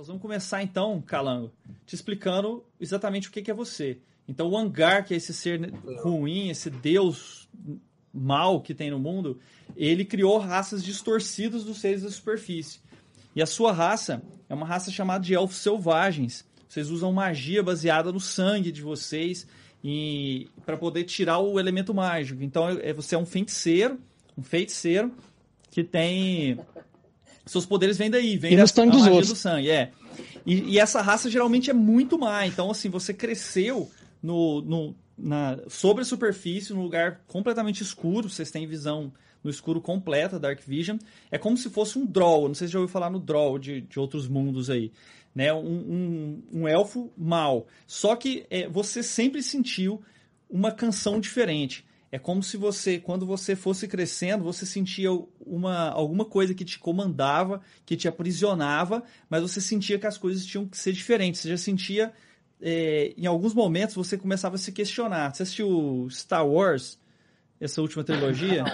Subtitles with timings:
[0.00, 1.52] Nós vamos começar então, Calango,
[1.84, 3.98] te explicando exatamente o que é você.
[4.26, 5.70] Então, o Angar, que é esse ser
[6.02, 7.46] ruim, esse deus
[8.10, 9.38] mal que tem no mundo,
[9.76, 12.80] ele criou raças distorcidas dos seres da superfície.
[13.36, 16.46] E a sua raça é uma raça chamada de elfos selvagens.
[16.66, 19.46] Vocês usam magia baseada no sangue de vocês
[19.84, 22.42] e para poder tirar o elemento mágico.
[22.42, 24.00] Então, é, você é um feiticeiro,
[24.34, 25.12] um feiticeiro
[25.70, 26.58] que tem
[27.46, 29.28] seus poderes vêm daí, vem da sangue dos outros.
[29.28, 29.92] do sangue, é.
[30.46, 32.46] E, e, essa raça geralmente é muito má.
[32.46, 33.90] Então, assim, você cresceu
[34.22, 39.12] no, no, na, sobre a superfície, num lugar completamente escuro, vocês têm visão
[39.42, 40.98] no escuro completa, Dark Vision.
[41.30, 43.80] É como se fosse um Drow, não sei se já ouviu falar no Drow de,
[43.82, 44.92] de outros mundos aí.
[45.34, 45.52] Né?
[45.52, 47.66] Um, um, um elfo mal.
[47.86, 50.02] Só que é, você sempre sentiu
[50.48, 51.84] uma canção diferente.
[52.12, 56.78] É como se você, quando você fosse crescendo, você sentia uma, alguma coisa que te
[56.78, 61.40] comandava, que te aprisionava, mas você sentia que as coisas tinham que ser diferentes.
[61.40, 62.12] Você já sentia,
[62.60, 65.32] é, em alguns momentos, você começava a se questionar.
[65.32, 66.98] Você assistiu Star Wars,
[67.60, 68.64] essa última trilogia?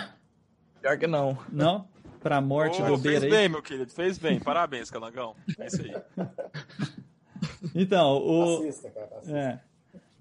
[0.80, 1.38] Pior que não.
[1.52, 1.86] Não?
[2.20, 4.40] Pra morte oh, do Beira Fez bem, meu querido, fez bem.
[4.40, 5.36] Parabéns, Calangão.
[5.58, 5.94] É isso aí.
[7.74, 8.60] Então, o.
[8.60, 9.10] Assista, cara.
[9.18, 9.38] Assista.
[9.38, 9.60] É.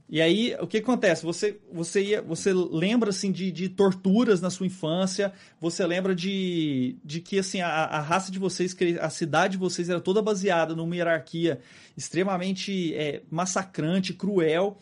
[0.07, 1.23] E aí, o que acontece?
[1.23, 6.95] Você, você, ia, você lembra assim, de, de torturas na sua infância, você lembra de,
[7.03, 10.75] de que assim, a, a raça de vocês, a cidade de vocês era toda baseada
[10.75, 11.59] numa hierarquia
[11.97, 14.77] extremamente é, massacrante, cruel.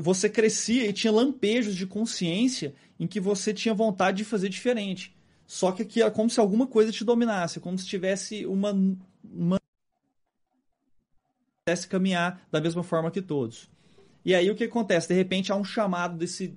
[0.00, 5.16] Você crescia e tinha lampejos de consciência em que você tinha vontade de fazer diferente.
[5.46, 8.72] Só que aqui é como se alguma coisa te dominasse, como se tivesse uma.
[9.24, 9.56] uma
[11.88, 13.71] caminhar da mesma forma que todos.
[14.24, 15.08] E aí o que acontece?
[15.08, 16.56] De repente há um chamado desse,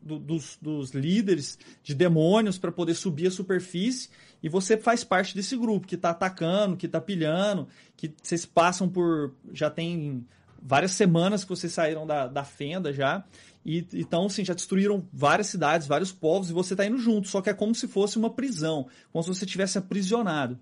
[0.00, 4.08] do, dos, dos líderes de demônios para poder subir a superfície
[4.42, 8.88] e você faz parte desse grupo que está atacando, que está pilhando, que vocês passam
[8.88, 9.34] por.
[9.52, 10.26] Já tem
[10.62, 13.24] várias semanas que vocês saíram da, da fenda já.
[13.64, 17.28] E, então, assim, já destruíram várias cidades, vários povos, e você está indo junto.
[17.28, 20.58] Só que é como se fosse uma prisão, como se você tivesse aprisionado.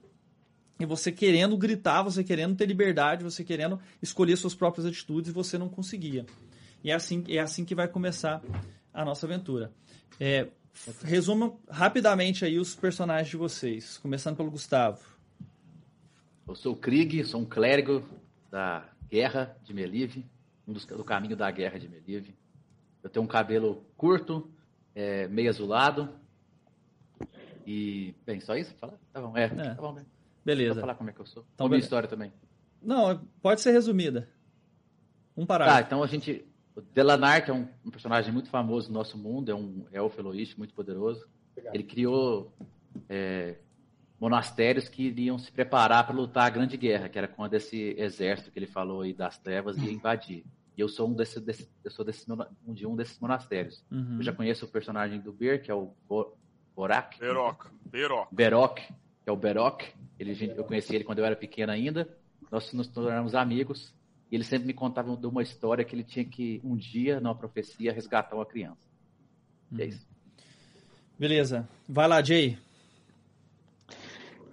[0.79, 5.35] E você querendo gritar, você querendo ter liberdade, você querendo escolher suas próprias atitudes e
[5.35, 6.25] você não conseguia.
[6.85, 8.41] E é assim, é assim que vai começar
[8.95, 9.73] a nossa aventura.
[10.21, 10.49] É,
[11.03, 15.05] resuma rapidamente aí os personagens de vocês, começando pelo Gustavo.
[16.47, 18.03] Eu sou o Krieg, sou um clérigo
[18.51, 20.25] da Guerra de Melive,
[20.67, 22.35] um dos, do caminho da Guerra de Melive.
[23.03, 24.51] Eu tenho um cabelo curto,
[24.95, 26.09] é, meio azulado.
[27.67, 28.75] E, bem, só isso?
[28.77, 28.99] Fala?
[29.13, 29.49] Tá bom, é, é.
[29.49, 29.99] tá bom?
[30.45, 30.75] Beleza.
[30.75, 31.45] Vou falar como é que eu sou.
[31.55, 32.33] Então, a minha história também.
[32.83, 34.29] Não, pode ser resumida.
[35.37, 35.81] Um parágrafo.
[35.81, 36.45] Tá, então a gente.
[36.75, 40.21] O Delanar, que é um, um, personagem muito famoso no nosso mundo, é um elfo
[40.21, 41.29] eloíste muito poderoso.
[41.53, 41.75] Obrigado.
[41.75, 42.53] Ele criou
[43.09, 43.57] é,
[44.21, 48.53] monastérios que iriam se preparar para lutar a Grande Guerra, que era quando esse exército
[48.53, 50.45] que ele falou aí das trevas ia invadir.
[50.77, 52.25] E eu sou um desse, desse eu sou desse,
[52.65, 53.85] um de um desses monastérios.
[53.91, 54.19] Uhum.
[54.19, 55.93] Eu já conheço o personagem do Ber, que é o
[56.77, 57.19] Borak.
[57.19, 57.67] Berok.
[57.91, 58.35] Berok.
[58.35, 58.83] Berok
[59.29, 59.85] que é o Berok.
[60.19, 62.09] Ele, eu conheci ele quando eu era pequeno ainda.
[62.51, 63.95] Nós nos tornamos amigos.
[64.31, 67.35] E ele sempre me contava de uma história que ele tinha que, um dia, numa
[67.35, 68.79] profecia, resgatar uma criança.
[69.71, 69.77] Hum.
[69.81, 70.07] é isso.
[71.19, 71.69] Beleza.
[71.87, 72.57] Vai lá, Jay.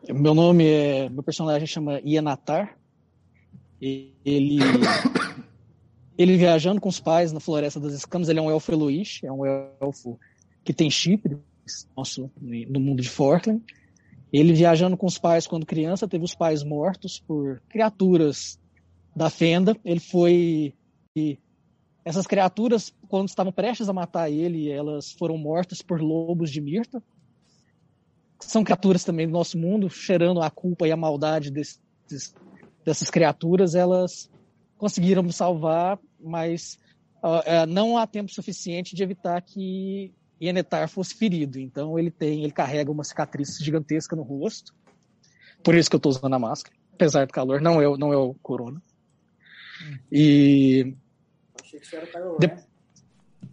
[0.10, 1.10] Meu nome é.
[1.10, 2.78] Meu personagem chama Ienatar.
[3.82, 4.60] Ele.
[6.18, 8.28] ele viajando com os pais na Floresta das Escamas.
[8.28, 10.20] Ele é um elfo Eloish, é um elfo
[10.66, 11.38] que tem chifre,
[11.96, 13.64] nosso, no mundo de Fortland.
[14.32, 18.60] Ele viajando com os pais quando criança, teve os pais mortos por criaturas
[19.16, 19.78] da fenda.
[19.84, 20.74] Ele foi.
[21.16, 21.40] E
[22.04, 27.02] essas criaturas, quando estavam prestes a matar ele, elas foram mortas por lobos de Mirta.
[28.40, 31.80] São criaturas também do nosso mundo, cheirando a culpa e a maldade desses,
[32.84, 33.74] dessas criaturas.
[33.74, 34.30] Elas
[34.78, 36.78] conseguiram salvar, mas
[37.24, 41.60] uh, não há tempo suficiente de evitar que Enetar fosse ferido.
[41.60, 44.74] Então ele tem, ele carrega uma cicatriz gigantesca no rosto.
[45.64, 48.18] Por isso que eu estou usando a máscara, apesar do calor, não é, não é
[48.18, 48.82] o corona.
[50.12, 50.96] E
[51.62, 52.76] Achei que era Kylo de...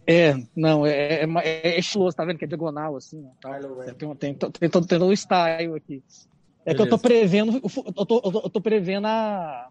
[0.05, 3.57] É, não, é, é, é, estiloso, tá vendo que é diagonal assim, tá?
[3.59, 6.03] Tem, tem, tem, tem, todo, tem todo o style aqui.
[6.65, 6.75] É Beleza.
[6.75, 7.61] que eu tô prevendo,
[7.95, 9.69] eu tô, eu tô prevendo a,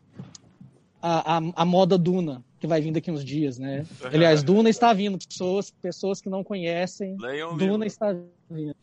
[1.03, 3.85] a, a, a moda Duna que vai vir daqui uns dias, né?
[4.05, 5.19] Aliás, Duna está vindo.
[5.19, 7.87] Pessoas, pessoas que não conhecem, Leiam Duna livro.
[7.87, 8.17] está
[8.49, 8.77] vindo.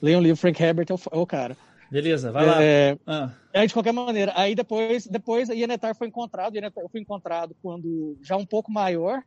[0.00, 1.54] Leiam o livro, Frank Herbert é o, é o cara.
[1.90, 2.62] Beleza, vai lá.
[2.62, 3.30] É, ah.
[3.52, 8.16] é, de qualquer maneira, aí depois, depois a Yenetar foi encontrado, Yenetar foi encontrado quando
[8.22, 9.22] já um pouco maior,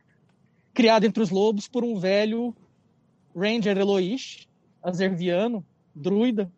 [0.74, 2.52] criado entre os lobos por um velho
[3.36, 4.48] Ranger Eloish,
[4.82, 5.64] azerviano,
[5.94, 6.50] druida,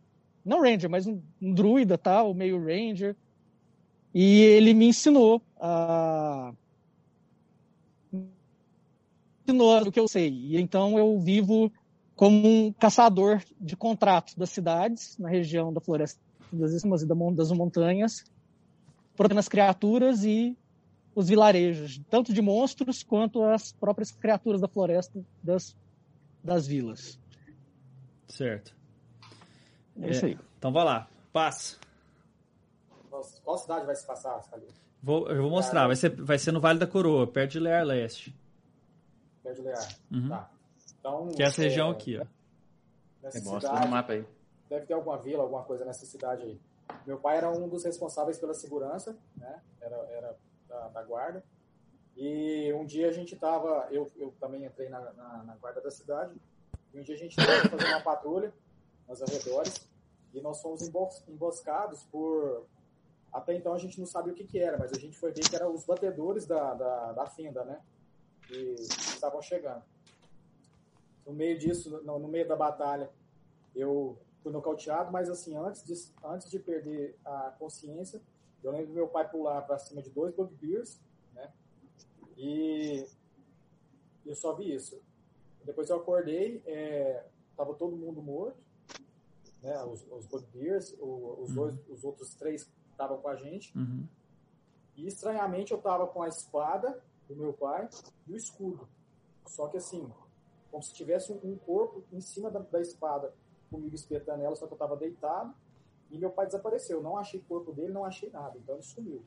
[0.42, 3.14] não Ranger, mas um, um druida tal, meio Ranger,
[4.14, 6.52] E ele me ensinou a
[9.48, 10.28] ensinou o que eu sei.
[10.28, 11.72] E então eu vivo
[12.14, 16.20] como um caçador de contratos das cidades, na região da floresta
[16.52, 18.24] das ismas e das montanhas,
[19.16, 20.56] protegendo as criaturas e
[21.14, 25.76] os vilarejos, tanto de monstros quanto as próprias criaturas da floresta das,
[26.42, 27.18] das vilas.
[28.26, 28.74] Certo.
[30.00, 30.38] É isso aí.
[30.58, 31.76] Então vai lá, passa.
[33.42, 34.68] Qual cidade vai se passar, Calil?
[35.02, 37.84] Vou, eu vou mostrar, vai ser, vai ser no Vale da Coroa, perto de Lear
[37.84, 38.34] Leste.
[39.42, 39.88] Perto de Lear.
[40.12, 40.28] Uhum.
[40.28, 40.50] Tá.
[40.98, 42.26] Então, Que é essa é, região aqui, ó.
[43.22, 44.24] Nessa É, mostra cidade, no mapa aí.
[44.68, 46.60] deve ter alguma vila, alguma coisa nessa cidade aí.
[47.06, 49.60] Meu pai era um dos responsáveis pela segurança, né?
[49.80, 50.36] Era, era
[50.68, 51.44] da, da guarda.
[52.16, 55.90] E um dia a gente estava, eu, eu também entrei na, na, na guarda da
[55.90, 56.34] cidade.
[56.92, 58.52] E um dia a gente estava fazendo uma patrulha
[59.08, 59.88] nos arredores
[60.34, 62.66] e nós fomos embos- emboscados por.
[63.38, 65.48] Até então a gente não sabia o que, que era, mas a gente foi ver
[65.48, 67.80] que eram os batedores da, da, da fenda, né?
[68.48, 69.84] Que estavam chegando.
[71.24, 73.08] No meio disso, no, no meio da batalha,
[73.76, 75.94] eu fui nocauteado, mas assim, antes de,
[76.24, 78.20] antes de perder a consciência,
[78.60, 81.00] eu lembro meu pai pular para cima de dois bugbears,
[81.32, 81.52] né?
[82.36, 83.06] E
[84.26, 85.00] eu só vi isso.
[85.62, 87.24] Depois eu acordei, é,
[87.56, 88.58] tava todo mundo morto,
[89.62, 89.80] né?
[89.84, 92.68] Os, os bugbears, os dois, os outros três
[92.98, 93.76] estavam com a gente.
[93.78, 94.04] Uhum.
[94.96, 97.88] E estranhamente eu tava com a espada do meu pai
[98.26, 98.88] e o escudo.
[99.46, 100.12] Só que assim,
[100.70, 103.32] como se tivesse um, corpo em cima da, da espada
[103.70, 105.54] comigo espetando ela, só que eu tava deitado
[106.10, 107.02] e meu pai desapareceu.
[107.02, 108.58] Não achei o corpo dele, não achei nada.
[108.58, 109.22] Então ele sumiu.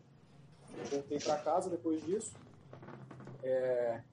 [0.77, 2.35] Eu voltei para casa depois disso.
[3.43, 4.03] é,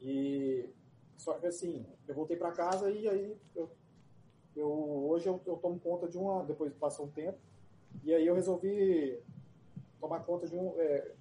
[0.00, 0.68] e
[1.16, 3.68] só que assim, eu voltei para casa e aí eu,
[4.54, 4.68] eu
[5.08, 7.38] hoje eu, eu tomo conta de uma, depois passou um tempo,
[8.04, 9.18] e aí eu resolvi
[10.00, 11.12] tomar conta de um é,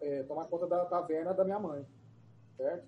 [0.00, 1.86] é, tomar conta da taverna da minha mãe,
[2.56, 2.86] certo?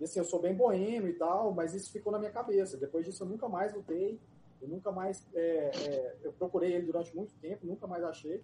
[0.00, 2.76] E assim, eu sou bem boêmio e tal, mas isso ficou na minha cabeça.
[2.76, 4.20] Depois disso eu nunca mais lutei,
[4.60, 8.42] eu nunca mais é, é, eu procurei ele durante muito tempo, nunca mais achei,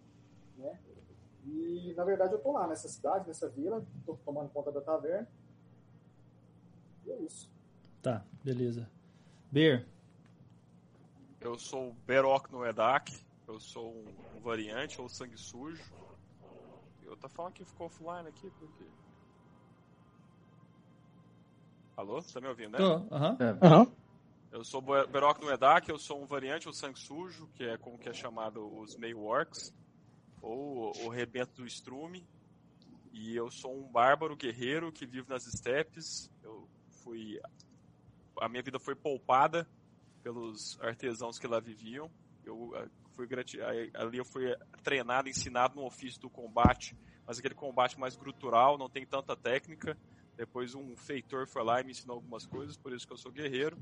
[0.56, 0.78] né?
[1.44, 5.28] E na verdade eu tô lá nessa cidade, nessa vila, tô tomando conta da taverna.
[7.06, 7.50] E é isso.
[8.02, 8.88] Tá, beleza.
[9.50, 9.86] Ber,
[11.40, 13.18] Eu sou o Berok no Edak.
[13.50, 15.82] Eu sou um, um variante ou sangue sujo.
[17.02, 18.86] Eu tô falando que ficou offline aqui, por quê?
[21.96, 22.22] Alô?
[22.22, 22.78] Tá me ouvindo, né?
[22.78, 23.36] tô, aham.
[23.40, 24.56] É.
[24.56, 27.98] Eu sou Berok no Edak, eu sou um variante ou sangue sujo, que é como
[27.98, 29.72] que é chamado os meio orcs,
[30.40, 32.24] ou o rebento do estrume.
[33.12, 36.30] E eu sou um bárbaro guerreiro que vive nas estepes.
[36.40, 36.68] Eu
[37.02, 37.40] fui
[38.40, 39.68] a minha vida foi poupada
[40.22, 42.08] pelos artesãos que lá viviam.
[42.44, 42.72] Eu
[43.14, 43.28] fui
[43.94, 46.96] ali eu fui treinado, ensinado no ofício do combate,
[47.26, 49.96] mas aquele combate mais grutural, não tem tanta técnica.
[50.36, 53.30] Depois um feitor foi lá e me ensinou algumas coisas, por isso que eu sou
[53.30, 53.76] guerreiro.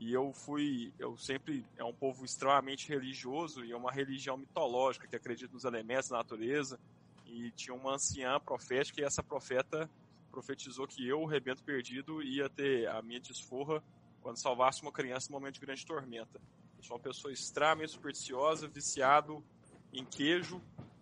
[0.00, 5.06] E eu fui, eu sempre é um povo extremamente religioso e é uma religião mitológica
[5.06, 6.78] que acredita nos elementos da natureza.
[7.24, 9.88] E tinha uma anciã profética e essa profeta
[10.30, 13.82] profetizou que eu, o rebento perdido, ia ter a minha desforra
[14.20, 16.40] quando salvasse uma criança no momento de grande tormenta.
[16.84, 19.42] Sou uma pessoa extremamente supersticiosa, viciado
[19.90, 20.60] em queijo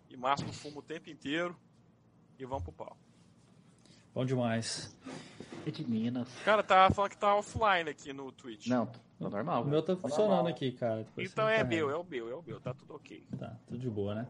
[0.09, 1.57] e masco fumo o tempo inteiro
[2.39, 2.97] e vamos pro pau.
[4.15, 4.97] Bom demais.
[5.67, 6.29] é de Minas.
[6.45, 8.67] Cara, tá falando que tá offline aqui no Twitch.
[8.67, 9.63] Não, tá normal.
[9.63, 11.03] O meu tá funcionando aqui, cara.
[11.03, 13.21] Depois Então é meu, é o meu, é o meu, tá tudo ok.
[13.37, 14.27] Tá, tudo de boa, né?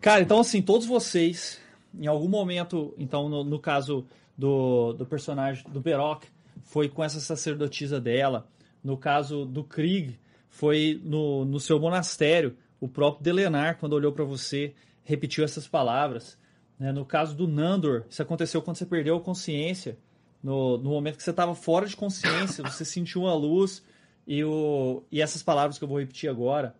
[0.00, 1.60] Cara, então assim, todos vocês,
[1.94, 4.04] em algum momento, então no, no caso
[4.36, 6.26] do, do personagem do Berok,
[6.64, 8.48] foi com essa sacerdotisa dela.
[8.86, 10.16] No caso do Krieg,
[10.48, 12.56] foi no, no seu monastério.
[12.80, 16.38] O próprio Delenar, quando olhou para você, repetiu essas palavras.
[16.78, 16.92] né?
[16.92, 19.98] No caso do Nandor, isso aconteceu quando você perdeu a consciência.
[20.40, 23.82] No, no momento que você estava fora de consciência, você sentiu uma luz
[24.24, 26.72] e, o, e essas palavras que eu vou repetir agora.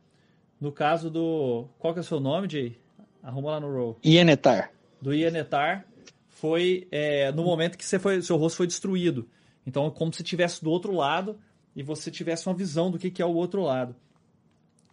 [0.60, 1.66] No caso do.
[1.76, 2.78] Qual que é o seu nome, Jay?
[3.20, 3.98] Arruma lá no roll.
[4.04, 4.70] Ienetar.
[5.02, 5.84] Do Ienetar,
[6.28, 9.28] foi é, no momento que você foi, seu rosto foi destruído.
[9.66, 11.36] Então é como se estivesse do outro lado
[11.76, 13.94] e você tivesse uma visão do que, que é o outro lado.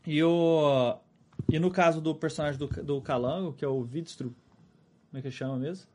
[0.05, 0.97] E, o,
[1.49, 4.35] e no caso do personagem do, do Calango, que é o Vidstrut,
[5.09, 5.87] como é que chama mesmo?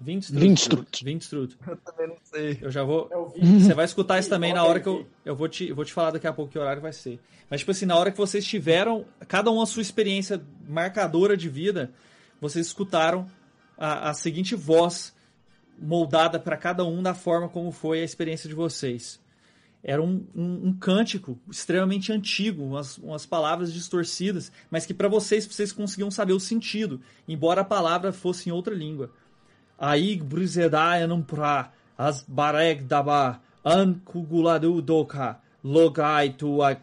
[0.00, 0.40] Vindstrut.
[0.40, 1.04] Vindstrut.
[1.04, 1.58] Vindstrut.
[1.66, 2.58] Eu também não sei.
[2.60, 3.08] Eu já vou.
[3.36, 3.44] É.
[3.60, 5.92] Você vai escutar isso também na hora que eu, eu vou te, eu vou te
[5.92, 7.20] falar daqui a pouco que horário vai ser.
[7.48, 11.48] Mas, tipo assim, na hora que vocês tiveram, cada um a sua experiência marcadora de
[11.48, 11.92] vida,
[12.40, 13.28] vocês escutaram
[13.78, 15.14] a, a seguinte voz
[15.78, 19.21] moldada para cada um da forma como foi a experiência de vocês.
[19.82, 25.44] Era um, um, um cântico extremamente antigo, umas, umas palavras distorcidas, mas que para vocês,
[25.44, 29.10] vocês conseguiam saber o sentido, embora a palavra fosse em outra língua.
[29.78, 36.80] Aí, Brizedai pra as barek daba an kuguladu doka logai tuak.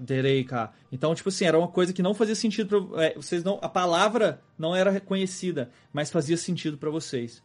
[0.91, 3.69] Então, tipo assim, era uma coisa que não fazia sentido para é, vocês não, a
[3.69, 7.43] palavra não era reconhecida, mas fazia sentido para vocês.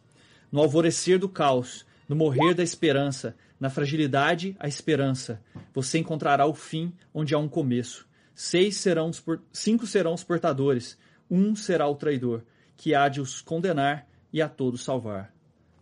[0.51, 5.41] No alvorecer do caos, no morrer da esperança, na fragilidade, a esperança.
[5.73, 8.07] Você encontrará o fim onde há um começo.
[8.33, 9.41] Seis serão os por...
[9.51, 10.97] Cinco serão os portadores.
[11.31, 12.43] Um será o traidor,
[12.75, 15.33] que há de os condenar e a todos salvar.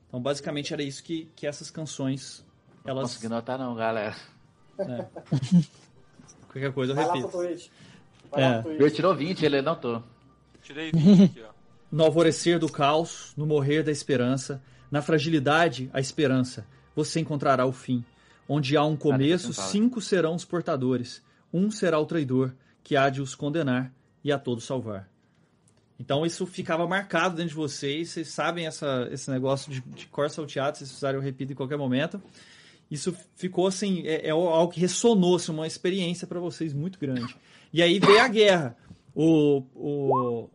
[0.07, 2.45] Então, basicamente, era isso que, que essas canções.
[2.85, 2.95] Elas...
[3.03, 4.15] Não consegui notar, não, galera.
[4.77, 5.05] É.
[6.51, 7.29] Qualquer coisa eu Vai lá repito.
[7.29, 7.67] pro Twitch.
[8.31, 8.55] Vai É.
[8.57, 10.01] lá pro Eu tirou 20, ele não tô.
[10.61, 11.51] Tirei 20 aqui, ó.
[11.91, 16.65] No alvorecer do caos, no morrer da esperança, na fragilidade, a esperança.
[16.95, 18.03] Você encontrará o fim.
[18.47, 21.21] Onde há um começo, cinco serão os portadores.
[21.53, 25.09] Um será o traidor, que há de os condenar e a todos salvar.
[25.99, 28.09] Então isso ficava marcado dentro de vocês.
[28.09, 31.55] Vocês sabem essa, esse negócio de, de cor salteado, se vocês precisarem eu repito em
[31.55, 32.21] qualquer momento.
[32.89, 37.35] Isso ficou assim, é, é algo que ressonou, assim, uma experiência para vocês muito grande.
[37.71, 38.77] E aí veio a guerra.
[39.15, 40.49] O, o...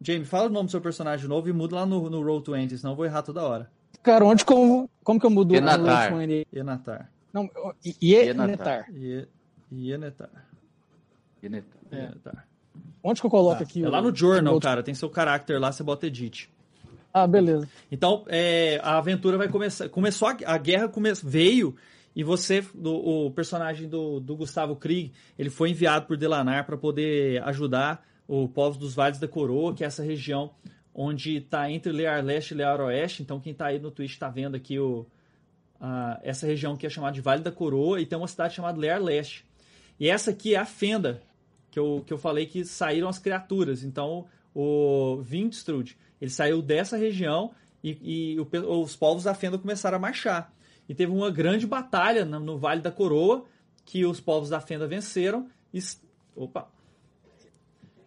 [0.00, 2.42] Jamie, fala o nome do seu personagem de novo e muda lá no, no Roll
[2.42, 3.70] 20, senão eu vou errar toda hora.
[4.02, 6.12] Cara, onde como, como que eu mudo Enatar.
[6.12, 6.46] o Roll20?
[6.52, 7.10] Enatar.
[7.32, 7.48] Não,
[8.02, 8.86] Ienetar.
[9.72, 10.30] Ienetar.
[11.42, 11.76] Ineta.
[11.92, 12.46] Enetar.
[13.02, 13.64] Onde que eu coloco Tá.
[13.64, 13.82] aqui?
[13.84, 14.82] É o- lá no journal, cara.
[14.82, 16.48] Tem seu caráter lá, você bota edit.
[17.12, 17.68] Ah, beleza.
[17.92, 19.88] Então, é, a aventura vai começar.
[19.88, 21.76] Começou a, a guerra come, veio
[22.16, 26.76] e você, do- o personagem do, do Gustavo Krieg, ele foi enviado por Delanar para
[26.76, 30.50] poder ajudar o povo dos Vales da Coroa, que é essa região
[30.94, 33.22] onde está entre Lear Leste e Lear Oeste.
[33.22, 35.04] Então, quem está aí no Twitch está vendo aqui o,
[35.80, 38.78] a- essa região que é chamada de Vale da Coroa e tem uma cidade chamada
[38.78, 39.44] Lear Leste.
[39.98, 41.20] E essa aqui é a Fenda,
[41.70, 43.82] que eu, que eu falei que saíram as criaturas.
[43.82, 47.50] Então, o Vindstrud, ele saiu dessa região
[47.82, 48.48] e, e o
[48.80, 50.52] os povos da Fenda começaram a marchar.
[50.88, 53.44] E teve uma grande batalha no, no Vale da Coroa,
[53.84, 55.80] que os povos da Fenda venceram e,
[56.36, 56.68] opa,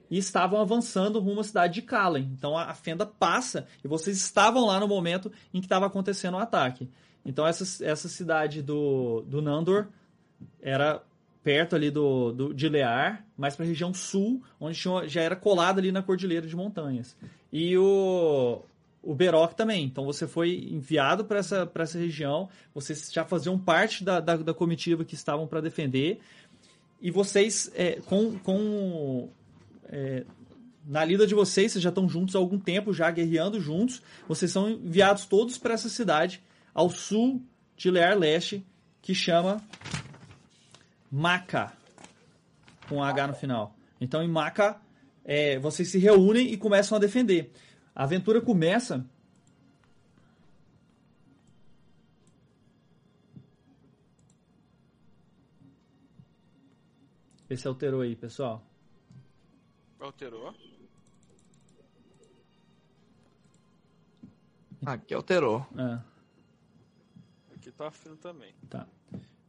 [0.10, 2.30] e estavam avançando rumo à cidade de Kalen.
[2.38, 6.40] Então a, Fenda passa e vocês estavam lá no momento em que estava acontecendo o
[6.40, 6.90] ataque.
[7.26, 9.88] Então essa, essa cidade do, do Nandor
[10.62, 11.04] era
[11.44, 15.36] perto ali do, do de Lear, mais para a região sul, onde tinha- já era
[15.36, 17.16] colado ali na cordilheira de montanhas.
[17.52, 18.62] E o,
[19.02, 19.86] o Berok também.
[19.86, 24.54] Então você foi enviado para essa, essa região, vocês já faziam parte da, da, da
[24.54, 26.20] comitiva que estavam para defender,
[27.02, 29.30] e vocês, é, com, com
[29.88, 30.26] é,
[30.86, 34.52] na lida de vocês, vocês já estão juntos há algum tempo, já guerreando juntos, vocês
[34.52, 36.42] são enviados todos para essa cidade
[36.74, 37.44] ao sul
[37.76, 38.66] de Lear Leste,
[39.02, 39.62] que chama
[41.12, 41.74] Maca,
[42.88, 43.76] com H no final.
[44.00, 44.80] Então, em Maca,
[45.26, 47.52] é, vocês se reúnem e começam a defender.
[47.94, 49.06] A aventura começa.
[57.50, 58.66] Esse alterou aí, pessoal.
[60.00, 60.54] Alterou.
[64.86, 65.66] Aqui alterou.
[65.78, 66.00] É.
[67.56, 68.54] Aqui tá fino também.
[68.70, 68.88] Tá.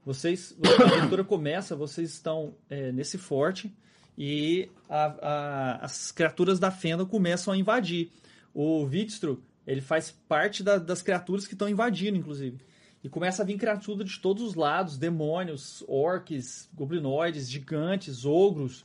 [0.04, 3.74] Vocês, a aventura começa, vocês estão é, nesse forte
[4.16, 8.10] e a- a- as criaturas da Fenda começam a invadir.
[8.54, 12.58] O Vitstro, ele faz parte da- das criaturas que estão invadindo, inclusive.
[13.04, 18.84] E começa a vir criatura de todos os lados, demônios, orques, goblinoides, gigantes, ogros.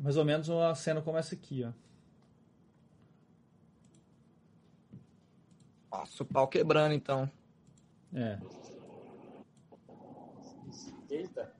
[0.00, 1.72] Mais ou menos a cena começa aqui, ó.
[5.94, 7.30] Nossa, o pau quebrando então.
[8.14, 8.38] É.
[11.10, 11.52] Eita.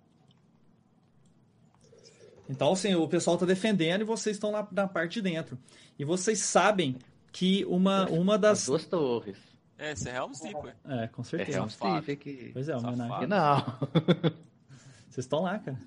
[2.48, 5.58] Então, assim, o pessoal está defendendo e vocês estão lá na parte de dentro.
[5.98, 6.96] E vocês sabem
[7.30, 8.66] que uma, uma As das.
[8.66, 9.36] duas torres.
[9.76, 10.74] É, esse é Helm's Deep, ué.
[10.86, 11.58] É, com É certeza.
[11.58, 12.06] Helm's Safado.
[12.06, 12.50] Deep aqui.
[12.54, 13.26] Pois é, homenagem.
[13.28, 13.56] Não.
[15.10, 15.78] Vocês estão lá, cara.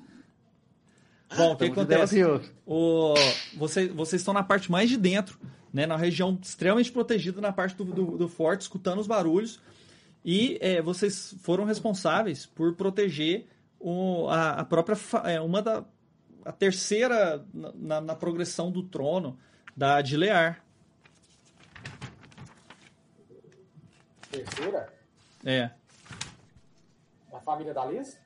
[1.38, 2.22] Bom, o que acontece?
[2.66, 3.14] O,
[3.58, 5.40] vocês, vocês estão na parte mais de dentro,
[5.74, 9.60] né, na região extremamente protegida, na parte do, do, do forte, escutando os barulhos.
[10.24, 13.48] E é, vocês foram responsáveis por proteger
[13.80, 14.96] o, a, a própria.
[14.96, 15.84] fa- É, uma da.
[16.46, 19.38] A terceira na, na- na progressão do trono
[19.76, 20.62] da de Lear.
[24.30, 24.94] Terceira?
[25.46, 25.70] É.
[27.32, 28.18] Da família da Liz?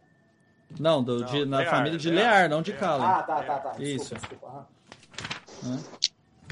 [0.79, 2.79] Não, do, Não, de- na Lear, família de Lear, Lear, não de Lear.
[2.79, 3.05] Kalen.
[3.05, 3.69] Ah, tá, tá, tá.
[3.71, 4.15] Desculpa, Isso.
[4.15, 4.67] desculpa.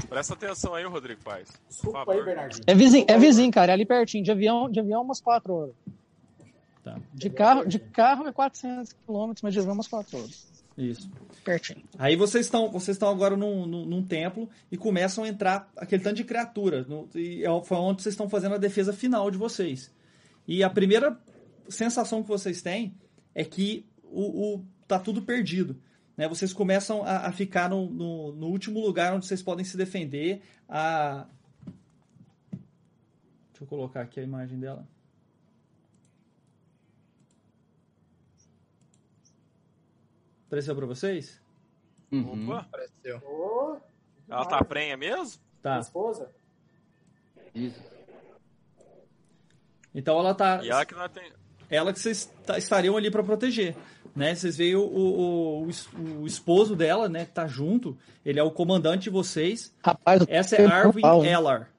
[0.10, 1.48] Presta atenção aí, Rodrigo Paz.
[1.70, 2.64] Desculpa aí, Bernardinho.
[2.68, 3.72] É vizinho, é vizinho, cara.
[3.72, 4.24] É ali pertinho.
[4.24, 5.76] De avião, de avião umas quatro horas.
[6.84, 7.00] Tá.
[7.14, 10.48] De carro, de carro é 400 quilômetros, mas de avião é umas 4 horas.
[10.78, 11.10] Isso.
[11.44, 11.84] Pertinho.
[11.98, 16.04] Aí vocês estão vocês estão agora num, num, num templo e começam a entrar aquele
[16.04, 16.84] tanto de criatura.
[16.88, 19.92] No, e é, foi onde vocês estão fazendo a defesa final de vocês.
[20.48, 21.18] E a primeira
[21.70, 22.94] sensação que vocês têm
[23.34, 23.86] é que
[24.20, 25.76] o, o tá tudo perdido.
[26.16, 26.28] Né?
[26.28, 30.42] Vocês começam a, a ficar no, no, no, último lugar onde vocês podem se defender.
[30.68, 31.28] A...
[33.52, 34.88] Deixa eu colocar aqui a imagem dela.
[40.48, 41.42] Apareceu para vocês?
[42.12, 42.50] Uhum.
[42.50, 43.18] Opa, Apareceu.
[43.26, 43.78] Ô,
[44.30, 45.42] ela tá prenha mesmo?
[45.62, 45.72] Tá.
[45.72, 46.32] Minha esposa?
[47.54, 47.82] Isso.
[49.94, 50.62] Então ela tá.
[50.64, 51.32] E ela que não tem.
[51.70, 53.76] ela que vocês ta- estariam ali para proteger,
[54.16, 54.34] né?
[54.34, 58.52] Vocês veem o, o, o, o esposo dela, né, que tá junto, ele é o
[58.52, 59.74] comandante de vocês.
[59.84, 61.26] Rapaz, Essa é Arvin hein?
[61.26, 61.70] Ellar.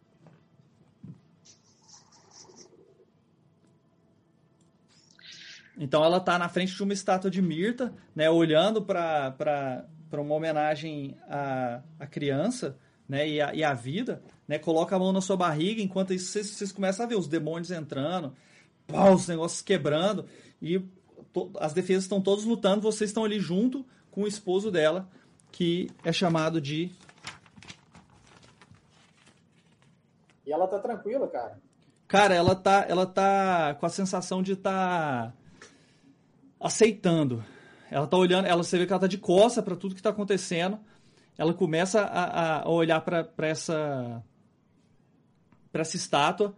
[5.79, 11.17] Então ela tá na frente de uma estátua de Mirta, né, olhando para uma homenagem
[11.29, 12.79] à, à criança,
[13.09, 16.33] né, e à, e à vida, né, coloca a mão na sua barriga, enquanto isso
[16.33, 18.35] vocês, vocês começam a ver os demônios entrando,
[18.87, 20.25] pau, os negócios quebrando,
[20.63, 20.81] e
[21.37, 25.07] to- as defesas estão todos lutando, vocês estão ali junto com o esposo dela,
[25.53, 26.91] que é chamado de
[30.47, 31.61] E ela tá tranquila, cara.
[32.07, 35.33] Cara, ela tá, ela tá com a sensação de tá
[36.61, 37.45] aceitando.
[37.91, 40.11] Ela tá olhando, ela você vê que ela tá de costa para tudo que tá
[40.11, 40.79] acontecendo.
[41.37, 44.23] Ela começa a, a olhar para essa
[45.73, 46.55] para essa estátua.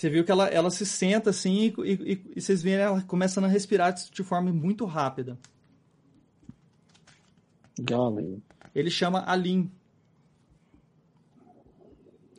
[0.00, 3.44] Você viu que ela, ela se senta assim e, e, e vocês veem ela começando
[3.44, 5.38] a respirar de, forma muito rápida.
[7.78, 8.42] Golly.
[8.74, 9.70] Ele chama Alim,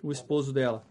[0.02, 0.84] o esposo dela.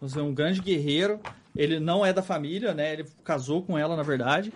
[0.00, 1.18] Você é um grande guerreiro.
[1.56, 2.92] Ele não é da família, né?
[2.92, 4.52] Ele casou com ela, na verdade.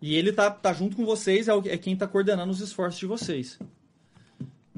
[0.00, 2.98] E ele tá, tá junto com vocês, é, o- é quem tá coordenando os esforços
[2.98, 3.58] de vocês.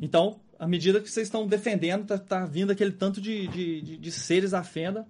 [0.01, 3.97] Então, à medida que vocês estão defendendo, tá, tá vindo aquele tanto de, de, de-
[3.99, 5.07] de seres à fenda.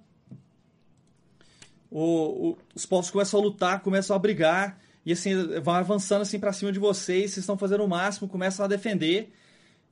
[1.93, 4.79] O- o- os povos começam a lutar, começam a brigar.
[5.05, 7.33] E assim, vão avançando assim para cima de vocês.
[7.33, 9.33] Vocês estão fazendo o máximo, começam a defender.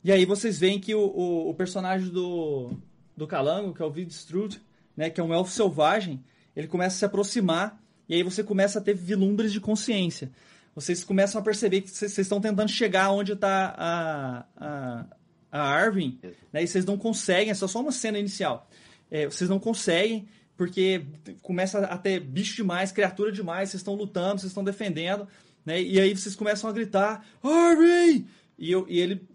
[0.02, 2.72] E aí vocês veem que o, o, o personagem do,
[3.16, 4.60] do Calango, que é o Vidstrud,
[4.96, 6.22] né, que é um elfo selvagem,
[6.56, 10.30] ele começa a se aproximar e aí você começa a ter vilumbres de consciência.
[10.74, 15.06] Vocês começam a perceber que vocês estão tentando chegar onde está a, a,
[15.52, 16.18] a Arvin,
[16.52, 18.68] né, e vocês não conseguem, é só só uma cena inicial.
[19.10, 20.26] É, vocês não conseguem,
[20.60, 21.06] porque
[21.40, 25.26] começa a ter bicho demais, criatura demais, vocês estão lutando, vocês estão defendendo,
[25.64, 28.28] né, e aí vocês começam a gritar, Arvin!
[28.58, 29.26] E, eu, e ele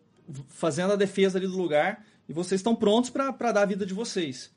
[0.49, 3.93] fazendo a defesa ali do lugar, e vocês estão prontos para dar a vida de
[3.95, 4.51] vocês.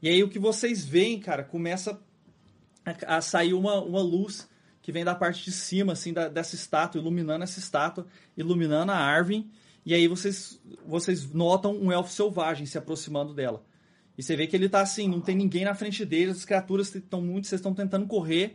[0.00, 2.00] E aí o que vocês veem, cara, começa
[2.86, 4.48] a, a sair uma, uma luz
[4.80, 8.96] que vem da parte de cima, assim, da, dessa estátua, iluminando essa estátua, iluminando a
[8.96, 9.50] Arvin.
[9.84, 13.62] E aí vocês, vocês notam um elfo selvagem se aproximando dela.
[14.16, 16.94] E você vê que ele tá assim, não tem ninguém na frente dele, as criaturas
[16.94, 18.54] estão muito, vocês estão tentando correr.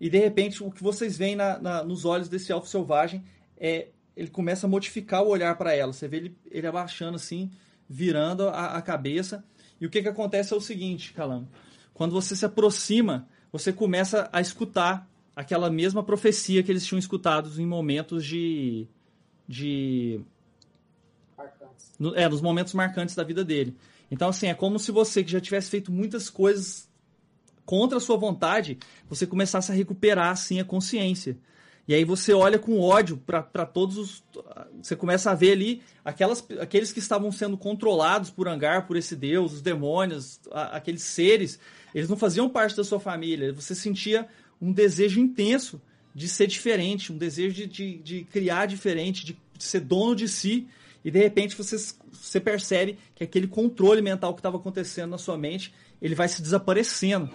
[0.00, 3.22] E de repente o que vocês veem na, na- nos olhos desse elfo selvagem
[3.56, 5.92] é ele começa a modificar o olhar para ela.
[5.92, 7.50] Você vê ele, ele abaixando assim,
[7.88, 9.44] virando a, a cabeça.
[9.80, 11.48] E o que, que acontece é o seguinte, Calamo.
[11.94, 17.50] Quando você se aproxima, você começa a escutar aquela mesma profecia que eles tinham escutado
[17.60, 18.86] em momentos de.
[19.46, 20.20] de
[21.98, 23.76] no- é, nos momentos marcantes da vida dele.
[24.10, 26.88] Então, assim, é como se você, que já tivesse feito muitas coisas
[27.64, 31.36] contra a sua vontade, você começasse a recuperar, assim, a consciência.
[31.88, 34.24] E aí você olha com ódio para todos os.
[34.82, 39.14] Você começa a ver ali aquelas, aqueles que estavam sendo controlados por Angar, por esse
[39.14, 41.60] deus, os demônios, a- aqueles seres,
[41.94, 43.52] eles não faziam parte da sua família.
[43.52, 44.26] Você sentia
[44.60, 45.80] um desejo intenso
[46.12, 50.66] de ser diferente, um desejo de, de, de criar diferente, de, ser dono de si.
[51.06, 51.76] E de repente você,
[52.10, 56.42] você percebe que aquele controle mental que estava acontecendo na sua mente, ele vai se
[56.42, 57.30] desaparecendo.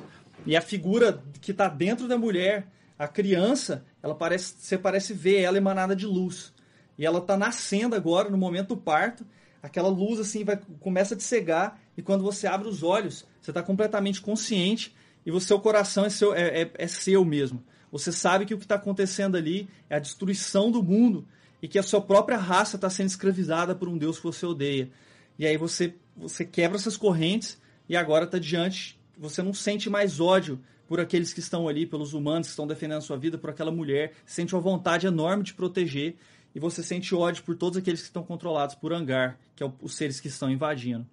[0.45, 2.67] E a figura que está dentro da mulher,
[2.99, 6.53] a criança, ela parece, você parece ver ela emanada de luz.
[6.97, 9.25] E ela está nascendo agora, no momento do parto.
[9.63, 11.79] Aquela luz assim vai, começa a te cegar.
[11.95, 14.93] E quando você abre os olhos, você está completamente consciente.
[15.25, 17.63] E o seu coração é seu, é, é- é seu mesmo.
[17.89, 21.25] Você sabe que o que está acontecendo ali é a destruição do mundo.
[21.61, 24.89] E que a sua própria raça está sendo escravizada por um Deus que você odeia.
[25.37, 28.99] E aí você, você quebra essas correntes e agora está diante.
[29.17, 32.97] Você não sente mais ódio por aqueles que estão ali, pelos humanos que estão defendendo
[32.97, 34.13] a sua vida, por aquela mulher.
[34.25, 36.15] Sente uma vontade enorme de proteger.
[36.53, 39.95] E você sente ódio por todos aqueles que estão controlados por Angar, que é os
[39.95, 41.07] seres que estão invadindo.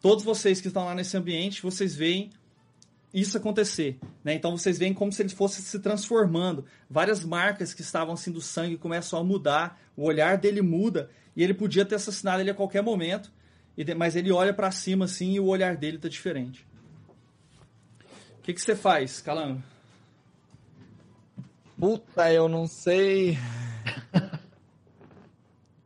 [0.00, 2.30] Todos vocês que estão lá nesse ambiente, vocês veem
[3.12, 3.98] isso acontecer.
[4.24, 4.34] Né?
[4.34, 6.64] Então vocês veem como se ele fosse se transformando.
[6.88, 11.42] Várias marcas que estavam assim do sangue começam a mudar, o olhar dele muda, e
[11.42, 13.32] ele podia ter assassinado ele a qualquer momento,
[13.96, 16.66] mas ele olha para cima assim e o olhar dele tá diferente.
[18.38, 19.62] O que, que você faz, Calango?
[21.78, 23.38] Puta, eu não sei.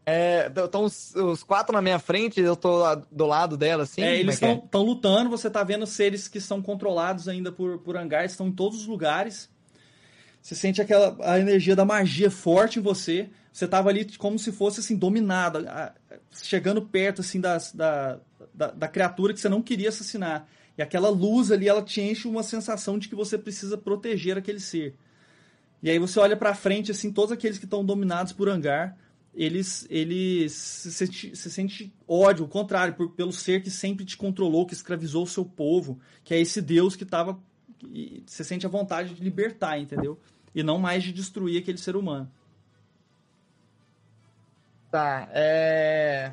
[0.08, 4.02] É, estão os, os, quatro na minha frente, eu tô do lado dela, assim?
[4.02, 4.78] É, eles estão é, é?
[4.78, 8.82] lutando, você tá vendo seres que são controlados ainda por, por hangares, estão em todos
[8.82, 9.50] os lugares.
[10.40, 13.28] Você sente aquela a energia da magia forte em você.
[13.52, 15.66] Você tava ali como se fosse assim, dominado,
[16.30, 18.20] chegando perto assim das, da,
[18.54, 20.46] da, da criatura que você não queria assassinar.
[20.78, 24.60] E aquela luz ali, ela te enche uma sensação de que você precisa proteger aquele
[24.60, 24.94] ser.
[25.82, 28.96] E aí você olha para frente, assim, todos aqueles que estão dominados por hangar,
[29.36, 34.16] eles, eles se, sente, se sente ódio, o contrário, por, pelo ser que sempre te
[34.16, 37.38] controlou, que escravizou o seu povo, que é esse Deus que estava.
[38.26, 40.18] Você sente a vontade de libertar, entendeu?
[40.54, 42.32] E não mais de destruir aquele ser humano.
[44.90, 46.32] Tá, é.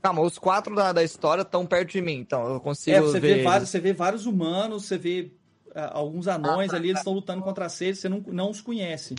[0.00, 2.96] Calma, os quatro da, da história estão perto de mim, então eu consigo.
[2.96, 5.32] É, você, ver vê vários, você vê vários humanos, você vê
[5.70, 9.16] uh, alguns anões ah, ali, eles estão lutando contra seres, você não, não os conhece.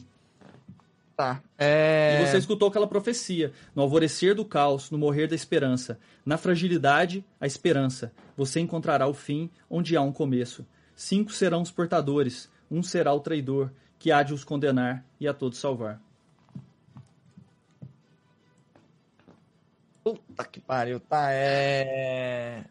[1.18, 1.42] Tá.
[1.58, 2.22] É...
[2.22, 3.52] E você escutou aquela profecia.
[3.76, 6.00] No alvorecer do caos, no morrer da esperança.
[6.24, 8.14] Na fragilidade, a esperança.
[8.38, 10.64] Você encontrará o fim onde há um começo.
[10.96, 12.52] Cinco serão os portadores.
[12.70, 16.00] Um será o traidor, que há de os condenar e a todos salvar.
[20.04, 21.32] Puta que pariu, tá?
[21.32, 22.64] É.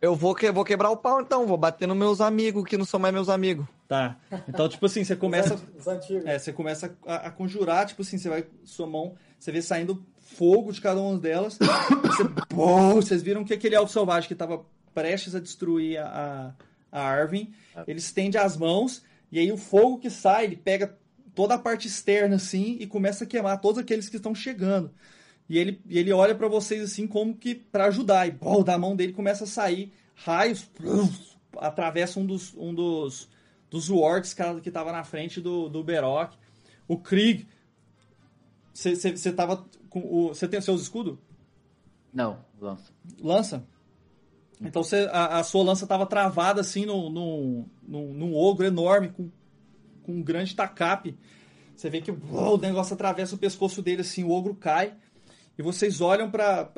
[0.00, 2.84] Eu vou, que, vou quebrar o pau então, vou bater nos meus amigos que não
[2.84, 3.66] são mais meus amigos.
[3.88, 4.16] Tá.
[4.46, 5.58] Então, tipo assim, você começa.
[5.76, 6.24] Os antigos.
[6.24, 8.44] É, você começa a, a, conjurar, tipo assim, você vai.
[8.64, 11.58] Sua mão, você vê saindo fogo de cada uma delas.
[12.04, 16.54] você, pô, vocês viram que aquele elfo selvagem que estava prestes a destruir a,
[16.92, 17.52] a Arvin,
[17.86, 20.96] ele estende as mãos, e aí o fogo que sai, ele pega
[21.34, 24.90] toda a parte externa assim e começa a queimar todos aqueles que estão chegando.
[25.48, 28.26] E ele, e ele olha para vocês assim como que para ajudar.
[28.26, 30.70] E pô, da mão dele começa a sair raios,
[31.56, 33.28] atravessa um dos, um dos,
[33.70, 36.36] dos wargs que estava na frente do, do Berok.
[36.86, 37.46] O Krieg.
[38.74, 40.28] Você tava com o.
[40.28, 41.18] Você tem seus escudos?
[42.12, 42.92] Não, lança.
[43.20, 43.66] Lança?
[44.60, 49.08] Então cê, a, a sua lança estava travada assim num, no no num ogro enorme,
[49.08, 49.30] com,
[50.02, 51.16] com um grande tacape.
[51.74, 54.94] Você vê que o negócio atravessa o pescoço dele assim, o ogro cai
[55.58, 56.72] e vocês olham para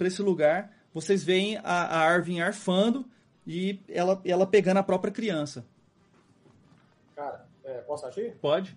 [0.00, 3.04] esse lugar, vocês veem a, a Arvin arfando
[3.46, 5.66] e ela, ela pegando a própria criança.
[7.14, 8.34] Cara, é, posso agir?
[8.40, 8.76] Pode.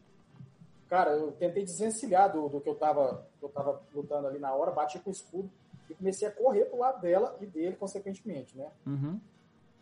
[0.89, 4.71] Cara, eu tentei desvencilhar do, do que, eu tava, eu tava lutando ali na hora,
[4.71, 5.49] bati com o escudo
[5.89, 8.69] e comecei a correr pro lado dela e dele, consequentemente, né?
[8.85, 9.19] Uhum.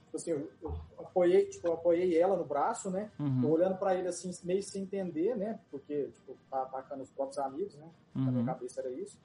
[0.05, 3.11] Tipo assim, eu, eu, apoiei, tipo, eu apoiei ela no braço, né?
[3.19, 3.41] Uhum.
[3.41, 5.59] Tô olhando para ele assim, meio sem entender, né?
[5.69, 7.89] Porque, tipo, tá atacando os próprios amigos, né?
[8.15, 8.25] Uhum.
[8.25, 9.19] Na minha cabeça era isso.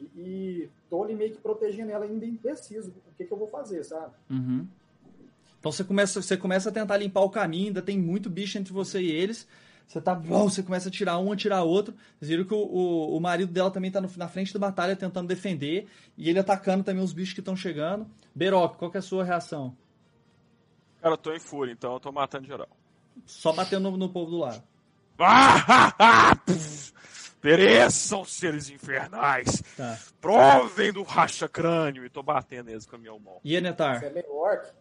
[0.00, 2.90] E, e tô ali meio que protegendo ela ainda indeciso.
[2.90, 4.12] O que, que eu vou fazer, sabe?
[4.30, 4.66] Uhum.
[5.58, 8.72] Então você começa, você começa a tentar limpar o caminho, ainda tem muito bicho entre
[8.72, 9.48] você e eles.
[9.86, 10.14] Você tá.
[10.14, 11.94] Você começa a tirar um, a tirar outro.
[12.18, 14.96] Vocês viram que o, o, o marido dela também tá no, na frente da batalha
[14.96, 15.86] tentando defender.
[16.16, 18.06] E ele atacando também os bichos que estão chegando.
[18.34, 19.76] Beroc, qual que é a sua reação?
[21.00, 22.68] Cara, eu tô em fúria, então eu tô matando geral.
[23.24, 24.62] Só batendo no, no povo do lado.
[25.18, 26.36] Ah,
[27.40, 29.62] Pereçam, seres infernais.
[29.76, 29.98] Tá.
[30.20, 32.04] Provem do racha-crânio.
[32.04, 33.40] E tô batendo eles com a minha mão.
[33.44, 34.00] E Enetar?
[34.00, 34.72] Você é meio orc?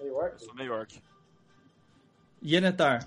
[0.00, 0.32] Meio orc?
[0.32, 1.00] Eu sou meio orc.
[2.42, 3.04] E Enetar?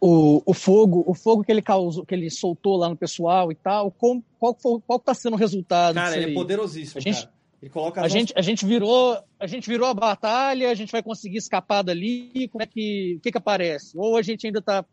[0.00, 3.54] O, o fogo, o fogo que ele causou, que ele soltou lá no pessoal e
[3.54, 5.94] tal, qual, qual, qual tá sendo o resultado?
[5.94, 7.28] Cara, ele é poderosíssimo, a gente.
[7.62, 11.00] Ele coloca a, gente, a gente virou a gente virou a batalha, a gente vai
[11.00, 13.96] conseguir escapar dali, como é que, o que que aparece?
[13.96, 14.84] Ou a gente ainda tá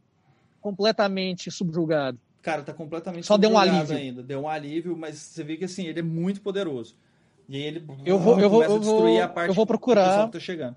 [0.61, 2.19] completamente subjugado.
[2.41, 4.23] Cara, tá completamente Só deu um alívio ainda.
[4.23, 6.95] Deu um alívio, mas você vê que assim, ele é muito poderoso.
[7.47, 10.27] E aí ele eu vou, eu vou, eu vou, a parte eu vou procurar.
[10.27, 10.75] Que tá chegando.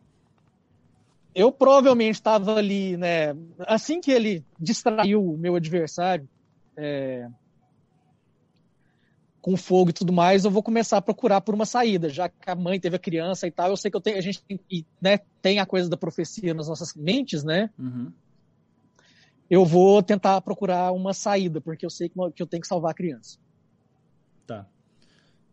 [1.35, 3.35] Eu provavelmente estava ali, né?
[3.61, 6.29] Assim que ele distraiu o meu adversário
[6.77, 7.29] é,
[9.41, 12.51] com fogo e tudo mais, eu vou começar a procurar por uma saída, já que
[12.51, 13.71] a mãe teve a criança e tal.
[13.71, 14.61] Eu sei que eu tenho, a gente tem,
[15.01, 17.71] né, tem a coisa da profecia nas nossas mentes, né?
[17.79, 18.13] Uhum
[19.53, 22.95] eu vou tentar procurar uma saída, porque eu sei que eu tenho que salvar a
[22.95, 23.39] criança.
[24.47, 24.67] Tá.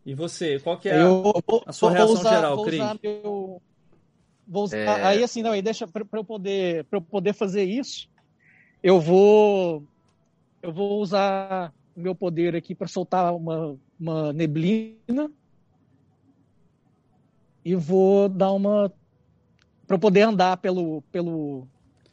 [0.06, 1.22] E você, qual que é a, eu,
[1.66, 3.62] a sua reação usar, geral, vou meu,
[4.48, 5.04] vou usar, é...
[5.04, 8.08] Aí assim, não, aí deixa para eu poder para eu poder fazer isso,
[8.82, 9.84] eu vou
[10.62, 15.30] eu vou usar o meu poder aqui para soltar uma, uma neblina
[17.62, 18.90] e vou dar uma.
[19.86, 21.68] para poder andar pelo, pelo.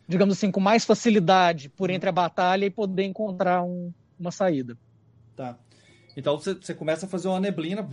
[0.08, 4.78] Digamos assim, com mais facilidade por entre a batalha e poder encontrar um, uma saída.
[5.36, 5.58] Tá.
[6.16, 7.88] Então você, você começa a fazer uma neblina,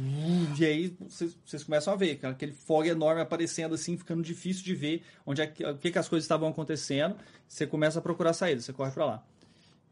[0.59, 4.65] e aí vocês, vocês começam a ver, cara, aquele fogo enorme aparecendo assim, ficando difícil
[4.65, 7.17] de ver onde é que, o que, que as coisas estavam acontecendo.
[7.47, 9.23] Você começa a procurar saída, você corre pra lá.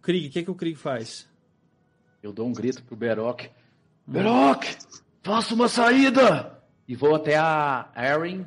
[0.00, 1.28] Krieg, o que, que o Krieg faz?
[2.22, 3.50] Eu dou um grito pro Berok.
[4.06, 4.76] Berok,
[5.22, 6.58] faça uma saída!
[6.88, 8.46] E vou até a Erin.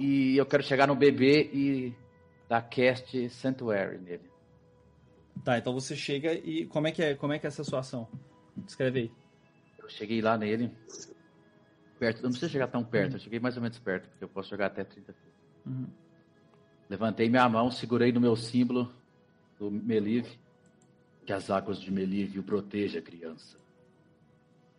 [0.00, 1.94] E eu quero chegar no bebê e
[2.48, 4.30] dar cast Sanctuary nele.
[5.44, 7.80] Tá, então você chega e como é que é, como é que é essa sua
[7.80, 8.08] ação?
[8.56, 9.12] Descreve aí.
[9.78, 10.72] Eu cheguei lá nele.
[11.98, 14.50] Perto, não precisa chegar tão perto, eu cheguei mais ou menos perto, porque eu posso
[14.50, 15.34] jogar até 30 feet.
[15.64, 15.86] Uhum.
[16.88, 18.92] Levantei minha mão, segurei no meu símbolo
[19.58, 20.38] do Melive.
[21.24, 23.58] Que as águas de Melive o proteja, criança.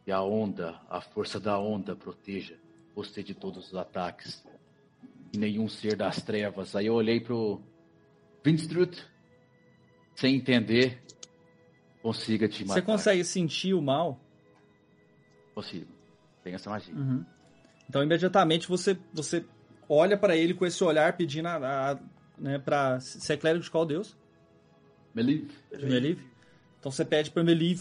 [0.06, 2.58] E a onda, a força da onda proteja
[2.96, 4.46] você de todos os ataques.
[5.34, 6.76] E nenhum ser das trevas.
[6.76, 7.62] Aí eu olhei pro
[8.44, 9.06] Vinstrut,
[10.16, 11.02] sem entender,
[12.02, 12.76] consiga te matar.
[12.76, 14.20] Você consegue sentir o mal?
[15.54, 15.92] Consigo.
[16.44, 16.94] Tem essa magia.
[16.94, 17.26] Uhum.
[17.90, 19.46] Então imediatamente você você
[19.90, 22.00] olha pra ele com esse olhar pedindo a, a
[22.38, 24.16] né, para você é clérigo de qual deus?
[25.14, 25.50] Melive.
[25.76, 26.38] De Melive?
[26.80, 27.32] Então você pede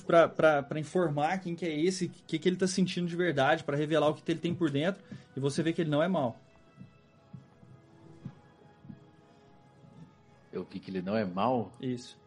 [0.05, 3.15] pra, pra, pra informar quem que é esse, o que, que ele tá sentindo de
[3.15, 5.03] verdade, pra revelar o que ele tem por dentro,
[5.37, 6.41] e você vê que ele não é mal.
[10.57, 11.71] Eu vi que ele não é mal.
[11.81, 12.19] Isso.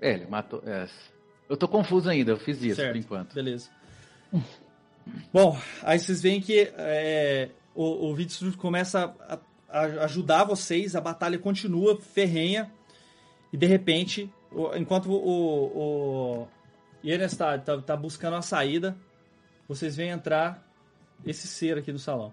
[0.00, 0.62] É, ele matou.
[0.66, 0.88] é.
[1.48, 2.92] Eu tô confuso ainda, eu fiz isso Certo.
[2.92, 3.34] por enquanto.
[3.34, 3.68] Beleza.
[5.32, 11.00] Bom, aí vocês veem que é, o, o Vitsu começa a, a ajudar vocês, a
[11.00, 12.72] batalha continua ferrenha,
[13.52, 16.48] e de repente, o- enquanto o, o,
[17.04, 18.96] Yenestad tá, tá buscando a saída,
[19.68, 20.66] vocês veem entrar
[21.26, 22.32] esse ser aqui no salão.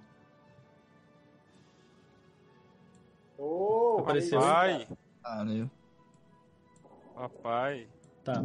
[4.00, 4.40] Ô, Apareceu.
[4.40, 4.88] Papai,
[5.24, 5.70] Ah, né?
[7.14, 7.88] papai.
[8.24, 8.44] Tá.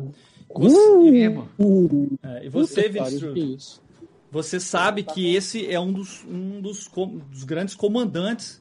[0.50, 1.48] Uh, Mesmo.
[1.58, 2.88] uh, É, e você,
[3.36, 3.82] isso?
[4.30, 8.60] Você sabe que esse é um dos, um dos, com- dos grandes comandantes.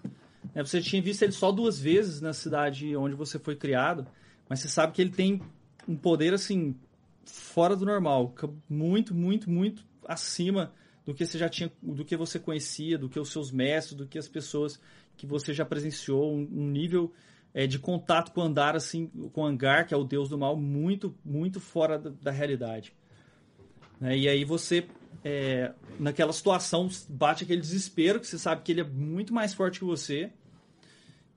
[0.54, 0.64] né?
[0.64, 4.06] Você tinha visto ele só duas vezes na cidade onde você foi criado,
[4.48, 5.42] mas você sabe que ele tem
[5.88, 6.76] um poder assim
[7.26, 8.34] fora do normal,
[8.70, 10.74] muito, muito, muito acima
[11.06, 14.06] do que você já tinha, do que você conhecia, do que os seus mestres, do
[14.08, 14.80] que as pessoas
[15.18, 17.12] que você já presenciou, um, um nível
[17.54, 20.56] é, de contato com o Andar, assim, com Angar, que é o deus do mal,
[20.56, 22.94] muito, muito fora da, da realidade.
[24.00, 24.18] Né?
[24.18, 24.86] E aí você,
[25.24, 29.80] é, naquela situação, bate aquele desespero, que você sabe que ele é muito mais forte
[29.80, 30.32] que você.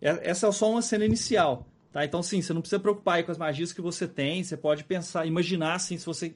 [0.01, 1.67] Essa é só uma cena inicial.
[1.93, 2.05] Tá?
[2.05, 4.43] Então, sim, você não precisa preocupar com as magias que você tem.
[4.43, 6.35] Você pode pensar, imaginar assim, se você.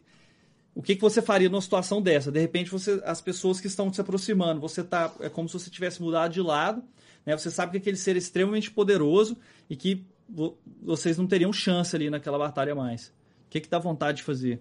[0.74, 2.30] O que, que você faria numa situação dessa?
[2.30, 5.12] De repente, você, as pessoas que estão se aproximando, você tá.
[5.20, 6.82] É como se você tivesse mudado de lado.
[7.26, 7.36] Né?
[7.36, 9.36] Você sabe que aquele ser é extremamente poderoso
[9.68, 13.08] e que vo- vocês não teriam chance ali naquela batalha mais.
[13.08, 14.60] O que, que dá vontade de fazer?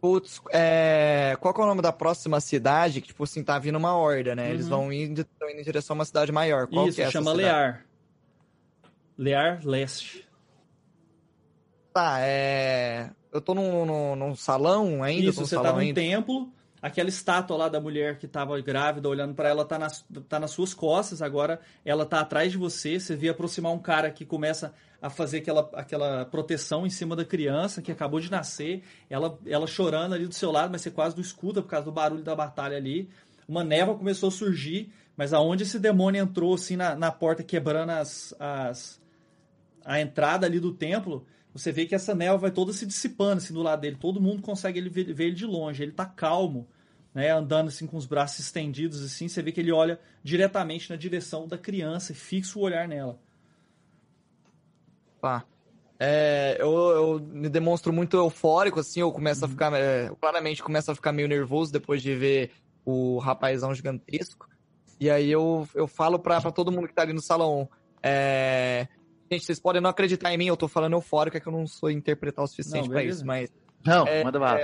[0.00, 1.36] Putz, é...
[1.40, 4.50] qual é o nome da próxima cidade que, tipo assim, tá vindo uma horda, né?
[4.50, 4.70] Eles Uhum.
[4.70, 6.66] vão indo, tão indo em direção a uma cidade maior.
[6.66, 7.48] Qual Isso, que é essa chama cidade?
[7.48, 7.86] Lear.
[9.18, 10.28] Lear Leste.
[11.92, 13.10] Tá, é...
[13.32, 15.30] Eu tô num, num, num salão ainda?
[15.30, 16.00] Isso, você salão tá num ainda.
[16.00, 20.38] templo, aquela estátua lá da mulher que tava grávida olhando pra ela tá nas, tá
[20.38, 24.24] nas suas costas, agora ela tá atrás de você, você vê aproximar um cara que
[24.24, 29.38] começa a fazer aquela, aquela proteção em cima da criança que acabou de nascer, ela,
[29.46, 32.22] ela chorando ali do seu lado, mas você quase não escuta por causa do barulho
[32.22, 33.08] da batalha ali.
[33.48, 37.90] Uma névoa começou a surgir, mas aonde esse demônio entrou assim na, na porta quebrando
[37.90, 39.00] as, as,
[39.84, 43.54] a entrada ali do templo, você vê que essa névoa vai toda se dissipando assim
[43.54, 43.96] do lado dele.
[44.00, 45.82] Todo mundo consegue ele ver, ver ele de longe.
[45.82, 46.68] Ele tá calmo,
[47.14, 49.28] né, andando assim com os braços estendidos assim.
[49.28, 53.18] Você vê que ele olha diretamente na direção da criança e fixa o olhar nela.
[55.20, 55.44] Tá.
[55.98, 59.46] É, eu, eu me demonstro muito eufórico, assim, eu começo Uhum.
[59.46, 59.72] a ficar.
[59.74, 62.50] é, claramente começo a ficar meio nervoso depois de ver
[62.84, 64.46] o rapazão gigantesco.
[65.00, 67.68] E aí eu, eu falo pra, pra todo mundo que tá ali no salão.
[68.02, 68.88] é,
[69.30, 71.66] Gente, vocês podem não acreditar em mim, eu tô falando eufórico, é que eu não
[71.66, 73.16] sou interpretar o suficiente beleza.
[73.18, 73.50] isso, mas.
[73.84, 74.60] Não, É, manda bala.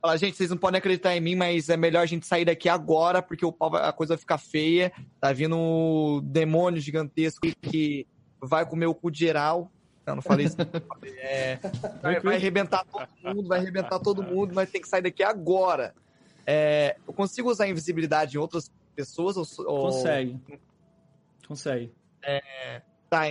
[0.00, 2.68] Fala, gente, vocês não podem acreditar em mim, mas é melhor a gente sair daqui
[2.68, 4.92] agora, porque o pau a coisa vai ficar feia.
[5.20, 8.06] Tá vindo um demônio gigantesco que
[8.40, 9.70] vai comer o cu de geral.
[10.06, 10.56] Não, não falei isso.
[11.20, 11.56] É,
[12.00, 15.92] vai, vai arrebentar todo mundo, vai arrebentar todo mundo, mas tem que sair daqui agora.
[16.46, 19.36] É, eu consigo usar invisibilidade em outras pessoas?
[19.36, 20.40] Ou, ou- Consegue.
[21.46, 21.92] Consegue.
[22.22, 22.82] Tá,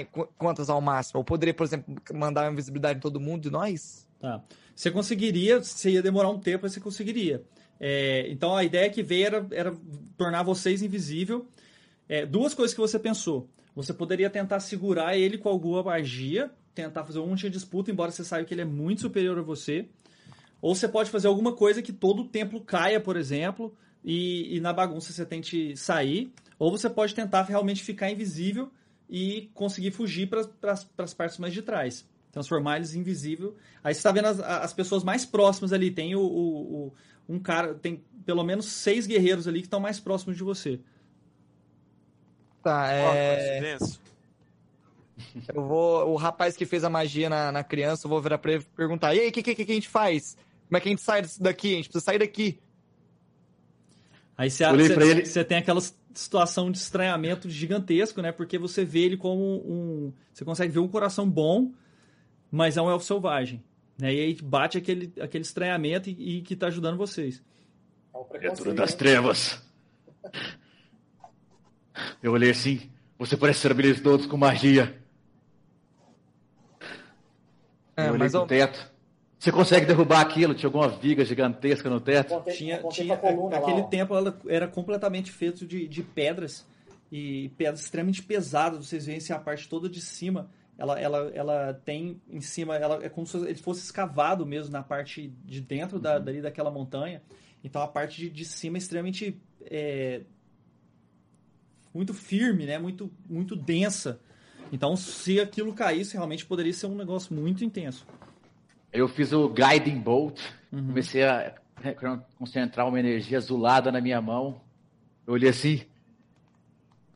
[0.05, 1.19] qu- quantas ao máximo?
[1.19, 4.07] Eu poderia, por exemplo, mandar invisibilidade em todo mundo de nós?
[4.19, 4.43] Tá.
[4.75, 7.43] Você conseguiria, você ia demorar um tempo, mas você conseguiria.
[7.79, 9.75] É, então a ideia que veio era, era
[10.17, 11.47] tornar vocês invisível.
[12.09, 13.49] É, duas coisas que você pensou.
[13.75, 18.23] Você poderia tentar segurar ele com alguma magia, tentar fazer um de disputa, embora você
[18.23, 19.87] saiba que ele é muito superior a você.
[20.61, 24.59] Ou você pode fazer alguma coisa que todo o templo caia, por exemplo, e, e
[24.59, 26.31] na bagunça você tente sair.
[26.57, 28.71] Ou você pode tentar realmente ficar invisível
[29.10, 32.06] e conseguir fugir para as partes mais de trás.
[32.32, 33.56] Transformar eles invisível.
[33.84, 35.89] Aí você está vendo as, as pessoas mais próximas ali.
[35.89, 36.93] Tem o, o, o,
[37.30, 40.80] um cara, tem pelo menos seis guerreiros ali que estão mais próximos de você.
[42.62, 43.78] Tá, é.
[45.54, 46.12] Eu vou.
[46.12, 49.15] O rapaz que fez a magia na, na criança, eu vou virar pra ele perguntar:
[49.15, 50.38] e aí, o que, que, que a gente faz?
[50.67, 51.74] Como é que a gente sai daqui?
[51.74, 52.60] A gente precisa sair daqui.
[54.38, 55.26] Aí você, você, ele...
[55.26, 55.82] você tem aquela
[56.17, 58.32] situação de estranhamento gigantesco, né?
[58.32, 60.13] Porque você vê ele como um.
[60.34, 61.71] Você consegue ver um coração bom,
[62.51, 63.63] mas é um elfo selvagem.
[63.97, 64.13] Né?
[64.13, 67.43] E aí bate aquele, aquele estranhamento e, e que tá ajudando vocês.
[68.13, 69.62] É Criatura das trevas.
[72.21, 72.89] Eu olhei assim.
[73.19, 75.01] Você parece ser habilidoso com magia.
[77.95, 78.47] É, eu olhei mas pro eu...
[78.47, 78.91] teto.
[79.39, 80.56] Você consegue derrubar aquilo?
[80.56, 82.34] Tinha alguma viga gigantesca no teto?
[82.34, 86.65] Contei, tinha, tinha aquele lá, tempo ela era completamente feito de, de pedras
[87.12, 88.86] e pedras extremamente pesadas.
[88.86, 93.04] Vocês veem se a parte toda de cima, ela, ela, ela tem em cima, ela
[93.04, 96.23] é como se ele fosse escavado mesmo na parte de dentro da, uhum.
[96.23, 97.21] dali daquela montanha.
[97.63, 100.21] Então a parte de, de cima é extremamente é,
[101.93, 102.80] muito firme, né?
[102.80, 104.19] Muito, muito densa.
[104.71, 108.06] Então se aquilo caísse, realmente poderia ser um negócio muito intenso.
[108.91, 110.39] Eu fiz o Guiding Bolt,
[110.71, 110.88] uhum.
[110.88, 111.54] comecei a
[112.38, 114.62] concentrar uma energia azulada na minha mão.
[115.26, 115.82] Eu olhei assim,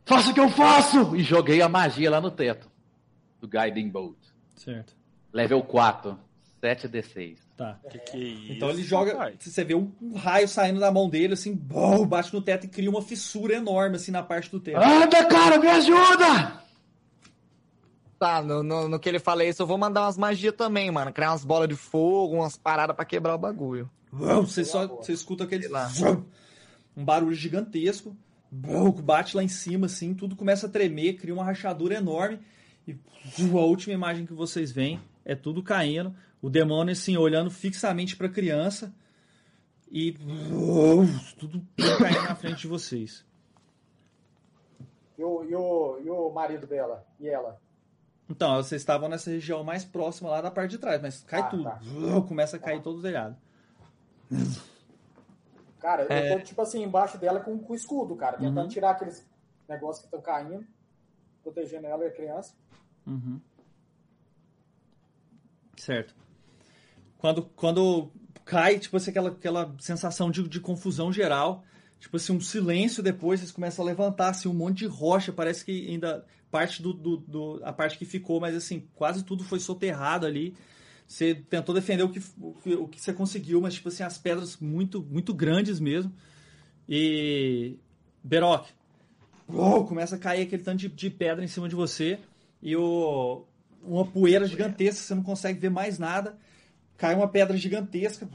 [0.05, 1.15] faça o que eu faço!
[1.15, 2.69] E joguei a magia lá no teto
[3.39, 4.17] do Guiding Bolt.
[4.55, 4.95] Certo.
[5.33, 6.19] Level 4,
[6.61, 7.37] 7d6.
[7.57, 7.79] Tá.
[7.89, 9.15] Que que é isso, então ele joga.
[9.15, 9.35] Pai?
[9.39, 12.89] Você vê um, raio saindo da mão dele, assim, bom, bate no teto e cria
[12.89, 14.77] uma fissura enorme, assim, na parte do teto.
[14.77, 16.61] Anda, cara, me ajuda!
[18.21, 21.11] Tá, no, no, no, que ele fala isso, eu vou mandar umas magias também, mano.
[21.11, 23.89] Criar umas bolas de fogo, umas paradas para quebrar o bagulho.
[24.11, 25.67] Você só você escuta aquele.
[26.95, 28.15] Um barulho gigantesco.
[29.03, 32.39] Bate lá em cima, assim, tudo começa a tremer, cria uma rachadura enorme.
[32.87, 32.95] E
[33.39, 36.13] a última imagem que vocês veem é tudo caindo.
[36.39, 38.93] O demônio, assim, olhando fixamente pra criança.
[39.91, 40.11] E
[41.39, 41.65] tudo
[41.97, 43.25] caindo na frente de vocês.
[45.17, 47.03] E o, e, o, e o marido dela?
[47.19, 47.59] E ela?
[48.31, 51.43] Então, vocês estavam nessa região mais próxima lá da parte de trás, mas cai ah,
[51.43, 51.63] tudo.
[51.65, 51.81] Tá.
[52.29, 52.83] Começa a cair tá.
[52.83, 53.35] todo o telhado.
[55.79, 56.31] Cara, é...
[56.31, 58.37] eu tô, tipo assim, embaixo dela com, com o escudo, cara.
[58.37, 58.67] Tentando uhum.
[58.69, 59.27] tirar aqueles
[59.67, 60.65] negócios que estão caindo.
[61.43, 62.53] Protegendo ela e a criança.
[63.05, 63.41] Uhum.
[65.75, 66.15] Certo.
[67.17, 68.11] Quando, quando
[68.45, 71.65] cai, tipo assim, aquela, aquela sensação de, de confusão geral.
[71.99, 75.33] Tipo assim, um silêncio depois, vocês começam a levantar, assim, um monte de rocha.
[75.33, 79.43] Parece que ainda parte do, do, do, a parte que ficou, mas assim, quase tudo
[79.43, 80.53] foi soterrado ali.
[81.07, 82.21] Você tentou defender o que,
[82.73, 86.13] o que, você conseguiu, mas tipo assim, as pedras muito, muito grandes mesmo.
[86.87, 87.77] E.
[88.23, 88.67] Beroc,
[89.87, 92.19] começa a cair aquele tanto de, de, pedra em cima de você.
[92.61, 93.43] E o,
[93.83, 96.37] uma poeira gigantesca, você não consegue ver mais nada.
[96.97, 98.29] Cai uma pedra gigantesca.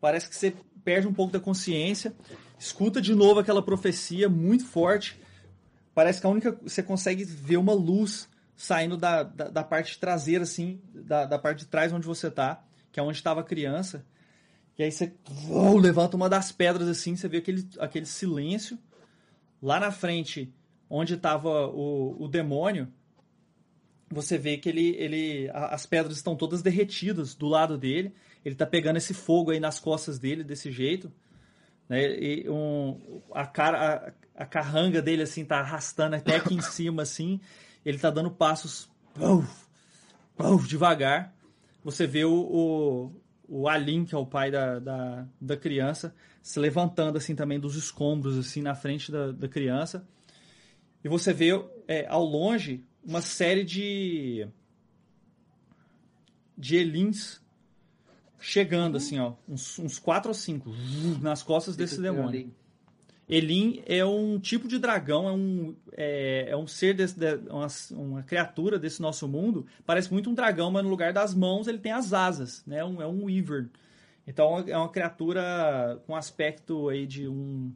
[0.00, 0.54] Parece que você
[0.84, 2.14] perde um pouco da consciência.
[2.58, 5.18] Escuta de novo aquela profecia muito forte
[5.94, 6.58] parece que a única.
[6.62, 11.60] Você consegue ver uma luz saindo da, da, da parte traseira, assim, da, da parte
[11.60, 14.04] de trás onde você tá, que é onde estava a criança.
[14.78, 15.12] E aí você
[15.48, 18.78] uou, levanta uma das pedras assim, você vê aquele, aquele silêncio.
[19.60, 20.52] Lá na frente,
[20.88, 22.88] onde estava o, o demônio,
[24.10, 28.14] você vê que ele, ele, as pedras estão todas derretidas do lado dele.
[28.44, 31.12] Ele tá pegando esse fogo aí nas costas dele desse jeito.
[31.88, 32.02] Né?
[32.18, 37.40] E um, a, cara, a, carranga dele assim tá arrastando até aqui em cima assim.
[37.84, 38.90] Ele tá dando passos
[40.66, 41.34] devagar.
[41.84, 43.12] Você vê o, o,
[43.48, 47.76] o Alin, que é o pai da, da, da, criança, se levantando assim também dos
[47.76, 50.06] escombros assim na frente da, da criança.
[51.04, 51.50] E você vê
[51.88, 54.48] é, ao longe uma série de
[56.56, 57.42] de elins
[58.38, 60.70] chegando, assim, ó, uns, uns quatro ou cinco,
[61.22, 62.52] nas costas desse demônio.
[63.28, 67.66] Elin é um tipo de dragão, é um, é, é um ser, desse, de, uma,
[67.92, 69.66] uma, criatura desse nosso mundo.
[69.86, 72.84] Parece muito um dragão, mas no lugar das mãos ele tem as asas, né?
[72.84, 73.68] Um, é um Weaver.
[74.26, 77.72] Então é uma criatura com aspecto aí de um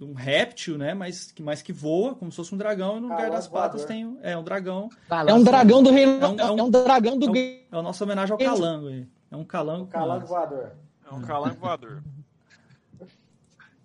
[0.00, 0.94] um réptil, né?
[0.94, 3.84] Mas, que- mas que voa, como se fosse um dragão, e no lugar das patas
[3.84, 4.88] tem um- é um dragão.
[5.10, 6.12] É um dragão do reino.
[6.24, 8.32] É um- é um- É um dragão do É, um- Game é a nossa homenagem
[8.32, 8.86] ao calango.
[8.86, 9.06] aí.
[9.28, 9.84] É um calango.
[9.84, 10.72] O calango voador.
[11.10, 12.02] É um calango voador.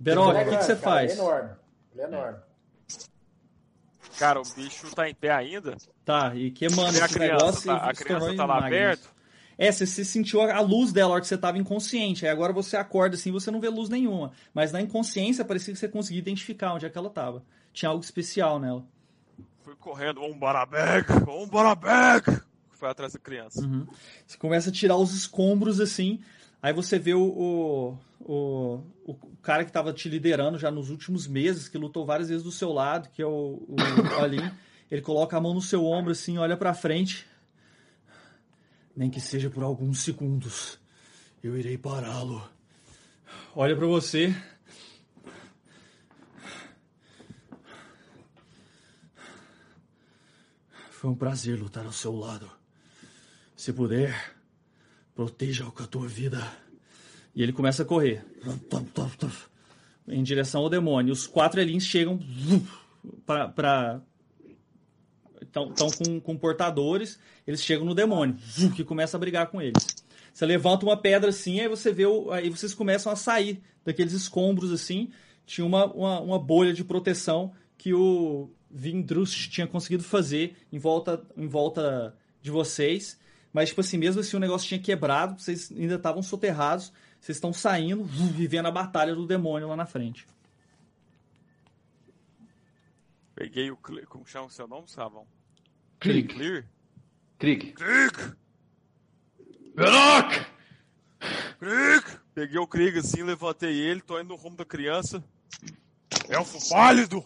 [0.06, 1.12] Ele é o que, que você cara, faz?
[1.12, 1.50] Ele é enorme.
[1.94, 2.38] Ele é enorme.
[4.18, 5.76] Cara, o bicho tá em pé ainda.
[6.06, 9.00] Tá, e queimando a esse criança, negócio tá, a se criança tá lá lágrimas.
[9.00, 9.14] perto.
[9.58, 12.26] É, você, você sentiu a a luz dela na hora que você estava inconsciente.
[12.26, 14.32] Aí agora você acorda assim você não vê luz nenhuma.
[14.54, 17.44] Mas na inconsciência parecia que você conseguia identificar onde é que ela estava.
[17.72, 18.86] Tinha algo especial nela.
[19.64, 22.42] Fui correndo, um barabeg, um barabeg.
[22.72, 23.62] Foi atrás da criança.
[23.62, 23.88] Uhum.
[24.26, 26.20] Você começa a tirar os escombros assim.
[26.62, 31.28] Aí você vê o, o, o, o cara que estava te liderando já nos últimos
[31.28, 33.76] meses, que lutou várias vezes do seu lado, que é o, o.
[34.90, 37.26] Ele coloca a mão no seu ombro assim, olha pra frente.
[38.96, 40.80] Nem que seja por alguns segundos,
[41.44, 42.48] eu irei pará-lo.
[43.56, 44.36] Olha pra você.
[50.92, 52.50] Foi um prazer lutar ao seu lado.
[53.56, 54.36] Se puder,
[55.16, 56.63] proteja-o com a tua vida.
[57.36, 58.24] E ele começa a correr
[60.08, 61.14] em direção ao demônio.
[61.14, 62.20] Os quatro elins chegam
[63.26, 64.02] para.
[65.42, 68.36] Estão com, com portadores, eles chegam no demônio,
[68.76, 69.86] que começa a brigar com eles.
[70.34, 72.06] Você levanta uma pedra assim, aí você vê.
[72.06, 75.12] O, aí vocês começam a sair daqueles escombros assim.
[75.46, 81.22] Tinha uma, uma, uma bolha de proteção que o Vindrust tinha conseguido fazer em volta,
[81.38, 83.20] em volta de vocês.
[83.52, 86.92] Mas, tipo assim, mesmo assim o negócio tinha quebrado, vocês ainda estavam soterrados,
[87.24, 90.28] vocês estão saindo, vivendo a batalha do demônio lá na frente.
[93.34, 93.78] Peguei o.
[93.78, 95.26] Cle- Como chama o seu nome, Savão?
[96.02, 96.34] Krieg.
[96.34, 96.66] Clear?
[97.40, 97.72] Krieg.
[97.72, 98.36] Krieg!
[99.74, 100.32] Beroc!
[101.60, 102.20] Krieg!
[102.36, 105.24] Peguei o Krieg assim, levantei ele, tô indo no rumo da criança.
[106.28, 107.24] Elfo pálido!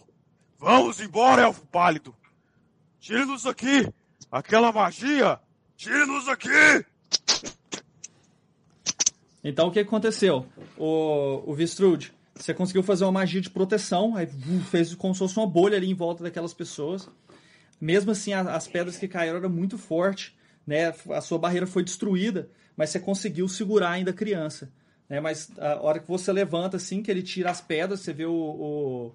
[0.58, 2.14] Vamos embora, elfo pálido!
[3.00, 3.92] Tire-nos aqui!
[4.30, 5.40] Aquela magia!
[5.76, 6.48] Tire-nos aqui!
[9.48, 10.46] Então o que aconteceu?
[10.76, 14.26] O, o Vistrude, você conseguiu fazer uma magia de proteção, aí
[14.70, 17.08] fez como se fosse uma bolha ali em volta daquelas pessoas.
[17.80, 20.34] Mesmo assim, a- as pedras que caíram eram muito fortes,
[20.66, 20.92] né?
[21.10, 24.70] A sua barreira foi destruída, mas você conseguiu segurar ainda a criança.
[25.08, 25.18] Né?
[25.20, 28.32] Mas a hora que você levanta, assim, que ele tira as pedras, você vê o.
[28.32, 29.14] o-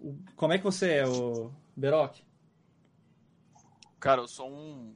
[0.00, 1.50] o- como é que você é, o?
[4.00, 4.94] Cara, eu sou um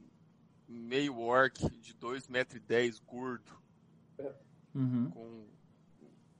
[0.67, 3.51] meio orc de 2,10m gordo,
[4.73, 5.45] Uhum, com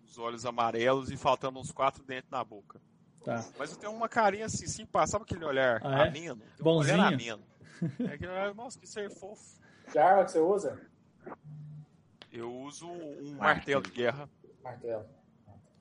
[0.05, 2.79] os olhos amarelos e faltando uns quatro dentes na boca.
[3.23, 3.45] tá.
[3.57, 5.11] Mas eu tenho uma carinha assim, simpática.
[5.11, 6.07] Sabe aquele olhar Ah, é?
[6.07, 6.35] ameno?
[6.37, 6.95] Tem um Bonzinho?
[6.95, 7.43] olhar ameno.
[7.99, 9.59] É aquele olhar, nossa, que ser fofo.
[9.91, 10.79] Que arma que você usa?
[12.31, 14.29] Eu uso um martelo de guerra.
[14.63, 15.05] Martelo.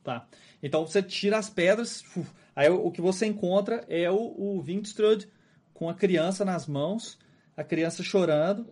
[0.02, 0.26] Tá.
[0.62, 2.26] Então você tira as pedras, fu,
[2.56, 5.28] aí o, o que você encontra é o, o Vindstrud
[5.74, 7.18] com a criança nas mãos,
[7.56, 8.66] a criança chorando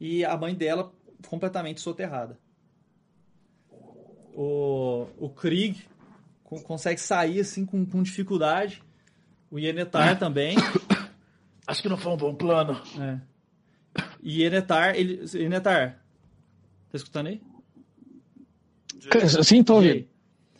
[0.00, 0.92] e a mãe dela
[1.28, 2.38] completamente soterrada.
[4.34, 5.82] O, o Krieg
[6.42, 8.82] con- consegue sair assim com, com dificuldade.
[9.50, 10.56] O Yenetar também.
[11.66, 12.80] Acho que não foi um bom plano.
[13.00, 13.20] É.
[14.22, 15.24] E Yenetar, ele.
[15.32, 16.02] Yenetar,
[16.90, 17.40] tá escutando aí?
[19.42, 20.06] Sim, tô ouvindo.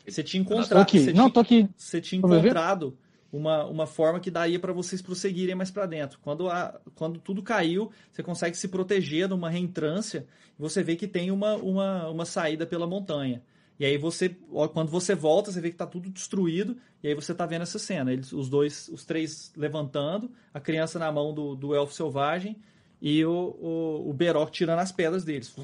[0.07, 0.81] Você tinha Tô encontrado.
[0.83, 1.01] aqui.
[1.01, 1.69] você Não, tô aqui.
[1.77, 2.97] você tinha Tô encontrado
[3.33, 6.19] uma, uma forma que daria para vocês prosseguirem mais para dentro.
[6.21, 10.27] Quando, a, quando tudo caiu, você consegue se proteger numa reentrância
[10.59, 13.43] e você vê que tem uma, uma, uma saída pela montanha.
[13.79, 14.29] E aí você,
[14.73, 17.79] quando você volta, você vê que tá tudo destruído e aí você tá vendo essa
[17.79, 18.13] cena.
[18.13, 22.57] Eles, os dois, os três levantando, a criança na mão do, do elfo selvagem
[23.03, 25.55] e o, o, o Beroc tirando as pedras deles,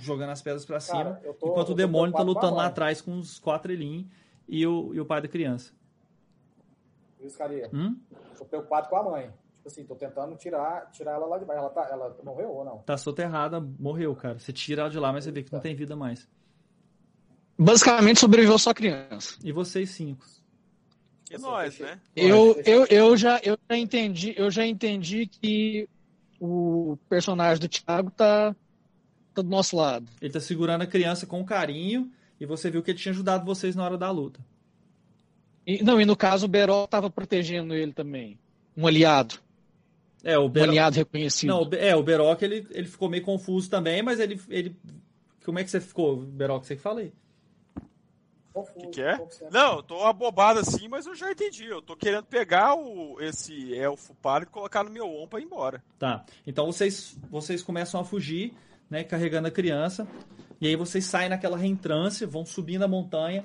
[0.00, 3.00] jogando as pedras para cima, eu tô- enquanto eu o demônio tá lutando lá atrás
[3.02, 4.06] com os quatro elinhos
[4.48, 5.72] e o, e o pai da criança.
[7.20, 7.68] Luiz Caria.
[7.72, 7.98] Hum?
[8.38, 9.30] Tô preocupado com a mãe.
[9.56, 11.60] Tipo assim, tô tentando tirar, tirar ela lá de baixo.
[11.60, 12.78] Ela, tá, ela morreu ou não?
[12.78, 14.38] Tá soterrada, morreu, cara.
[14.38, 16.26] Você tira ela de lá, mas você vê que não tem vida mais.
[17.62, 19.34] Basicamente sobreviveu só a criança.
[19.44, 20.24] E vocês cinco?
[21.30, 22.00] E nós, né?
[22.16, 25.86] Eu, eu, eu, já, eu já entendi, eu já entendi que
[26.40, 28.56] o personagem do Thiago tá,
[29.34, 30.10] tá do nosso lado.
[30.22, 33.76] Ele tá segurando a criança com carinho e você viu que ele tinha ajudado vocês
[33.76, 34.40] na hora da luta.
[35.66, 38.38] E, não, e no caso o Berol tava protegendo ele também.
[38.74, 39.34] Um aliado.
[40.24, 40.70] É, o Um Beroc.
[40.70, 41.50] aliado reconhecido.
[41.50, 44.74] Não, é, o Beroc ele, ele ficou meio confuso também, mas ele, ele.
[45.44, 46.64] Como é que você ficou, Beroc?
[46.64, 47.12] Você que fala aí.
[47.12, 47.29] Confuso,
[48.54, 49.16] O que, que é?
[49.50, 51.66] Não, eu tô abobado assim, mas eu já entendi.
[51.66, 55.44] Eu tô querendo pegar o, esse elfo pálido e colocar no meu ombro pra ir
[55.44, 55.82] embora.
[55.98, 56.24] Tá.
[56.46, 58.54] Então vocês, vocês começam a fugir,
[58.88, 59.04] né?
[59.04, 60.06] Carregando a criança.
[60.60, 63.44] E aí vocês saem naquela reentrância, vão subindo a montanha.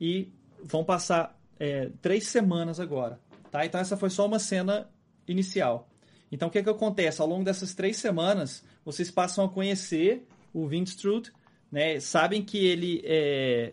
[0.00, 0.32] E
[0.62, 3.20] vão passar é, três semanas agora,
[3.50, 3.64] tá?
[3.64, 4.88] Então essa foi só uma cena
[5.26, 5.88] inicial.
[6.30, 7.20] Então o que, que acontece?
[7.20, 11.32] Ao longo dessas três semanas, vocês passam a conhecer o Windstrud,
[11.70, 12.00] né?
[12.00, 13.72] Sabem que ele é...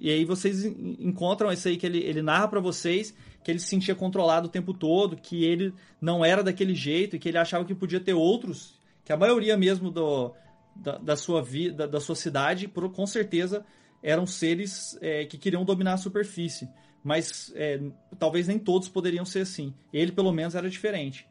[0.00, 3.68] E aí vocês encontram isso aí que ele, ele narra para vocês que ele se
[3.68, 7.64] sentia controlado o tempo todo, que ele não era daquele jeito e que ele achava
[7.64, 10.34] que podia ter outros, que a maioria mesmo do,
[10.76, 13.64] da, da sua vida, da sua cidade, por, com certeza
[14.02, 16.68] eram seres é, que queriam dominar a superfície.
[17.02, 17.80] Mas é,
[18.18, 19.72] talvez nem todos poderiam ser assim.
[19.92, 21.26] Ele, pelo menos, era diferente.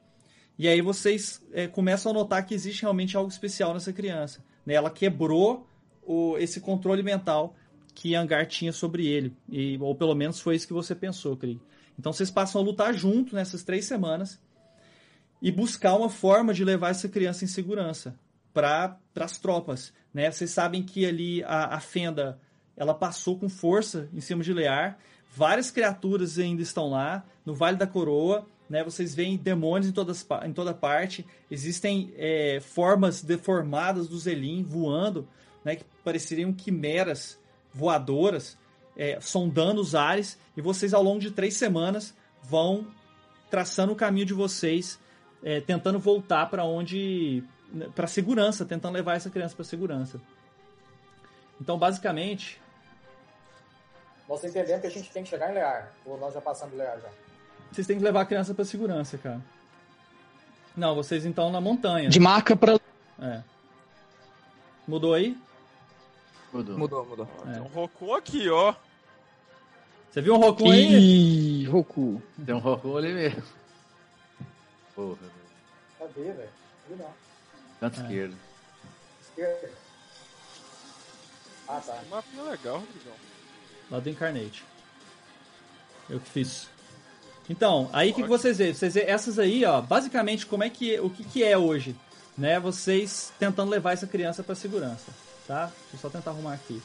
[0.57, 4.43] E aí vocês é, começam a notar que existe realmente algo especial nessa criança.
[4.65, 4.73] Né?
[4.73, 5.67] Ela quebrou
[6.01, 7.55] o, esse controle mental
[7.97, 9.35] que Angar tinha sobre ele.
[9.49, 11.59] E, ou pelo menos foi isso que você pensou, Krieg.
[11.97, 14.39] Então vocês passam a lutar junto nessas três semanas
[15.41, 18.15] e buscar uma forma de levar essa criança em segurança
[18.53, 19.91] para as tropas.
[20.13, 20.29] Né?
[20.29, 22.39] Vocês sabem que ali a, a Fenda
[22.75, 24.99] ela passou com força em cima de Lear.
[25.35, 28.45] Várias criaturas ainda estão lá, no Vale da Coroa.
[28.69, 28.83] Né?
[28.83, 31.25] Vocês veem demônios em, todas, em toda parte.
[31.49, 35.27] Existem é, formas deformadas do Zelim voando,
[35.65, 35.77] né?
[35.77, 37.39] que pareceriam quimeras
[37.77, 38.57] voadoras,
[38.97, 40.37] é, sondando os ares.
[40.55, 42.87] E vocês, ao longo de três semanas, vão
[43.49, 44.99] traçando o caminho de vocês,
[45.43, 47.43] é, tentando voltar para onde.
[47.95, 50.19] para segurança, tentando levar essa criança para segurança.
[51.61, 52.59] Então, basicamente,
[54.27, 55.91] nós entendemos que a gente tem que chegar em Lear.
[56.05, 57.09] Ou nós já passamos de Lear já.
[57.71, 59.41] Vocês têm que levar a criança pra segurança, cara.
[60.75, 62.09] Não, vocês então na montanha.
[62.09, 62.79] De marca pra.
[63.19, 63.41] É.
[64.87, 65.37] Mudou aí?
[66.53, 66.77] Mudou.
[66.77, 67.29] Mudou, mudou.
[67.47, 67.51] É.
[67.53, 68.73] Tem um Roku aqui, ó.
[70.11, 70.93] Você viu um Roku aí?
[71.61, 72.21] Ih, Roku.
[72.45, 73.43] Tem um Roku ali mesmo.
[74.95, 75.31] Porra, velho.
[75.99, 76.49] Cadê, velho?
[76.97, 77.13] Não.
[77.79, 78.03] Canto É.
[78.03, 78.35] esquerdo.
[79.21, 79.69] Esquerda.
[81.67, 81.93] Ah, tá.
[81.97, 83.13] Que mapinha legal, Rodrigão.
[83.91, 84.63] Lá do Incarnate.
[86.09, 86.69] Eu que fiz.
[87.49, 88.73] Então, aí o que, que vocês veem?
[88.73, 91.95] Vocês veem essas aí, ó, basicamente como é que o que, que é hoje,
[92.37, 92.59] né?
[92.59, 95.11] Vocês tentando levar essa criança para segurança,
[95.47, 95.65] tá?
[95.65, 96.81] Deixa eu só tentar arrumar aqui.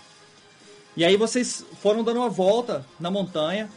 [0.97, 3.69] E aí vocês foram dando uma volta na montanha.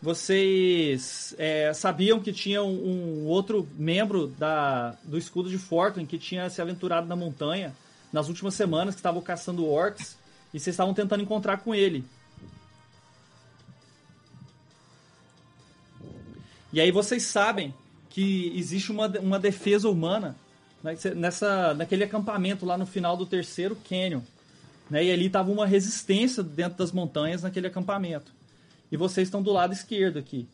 [0.00, 6.18] Vocês é, sabiam que tinha um, um outro membro da, do escudo de Fortune que
[6.18, 7.74] tinha se aventurado na montanha
[8.12, 10.16] nas últimas semanas, que estavam caçando orcs,
[10.54, 12.04] e vocês estavam tentando encontrar com ele.
[16.72, 17.74] E aí vocês sabem
[18.10, 20.36] que existe uma, uma defesa humana
[21.14, 24.20] nessa, naquele acampamento lá no final do terceiro canyon.
[24.88, 28.32] Né, e ali estava uma resistência dentro das montanhas naquele acampamento.
[28.90, 30.48] E vocês estão do lado esquerdo aqui.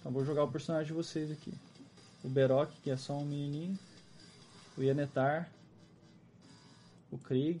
[0.00, 1.52] Então vou jogar o personagem de vocês aqui.
[2.24, 3.78] O Berok, que é só um menininho.
[4.76, 5.48] O Yenetar.
[7.10, 7.60] O Krieg.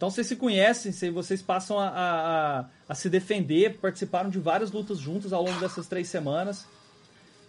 [0.00, 4.96] Então vocês se conhecem, vocês passam a, a, a- se defender, participaram de várias lutas
[4.98, 6.66] juntos ao longo dessas três semanas.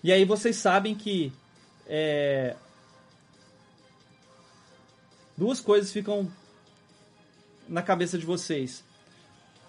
[0.03, 1.31] E aí vocês sabem que
[1.87, 2.57] é,
[5.37, 6.29] duas coisas ficam
[7.69, 8.83] na cabeça de vocês.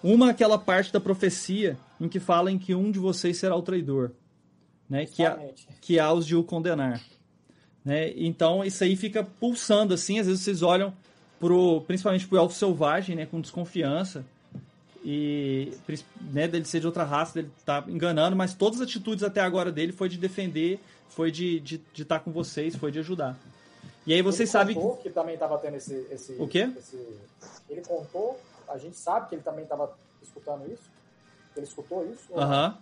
[0.03, 3.61] Uma aquela parte da profecia em que fala em que um de vocês será o
[3.61, 4.11] traidor,
[4.89, 5.05] né?
[5.05, 5.39] Que, há,
[5.79, 7.01] que há os de o condenar.
[7.85, 8.11] Né?
[8.17, 10.93] Então isso aí fica pulsando assim, às vezes vocês olham
[11.43, 14.23] pro, principalmente pro elfo selvagem, né, com desconfiança
[15.03, 15.73] e
[16.31, 19.69] né, dele ser de outra raça, dele tá enganando, mas todas as atitudes até agora
[19.71, 20.79] dele foi de defender,
[21.09, 23.35] foi de estar de, de estar com vocês, foi de ajudar.
[24.07, 26.33] E aí vocês ele sabem que contou que também estava tendo esse, esse.
[26.39, 26.71] O quê?
[26.77, 27.05] esse-
[27.69, 28.39] Ele contou,
[28.69, 30.83] a gente sabe que ele também estava escutando isso.
[31.55, 32.23] Ele escutou isso?
[32.29, 32.43] ou não?
[32.47, 32.77] Aham.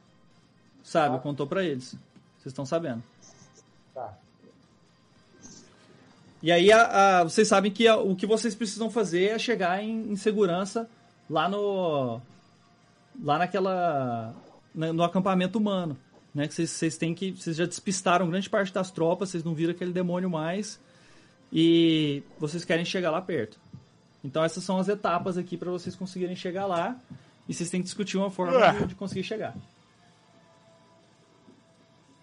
[0.84, 1.20] Sabe, Ah.
[1.20, 1.90] contou pra eles.
[2.38, 3.04] Vocês estão sabendo.
[3.94, 4.16] Tá.
[6.44, 9.84] E aí a- a- vocês sabem que a- o que vocês precisam fazer é chegar
[9.84, 10.90] em, em segurança
[11.30, 12.20] lá no.
[13.24, 14.34] lá naquela.
[14.74, 15.98] na- no acampamento humano.
[16.34, 16.48] Né?
[16.48, 17.32] Que vocês, vocês têm que.
[17.32, 20.80] Vocês já despistaram grande parte das tropas, vocês não viram aquele demônio mais.
[21.54, 23.60] E vocês querem chegar lá perto.
[24.24, 26.96] Então essas são as etapas aqui para vocês conseguirem chegar lá.
[27.50, 29.54] E vocês têm que discutir uma forma de, de conseguir chegar.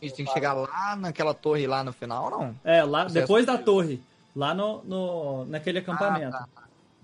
[0.01, 2.55] A gente tem que chegar lá naquela torre lá no final, não?
[2.65, 4.01] É, lá, depois da torre.
[4.35, 6.37] Lá no, no, naquele acampamento.
[6.37, 6.47] Ah,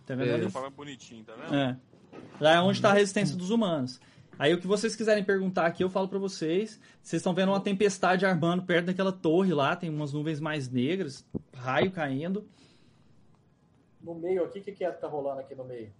[0.06, 0.58] Tá vendo Beleza.
[0.58, 0.70] ali?
[0.70, 1.54] Bonitinha, tá vendo?
[1.54, 1.76] É.
[2.40, 4.00] Lá é onde está a resistência dos humanos.
[4.38, 6.80] Aí o que vocês quiserem perguntar aqui, eu falo pra vocês.
[7.02, 11.24] Vocês estão vendo uma tempestade armando perto daquela torre lá, tem umas nuvens mais negras,
[11.54, 12.46] raio caindo.
[14.02, 15.90] No meio aqui, o que, que é que tá rolando aqui no meio?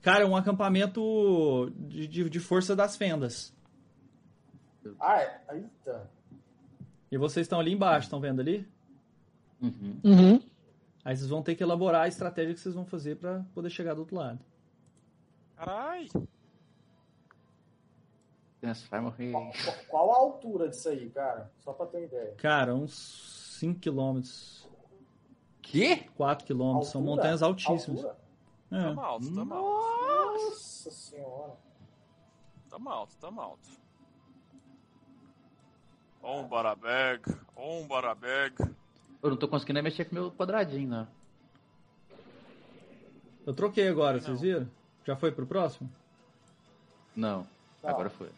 [0.00, 3.52] Cara, é um acampamento de, de, de força das fendas.
[5.00, 5.40] Ah, é.
[5.52, 6.10] Eita.
[7.12, 8.66] E vocês estão ali embaixo, estão vendo ali?
[9.60, 10.00] Uhum.
[10.02, 10.40] Uhum.
[11.04, 13.92] Aí vocês vão ter que elaborar a estratégia que vocês vão fazer pra poder chegar
[13.92, 14.40] do outro lado.
[15.54, 16.08] Carai!
[19.30, 19.52] Qual,
[19.88, 21.52] qual a altura disso aí, cara?
[21.58, 22.34] Só pra ter ideia.
[22.38, 24.22] Cara, uns 5 km,
[25.60, 26.06] Quê?
[26.16, 26.82] 4 km.
[26.82, 28.04] São montanhas altíssimas.
[28.04, 28.16] Altura?
[28.70, 28.82] É.
[28.84, 30.44] Tamo alto, tamo alto.
[30.44, 31.56] Nossa senhora.
[32.70, 33.81] Tamo alto, tamo alto.
[36.22, 37.22] Um barabeg,
[37.56, 38.54] um barabeg.
[39.22, 41.06] Eu não tô conseguindo nem mexer com meu quadradinho, né?
[43.44, 44.24] Eu troquei agora, Não.
[44.24, 44.68] vocês viram?
[45.04, 45.90] Já foi pro próximo?
[47.14, 47.46] Não.
[47.80, 47.90] Tá.
[47.90, 48.30] Agora foi.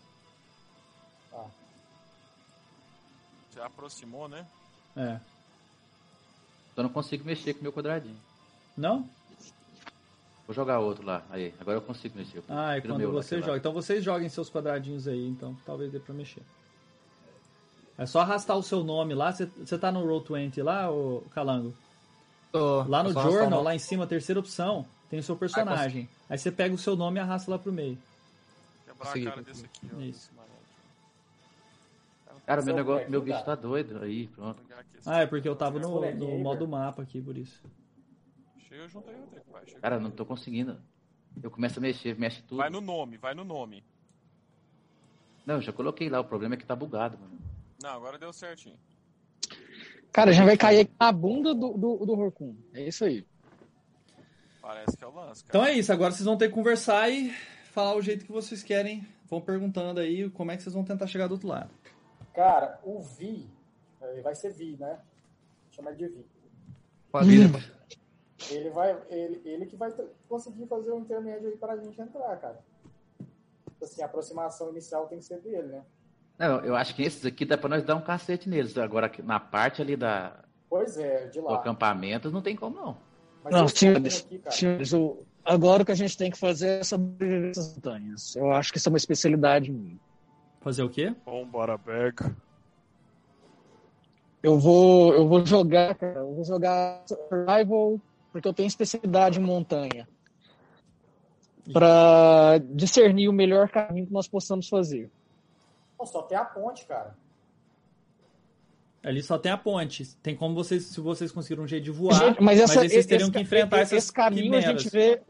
[3.53, 4.47] Se aproximou, né?
[4.97, 5.21] É.
[6.75, 8.19] Só não consigo mexer com meu quadradinho.
[8.77, 9.09] Não?
[10.47, 11.23] Vou jogar outro lá.
[11.31, 12.43] Aí, agora eu consigo mexer.
[12.49, 13.47] Ah, é quando você sei lá.
[13.47, 13.59] joga.
[13.59, 16.43] Então vocês joguem seus quadradinhos aí, então talvez dê pra mexer.
[17.97, 19.31] É só arrastar o seu nome lá.
[19.33, 21.75] Você tá no Roll20 lá, ô Calango?
[22.51, 23.33] Tô- Lá no arrastando.
[23.33, 26.09] Journal, lá em cima, terceira opção, tem o seu personagem.
[26.29, 27.99] Aí você pega o seu nome e arrasta lá pro meio.
[28.87, 30.01] Quebrar Consegui, a cara desse aqui, ó.
[30.01, 30.31] Isso.
[32.47, 34.03] Cara, meu, negócio, meu bicho tá doido.
[34.03, 34.61] Aí, pronto.
[35.07, 37.59] Ah, é porque eu tava no, no modo mapa aqui, por isso.
[38.69, 39.45] Chega junto aí, Rodrigo.
[39.51, 39.81] Vai, chega.
[39.81, 40.77] Cara, não tô conseguindo.
[41.43, 42.59] Eu começo a mexer, mexe tudo.
[42.59, 43.83] Vai no nome, vai no nome.
[45.47, 46.21] Não, eu já coloquei lá.
[46.21, 47.33] O problema é que tá bugado, mano.
[47.85, 48.79] Não, agora deu certinho.
[50.11, 52.57] Cara, gente vai cair aqui na bunda do, do, do Horkun.
[52.73, 53.27] É isso aí.
[54.63, 55.59] Parece que é o lance, cara.
[55.59, 57.31] Então é isso, agora vocês vão ter que conversar e
[57.73, 59.07] falar o jeito que vocês querem.
[59.27, 61.71] Vão perguntando aí como é que vocês vão tentar chegar do outro lado.
[62.33, 63.47] Cara, o Vi,
[64.01, 64.99] ele vai ser Vi, né?
[65.71, 66.27] Chama ele de Vi.
[67.51, 67.65] Né?
[68.49, 69.93] Ele vai, ele, ele que vai
[70.27, 72.65] conseguir fazer o intermédio aí pra gente entrar, cara.
[73.69, 75.85] Tipo Assim, a aproximação inicial tem que ser dele, né?
[76.39, 78.77] Não, eu acho que esses aqui dá pra nós dar um cacete neles.
[78.77, 80.33] Agora, na parte ali da,
[80.69, 81.57] Pois é, de do lá.
[81.57, 82.97] acampamento, não tem como não.
[83.45, 87.51] Mas Não, senhores, senhores, o- agora o que a gente tem que fazer é sobreviver
[87.51, 88.35] essas montanhas.
[88.37, 89.97] Eu acho que isso é uma especialidade minha.
[90.61, 91.15] Fazer o quê?
[91.27, 92.15] Um barabeg.
[94.43, 98.01] Eu vou, eu vou jogar, cara, eu vou jogar Survival,
[98.33, 100.07] porque eu tenho especialidade em montanha.
[101.73, 105.11] Pra discernir o melhor caminho que nós possamos fazer.
[105.97, 107.17] Pô, só tem a ponte, cara.
[109.03, 110.07] Ali só tem a ponte.
[110.23, 113.05] Tem como vocês, se vocês conseguiram um jeito de voar, Gente, mas, essa- aí vocês
[113.07, 114.83] teriam esse, que enfrentar esse, essas esse caminho a quimeras.
[114.83, 115.23] gente vê.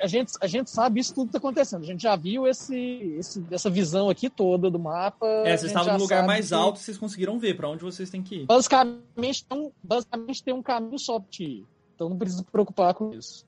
[0.00, 1.82] A gente, a gente sabe isso tudo que tá acontecendo.
[1.82, 2.74] A gente já viu esse,
[3.18, 5.26] esse- essa visão aqui toda do mapa.
[5.26, 8.08] a É, vocês estavam no lugar mais que alto, vocês conseguiram ver pra onde vocês
[8.08, 8.46] têm que ir.
[8.46, 11.66] Basicamente, tem um- basicamente tem um caminho só pra te ir.
[11.94, 13.44] Então não precisa se preocupar com isso.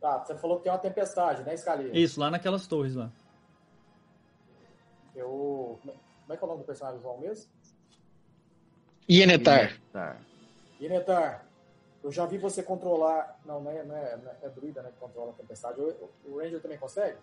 [0.00, 1.90] Tá, você falou que tem uma tempestade, né, Scalia?
[1.92, 3.10] Isso, lá naquelas torres lá.
[5.14, 5.78] Eu...
[5.82, 7.50] Como é que é o nome do personagem visual mesmo?
[9.08, 9.80] Ienetar.
[10.80, 11.46] Inetar,
[12.02, 13.40] eu já vi você controlar...
[13.44, 15.80] Não, não é, não é, não é, é druida, né, que controla a tempestade.
[15.80, 17.18] O, o Ranger também consegue?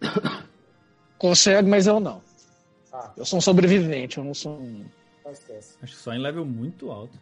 [1.18, 2.20] Consegue, mas eu não.
[2.92, 4.84] Ah, Eu sou um sobrevivente, eu não sou um,
[5.24, 5.76] não esquece.
[5.82, 7.18] Acho que só em level muito alto.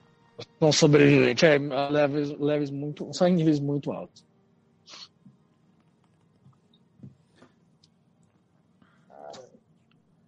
[0.58, 1.44] sou um sobrevivente.
[1.44, 4.24] É, levels, levels muito, só em níveis muito altos.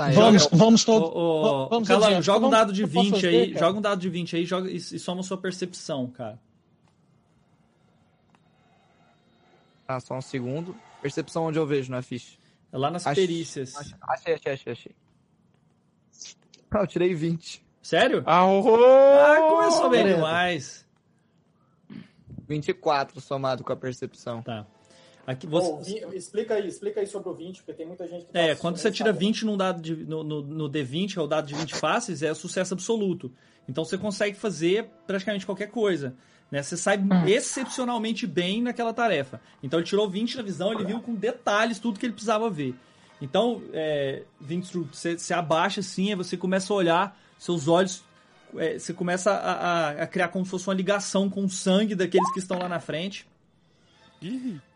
[0.06, 1.10] Tá, Vamos, joga- vamos todos.
[1.14, 2.24] ô, vamos Calango, adiante.
[2.24, 3.66] joga um Vamos- dado de eu posso 20 fazer, aí, cara?
[3.66, 6.38] joga um dado de 20 aí joga, e, e soma sua percepção, cara.
[9.86, 10.74] Ah, só um segundo.
[11.00, 12.38] Percepção onde eu vejo na ficha.
[12.72, 13.76] É lá nas Ach- perícias.
[13.76, 14.96] Ach- Achei, achei, achei, achei.
[16.70, 17.62] Ah, eu tirei 20.
[17.82, 18.22] Sério?
[18.26, 20.86] Ah, Ah, começou bem demais.
[22.48, 24.42] 24 somado com a percepção.
[24.42, 24.66] Tá.
[25.26, 28.32] Aqui você, Vi- explica aí, explica aí sobre o 20, porque tem muita gente que
[28.32, 29.24] tá É, quando você tira sabe?
[29.24, 32.22] 20 num dado de- no, no, no D20, que é o dado de 20 faces,
[32.22, 33.30] é sucesso absoluto.
[33.68, 36.14] Então você consegue fazer praticamente qualquer coisa.
[36.50, 36.60] Né?
[36.62, 36.98] Você sai
[37.46, 39.40] excepcionalmente bem naquela tarefa.
[39.62, 42.74] Então ele tirou 20 na visão, ele viu com detalhes tudo que ele precisava ver.
[43.20, 48.02] Então, é, 20, você, você abaixa assim, aí você começa a olhar, seus olhos.
[48.56, 51.94] é, você começa a, a- a criar como se fosse uma ligação com o sangue
[51.94, 53.26] daqueles que estão lá na frente.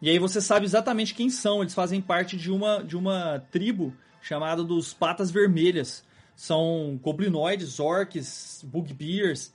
[0.01, 1.61] E aí você sabe exatamente quem são.
[1.63, 6.05] Eles fazem parte de uma, de uma tribo chamada dos Patas Vermelhas.
[6.35, 9.53] São goblinoides, orcs, bugbears,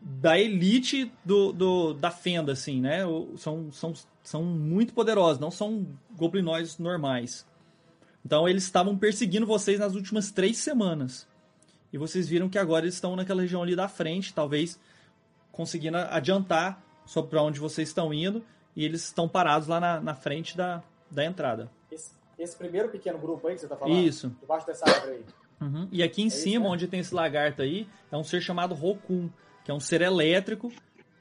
[0.00, 3.00] da elite do, do- da fenda, assim, né?
[3.36, 3.92] São, são,
[4.22, 5.86] são muito poderosos, não são
[6.16, 7.46] goblinoides normais.
[8.24, 11.26] Então eles estavam perseguindo vocês nas últimas três semanas.
[11.92, 14.78] E vocês viram que agora eles estão naquela região ali da frente, talvez
[15.52, 18.42] conseguindo adiantar sobre para onde vocês estão indo.
[18.74, 21.70] E eles estão parados lá na, na frente da, da entrada.
[21.90, 23.98] Esse, esse primeiro pequeno grupo aí que você tá falando?
[23.98, 24.34] Isso.
[24.40, 25.24] Debaixo dessa árvore aí.
[25.60, 25.88] Uhum.
[25.92, 26.70] E aqui em isso, cima, né?
[26.70, 29.28] onde tem esse lagarto aí, é um ser chamado Rokun,
[29.64, 30.72] que é um ser elétrico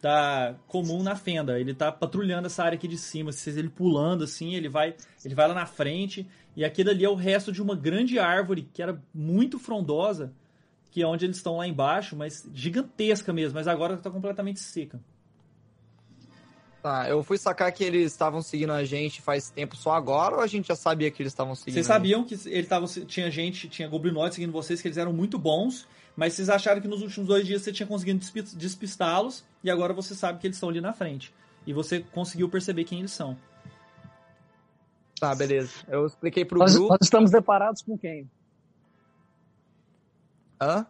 [0.02, 1.60] tá comum na fenda.
[1.60, 3.32] Ele tá patrulhando essa área aqui de cima.
[3.32, 6.28] Se vocês ele pulando assim, ele vai, ele vai lá na frente.
[6.56, 10.34] E aquele ali é o resto de uma grande árvore que era muito frondosa,
[10.92, 15.00] que é onde eles estão lá embaixo, mas gigantesca mesmo, mas agora tá completamente seca.
[16.82, 20.42] Tá, eu fui sacar que eles estavam seguindo a gente faz tempo só agora ou
[20.42, 21.74] a gente já sabia que eles estavam seguindo?
[21.74, 25.38] Vocês sabiam que ele tava, tinha gente, tinha goblinoides seguindo vocês, que eles eram muito
[25.38, 29.70] bons, mas vocês acharam que nos últimos dois dias você tinha conseguido despi- despistá-los, e
[29.70, 31.34] agora você sabe que eles estão ali na frente.
[31.68, 33.38] E você conseguiu perceber quem eles são.
[35.20, 35.74] Tá, beleza.
[35.90, 36.90] Eu expliquei pro Nós, grupo.
[36.92, 38.30] nós estamos deparados com quem?
[40.62, 40.86] Hã?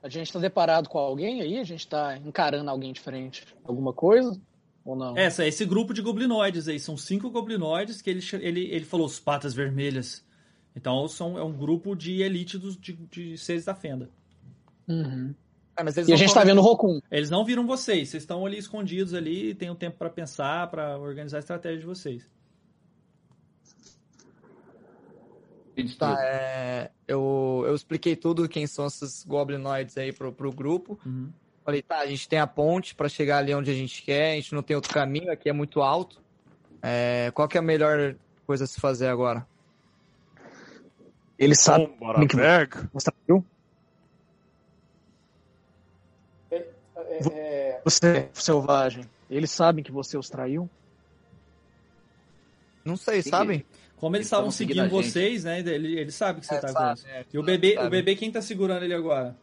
[0.00, 1.58] A gente está deparado com alguém aí?
[1.58, 3.44] A gente está encarando alguém diferente?
[3.64, 4.40] Alguma coisa?
[4.86, 5.18] Ou não?
[5.18, 9.18] Essa, esse grupo de goblinoides aí, são cinco goblinoides que ele, ele, ele falou, os
[9.18, 10.24] patas vermelhas.
[10.76, 14.08] Então são, é um grupo de elite dos, de, de seres da fenda.
[14.86, 15.34] Uhum.
[15.76, 17.00] É, mas eles E a gente tá vendo o Rokun.
[17.10, 20.96] Eles não viram vocês, vocês estão ali escondidos ali, tem um tempo pra pensar, pra
[20.96, 22.30] organizar a estratégia de vocês.
[25.98, 30.98] Tá, é, eu, eu expliquei tudo quem são esses goblinoids aí pro, pro grupo.
[31.04, 31.30] Uhum.
[31.66, 34.34] Falei, tá, a gente tem a ponte pra chegar ali onde a gente quer, a
[34.36, 36.22] gente não tem outro caminho, aqui é muito alto.
[36.80, 38.14] É, qual que é a melhor
[38.46, 39.44] coisa a se fazer agora?
[41.36, 42.36] Ele sabe Bom, bora que-
[42.92, 43.44] você traiu?
[46.52, 46.64] É,
[47.34, 49.04] é, Você, selvagem.
[49.28, 50.70] Eles sabem que você os traiu?
[52.84, 53.30] Não sei, Sim.
[53.30, 53.66] sabem?
[53.96, 55.58] Como eles Eles estavam seguindo vocês, né?
[55.58, 57.28] Ele, ele sabe que você É, tá sabe, com é, isso.
[57.32, 57.86] E o bebê, sabe.
[57.88, 59.36] o bebê, quem tá segurando ele agora?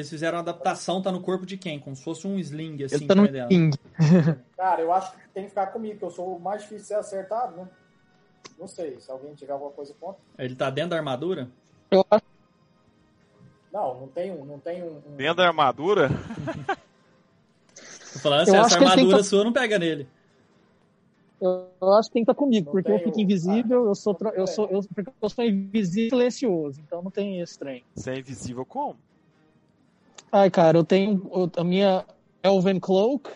[0.00, 1.78] Vocês fizeram a adaptação, tá no corpo de quem?
[1.78, 3.48] Como se fosse um sling, assim, Ele tá no dela.
[3.48, 3.70] ping.
[4.56, 6.86] cara, eu acho que tem que ficar comigo, que eu sou o mais difícil de
[6.88, 7.68] ser acertado, né?
[8.58, 10.20] Não sei, se alguém tiver alguma coisa contra.
[10.38, 11.50] Ele tá dentro da armadura?
[11.90, 12.24] Eu acho
[13.72, 14.44] Não, não tem um.
[14.44, 16.08] Não tem um, um- Dentro da armadura,
[18.12, 20.08] Tô falando Eu assim, acho essa armadura que- sua não pega nele.
[21.40, 24.14] Eu, eu acho que tem que estar comigo, Não porque eu fico invisível, eu sou,
[24.34, 27.82] eu sou, eu, porque eu sou invisível e silencioso, então não tem esse trem.
[27.94, 28.98] você é invisível como?
[30.32, 32.04] Ai, cara, eu tenho a minha
[32.42, 33.30] Elven Cloak,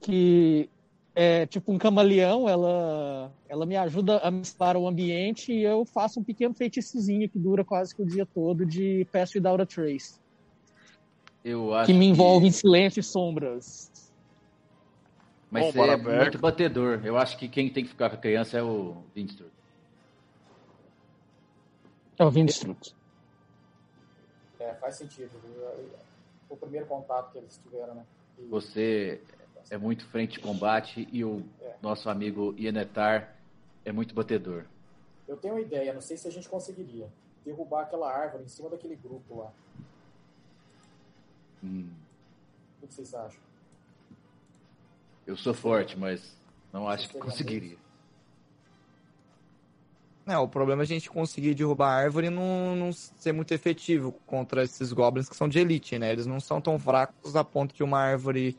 [0.00, 0.68] que
[1.14, 6.20] é tipo um camaleão, ela, ela me ajuda a mesclar o ambiente e eu faço
[6.20, 10.20] um pequeno feitiçozinho que dura quase que o dia todo de Pass Without a Trace,
[11.42, 13.90] Eu acho que me envolve em silêncio e sombras.
[15.50, 16.20] Mas Bom, você é Baraberg.
[16.20, 17.00] muito batedor.
[17.02, 19.46] Eu acho que quem tem que ficar com a criança é o Vinstro.
[22.18, 22.94] É o Vinstruct.
[24.66, 25.30] É, faz sentido.
[26.48, 28.06] O primeiro contato que eles tiveram, né?
[28.38, 29.20] E- Você
[29.70, 31.44] é muito frente de combate e o
[31.80, 33.36] nosso amigo Ienetar
[33.84, 34.64] é muito batedor.
[35.28, 37.08] Eu tenho uma ideia, não sei se a gente conseguiria
[37.44, 39.52] derrubar aquela árvore em cima daquele grupo lá.
[41.62, 41.88] Hum,
[42.82, 43.40] O que vocês acham?
[45.26, 46.36] eu sou forte, mas
[46.72, 47.76] não acho que conseguiria.
[50.26, 53.52] É, o problema é a gente conseguir derrubar a árvore e não, não ser muito
[53.54, 56.10] efetivo contra esses goblins que são de elite, né?
[56.10, 58.58] Eles não são tão fracos a ponto de uma árvore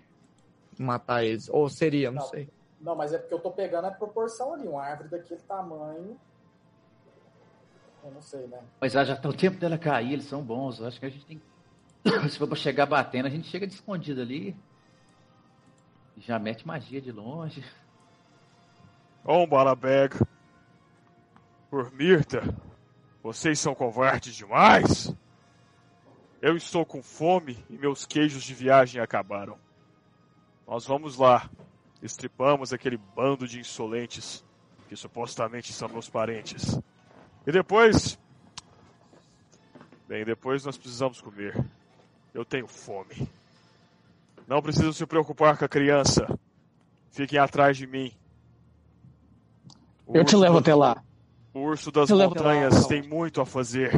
[0.80, 1.50] matar eles.
[1.50, 2.30] Ou seria, não, Não.
[2.30, 2.50] sei.
[2.80, 4.66] Não, mas é porque eu tô pegando a proporção ali.
[4.66, 6.18] Uma árvore daquele tamanho.
[8.02, 8.60] Eu não sei, né?
[8.80, 10.80] Mas já tá o tempo dela cair, eles são bons.
[10.80, 11.42] Eu acho que a gente tem.
[12.30, 14.56] Se for pra chegar batendo, a gente chega de escondido ali.
[16.16, 17.62] E já mete magia de longe.
[19.26, 20.16] Bom, Balabeg.
[21.70, 22.56] Por Mirta,
[23.22, 25.14] vocês são covardes demais.
[26.42, 29.58] Eu estou com fome e meus queijos de viagem acabaram.
[30.66, 31.50] Nós vamos lá.
[32.02, 34.46] Estripamos aquele bando de insolentes
[34.88, 36.80] que supostamente são meus parentes.
[37.46, 38.18] E depois.
[40.08, 41.66] Bem, depois nós precisamos comer.
[42.34, 43.30] Eu tenho fome.
[44.48, 46.28] Não precisam se preocupar com a criança.
[47.12, 48.14] Fiquem atrás de mim.
[50.06, 51.04] O Eu te levo até lá.
[51.58, 52.88] O urso das montanhas lá.
[52.88, 53.92] tem muito a fazer.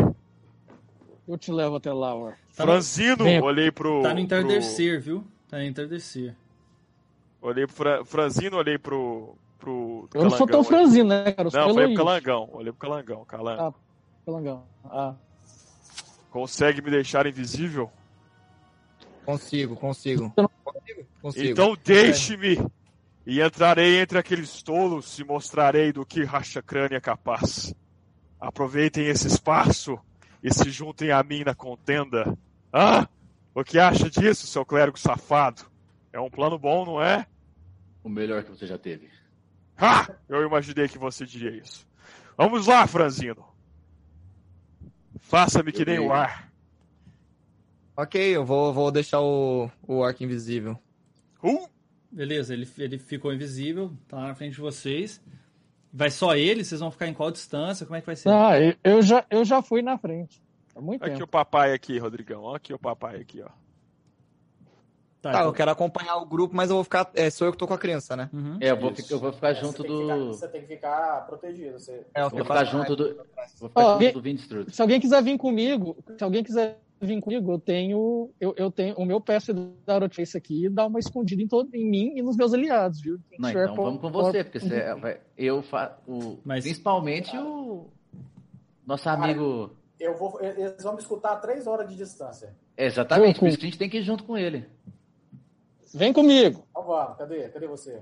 [1.28, 2.36] Eu te levo até lá, Or.
[2.55, 3.41] Tá no- Franzino, Vem.
[3.41, 4.01] olhei pro.
[4.01, 5.24] Tá no pro- entardecer, viu?
[5.49, 6.36] Tá no entardecer.
[7.41, 9.36] olhei pro Fra- Franzino, olhei pro.
[9.60, 10.64] pro Eu não sou tão Calangão.
[10.64, 11.49] franzino, né, cara?
[11.49, 11.95] Eu Não, falei pro.
[12.05, 12.49] Calangão.
[12.53, 13.26] Olhei pro Calangão.
[13.26, 13.68] Calangão.
[13.68, 13.74] Ah.
[14.26, 14.64] Calangão.
[14.86, 15.14] Ah.
[16.32, 17.91] Consegue me deixar invisível?
[19.26, 20.32] Consigo, consigo.
[20.64, 21.47] Consigo, consigo.
[21.51, 22.57] Então deixe-me!
[23.30, 27.75] E entrarei entre aqueles tolos e mostrarei do que Racha Crânio é capaz.
[28.39, 29.99] Aproveitem esse espaço
[30.41, 32.36] e se juntem a mim na contenda.
[32.73, 33.07] Ah!
[33.53, 35.61] O que acha disso, seu clérigo safado?
[36.11, 37.27] É um plano bom, não é?
[38.03, 39.11] O melhor que você já teve.
[39.77, 40.11] Ha!
[40.27, 41.88] Eu imaginei que você diria isso.
[42.36, 43.45] Vamos lá, Franzino.
[45.19, 46.51] Faça-me que nem o ar.
[47.95, 50.80] Ok, eu vou, vou deixar o, o arco invisível.
[51.43, 51.69] Uh!
[52.12, 55.22] Beleza, ele, ele ficou invisível, tá lá na frente de vocês.
[55.91, 56.64] Vai só ele?
[56.64, 57.86] Vocês vão ficar em qual distância?
[57.86, 58.30] Como é que vai ser?
[58.30, 58.51] Ah,
[58.84, 60.41] eu- já, eu já fui na frente.
[60.76, 61.26] Há muito Aqui tempo.
[61.26, 62.43] o papai aqui, Rodrigão.
[62.43, 63.49] Ó, aqui o papai aqui, ó.
[65.22, 67.10] Tá, Tá, então- eu quero acompanhar o grupo, mas eu vou ficar.
[67.14, 68.30] É, sou eu que tô com a criança, né?
[68.32, 68.57] Uhum.
[68.62, 70.28] É, eu vou, ficar, eu vou ficar É, junto que ficar- do.
[70.34, 71.74] você tem que ficar protegido.
[71.78, 72.05] Você...
[72.14, 73.16] É, eu Vou ficar junto do.
[73.60, 74.34] Vou ficar Ó, junto e-
[74.64, 74.72] do.
[74.72, 78.95] Se alguém quiser vir comigo, se alguém quiser vir comigo, eu tenho, eu, eu tenho
[78.95, 82.21] o meu peço da Aerotrace aqui e dá uma escondida em, todo, em mim e
[82.21, 83.19] nos meus aliados, viu?
[83.29, 85.97] Quem Não, tiver então por- vamos com por- você, porque você é- vai- eu fa,
[86.07, 87.87] o, Mas- principalmente o
[88.85, 89.71] nosso amigo.
[89.99, 92.55] Eu vou, eles vão me escutar a três horas de distância.
[92.77, 94.65] Exatamente, Vou por com- isso que a gente tem que ir junto com ele.
[95.93, 96.63] Vem comigo.
[96.69, 97.49] Então vamos, cadê?
[97.49, 97.99] Cadê você?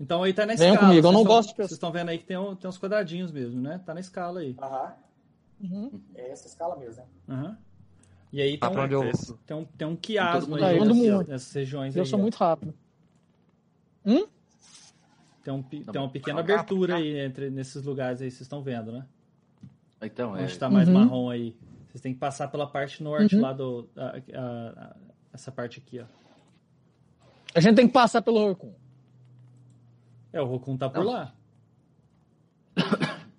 [0.00, 0.76] Então aí tá na escala.
[0.78, 1.56] comigo, eu vocês não tão- gosto de.
[1.56, 3.80] Vocês estão vendo aí que tem, um- tem uns quadradinhos mesmo, né?
[3.86, 4.56] Tá na escala aí.
[4.60, 4.92] Aham.
[5.62, 6.00] Uhum.
[6.16, 7.08] É essa escala mesmo, né?
[7.34, 7.58] Aham.
[8.34, 9.12] E aí Tá tem, pra um, eu.
[9.46, 9.90] Tem, um, tem um
[10.48, 12.08] mundo aí nessas, nessas regiões Eu aí.
[12.08, 12.22] sou ó.
[12.22, 12.74] muito rápido.
[15.44, 18.90] Tem, um, Tá tem uma pequena abertura aí entre nesses lugares aí, vocês estão vendo,
[18.90, 19.06] né?
[20.02, 20.42] Então, é.
[20.42, 20.94] Onde tá mais Uhum.
[20.94, 21.56] marrom aí.
[21.88, 23.42] Vocês têm que passar pela parte norte Uhum.
[23.42, 23.88] lá do.
[23.96, 24.96] a- a- a-
[25.32, 26.06] essa parte aqui, ó.
[27.54, 28.72] A gente tem que passar pelo Orkun.
[30.32, 31.12] É, o Rokun tá por Não.
[31.12, 31.32] lá.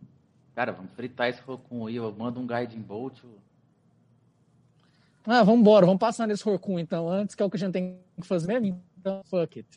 [0.56, 1.98] Cara, vamos fritar esse Rokun aí.
[1.98, 3.22] Eu mando um Guiding Bolt.
[3.26, 3.43] eu-
[5.28, 7.71] Ah, vamos embora, vamos passar nesse Orkun então, antes, que é o que a gente
[7.73, 8.82] tem que fazer mesmo.
[8.99, 9.69] Então, fuck it.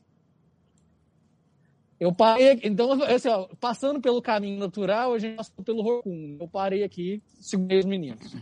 [1.99, 6.37] Eu parei, então, assim, ó, passando pelo caminho natural, a gente passou pelo Orkun.
[6.41, 8.37] Eu parei aqui, segurei os meninos.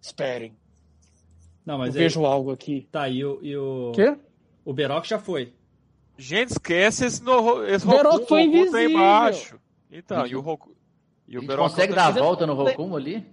[0.00, 0.56] Esperem,
[1.64, 2.88] Não, eu mas aí, vejo algo aqui.
[2.90, 4.16] tá, e o, e o, O quê?
[4.64, 5.52] o Berok já foi.
[6.18, 8.90] Gente, esquece esse, no, esse O Beroco Roku, foi tá invisível.
[8.90, 9.60] embaixo.
[9.90, 10.74] Então, e o Roku...
[11.28, 13.24] E A o consegue tá- dar a volta no Rokun ali?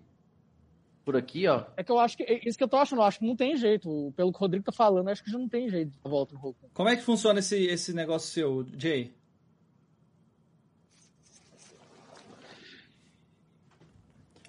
[1.08, 1.64] Por aqui, ó.
[1.78, 3.34] É que eu acho que, é isso que eu tô achando, eu acho que não
[3.34, 4.12] tem jeito.
[4.14, 6.36] Pelo que o Rodrigo tá falando, eu acho que já não tem jeito de volta
[6.36, 6.68] no Orkun.
[6.74, 9.14] Como é que funciona esse, esse negócio seu, Jay?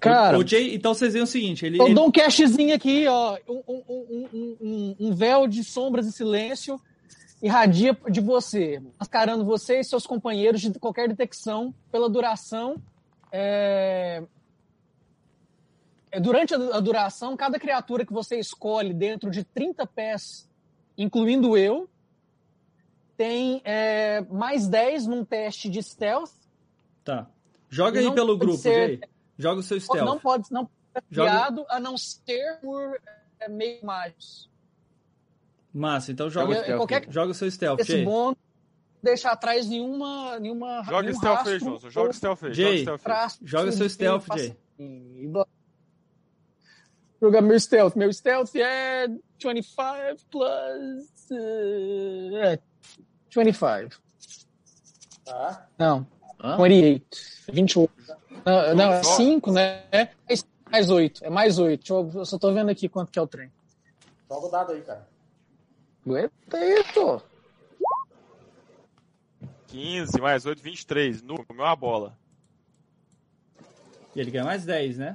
[0.00, 2.74] Cara, o, o Jay, então vocês veem o seguinte, ele, Eu ele- dou um cashzinho
[2.74, 3.36] aqui, ó.
[3.48, 6.80] Um, um- um- um- um- véu de sombras e silêncio
[7.42, 12.76] irradia de você, mascarando você e seus companheiros de qualquer detecção pela duração.
[13.30, 14.22] é,
[16.20, 20.48] Durante a duração, cada criatura que você escolhe dentro de 30 pés,
[20.96, 21.88] incluindo eu,
[23.16, 26.30] tem é, mais 10 num teste de stealth.
[27.04, 27.28] Tá.
[27.68, 29.00] Joga aí pelo grupo, ser- Jay.
[29.36, 30.06] Joga o seu stealth.
[30.06, 32.98] Não pode não ser Joga- criado a não ser por
[33.40, 34.48] é, meio mágicos.
[35.72, 36.78] Massa, então Joga joga, o stealth.
[36.78, 38.04] qualquer joga o seu stealth, esse Jay.
[38.04, 38.34] bom
[39.02, 41.58] deixar atrás nenhuma nenhuma Joga nenhum stealth aí.
[41.90, 42.54] Joga stealth aí.
[42.54, 43.46] Joga stealth aí.
[43.46, 44.56] Joga seu stealth, Jay.
[44.78, 45.30] E.
[47.20, 47.96] Jogar meu stealth.
[47.96, 49.08] Meu stealth é
[49.42, 49.76] 25
[50.30, 51.30] plus.
[51.30, 52.58] uh, é,
[53.34, 54.00] 25.
[55.24, 55.68] Tá?
[55.78, 56.06] Não,
[56.42, 56.56] Hã?
[56.56, 57.18] 28.
[57.52, 57.92] 28.
[58.46, 59.16] Não, não é Joga.
[59.16, 59.84] 5, né?
[59.90, 60.08] É
[60.70, 61.24] mais 8.
[61.24, 61.80] É mais 8.
[61.80, 63.50] Deixa eu, eu só tô vendo aqui quanto que é o trem.
[64.28, 65.08] Joga o dado aí, cara.
[66.06, 67.22] Aguenta isso.
[69.66, 71.22] 15 mais 8, 23.
[71.22, 72.16] Nu, comeu uma bola.
[74.14, 75.14] E ele ganha mais 10, né?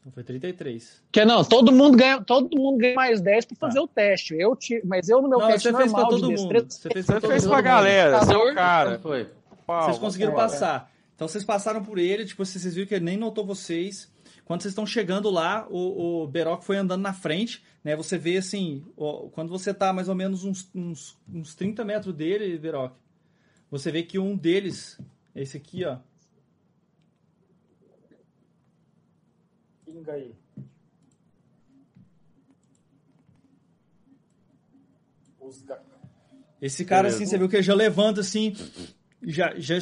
[0.00, 1.02] Então foi 33.
[1.12, 3.82] Que não, todo mundo ganha, todo mundo ganha mais 10 pra fazer Tá.
[3.82, 4.34] o teste.
[4.34, 6.54] Eu tiro, mas eu no meu Não, teste você fez pra normal de todo destreza,
[6.64, 6.72] mundo.
[6.72, 7.52] Você fez pra Você todo fez mundo.
[7.52, 8.54] pra galera, você é o Calor.
[8.54, 8.98] cara.
[8.98, 9.30] Foi?
[9.66, 10.36] Pau, Vocês conseguiram é.
[10.36, 10.90] passar.
[11.14, 14.10] Então vocês passaram por ele, tipo, vocês viram que ele nem notou vocês.
[14.46, 17.94] Quando vocês estão chegando lá, o, o Beroc foi andando na frente, né?
[17.94, 22.14] Você vê assim, ó, quando você tá mais ou menos uns, uns, uns 30 metros
[22.14, 22.94] dele, Beroc,
[23.70, 24.98] você vê que um deles,
[25.36, 25.98] esse aqui, ó,
[29.90, 30.32] Pinga aí.
[35.40, 35.80] Os ga-
[36.60, 37.16] esse cara Beleza.
[37.16, 38.54] assim, você viu que ele já levanta assim,
[39.22, 39.76] e já, já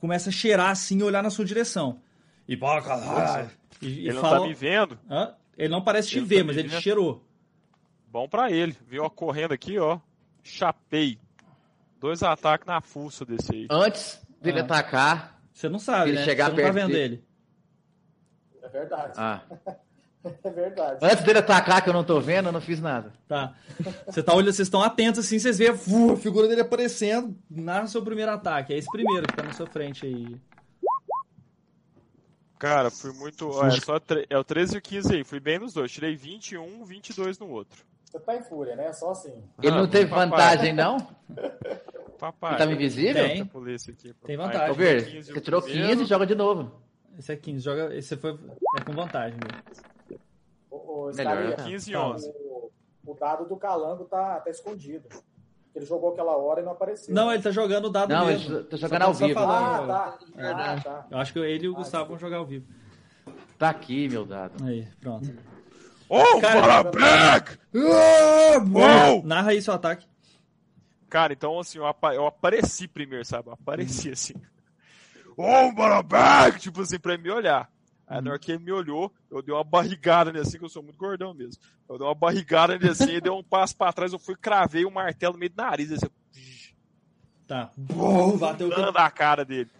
[0.00, 2.00] começa a cheirar assim e olhar na sua direção.
[2.46, 3.50] E, pá, caralho,
[3.80, 4.98] e, e Ele não fala- tá me vendo.
[5.08, 5.34] Hã?
[5.56, 6.80] Ele não parece te Ele ver, tá mas ele vendo.
[6.80, 7.24] cheirou.
[8.08, 8.76] Bom pra ele.
[8.86, 9.98] Viu ó, correndo aqui, ó.
[10.42, 11.18] Chapei.
[12.00, 13.66] Dois ataques na fuça desse aí.
[13.70, 14.64] Antes dele Ah.
[14.64, 15.40] atacar.
[15.52, 16.24] Você não sabe, Ele né?
[16.24, 17.14] chegar você não tá perto vendo dele.
[17.14, 17.24] ele.
[18.74, 19.12] É verdade.
[19.16, 19.40] Ah,
[20.42, 20.98] É verdade.
[21.02, 23.12] antes dele atacar, que eu não tô vendo, eu não fiz nada.
[23.28, 23.54] Tá.
[24.06, 28.02] Você tá olhando, vocês estão atentos assim, vocês veem a figura dele aparecendo na seu
[28.02, 28.72] primeiro ataque.
[28.72, 30.40] É esse primeiro que tá na sua frente aí.
[32.58, 33.50] Cara, fui muito.
[33.50, 35.24] ó, é, só tre- é o 13 e o 15 aí.
[35.24, 35.92] Fui bem nos dois.
[35.92, 37.84] Tirei 21, 22 no outro.
[38.04, 38.92] Você tá em fúria, né?
[38.94, 39.42] Só assim.
[39.62, 40.96] Ele Ah, não teve papai, vantagem, não?
[42.18, 42.52] Papai.
[42.52, 43.24] Ele tava invisível?
[43.28, 43.44] Tem.
[44.24, 44.70] Tem vantagem.
[44.70, 45.88] Ô, Ver, 15 o você tirou primeiro.
[45.88, 46.82] 15 e joga de novo.
[47.18, 48.38] Esse é 15, joga, esse foi
[48.76, 49.38] é com vantagem.
[49.38, 50.20] Mesmo.
[50.70, 51.64] Ô, ô, Melhor, Scalia, né?
[51.64, 52.32] 15 e o- 11.
[53.20, 55.08] dado do calango tá, tá escondido.
[55.74, 57.12] Ele jogou aquela hora e não apareceu.
[57.14, 58.54] Não, ele tá jogando o dado Não, mesmo.
[58.56, 59.34] ele tá jogando ao vivo.
[59.34, 59.90] falando.
[59.90, 60.18] Ah, tá.
[60.38, 61.06] Ah, tá.
[61.10, 62.66] Eu acho que ele e o Ah, Gustavo vão jogar ao vivo.
[63.58, 64.64] Tá aqui, meu dado.
[64.64, 65.32] Aí, pronto.
[66.08, 67.58] Oh, Cara- Black!
[67.74, 69.22] Uou!
[69.24, 70.06] Narra aí seu ataque.
[71.08, 73.48] Cara, então assim, eu, apa- eu apareci primeiro, sabe?
[73.48, 74.34] Eu apareci assim.
[75.36, 76.58] Ô, Barabag!
[76.58, 77.70] Tipo assim, pra ele me olhar.
[78.06, 80.68] Aí na hora que ele me olhou, eu dei uma barrigada nele assim, que eu
[80.68, 81.60] sou muito gordão mesmo.
[81.88, 84.84] Eu dei uma barrigada nele assim, ele deu um passo pra trás, eu fui cravei
[84.84, 86.06] o martelo no meio do nariz, assim,
[87.46, 87.70] Tá.
[87.76, 89.70] Bom, bateu na cara dele.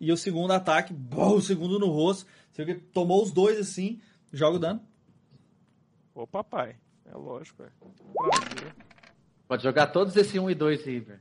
[0.00, 2.26] E o segundo ataque, bom, o segundo no rosto.
[2.50, 4.00] Você vê que tomou os dois assim,
[4.32, 4.80] joga o dano.
[6.14, 6.76] Ô, papai.
[7.06, 7.68] É lógico, é.
[9.46, 11.20] Pode jogar todos esse 1 e 2 aí, velho.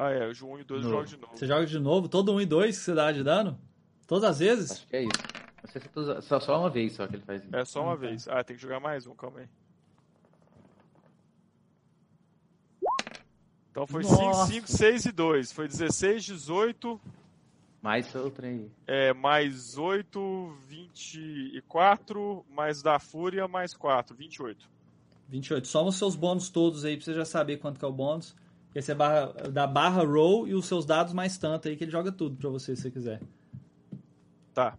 [0.00, 0.90] Ah, é, o 1 e 2 No.
[0.90, 1.36] jogam de novo.
[1.36, 3.58] Você joga de novo, todo um e dois que você dá de dano?
[4.06, 4.70] Todas as vezes?
[4.70, 5.10] Acho que é isso.
[5.60, 7.56] Não sei se é só, só uma vez só que ele faz isso.
[7.56, 8.28] É só uma vez.
[8.28, 9.48] Ah, tem que jogar mais um, calma aí.
[13.70, 14.52] Então foi 5, Nossa.
[14.52, 15.52] 5, 6 e 2.
[15.52, 17.00] Foi 16, 18,
[17.82, 18.70] Mais outro aí.
[18.86, 24.68] é, mais 8, 24, mais da Fúria, mais 4, 28.
[25.28, 25.66] 28.
[25.68, 28.34] Soma os seus bônus todos aí pra você já saber quanto que é o bônus.
[28.78, 31.90] Porque você barra, dá barra roll e os seus dados mais tanto aí que ele
[31.90, 33.20] joga tudo pra você se você quiser.
[34.54, 34.78] Tá.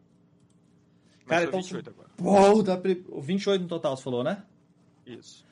[1.26, 2.64] Mas Cara, então- 28 agora.
[2.64, 4.42] Dá pri- 28 no total, você falou, né?
[5.06, 5.46] Isso.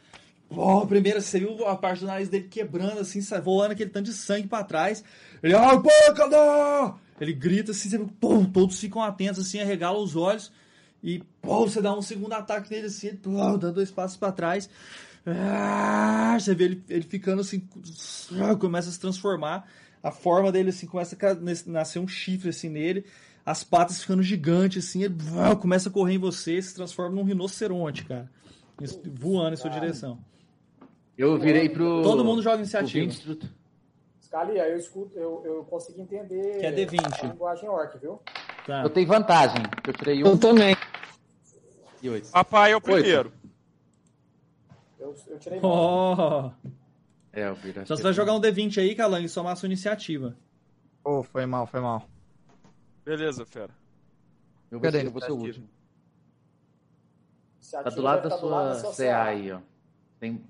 [0.49, 4.13] Bom, primeiro você viu a parte do nariz dele quebrando, assim, voando aquele tanto de
[4.13, 5.03] sangue pra trás.
[5.43, 6.95] Ele, ai, pancada!
[7.19, 10.53] Ele grita assim, você, pum, todos ficam atentos, assim, arregalam os olhos.
[11.03, 14.31] E, pô, você dá um segundo ataque nele, assim, ele, pô, dá dois passos pra
[14.31, 14.69] trás.
[15.29, 17.67] Ah, você vê ele, ele ficando assim,
[18.59, 19.67] começa a se transformar.
[20.01, 23.05] A forma dele, assim, começa a nascer um chifre, assim, nele.
[23.45, 27.23] As patas ficando gigantes, assim, ele ah, começa a correr em você, se transforma num
[27.23, 28.29] rinoceronte, cara.
[29.05, 30.19] Voando em sua direção.
[31.17, 32.03] Eu virei pro.
[32.03, 33.05] Todo mundo joga iniciativa.
[33.05, 33.49] 20 instrutor.
[34.21, 37.23] Scalia, eu escuto, eu, eu consigo entender Que é D20.
[37.23, 38.19] a linguagem orc, viu?
[38.67, 38.83] Tá.
[38.83, 39.63] Eu tenho vantagem.
[39.87, 40.75] Eu tirei Eu 1 também.
[42.03, 42.29] e 8.
[42.29, 43.31] Papai é o primeiro.
[45.07, 46.21] Eu, eu tirei nove.
[46.63, 46.69] Oh.
[47.31, 47.81] É, eu viro.
[47.81, 50.35] Então você vai jogar um D20 aí, Calango, e somar a sua iniciativa.
[51.03, 52.03] Ô, foi mal, foi mal.
[53.05, 53.69] Beleza, fera.
[54.69, 55.07] Eu vou Cadê ser, ele?
[55.07, 55.69] eu vou ser o último.
[57.71, 59.59] Tá do lado vai da lado sua da CA aí, ó.
[60.19, 60.43] Tem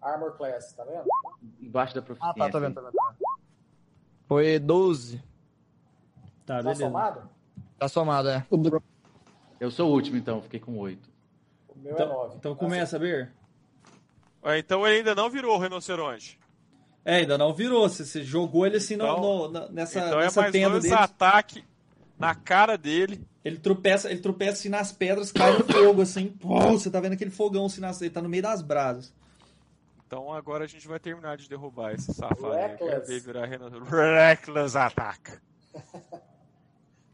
[0.00, 1.04] Armor Class, tá vendo?
[1.60, 2.38] embaixo da Ah, proficiência.
[2.38, 2.92] tá, tá vendo, tá vendo.
[2.92, 3.40] tá vendo.
[4.26, 5.18] Foi 12.
[6.46, 6.84] Tá, Tá beleza.
[6.84, 7.30] somado?
[7.78, 8.46] Tá somado, é.
[8.50, 8.82] O
[9.58, 10.40] Eu sou o último, então.
[10.42, 11.10] Fiquei com 8.
[11.68, 12.36] O meu é Então, 9.
[12.36, 13.32] então começa, Ber.
[14.42, 16.38] Ah, Então ele ainda não virou o rinoceronte.
[17.04, 17.88] É, ainda não virou.
[17.88, 20.94] Você, você jogou ele assim no- Então- no- na- nessa, então é nessa tenda dele.
[20.94, 21.62] ataques
[22.18, 23.24] na cara dele.
[23.42, 26.28] Ele tropeça, ele tropeça assim nas pedras, cai no fogo, assim.
[26.28, 29.14] Pô, você tá vendo aquele fogão assim, nas, ele tá no meio das brasas.
[30.06, 32.52] Então agora a gente vai terminar de derrubar esse safado.
[32.52, 32.68] aí.
[32.68, 33.06] Reckless.
[33.08, 33.90] ver virar rinoceronte.
[33.90, 35.38] Reckless attack.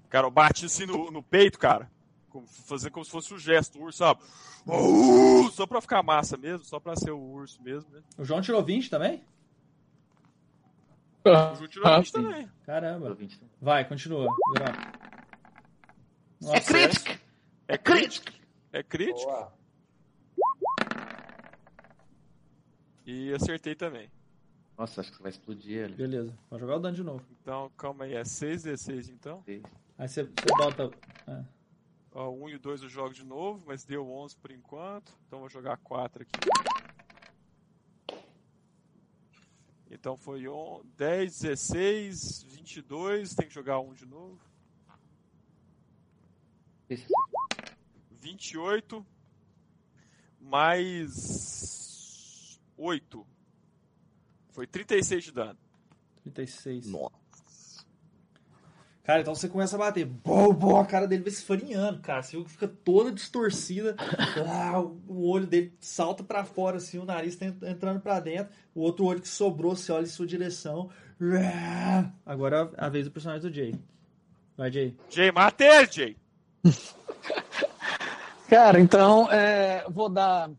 [0.09, 1.91] Cara, eu bati assim no, no peito, cara.
[2.31, 4.21] Como- Fazendo como se fosse o gesto, o urso, sabe?
[4.67, 8.03] Uh, só pra ficar massa mesmo, só pra ser o urso mesmo, né?
[8.19, 9.23] O João tirou 20 também?
[11.25, 12.13] O Ju tirou Ah, 20 sim.
[12.13, 12.51] também.
[12.65, 13.15] Caramba.
[13.15, 13.41] 20.
[13.61, 14.27] Vai, continua.
[14.57, 17.19] É Nossa, crítico!
[17.69, 18.33] É crítico.
[18.73, 19.25] É crítico.
[19.27, 19.53] Boa.
[23.05, 24.11] E acertei também.
[24.77, 25.95] Nossa, acho que você vai explodir ele.
[25.95, 27.25] Beleza, pode jogar o dano de novo.
[27.41, 29.43] Então, calma aí, é 6d6 então.
[29.99, 30.91] Aí você, você bota.
[31.29, 31.43] é.
[32.19, 35.13] Ó, o 1 e o 2 eu jogo de novo, mas deu 11 por enquanto.
[35.27, 36.33] Então vou jogar 4 aqui.
[39.91, 43.35] Então foi on- 10, 16, 22.
[43.35, 44.41] Tem que jogar 1 de novo.
[46.89, 47.07] Esse-
[48.13, 49.05] 28
[50.41, 50.99] mais
[52.79, 53.27] 8.
[54.53, 55.59] Foi 36 de dano.
[56.23, 56.87] 36.
[56.87, 57.26] Nossa.
[59.07, 60.05] Cara, então você começa a bater.
[60.05, 62.23] Bom, bom, a cara dele vai se farinhando, cara.
[62.23, 63.95] Você viu que fica toda distorcida.
[64.45, 68.53] Ah, o- olho dele salta pra fora, assim, o nariz tá en- entrando pra dentro.
[68.75, 70.91] O outro olho que sobrou, você olha em sua direção.
[72.27, 73.77] Agora é a vez do personagem do Jay.
[74.57, 74.97] Vai, Jay.
[75.09, 76.17] Jay, mata ele, Jay!
[78.49, 80.51] Cara, então é, vou dar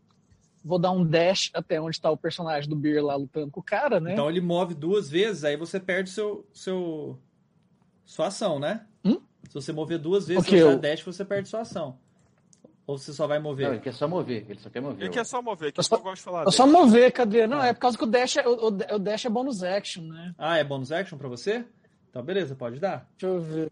[0.64, 3.64] vou dar um dash até onde tá o personagem do Beer lá lutando com o
[3.64, 4.12] cara, né?
[4.12, 7.18] Então ele move duas vezes, aí você perde seu, seu
[8.08, 8.86] sua ação, né?
[9.06, 9.20] Hum?
[9.48, 12.00] Se você mover duas vezes, Ok, se você eu- dash, você perde sua ação.
[12.88, 13.68] Ou você só vai Não, mover?
[13.70, 14.46] ele quer só mover.
[14.50, 15.02] Ele só quer mover.
[15.04, 16.56] Ele quer só mover, que Eu eu só- não gosto de falar Eu dele.
[16.56, 17.46] só mover, cadê?
[17.46, 20.34] Não, é por causa que o dash é, o, o- dash é bonus action, né?
[20.38, 21.66] Ah, é bonus action pra você?
[22.10, 23.06] Então beleza, pode dar.
[23.20, 23.72] Deixa eu ver.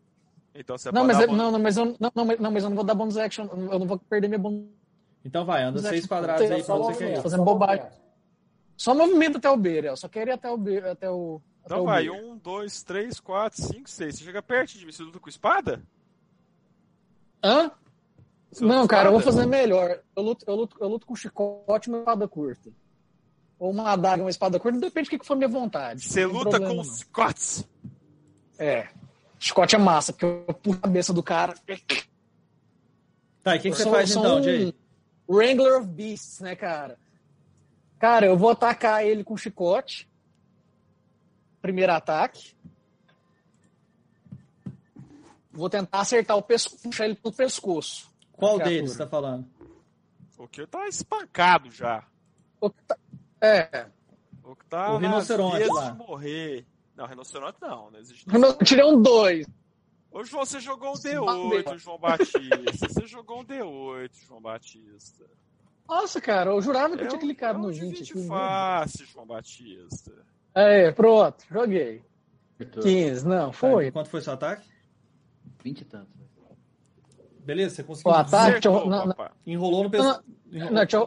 [0.53, 2.51] Então você Não, pode mas, dar é- não, não, mas eu, não, não, mas- não,
[2.51, 3.47] mas eu não vou dar bonus action.
[3.71, 4.65] Eu não vou perder minha bonus
[5.23, 6.79] Então vai, anda Bonus seis quadrados aí pra você cair.
[6.83, 7.83] movimento, Fazendo só bobagem.
[7.85, 8.05] movimento.
[8.77, 11.41] Só movimento até o beira, eu só quero ir até o beira, até o.
[11.65, 14.15] Então vai, um, dois, três, quatro, cinco, seis.
[14.15, 15.81] Você chega perto de mim, você luta com espada?
[17.43, 17.71] Hã?
[18.51, 19.37] Você Não, cara, eu vou espada?
[19.37, 19.99] fazer melhor.
[20.15, 22.69] Eu luto, eu luto, eu luto com chicote e uma espada curta.
[23.57, 26.07] Ou uma adaga, uma espada curta, depende do que que for a minha vontade.
[26.07, 26.81] Você luta problema, com não.
[26.81, 27.67] os Scots.
[28.59, 28.87] É.
[29.39, 31.55] Chicote é massa, porque eu puxo a cabeça do cara.
[33.43, 34.73] Tá, e o que, você sou- faz então, um Jay?
[35.27, 36.97] Wrangler of Beasts, né, cara?
[37.99, 40.07] Cara, eu vou atacar ele com chicote.
[41.65, 42.53] Primeiro ataque.
[45.51, 48.07] Vou tentar acertar o pescoço, puxar ele pelo pescoço.
[48.33, 48.75] Qual criatura.
[48.75, 49.47] deles você tá falando?
[50.37, 52.05] O que tá espancado já.
[52.61, 52.97] O que tá-
[53.41, 53.87] É.
[54.43, 55.89] O que tá O rinoceronte lá.
[55.89, 56.67] de morrer.
[56.95, 58.25] Não, rinoceronte não, não existe.
[58.31, 59.47] Eu tirei um 2.
[60.11, 61.25] Ô, João, você jogou um Bateu.
[61.25, 62.87] D8, João Batista.
[62.89, 65.25] Você jogou um D8, João Batista.
[65.89, 67.97] Nossa, cara, eu jurava que eu É tinha um- clicado é um no de 20
[67.99, 68.27] 20 aqui.
[68.27, 70.11] fácil, João Batista.
[70.55, 72.01] É, pronto, joguei.
[72.55, 72.83] Acertou.
[72.83, 73.91] 15, não, Tá, foi.
[73.91, 74.65] quanto foi seu ataque?
[75.63, 76.15] 20 e tantos.
[77.39, 78.11] Beleza, você conseguiu.
[78.11, 79.15] O ataque- eu- não, não.
[79.45, 80.23] Enrolou no Não, pescoço.
[80.51, 81.05] não, deixa, eu,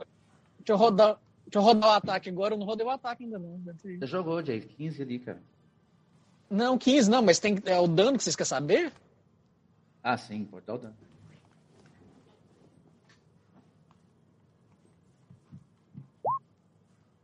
[0.59, 1.19] deixa eu rodar.
[1.47, 3.59] Deixa eu rodar o ataque agora, eu não rodei o ataque ainda não.
[3.75, 5.41] Você jogou, Jay, 15 ali, cara.
[6.51, 8.93] Não, 15 não, mas tem é o dano que vocês querem saber?
[10.03, 10.95] Ah, sim, pode dar o dano.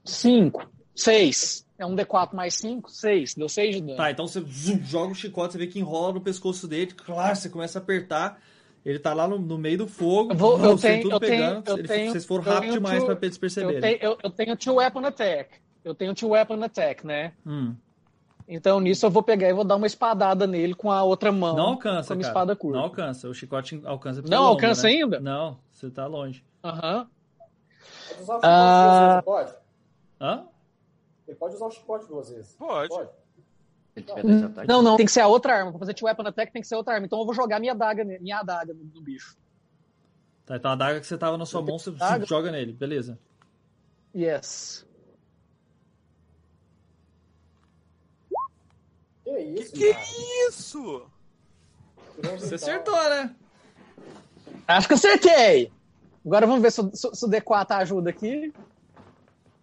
[0.05, 0.68] Cinco.
[0.95, 1.64] Seis.
[1.78, 3.34] É um D4 mais 5, 6.
[3.34, 3.97] Deu 6 de dano.
[3.97, 4.45] Tá, então você
[4.84, 8.40] joga o chicote, você vê que enrola no pescoço dele, claro, você começa a apertar.
[8.84, 11.20] Ele tá lá no, no meio do fogo, Eu vou- eu você tenho- tudo eu
[11.20, 11.68] tenho- pegando.
[11.68, 13.80] eu ele- tenho- vocês foram eu rápido tenho demais two- pra eles eu, perceberem.
[13.80, 15.51] tenho, eu, eu tenho Two Weapon Attack.
[15.82, 17.32] Eu tenho Two Weapon Attack, né?
[17.47, 17.74] Hum.
[18.47, 21.57] Então nisso eu vou pegar e vou dar uma espadada nele com a outra mão.
[21.57, 22.32] Não alcança, Com a minha cara.
[22.40, 22.76] espada curta.
[22.76, 23.26] Não alcança.
[23.28, 24.20] O chicote alcança.
[24.20, 24.88] Não é longo, alcança né?
[24.90, 25.18] ainda?
[25.18, 26.45] Não, você tá longe.
[26.62, 27.07] Aham.
[28.11, 28.82] Pode usar o chicote Ah.
[28.84, 29.55] duas vezes, não pode?
[30.20, 30.45] Hã?
[31.27, 32.53] Ele pode usar o chicote duas vezes.
[32.55, 32.89] Pode.
[32.89, 33.09] Pode.
[33.09, 34.68] Se ele tiver 10 ataques.
[34.68, 35.70] Não, não, tem que ser a outra arma.
[35.70, 37.07] Pra fazer Two Weapon Attack tem que ser outra arma.
[37.07, 39.37] Então eu vou jogar minha adaga, minha adaga no, bicho.
[40.45, 42.27] Tá, então a daga que você tava na sua Eu mão, você daga.
[42.27, 43.18] joga nele, beleza.
[44.14, 44.85] Yes.
[49.25, 50.05] Que isso, Que cara?
[50.49, 51.07] isso?
[52.22, 53.35] Você acertou, né?
[54.68, 55.72] Acho que acertei.
[56.25, 58.53] Agora vamos ver se, o- se, se o D4 ajuda aqui.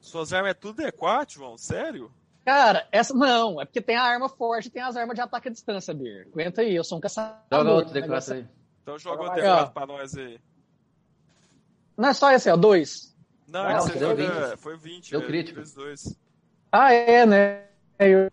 [0.01, 1.57] Suas armas é tudo D4, João?
[1.57, 2.11] Sério?
[2.43, 5.47] Cara, essa não, é porque tem a arma forte e tem as armas de ataque
[5.47, 6.27] à distância, Bir.
[6.33, 7.37] Aguenta aí, eu sou um caçador.
[7.51, 8.47] Joga outro O D4 negócio- aí.
[8.81, 9.65] Então joga o Vai, D4 ó.
[9.67, 10.39] pra nós aí.
[11.95, 13.15] Não é só esse, ó, dois.
[13.47, 14.47] Não, Não, é você deu joga.
[14.49, 14.57] 20.
[14.59, 15.11] Foi 20.
[15.11, 15.61] Deu é, crítico.
[15.75, 16.17] dois.
[16.71, 17.65] Ah, é, né?
[17.99, 18.31] É, eu-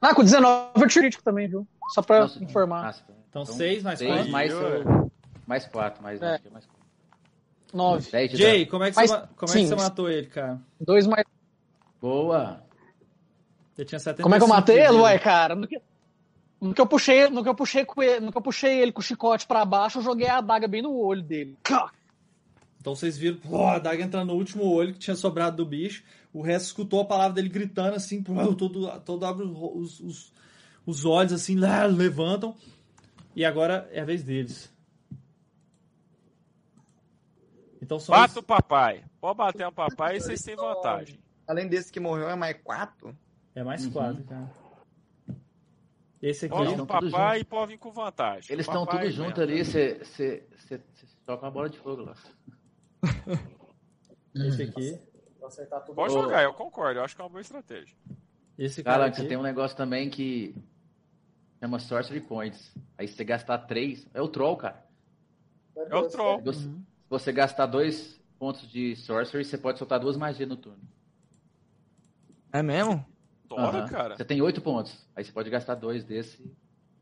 [0.00, 1.66] Ah, com 19 eu tiro crítico também, viu?
[1.94, 2.82] Só pra Nossa, informar.
[2.86, 4.32] nossa, Então, seis mais seis quatro.
[4.32, 5.10] mais, seu-
[5.46, 6.40] mais 4, mais, É.
[6.44, 6.73] é mais 4.
[7.74, 8.10] 9.
[8.10, 8.70] 10 de Jay, dano.
[8.70, 9.62] como é que, Mas- você, como é sim.
[9.62, 10.60] que você matou ele, cara?
[10.80, 11.24] 2 mais.
[12.00, 12.62] Boa.
[13.76, 15.56] Tinha 75 Como é que eu matei ele, ué, cara?
[15.56, 15.80] No que,
[16.60, 18.92] no que eu puxei, no que eu puxei com ele, no que eu puxei ele
[18.92, 21.58] com o chicote pra baixo, eu joguei a adaga bem no olho dele.
[22.80, 26.04] Então vocês viram pô, a daga entrando no último olho que tinha sobrado do bicho.
[26.32, 30.32] O resto escutou a palavra dele gritando assim, pô, todo, todo abre os, os,
[30.86, 32.54] os olhos assim, levantam.
[33.34, 34.72] E agora é a vez deles.
[37.84, 39.04] Então são Bata o papai.
[39.20, 41.18] Pode bater no papai e vocês têm vantagem.
[41.46, 43.14] Além desse que morreu, é mais quatro?
[43.54, 43.92] É mais Uhum.
[43.92, 44.50] quatro, cara.
[46.22, 46.54] Esse aqui.
[46.56, 48.50] Pode tudo papai e pode vir com vantagem.
[48.50, 49.52] Eles O estão tudo junto mesmo.
[49.52, 50.82] ali, você
[51.26, 52.14] toca uma bola de fogo lá.
[54.34, 54.98] Esse aqui.
[55.38, 55.94] Pra acertar tudo.
[55.94, 57.00] Pode jogar, eu concordo.
[57.00, 57.94] Eu acho que é uma boa estratégia.
[58.56, 59.20] Esse cara Cara, aqui.
[59.20, 60.56] você tem um negócio também que
[61.60, 62.74] chama Sorcery Points.
[62.96, 64.82] Aí se você gastar 3, é o Troll, cara.
[65.76, 66.40] É o troll.
[66.40, 66.70] Você,
[67.04, 70.80] se você gastar 2 pontos de Sorcery, você pode soltar duas magias no turno.
[72.52, 73.04] É mesmo?
[73.48, 73.88] Tora, Aham.
[73.88, 74.16] cara.
[74.16, 75.06] Você tem 8 pontos.
[75.14, 76.50] Aí você pode gastar dois desse.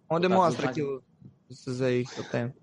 [0.09, 1.03] Onde Tá, mostra aqui o-
[1.51, 2.55] esses aí que eu tenho?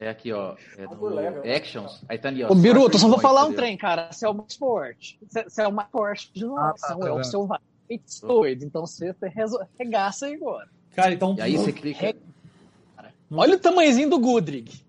[0.00, 0.56] É aqui, ó.
[0.76, 1.42] É por no level.
[1.56, 2.04] Actions.
[2.08, 2.50] Aí tá ali, ó.
[2.50, 3.64] Ô, Biruta, Sorcery só vou falar um entendeu?
[3.64, 4.12] trem, cara.
[4.12, 5.18] Você é o mais forte.
[5.30, 6.58] Você é o mais forte de nós.
[6.58, 7.24] Ah, tá, São tá é o vendo.
[7.24, 7.58] seu vai.
[8.22, 8.64] doido.
[8.64, 9.14] Então você
[9.78, 10.68] regaça aí agora.
[10.94, 11.34] Cara, então.
[11.38, 12.14] E aí você clica.
[13.30, 14.83] Olha o tamanhozinho do Gudrig.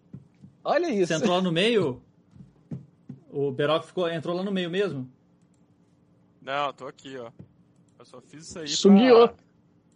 [0.66, 1.08] Olha isso.
[1.08, 2.02] Você entrou lá no meio?
[3.30, 5.08] O Beroc ficou, entrou lá no meio mesmo?
[6.42, 7.32] Não, tô aqui, ó.
[8.00, 9.28] Eu só fiz isso aí Sumiu.
[9.28, 9.36] pra...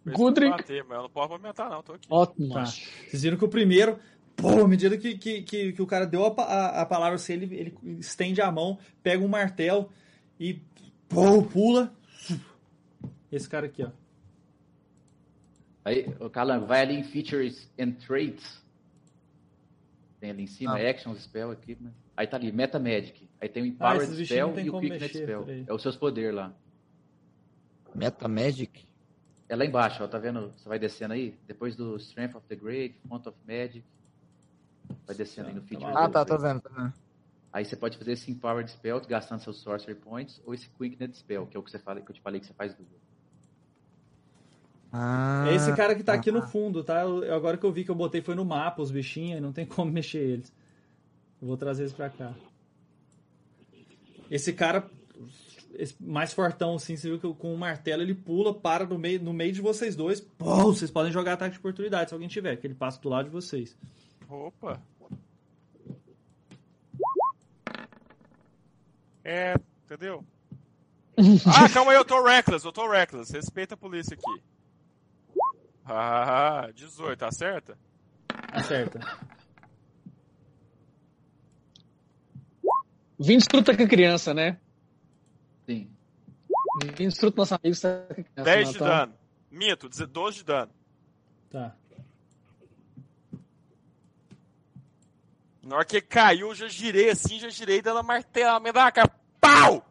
[0.04, 0.50] pra Gudrick.
[0.50, 2.06] bater, mas eu não posso aumentar não, tô aqui.
[2.08, 2.54] Ótimo.
[2.54, 2.64] Tá.
[2.64, 3.98] Vocês viram que o primeiro,
[4.36, 7.32] pô, à medida que, que, que, que o cara deu a, a, a palavra assim,
[7.32, 9.90] ele, ele estende a mão, pega um martelo
[10.38, 10.60] e
[11.08, 11.92] pô, pula.
[13.32, 13.90] Esse cara aqui, ó.
[15.84, 18.60] Aí, ô, Calango, vai ali em Features and Traits.
[20.20, 20.90] Tem ali em cima, Ah.
[20.90, 21.92] Actions, Spell, Equipment.
[22.16, 23.28] Aí tá ali, Meta Magic.
[23.40, 25.46] Aí tem o Ah, Empowered bichinhos Spell e o mexer, Spell.
[25.66, 26.54] É os seus poderes lá.
[27.94, 28.86] Meta Magic?
[29.48, 30.52] É lá embaixo, ó, tá vendo?
[30.56, 33.82] Você vai descendo aí, depois do Strength of the Great, Font of Magic.
[35.06, 35.82] Vai descendo aí no feed.
[35.84, 36.92] Ah, tá, tô vendo, tô vendo.
[37.52, 41.46] Aí você pode fazer esse Empowered Spell, gastando seus Sorcery Points, ou esse Quicknet Spell,
[41.46, 42.88] que é o que, você fala, que eu te falei que você faz duas.
[44.92, 47.02] Ah, É esse cara que tá aqui no fundo, tá?
[47.02, 49.52] Eu- Agora que eu vi que eu botei foi no mapa os bichinhos e não
[49.52, 50.52] tem como mexer eles.
[51.40, 52.32] Eu vou trazer eles pra cá.
[54.30, 54.88] Esse cara,
[55.74, 59.20] esse mais fortão assim, você viu que com o martelo ele pula, para no meio,
[59.22, 60.20] no meio de vocês dois.
[60.20, 63.24] Pô, vocês podem jogar ataque de oportunidade se alguém tiver, que ele passa do lado
[63.26, 63.76] de vocês.
[64.28, 64.80] Opa.
[69.24, 69.54] É,
[69.84, 70.24] entendeu?
[71.46, 73.30] Ah, calma aí, eu tô reckless, eu tô reckless.
[73.32, 74.42] Respeita a polícia aqui.
[75.92, 77.76] Ah, 18, tá certa?
[78.52, 79.00] Acerta.
[83.18, 84.60] 20 estruta com a criança, né?
[85.66, 85.90] Sim.
[86.84, 88.44] 20 estruta nosso amigo está com a criança.
[88.44, 88.84] 10 não, de tá?
[88.86, 89.14] dano.
[89.50, 90.72] Minto, 12 de dano.
[91.50, 91.76] Tá.
[95.60, 98.86] Na hora que caiu, eu já girei assim, já girei dando a martela, me dá
[98.86, 99.10] a cara.
[99.40, 99.84] Pau!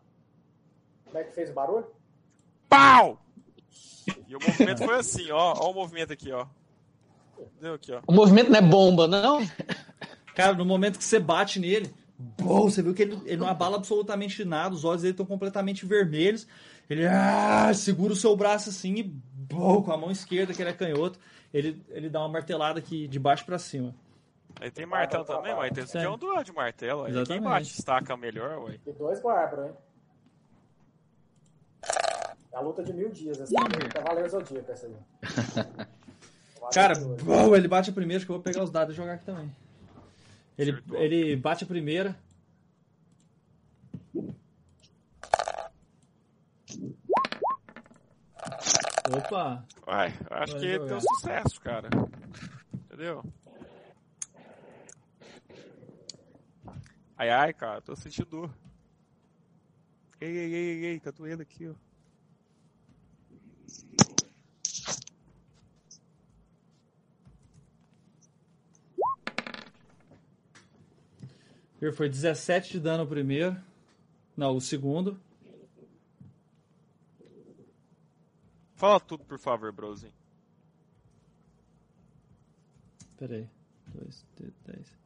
[1.04, 1.88] Como é que fez o barulho?
[2.70, 3.22] Pau!
[4.30, 5.56] E o movimento foi assim, ó.
[5.58, 6.46] Ó o movimento aqui, ó.
[7.60, 8.00] Deu aqui, ó.
[8.06, 9.40] O movimento não é bomba, não?
[10.36, 13.78] Cara, no momento que você bate nele, bom, você viu que ele, ele não abala
[13.78, 16.48] absolutamente nada, os olhos dele estão completamente vermelhos.
[16.88, 20.70] Ele ah, segura o seu braço assim e bom, com a mão esquerda, que ele
[20.70, 21.20] é canhoto,
[21.52, 23.96] ele, ele dá uma martelada aqui de baixo pra cima.
[24.62, 27.04] Aí tem martelo também, mas tem esse aqui é um duelo de martelo.
[27.04, 27.44] Aí quem Exatamente.
[27.44, 28.80] bate estaca melhor, ué.
[28.86, 29.74] E dois bárbaros, hein?
[32.52, 33.90] É a luta de mil dias, essa aí.
[33.90, 34.96] Cavaleiro Zodíaco, essa aí.
[36.74, 36.94] Cara,
[37.24, 39.26] bom, ele bate a primeira, acho que eu vou pegar os dados e jogar aqui
[39.26, 39.56] também.
[40.58, 40.98] Ele, Acertou.
[41.00, 42.18] ele bate a primeira.
[49.12, 49.66] Opa!
[49.88, 50.88] Uai, acho Vai que jogar.
[50.88, 51.90] deu sucesso, cara.
[52.74, 53.24] Entendeu?
[57.18, 58.54] Ai, ai, cara, tô sentindo dor.
[60.22, 61.74] Ei, ei, ei, ei, ei, tá doendo aqui, ó.
[71.94, 73.58] Foi 17 de dano o primeiro.
[74.36, 75.20] Não, o segundo.
[78.76, 80.14] Fala tudo, por favor, brozinho.
[83.18, 83.50] Pera aí.
[83.94, 84.26] 2,
[84.66, 84.98] 10.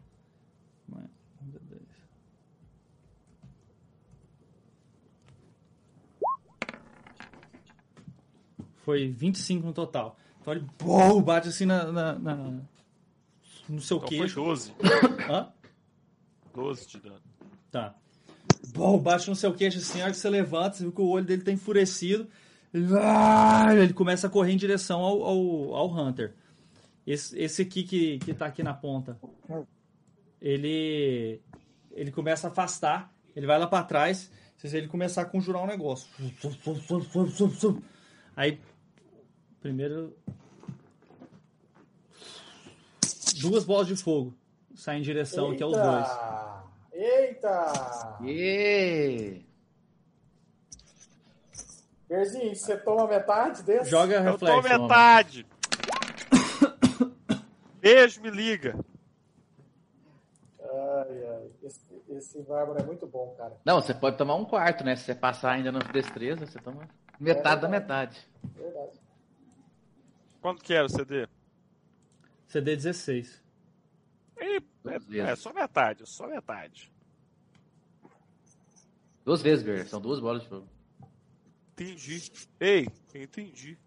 [0.88, 1.10] Mais
[1.42, 1.82] 10.
[8.84, 10.18] Foi 25 no total.
[10.42, 12.60] Então ele bom, bate assim na, na- na-
[13.70, 14.36] no seu Então foi queixo.
[14.36, 14.74] 12.
[15.30, 15.50] Hã?
[16.54, 17.22] 12 de dano.
[17.72, 17.96] Tá.
[18.76, 21.08] Bom, bate no seu queixo assim, a hora que você levanta, você viu que o
[21.08, 22.28] olho dele tá enfurecido.
[22.74, 26.34] Ele, ah, ele começa a correr em direção ao, ao, ao Hunter.
[27.06, 29.18] Esse, esse aqui que, que tá aqui na ponta.
[30.42, 31.40] Ele.
[31.92, 33.14] Ele começa a afastar.
[33.36, 34.32] Ele vai lá pra trás.
[34.62, 36.08] Veem ele começar a conjurar um negócio.
[38.36, 38.60] Aí.
[39.64, 40.14] Primeiro.
[43.40, 44.34] Duas bolas de fogo
[44.76, 46.08] saem em direção aqui aos dois.
[46.92, 48.18] Eita!
[48.26, 49.42] E...
[52.10, 53.90] Berzinho, você toma metade desse?
[53.90, 54.82] Joga Eu tô reflexo.
[54.82, 55.48] metade.
[57.80, 58.78] Beijo, me liga.
[60.62, 61.52] Ai, ai.
[61.64, 61.80] Esse,
[62.10, 63.56] esse bárbaro é muito bom, cara.
[63.64, 64.98] Não, você pode tomar um quarto, né?
[64.98, 66.86] Se você passar ainda nas destrezas, você toma
[67.18, 68.28] metade da metade.
[68.44, 69.03] Verdade.
[70.44, 71.26] Quanto que era o CD?
[72.50, 73.42] CD 16.
[74.42, 76.92] Ih, Duas É, é só metade, só metade.
[79.24, 79.88] Duas vezes, Ber.
[79.88, 80.68] São duas bolas de fogo.
[81.72, 82.30] Entendi.
[82.60, 83.78] Ei, entendi.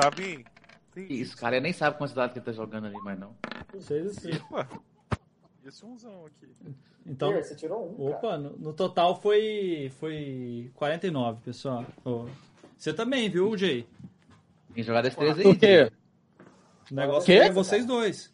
[0.00, 0.46] Sabe?
[0.90, 1.20] Entendi.
[1.20, 3.36] Isso, cara, eu nem sabe quantos dados que ele tá jogando ali, mas não.
[3.78, 4.30] 6 assim.
[4.50, 4.66] Opa.
[5.66, 6.50] Esse umzão aqui.
[7.04, 8.16] Então, Ber, você tirou um, cara.
[8.16, 11.84] opa, no, no total foi foi 49, pessoal.
[12.06, 12.26] Ó,
[12.78, 13.86] Você também, viu, Jay?
[14.74, 15.46] Tem que jogar destreza aí.
[15.46, 15.90] O quê?
[16.90, 18.32] O negócio pega vocês dois.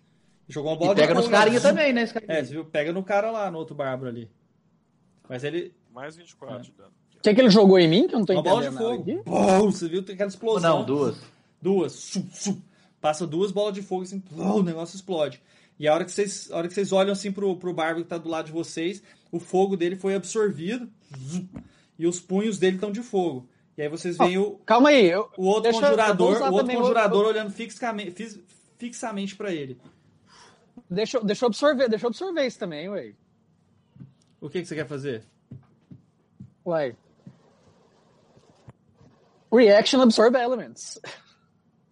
[0.48, 1.60] Jogou uma bola E pega de nos carinha né?
[1.60, 2.02] também, né?
[2.26, 2.64] É, você viu?
[2.64, 4.28] Pega no cara lá, no outro bárbaro ali.
[5.28, 5.72] Mas ele.
[5.92, 6.90] Mais 24 de dano.
[7.16, 8.88] O que, que ele jogou em mim que eu não tô Uma bola de entendendo
[8.88, 9.10] nada fogo.
[9.12, 9.30] aqui?
[9.30, 10.02] Bom, você viu?
[10.02, 10.78] Tem aquela explosão.
[10.78, 11.20] Não, duas.
[11.60, 11.92] Duas.
[11.92, 12.62] Sum, sum.
[13.00, 15.40] Passa duas bolas de fogo assim, pum, o negócio explode.
[15.78, 18.08] E a hora que vocês, a hora que vocês olham assim pro, pro bárbaro que
[18.08, 20.90] tá do lado de vocês, o fogo dele foi absorvido
[21.98, 23.48] e os punhos dele estão de fogo.
[23.80, 26.52] E aí vocês veem o, Calma aí, eu, o outro eu- eu conjurador, usar o
[26.52, 28.42] outro conjurador outro- olhando fixamente,
[28.76, 29.80] fixamente para ele.
[30.90, 33.14] deixa, eu- deixa eu absorver, deixa eu absorver isso também, ué.
[34.38, 35.24] O que, que você quer fazer?
[36.66, 36.94] Uai.
[39.50, 41.00] Reaction Absorb Elements.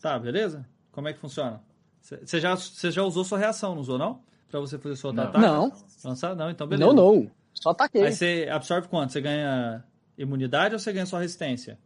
[0.02, 0.69] Tá, beleza?
[0.93, 1.62] Como é que funciona?
[2.02, 4.20] Você já, você já usou sua reação, não usou, não?
[4.51, 5.23] Pra você fazer seu Não.
[5.24, 5.39] ataque?
[5.40, 5.73] Não,
[6.05, 6.36] Lançar?
[6.36, 6.93] Não, então beleza.
[6.93, 7.31] não, não.
[7.55, 8.05] Só ataquei.
[8.05, 9.12] Aí você absorve quanto?
[9.12, 9.82] Você ganha
[10.19, 11.78] imunidade ou você ganha só resistência?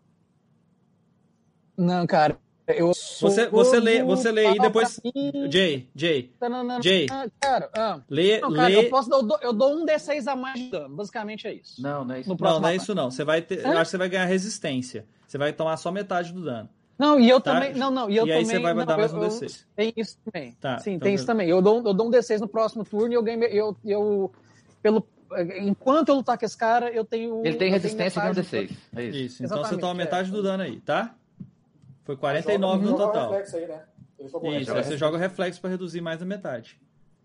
[1.76, 2.38] Não, cara.
[2.66, 5.00] Eu sou Você, você lê, você lê aí Fala depois.
[5.50, 6.32] Jay, Jay.
[6.80, 7.06] Jay.
[7.10, 8.00] Ah, Cara, ah.
[8.08, 8.76] lê, Não, cara, lê.
[8.86, 10.94] eu, posso dar, eu, dou, eu dou um D6 a mais de dano.
[10.94, 11.82] Basicamente é isso.
[11.82, 12.28] Não, não é isso.
[12.30, 13.10] No Não, não é isso não.
[13.10, 15.04] Você vai ter, eu acho que você vai ganhar resistência.
[15.26, 16.68] Você vai tomar só metade do dano.
[16.96, 17.54] Não, e eu Tá?
[17.54, 17.74] também.
[17.74, 18.08] Não, não.
[18.08, 19.66] E, eu E aí também, você vai não, dar mais eu- um eu- D6.
[19.74, 20.52] Tem isso também.
[20.60, 21.26] Tá, Sim, então tem isso beleza.
[21.26, 21.48] também.
[21.48, 23.42] Eu dou, eu dou um D6 no próximo turno e eu ganho.
[23.44, 24.32] Eu, eu,
[24.80, 25.04] pelo,
[25.60, 27.44] enquanto eu lutar com esse cara, eu tenho.
[27.44, 28.70] Ele tem resistência e um do- D6.
[28.96, 29.16] É isso.
[29.18, 30.04] Isso, então você Exatamente, toma é.
[30.04, 31.14] metade do dano aí, tá?
[32.04, 33.30] Foi Joga- 49 no total.
[33.30, 33.82] reflexo aí, né?
[34.18, 36.80] Ele jogou Isso, aí você joga o reflexo pra reduzir mais da metade.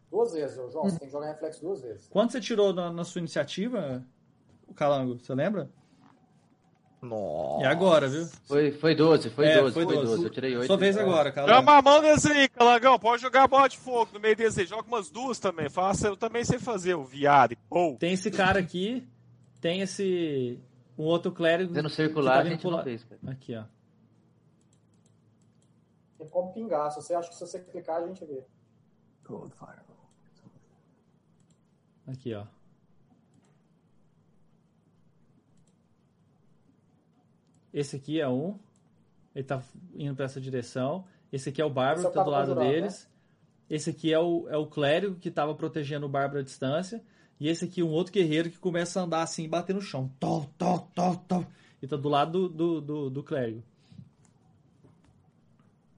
[0.10, 0.84] duas vezes, João.
[0.86, 2.08] Você tem que jogar reflexo duas vezes.
[2.10, 4.04] Quanto você tirou na, na sua iniciativa,
[4.68, 5.20] o Calango?
[5.20, 5.70] Você lembra?
[7.02, 7.64] Nossa.
[7.64, 8.26] E agora, viu?
[8.48, 10.08] Foi, foi 12, foi É, 12, foi foi 12.
[10.08, 10.24] 12.
[10.24, 10.66] Eu tirei 8.
[10.68, 11.54] Sua vez agora, Calango.
[11.54, 12.98] Chama a mão desse aí, Calangão.
[12.98, 14.66] Pode jogar bola de fogo no meio desse aí.
[14.66, 15.70] Joga umas duas também.
[15.70, 17.56] Faça, eu também sei fazer, o viado.
[17.70, 17.96] Pô.
[18.00, 19.08] Tem esse cara aqui,
[19.62, 20.60] tem esse.
[20.98, 21.70] Um outro clérigo.
[21.70, 22.84] Fazendo circular, tá a gente lado.
[22.84, 23.22] fez, cara.
[23.28, 23.64] Aqui, ó.
[26.18, 26.90] Tem como pingar.
[26.92, 28.44] Se você acha que se você clicar, a gente vê.
[32.08, 32.46] Aqui, ó.
[37.78, 38.58] Esse aqui é um.
[39.36, 39.62] Ele tá
[39.96, 41.06] indo pra essa direção.
[41.32, 43.08] Esse aqui é o Bárbaro, que o tá do lado deles.
[43.70, 47.04] Esse aqui é o, é o clérigo que tava protegendo o Bárbaro à distância.
[47.40, 49.82] E esse aqui é um outro guerreiro que começa a andar assim e bater no
[49.82, 50.10] chão.
[50.20, 51.46] Tó, tó, tó, tó.
[51.80, 53.62] E tá do lado do, do, do, do clérigo.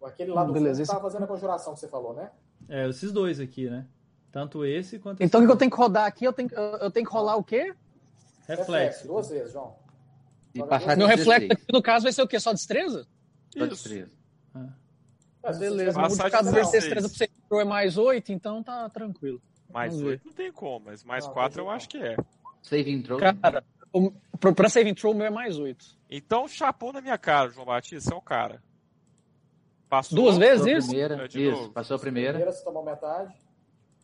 [0.03, 2.30] Aquele lá do Beleza, esse- tava fazendo a conjuração que você falou, né?
[2.68, 3.85] É, esses dois aqui, né?
[4.31, 5.47] Tanto esse quanto Então o esse.
[5.47, 6.26] que eu tenho que rodar aqui?
[6.26, 7.73] Eu tenho, eu tenho que rolar o quê?
[8.47, 9.07] Reflexo.
[9.07, 9.76] Duas vezes, João.
[10.53, 11.51] E passar Meu reflexo 16.
[11.51, 12.39] aqui, no caso, vai ser o quê?
[12.39, 13.07] Só destreza?
[13.55, 14.11] Só destreza.
[14.55, 16.84] É, se você Beleza, o multiplicado vezes 16.
[16.84, 19.41] destreza você pro é mais 8, então tá tranquilo.
[19.71, 20.11] Mais Vamos ver.
[20.13, 22.17] oito não tem como, mas mais Não, quatro tem eu jeito acho que é.
[22.63, 23.17] Save intro.
[23.17, 23.63] Cara,
[23.93, 25.85] o, pro- pra saving throw, o meu é mais 8.
[26.09, 28.61] Então chapou na minha cara, João Batista, você é o cara.
[29.88, 30.15] Passou.
[30.17, 30.88] Duas vezes isso?
[30.89, 31.15] primeira.
[31.23, 31.71] É, Isso, novo.
[31.73, 32.30] passou a primeira.
[32.34, 33.34] Primeira você tomou metade.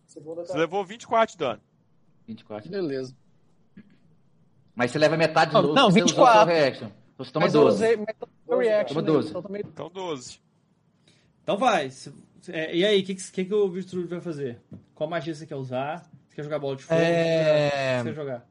[0.07, 0.59] Segunda Você tá.
[0.59, 1.61] levou 24 de dano.
[2.27, 2.69] 24.
[2.69, 3.15] Beleza.
[4.75, 5.73] Mas você leva metade do Não, novo.
[5.75, 6.37] não, você usou 24.
[6.39, 6.87] seu reaction.
[7.13, 7.75] Então você toma mas eu 12.
[7.75, 9.13] usei, mas eu usei reaction, Toma né?
[9.13, 9.29] 12.
[9.29, 10.39] Então eu tomei- Então 12.
[11.43, 11.89] Então vai.
[12.49, 14.59] É, e aí, o que, que, que o Virtude vai fazer?
[14.93, 16.03] Qual magia você quer usar?
[16.27, 16.99] Você quer jogar bola de fogo?
[16.99, 17.97] É.
[17.99, 18.45] O você quer jogar?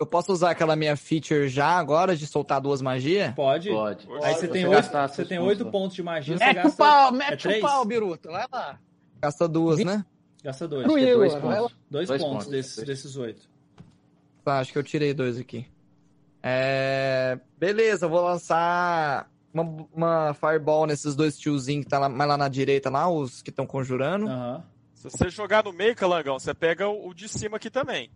[0.00, 3.34] Eu posso usar aquela minha feature já agora de soltar duas magias?
[3.34, 3.68] Pode.
[3.68, 4.06] Pode.
[4.22, 5.70] Aí você você tem oito, gastar você tem pontos oito lá.
[5.72, 6.76] pontos de magia, você Mete o gasta.
[6.76, 7.60] pau, é mete o três?
[7.60, 8.30] pau, Biruta.
[8.30, 8.78] Vai lá.
[9.20, 10.04] Gasta duas, né?
[10.44, 10.84] Gasta dois.
[10.84, 11.74] É dois pontos.
[11.90, 12.46] Dois, Dois pontos, pontos.
[12.48, 13.50] desses, desses oito.
[14.48, 15.66] Tá, acho que eu tirei dois aqui.
[16.42, 17.38] É...
[17.58, 22.38] Beleza, eu vou lançar uma, uma Fireball nesses dois tiozinhos que tá lá, mais lá
[22.38, 24.26] na direita, lá, os que estão conjurando.
[24.26, 24.64] Aham.
[24.94, 28.10] Se você jogar no meio, Calangão, você pega o, o de cima aqui também.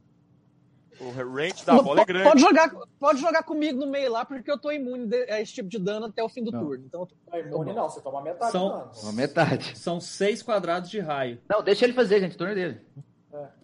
[0.98, 2.24] O range da Não, bola é grande.
[2.28, 5.52] Pode jogar, pode jogar comigo no meio lá, porque eu tô imune de- a esse
[5.52, 6.60] tipo de dano até o fim do Não.
[6.64, 6.84] turno.
[6.86, 7.90] Então, eu tô- Não é imune, não.
[7.90, 8.90] Você toma metade São- do dano.
[9.02, 9.78] Uma metade.
[9.78, 11.38] São seis quadrados de raio.
[11.48, 12.38] Não, deixa ele fazer, gente.
[12.38, 12.80] Turno dele.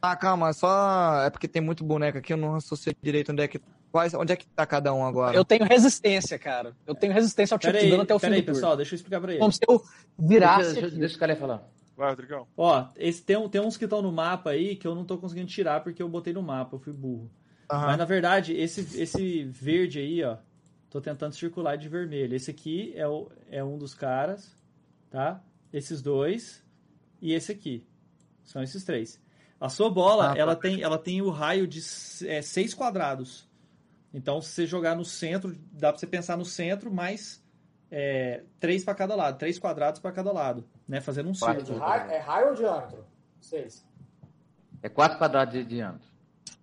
[0.01, 1.23] Ah, calma, só.
[1.24, 3.61] É porque tem muito boneco aqui, eu não associei direito onde é que.
[3.90, 4.12] Quais...
[4.12, 5.35] Onde é que tá cada um agora?
[5.35, 6.77] eu tenho resistência, cara.
[6.86, 8.61] Eu tenho resistência ao tipo Pera de dano até o fim pera aí, do turno.
[8.61, 9.40] pessoal, deixa eu explicar pra ele.
[9.40, 9.82] Como se eu
[10.19, 10.99] virasse Deixa, deixa, aqui.
[10.99, 11.62] deixa o cara falar.
[11.97, 12.47] Vai, Rodrigão.
[12.57, 15.16] Ó, esse, tem, um- tem uns que estão no mapa aí que eu não tô
[15.16, 17.31] conseguindo tirar porque eu botei no mapa, eu fui burro.
[17.70, 17.86] Aham.
[17.86, 20.36] Mas na verdade, esse, esse verde aí, ó,
[20.90, 22.35] tô tentando circular de vermelho.
[22.36, 24.55] Esse aqui é, o, é um dos caras,
[25.11, 25.43] tá?
[25.73, 26.62] Esses dois
[27.23, 27.86] e esse aqui.
[28.45, 29.19] São esses três.
[29.60, 30.39] A sua bola, Ah, tá.
[30.40, 31.80] ela, tem, ela tem o raio de
[32.26, 33.48] é, seis quadrados.
[34.14, 37.43] Então, se você jogar no centro, dá pra você pensar no centro, mais
[37.90, 39.36] é, três para cada lado.
[39.39, 41.01] Três quadrados para cada lado, né?
[41.01, 41.66] Fazendo um Quatro.
[41.66, 41.78] círculo.
[41.85, 43.05] Raio- é raio ou diâmetro?
[43.40, 43.85] Seis.
[44.82, 46.09] É 4 quadrados de diâmetro.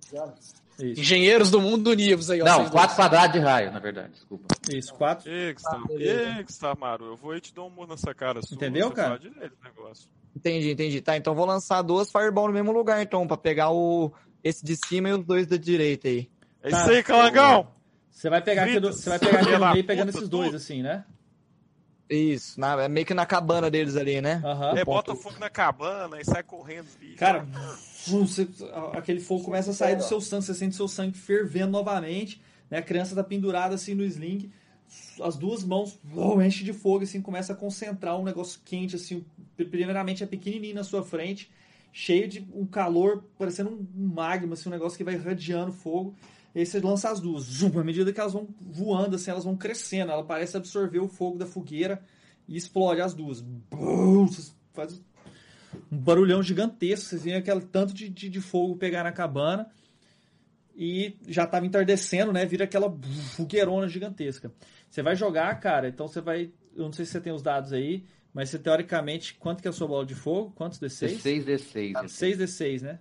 [0.09, 0.41] Diâmetro.
[0.79, 2.45] Isso, Engenheiros do mundo Univos aí, ó.
[2.45, 4.11] Não, 4 quadrados de raio, na verdade.
[4.13, 4.53] Desculpa.
[4.69, 4.93] isso.
[4.93, 5.31] Quatro.
[5.31, 6.41] Exa, beleza.
[6.41, 7.05] exa, Maru.
[7.05, 8.55] Eu vou e te dou um murro nessa cara sua.
[8.55, 9.17] Entendeu, cara?
[9.17, 10.09] direito negócio.
[10.35, 11.01] Entendi, entendi.
[11.01, 14.11] Tá, então eu vou lançar duas Fireball no mesmo lugar, então, pra pegar o
[14.43, 16.29] esse de cima e os dois da direita aí.
[16.61, 16.81] É Tá.
[16.81, 17.67] isso aí, Calangão!
[18.11, 20.81] Você vai pegar aqui, do, você vai pegar aqui no meio pegando esses dois, assim,
[20.81, 21.03] né?
[22.09, 24.41] Isso, na, é meio que na cabana deles ali, né?
[24.45, 24.77] Aham.
[24.77, 27.17] É, ponto- bota fogo na cabana e sai correndo, bicho.
[27.17, 27.47] Cara,
[28.07, 28.47] você-
[28.93, 32.77] aquele fogo começa a sair do seu sangue, você sente seu sangue fervendo novamente, né?
[32.77, 34.51] A criança tá pendurada assim no sling,
[35.21, 39.25] as duas mãos vum, enche de fogo, assim, começa a concentrar um negócio quente, assim,
[39.55, 41.49] primeiramente é pequenininho na sua frente,
[41.91, 46.13] cheio de um calor, parecendo um magma, assim, um negócio que vai irradiando fogo.
[46.55, 47.43] E aí você lança as duas.
[47.43, 50.13] Zum, à medida que elas vão voando, assim, elas vão crescendo.
[50.13, 52.01] Ela parece absorver o fogo da fogueira
[52.47, 53.41] e explode as duas.
[53.41, 54.93] Bum, você faz
[55.91, 57.09] um barulhão gigantesco.
[57.09, 59.69] Vocês veem aquele tanto de, de, de fogo pegar na cabana.
[60.73, 62.45] E já estava entardecendo, né?
[62.45, 62.89] Vira aquela
[63.35, 64.49] fogueirona gigantesca.
[64.89, 66.53] Você vai jogar, cara, então você vai.
[66.73, 69.33] Eu não sei se você tem os dados aí, mas você teoricamente.
[69.35, 70.53] Quanto que é a sua bola de fogo?
[70.55, 71.21] Quantos D6?
[71.21, 72.07] 16 D6.
[72.07, 72.99] 6 D6, né?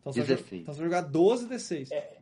[0.00, 0.62] Então você, vai, 16.
[0.62, 1.92] então você vai jogar 12 D6.
[1.92, 2.15] É,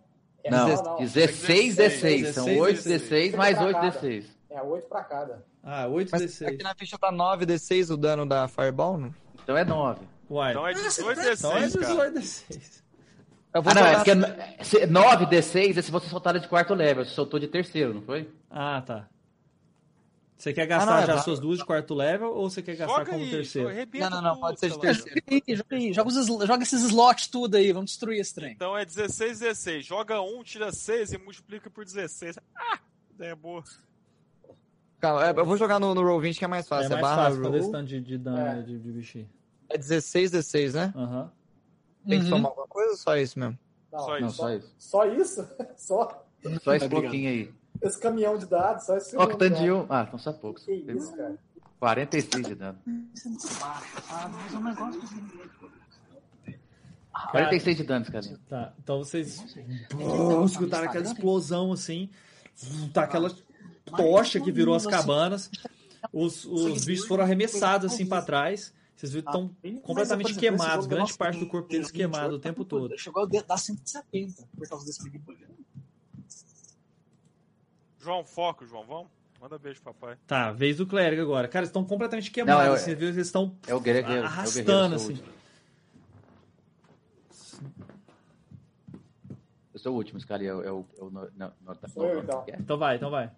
[0.50, 2.32] Não, 16 D6.
[2.32, 4.24] São 8 D6 mais 8 D6.
[4.50, 5.44] É 8 pra cada.
[5.62, 6.46] Ah, 8 Mas D6.
[6.48, 9.14] aqui na ficha tá 9d6 o dano da Fireball, não?
[9.42, 10.00] Então é 9.
[10.30, 10.52] Uai.
[10.52, 12.10] Então é 18 Então é D6, cara.
[12.10, 12.82] 18 D6.
[13.54, 16.74] Eu vou Ah, não, é porque se- 9 D6 é se você soltar de quarto
[16.74, 17.04] level.
[17.04, 18.28] Você soltou de terceiro, não foi?
[18.50, 19.06] Ah, tá.
[20.36, 22.77] Você quer gastar não, é já va- suas duas de quarto level ou você quer
[22.77, 23.70] gastar como aí, terceiro?
[24.01, 25.20] Não, não, não, pode ser de terceiro.
[25.20, 28.52] Joga aí, joga aí, joga, os joga esses slots tudo aí, vamos destruir esse trem.
[28.52, 29.86] Então é 16, 16.
[29.86, 32.36] Joga 1, tira 6 e multiplica por 16.
[32.56, 32.78] Ah,
[33.15, 33.62] ideia boa.
[35.01, 36.86] Calma, é, eu vou jogar no, no Roll20 que é mais É fácil.
[36.86, 37.73] É, mais barra fácil fazer esse roll.
[37.73, 38.62] tanto de, de dano É.
[38.62, 39.31] de, de bichinho.
[39.69, 40.93] É 16 D6, né?
[40.97, 41.31] Aham.
[42.09, 42.31] Tem que Uhum.
[42.31, 43.59] somar alguma coisa ou só isso mesmo?
[43.93, 44.36] Não, Só Não, isso.
[44.36, 44.74] só isso.
[44.78, 45.48] Só isso?
[45.77, 46.27] Só
[46.62, 46.90] Só esse Obrigado.
[46.90, 47.55] pouquinho aí.
[47.82, 49.86] Esse caminhão de dados, só esse Ó, que tanto de um.
[49.88, 50.64] Ah, então só poucos.
[50.64, 51.38] Que isso, cara.
[51.78, 52.78] 46 de dano.
[57.30, 58.40] 46 de dano, cara.
[58.48, 58.72] Tá.
[58.82, 59.56] Então vocês
[60.46, 62.09] escutaram aquela explosão assim.
[62.92, 63.30] Tá aquela
[63.84, 65.51] tocha que virou as cabanas.
[66.12, 68.72] Os, os bichos foram arremessados assim pra trás.
[68.96, 70.86] Vocês viram que estão completamente queimados.
[70.86, 72.96] Grande parte do corpo deles queimado o tempo todo.
[72.98, 75.02] Chegou a dar 170 por causa desse.
[78.05, 78.85] João, foco, João.
[78.85, 79.06] Vamos?
[79.40, 80.16] Manda beijo, papai.
[80.26, 81.48] Tá, vez do clérigo agora.
[81.48, 82.60] Cara, eles estão completamente queimados.
[82.62, 84.10] Não, é o- assim, eles estão É o guerreiro.
[84.12, 85.12] é o arrastando guerreiro, eu sou o assim.
[85.22, 85.35] último.
[89.72, 90.62] Eu sou o último, esse cara é o.
[90.62, 92.44] É o, é o no- no- no- no- então.
[92.59, 93.31] Então vai, então vai.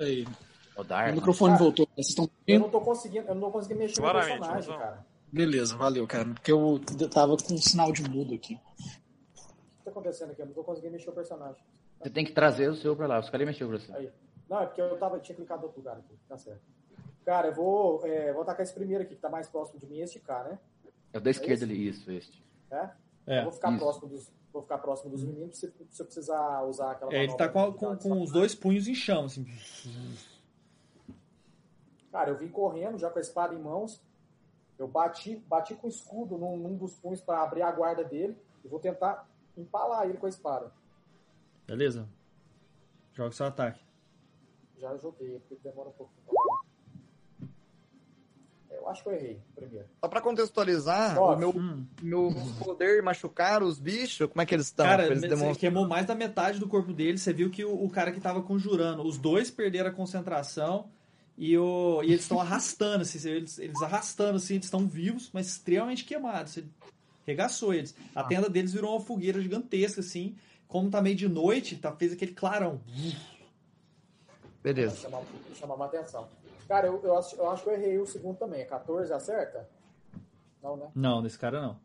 [0.00, 0.26] Aí,
[0.76, 1.12] O o Dar.
[1.12, 1.86] microfone voltou.
[1.94, 4.86] Vocês estão Eu não tô conseguindo, eu não tô conseguindo mexer no Claramente, personagem, Joãozão.
[4.86, 5.06] cara.
[5.32, 6.24] Beleza, valeu, cara.
[6.26, 8.54] Porque eu tava com um sinal de mudo aqui.
[8.54, 8.58] O
[9.38, 10.42] que tá acontecendo aqui?
[10.42, 11.62] Eu não tô conseguindo mexer o personagem.
[12.02, 13.20] Você tem que trazer o seu pra lá.
[13.20, 13.92] Os caras mexeu pra você.
[13.94, 14.10] Aí.
[14.48, 16.14] Não, é porque eu tava, tinha clicado em outro lugar aqui.
[16.28, 16.60] Tá certo.
[17.24, 20.00] Cara, eu vou, é, vou atacar esse primeiro aqui, que tá mais próximo de mim,
[20.00, 20.58] este cara, né?
[21.12, 21.64] É o da esquerda esse?
[21.64, 22.44] ali, isso, este.
[22.70, 22.90] É?
[23.26, 23.38] É.
[23.38, 23.78] Eu vou ficar isso.
[23.78, 24.32] próximo dos.
[24.52, 27.14] Vou ficar próximo dos meninos se, se eu precisar usar aquela.
[27.14, 29.46] É, ele tá com, com, dar com os dois punhos em chão, assim.
[32.10, 34.02] Cara, eu vim correndo já com a espada em mãos.
[34.78, 38.36] Eu bati, bati com o escudo num, num dos punhos para abrir a guarda dele.
[38.62, 39.26] E vou tentar
[39.56, 40.70] empalar ele com a espada.
[41.72, 42.06] Beleza?
[43.14, 43.80] Joga seu ataque.
[44.78, 46.12] Já joguei, porque demora um pouco.
[48.70, 49.86] Eu acho que eu errei primeiro.
[49.98, 51.34] Só pra contextualizar, Nove.
[51.34, 51.86] o meu, Hum.
[52.02, 54.84] meu poder machucar os bichos, como é que eles estão?
[54.84, 55.54] Cara, eles você demonstram...
[55.54, 57.16] queimou mais da metade do corpo dele.
[57.16, 60.90] Você viu que o, o cara que tava conjurando, os dois perderam a concentração
[61.38, 65.46] e, o, e eles estão arrastando, assim, eles, eles arrastando, assim, eles estão vivos, mas
[65.46, 66.52] extremamente queimados.
[66.52, 66.64] Você
[67.24, 67.94] regaçou eles.
[68.14, 70.36] A tenda deles virou uma fogueira gigantesca, assim.
[70.72, 72.80] Como tá meio de noite, tá, fez aquele clarão.
[74.62, 74.96] Beleza.
[74.96, 75.22] Chamar,
[75.54, 76.28] chamar atenção.
[76.66, 78.62] Cara, eu, eu, acho, eu acho que eu errei o segundo também.
[78.62, 79.68] É 14, acerta?
[80.62, 80.90] Não, né?
[80.94, 81.78] Não, nesse cara não.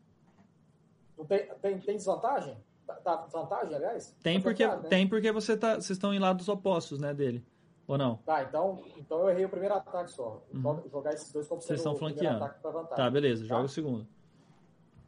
[1.18, 2.56] Não tem, tem, tem desvantagem?
[2.86, 4.16] Tá, tá desvantagem, aliás?
[4.22, 4.76] Tem Tá porque, né?
[4.88, 7.44] tem porque você tá, vocês estão em lados opostos, né, dele.
[7.86, 8.16] Ou não?
[8.24, 10.42] Tá, então, então eu errei o primeiro ataque só.
[10.50, 11.66] Então, jogar esses dois como Uhum.
[11.66, 12.42] Vocês estão flanqueando.
[12.42, 12.96] ataque pra vantagem.
[12.96, 13.44] Tá, beleza.
[13.44, 13.66] Joga Tá?
[13.66, 14.06] o segundo.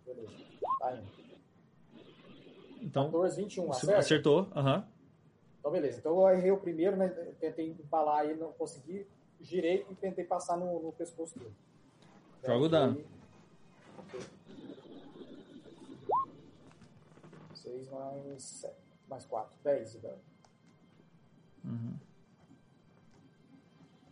[0.04, 0.32] Beleza.
[0.80, 1.19] Tá indo.
[2.80, 3.98] Então, 14, 21, se- acerta?
[3.98, 4.48] acertou.
[4.54, 4.86] Aham.
[5.58, 5.98] Então, beleza.
[5.98, 7.08] Então, eu errei o primeiro, né?
[7.38, 9.06] Tentei empalar ele, não consegui.
[9.40, 11.54] Girei e tentei passar no, no pescoço dele.
[12.44, 13.04] Joga o dano.
[17.54, 18.74] 6 mais 7.
[19.08, 19.56] Mais 4.
[19.62, 20.18] 10 de dano.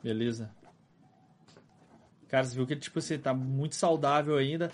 [0.02, 0.50] Beleza.
[2.28, 4.70] Cara, você viu que tipo assim, tá muito saudável ainda.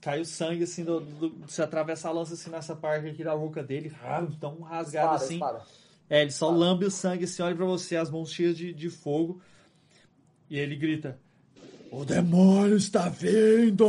[0.00, 3.62] Caiu sangue, assim, do, do- você atravessa a lança, assim, nessa parte aqui da boca
[3.62, 3.92] dele.
[4.02, 5.34] Ah, Tão rasgado, Espada, assim.
[5.34, 5.62] espada.
[6.10, 6.58] É, ele só Espada.
[6.64, 9.40] lambe o sangue, assim, olha pra você, as mãos cheias de, de fogo.
[10.50, 11.18] E ele grita:
[11.90, 13.86] O demônio está vindo!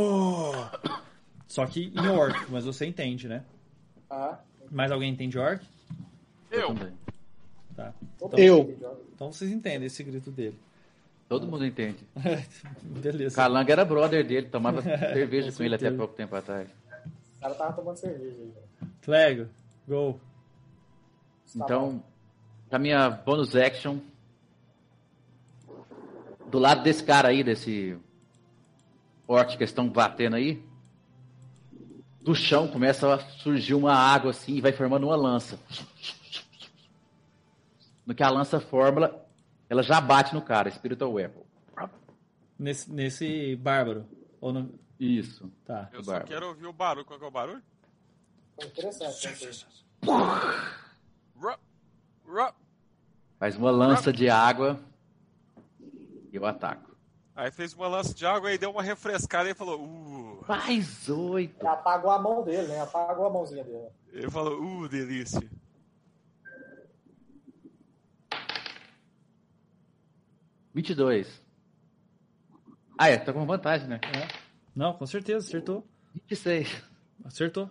[1.46, 3.44] Só que em orc, mas você entende, né?
[4.08, 4.38] Ah,
[4.70, 5.62] Mais alguém entende orc?
[6.50, 6.74] Eu.
[7.76, 7.92] Tá.
[8.36, 8.64] Eu.
[8.64, 9.00] mundo joga.
[9.14, 10.58] Então vocês entendem esse grito dele.
[11.28, 12.06] Todo mundo entende.
[12.82, 13.36] Beleza.
[13.36, 16.68] Calango era brother dele, tomava cerveja Com com ele até pouco tempo atrás.
[17.36, 18.52] O cara tava tomando cerveja aí.
[19.02, 19.48] Clego,
[19.86, 20.20] go.
[21.58, 21.64] Tá.
[21.64, 22.02] Então,
[22.70, 23.98] a minha bonus action,
[26.46, 27.96] do lado desse cara aí, desse
[29.26, 30.62] orc que eles estão batendo aí,
[32.20, 35.58] do chão começa a surgir uma água assim e vai formando uma lança.
[38.06, 39.14] No que a lança forma,
[39.74, 41.42] ela já bate no cara, Spiritual Weapon.
[42.58, 44.06] Nesse, nesse bárbaro.
[44.40, 44.72] Ou no...
[44.98, 45.50] Isso.
[45.64, 45.88] Tá.
[45.92, 46.30] Eu só Bárbaro.
[46.32, 47.04] quero ouvir o barulho.
[47.04, 47.62] Qual que é o barulho?
[48.56, 49.66] Foi interessante.
[51.36, 52.54] ru-
[53.38, 54.80] Faz uma lança de água
[56.32, 56.94] e eu ataco.
[57.34, 60.44] Aí fez uma lança de água e deu uma refrescada e falou, uh.
[60.46, 61.66] Mais oito.
[61.66, 62.80] Apagou a mão dele, né?
[62.80, 63.88] Apagou a mãozinha dele.
[64.12, 65.42] Ele falou, uh, delícia.
[70.74, 71.42] Vinte e dois.
[72.98, 74.00] Ah, é, tá com vantagem, né?
[74.74, 75.86] Não, com certeza, acertou.
[76.14, 76.82] 26.
[77.24, 77.70] Acertou.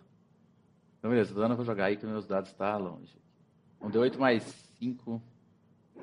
[0.99, 3.17] Então, beleza, o dano eu vou jogar aí que meus dados estão longe.
[3.81, 4.43] Um D8 mais
[4.79, 5.21] 5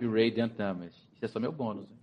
[0.01, 0.95] e o Radiant Damage.
[1.15, 1.89] Isso é só meu bônus.
[1.89, 1.97] né?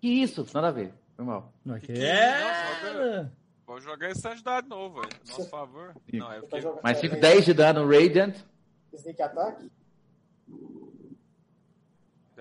[0.00, 0.46] Que isso?
[0.54, 0.92] Nada a ver.
[1.16, 1.52] Foi mal.
[1.64, 3.20] Não, Que que que é?
[3.22, 3.30] é...
[3.66, 5.12] Vou jogar esse dado novo, velho.
[5.28, 5.94] Nosso favor.
[6.08, 6.18] Sim.
[6.18, 6.60] Não, é tá porque...
[6.60, 8.36] jogando- Mais é, 5, é, 10 de dano Radiant.
[8.92, 9.70] Sneak attack?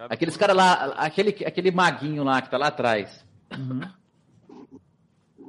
[0.09, 3.25] Aqueles caras lá, aquele, aquele maguinho lá que tá lá atrás.
[3.51, 3.81] Uhum.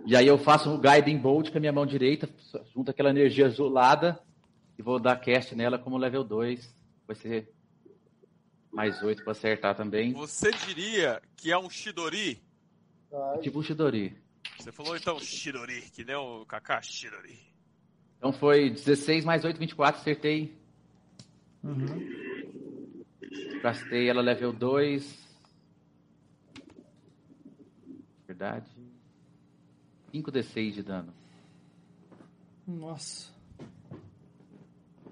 [0.07, 2.29] E aí eu faço o Guiding Bolt com a minha mão direita,
[2.73, 4.21] junto aquela energia azulada
[4.79, 6.77] e vou dar cast nela como level 2.
[7.09, 7.53] Vai ser
[8.73, 10.13] mais 8 pra acertar também.
[10.13, 12.41] Você diria que é um Shidori?
[13.11, 13.39] Vai.
[13.39, 14.17] Tipo o Shidori.
[14.59, 17.39] Você falou então Shidori, que nem o Kaká Shidori.
[18.17, 20.57] Então foi 16 mais 8, 24, acertei.
[21.65, 22.36] Uhum.
[23.67, 25.29] Gastei ela level 2.
[28.25, 28.71] Verdade.
[30.15, 31.13] 5d6 de dano.
[32.65, 33.33] Nossa.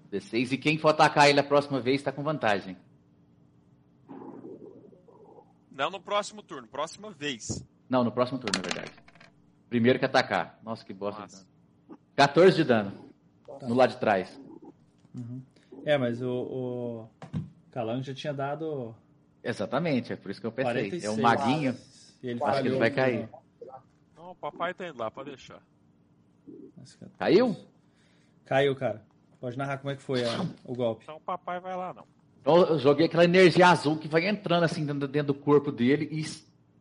[0.08, 0.52] D6.
[0.52, 2.76] E quem for atacar ele a próxima vez tá com vantagem.
[5.72, 7.66] Não no próximo turno, próxima vez.
[7.88, 8.92] Não, no próximo turno, na verdade.
[9.68, 10.60] Primeiro que atacar.
[10.62, 11.44] Nossa, que bosta de Massa.
[11.88, 11.98] dano.
[12.14, 13.10] 14 de dano.
[13.62, 14.40] No lado de trás.
[15.84, 17.10] É, mas o, o
[17.74, 18.94] Calango já tinha dado
[19.42, 20.90] Exatamente, é por isso que eu pensei.
[20.90, 21.04] 46.
[21.04, 21.76] É um maguinho.
[22.22, 23.28] E ele Acho que ele vai cair.
[24.16, 25.60] Não, o papai tá indo lá, pode deixar.
[27.18, 27.56] Caiu?
[28.46, 29.04] Caiu, cara.
[29.40, 31.02] Pode narrar como é que foi a- o golpe.
[31.02, 32.04] Então o papai vai lá, não.
[32.40, 36.08] Então eu joguei aquela energia azul que vai entrando assim dentro, dentro do corpo dele
[36.12, 36.24] e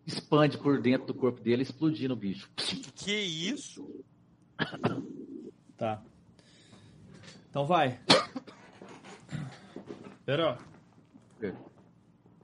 [0.05, 2.49] expande por dentro do corpo dele, explodindo o bicho.
[2.95, 4.03] Que isso?
[5.75, 6.01] Tá.
[7.49, 7.99] Então vai.
[10.25, 10.57] Pero,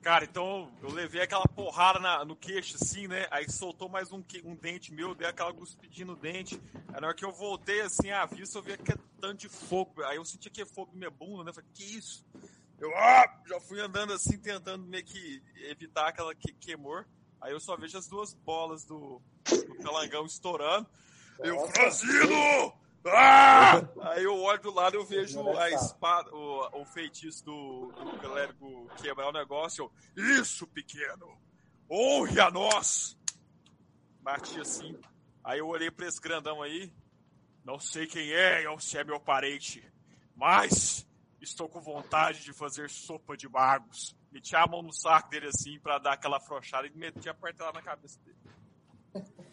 [0.02, 3.28] Cara, então eu levei aquela porrada na- no queixo, assim, né?
[3.30, 6.60] Aí soltou mais um, um dente meu, dei aquela cuspidinha no dente.
[6.88, 10.02] Aí na hora que eu voltei, assim, à vista, eu vi aquele tanto de fogo.
[10.04, 11.54] Aí eu senti que fogo na minha bunda, né?
[11.54, 12.26] Falei, que isso?
[12.80, 13.42] Eu ah!
[13.46, 17.06] já fui andando assim, tentando meio que evitar aquela que, queimor.
[17.42, 19.22] Aí eu só vejo as duas bolas do,
[19.68, 20.88] do calangão estourando.
[21.40, 22.06] Eu, Nossa.
[23.06, 23.82] Ah!
[24.12, 28.90] Aí eu olho do lado eu vejo a espada, o, o feitiço do, do clérigo
[28.98, 29.92] quebrar o negócio.
[30.16, 31.38] Eu, Isso, pequeno!
[31.90, 33.18] Honre a nós!
[34.22, 35.00] Bati assim.
[35.44, 36.92] Aí eu olhei pra esse grandão aí.
[37.64, 39.84] Não sei quem é ou se é meu parente,
[40.36, 41.08] mas
[41.42, 44.16] estou com vontade de fazer sopa de magos.
[44.32, 47.72] Meti a mão no saco dele assim pra dar aquela afrouxada e meti a porta
[47.72, 48.38] na cabeça dele.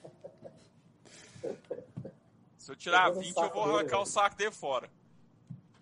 [2.67, 4.91] Se eu tirar Pegou no 20, eu vou dele, arrancar o saco dele fora.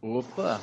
[0.02, 0.61] Opa!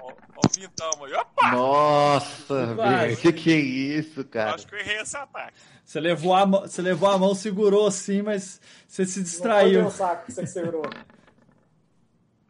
[0.00, 1.12] Ó, ó o vintão aí.
[1.12, 1.50] Opa!
[1.50, 4.54] Nossa, velho, que que é isso, cara?
[4.54, 5.52] Acho que eu errei esse ataque.
[5.84, 9.32] você levou a mão, você levou a mão, segurou assim, mas você se Não foi
[9.32, 9.82] distraiu.
[9.82, 10.82] meu saco que você segurou.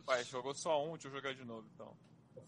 [0.06, 1.92] Vai, jogou só um, deixa eu jogar de novo então.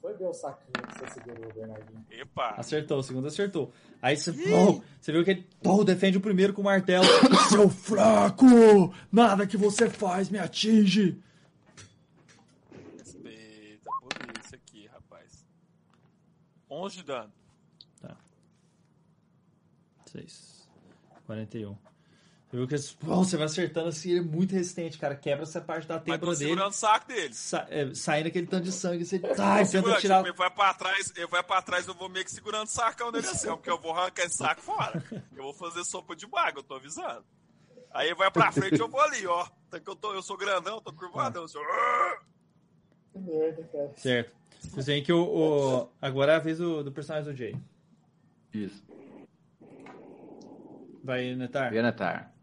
[0.00, 2.06] Foi meu saquinho que você segurou, Bernardinho.
[2.10, 2.54] Epa!
[2.56, 3.72] Acertou, o segundo acertou.
[4.00, 7.04] Aí você, oh, você viu que ele oh, defende o primeiro com o martelo.
[7.50, 8.94] Seu fraco!
[9.12, 11.22] Nada que você faz me atinge!
[12.96, 15.44] Respeita a polícia aqui, rapaz.
[16.70, 17.32] 11 de dano.
[20.12, 20.68] 6.
[21.26, 21.89] 41.
[22.50, 22.74] Você viu que
[23.06, 25.14] oh, você vai acertando assim, ele é muito resistente, cara.
[25.14, 26.50] Quebra essa parte da têmpora tô dele.
[26.50, 27.32] segurando o saco dele.
[27.32, 30.16] Sa é, saindo aquele tanto de sangue, você ai, tenta tirar.
[30.16, 32.70] tipo, ele vai pra trás, ele vai pra trás, eu vou meio que segurando o
[32.70, 35.00] sacão dele assim, ó, porque eu vou arrancar esse saco fora.
[35.36, 37.24] Eu vou fazer sopa de mago, eu tô avisando.
[37.92, 39.46] Aí ele vai pra frente, eu vou ali, ó.
[39.70, 41.44] Que eu, tô, eu sou grandão, eu tô curvadão.
[41.44, 41.58] assim.
[43.12, 43.92] Que merda, cara.
[43.96, 44.34] Certo.
[44.60, 47.54] Vocês veem que o, o- Agora é a vez do, do personagem do Jay.
[48.52, 48.82] Isso.
[51.02, 51.70] Vai, Netar.
[51.70, 52.32] Benatar.
[52.34, 52.39] Ah,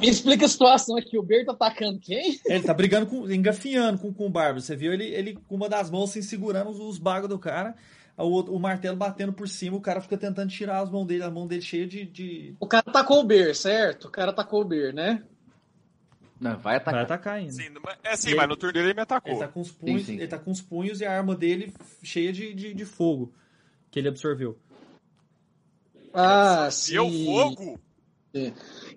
[0.00, 1.16] Me explica a situação aqui.
[1.18, 2.38] O Ber tá atacando quem?
[2.44, 4.60] Ele tá brigando, com, engafinhando com, com o Bárbaro.
[4.60, 7.74] Você viu ele, ele com uma das mãos assim, segurando os, os bagos do cara,
[8.16, 11.22] o, outro- o martelo batendo por cima, o cara fica tentando tirar as mãos dele,
[11.22, 12.04] a mão dele cheia de.
[12.04, 12.54] de...
[12.60, 14.08] O cara atacou o Ber, certo?
[14.08, 15.22] O cara atacou o Ber, né?
[16.38, 16.94] Não, vai atacar.
[16.94, 17.52] Vai atacar ainda.
[17.52, 17.62] Sim,
[18.02, 19.30] é sim, mas ele- no turno dele ele me atacou.
[19.32, 20.14] Ele tá com os punhos, sim.
[20.16, 21.72] ele tá com os punhos e a arma dele
[22.02, 23.32] cheia de, de, de fogo
[23.90, 24.58] que ele absorveu.
[26.12, 27.24] Ah, E eu sim.
[27.24, 27.80] fogo?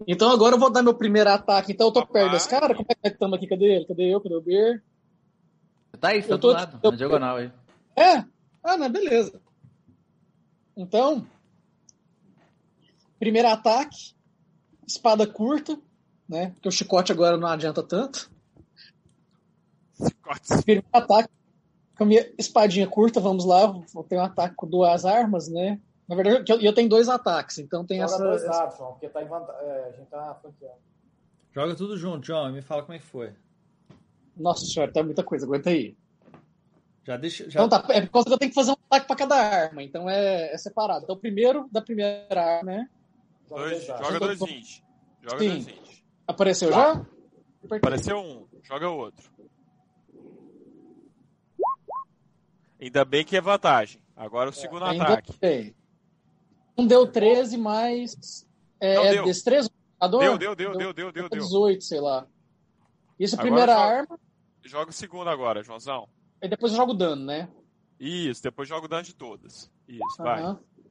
[0.07, 1.73] Então agora eu vou dar meu primeiro ataque.
[1.73, 2.21] Então eu tô Papai.
[2.21, 2.73] perto desse cara?
[2.73, 3.47] Como é que estamos aqui?
[3.47, 3.85] Cadê ele?
[3.85, 4.21] Cadê eu?
[4.21, 4.41] Cadê o?
[4.41, 7.51] Você tá aí, tá do lado, eu- na diagonal aí.
[7.95, 8.23] É?
[8.63, 9.41] Ah, não, beleza.
[10.75, 11.25] Então,
[13.19, 14.13] primeiro ataque,
[14.85, 15.79] espada curta,
[16.27, 16.49] né?
[16.51, 18.29] Porque o chicote agora não adianta tanto.
[20.21, 20.63] Corte.
[20.63, 21.29] Primeiro ataque
[21.97, 23.67] com a minha espadinha curta, vamos lá.
[23.93, 25.79] Vou ter um ataque com duas armas, né?
[26.07, 28.23] Na verdade, eu, eu tenho dois ataques, então tem Joga essa.
[28.23, 30.77] dois essa- dados, João, porque tá em vanta- é, a gente tá flanqueando.
[31.51, 33.33] Joga tudo junto, John, e me fala como é que foi.
[34.37, 35.95] Nossa senhora, tá muita coisa, aguenta aí.
[37.03, 37.49] Já deixa.
[37.49, 37.63] Já...
[37.63, 39.81] Então tá, é por causa que eu tenho que fazer um ataque pra cada arma,
[39.81, 41.03] então é, é separado.
[41.05, 42.89] Então, primeiro da primeira arma, né?
[43.47, 44.83] Joga Dois, dois joga dois 20.
[45.23, 45.49] Joga Sim.
[45.49, 46.05] dois 20.
[46.27, 47.05] Apareceu já?
[47.71, 49.31] Apareceu um, joga o outro.
[52.79, 54.01] Ainda bem que é vantagem.
[54.15, 55.33] Agora o segundo Ainda ataque.
[55.39, 55.75] bem.
[56.77, 58.45] Um deu 13 mais.
[58.79, 59.23] É, Não, é deu.
[59.25, 59.69] destreza?
[60.01, 60.19] Jogador?
[60.19, 61.39] Deu, deu, deu, deu, deu, deu, deu.
[61.39, 62.27] 18, sei lá.
[63.19, 63.85] Isso, Agora primeira joga.
[63.85, 64.19] arma,
[64.63, 66.07] Joga o segundo agora, Joãozão.
[66.41, 67.47] e depois eu jogo dano, né?
[67.99, 69.71] Isso, depois joga o dano de todas.
[69.87, 70.43] Isso, vai.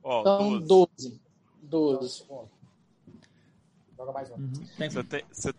[0.03, 0.67] Ó, Então, 12.
[0.67, 1.21] 12.
[1.61, 2.09] Joga o 12.
[2.19, 2.51] segundo.
[3.97, 4.35] Joga mais um.
[4.37, 4.53] Uhum.
[4.79, 5.25] Tem- Você tem.
[5.31, 5.55] Você...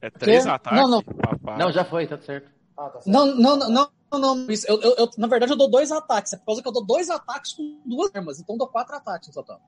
[0.00, 0.78] É três ataques?
[0.80, 1.02] Não, não.
[1.02, 1.58] Papai.
[1.58, 2.50] Não, já foi, tá certo.
[2.76, 3.08] Ah, tá certo.
[3.10, 4.46] Não, não, não, não, não.
[4.50, 6.32] Isso, eu, eu, eu- na verdade, eu dou dois ataques.
[6.32, 8.38] É por causa que eu dou dois ataques com duas armas.
[8.40, 9.60] Então, eu dou quatro ataques no total.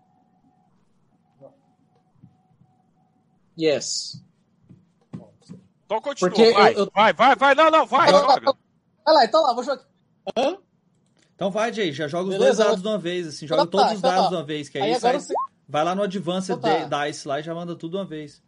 [3.61, 4.23] Yes.
[5.85, 6.75] Então continua, Porque vai.
[6.75, 7.55] eu- eu- Vai, vai, vai.
[7.55, 8.57] Não, não, vai, Eu- joga.
[9.05, 9.85] Vai lá, então lá, vou jogar.
[10.37, 10.59] Hã?
[11.35, 13.71] Então vai, Jay, já joga os Beleza, dois dados de uma vez, assim, joga Então
[13.71, 14.31] todos tá, os então dados tá.
[14.31, 15.33] de uma vez, que aí, Aí sai- você.
[15.69, 17.07] vai lá no Advanced Então tá.
[17.07, 18.43] Dice lá e já manda tudo de uma vez.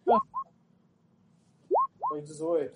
[2.08, 2.74] Foi 18.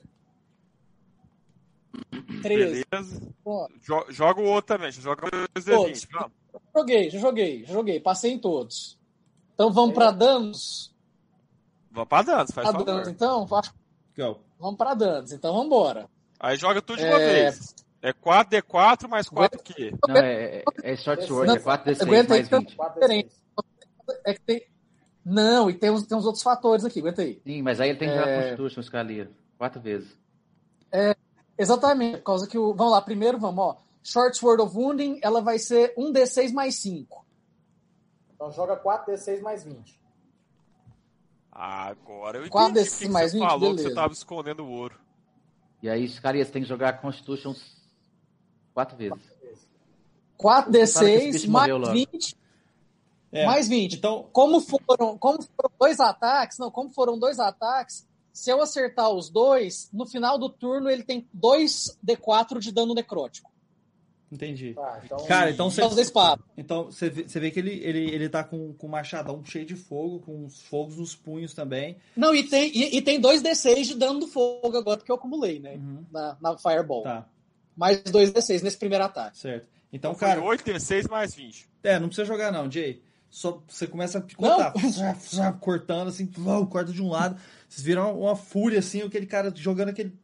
[2.43, 2.85] 13.
[2.91, 3.33] Beleza.
[3.43, 3.73] Pronto.
[3.81, 4.93] Jo- Joga o outro também.
[4.93, 6.05] Joga dois Todos.
[6.05, 6.09] D20.
[6.13, 6.33] Vamos.
[6.77, 8.01] Joguei, já joguei, já joguei.
[8.01, 8.99] Passei em todos.
[9.55, 10.95] Então vamos pra danos.
[11.91, 12.85] Vamos pra danos, faz Pra favor.
[12.85, 13.47] danos, então?
[13.47, 14.41] Go.
[14.59, 15.33] Vamos pra danos.
[15.33, 16.09] Então vamos embora.
[16.41, 17.45] Aí joga tudo de uma É.
[17.51, 17.75] vez.
[18.03, 19.93] É 4D4 mais 4 quê?
[20.07, 22.77] Não, é, é, é short sword, Não, é 4d6 aguenta aí, mais 20.
[22.77, 23.33] 4 Diferente.
[24.27, 24.67] É que tem.
[25.25, 27.41] Não, e tem uns, tem uns outros fatores aqui, aguenta aí.
[27.47, 28.43] Sim, mas aí ele tem que jogar É.
[28.43, 29.31] Constitution, Scalia.
[29.57, 30.15] Quatro vezes.
[31.57, 32.75] Exatamente, por causa que o.
[32.75, 33.77] Vamos lá, primeiro vamos, ó.
[34.03, 37.25] Short Sword of Wounding, ela vai ser 1d6 mais 5.
[38.35, 40.01] Então joga 4d6 mais 20.
[41.51, 43.89] Agora eu entendi o que que mais você 20, falou que beleza.
[43.89, 44.99] você tava escondendo o ouro.
[45.83, 47.55] E aí, Scalia, você tem que jogar Constitution
[48.73, 49.23] quatro vezes.
[50.43, 51.93] Fala que esse 4d6 bicho mais morreu logo.
[51.93, 52.37] 20.
[53.33, 53.95] É, Mais 20.
[53.97, 59.09] Então, Como foram, como foram dois ataques, não, como foram dois ataques, se eu acertar
[59.11, 63.51] os dois, no final do turno ele tem 2d4 de dano necrótico.
[64.31, 64.75] entendi.
[64.75, 65.25] Tá, então.
[65.27, 66.43] Cara, então você, da espada.
[66.57, 69.65] então você vê, você vê que ele, ele, ele tá com, com um machadão cheio
[69.65, 71.97] de fogo, com os fogos nos punhos também.
[72.17, 75.61] Não, e tem, e, e tem 2d6 de dano do fogo agora, porque eu acumulei,
[75.61, 75.75] né?
[75.77, 76.05] Uhum.
[76.11, 77.05] Na, na Fireball.
[77.05, 77.29] Tá,
[77.77, 79.39] Mais 2d6 nesse primeiro ataque.
[79.39, 79.69] certo.
[79.93, 81.69] Então, Então cara, foi 8D6 mais 20.
[81.85, 83.01] é, não precisa jogar não, Jay.
[83.31, 84.73] Só você começa a picotar,
[85.61, 86.25] cortando assim,
[86.71, 87.37] corta de um lado.
[87.75, 90.17] Vocês viram uma fúria assim, aquele cara jogando aquele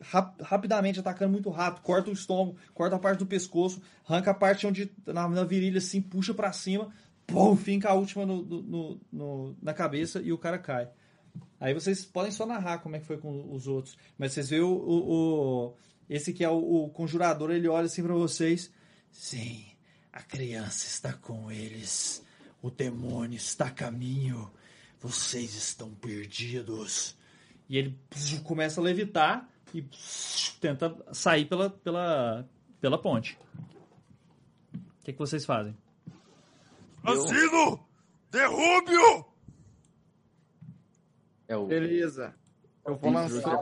[0.00, 4.34] rap- rapidamente, atacando muito rápido, corta o estômago, corta a parte do pescoço, arranca a
[4.34, 6.92] parte onde na, na virilha assim, puxa pra cima,
[7.26, 10.88] pum, finca a última no, no- no- na cabeça e o cara cai.
[11.58, 14.62] Aí vocês podem só narrar como é que foi com os outros, mas vocês veem
[14.62, 15.10] o, o-
[15.70, 15.74] o-
[16.08, 18.70] esse que é o, o conjurador, ele olha assim pra vocês,
[19.10, 19.64] sim,
[20.12, 22.22] a criança está com eles.
[22.62, 24.48] O demônio está a caminho.
[25.04, 27.14] Vocês estão perdidos.
[27.68, 27.94] E ele
[28.42, 29.82] começa a levitar e
[30.58, 32.48] tenta sair pela, pela,
[32.80, 33.38] pela ponte.
[34.72, 35.76] O que, que vocês fazem?
[37.02, 37.86] Asino!
[38.30, 39.26] Derrube-o!
[41.48, 41.66] É o.
[41.66, 42.34] Beleza.
[42.86, 43.58] Eu vou lançar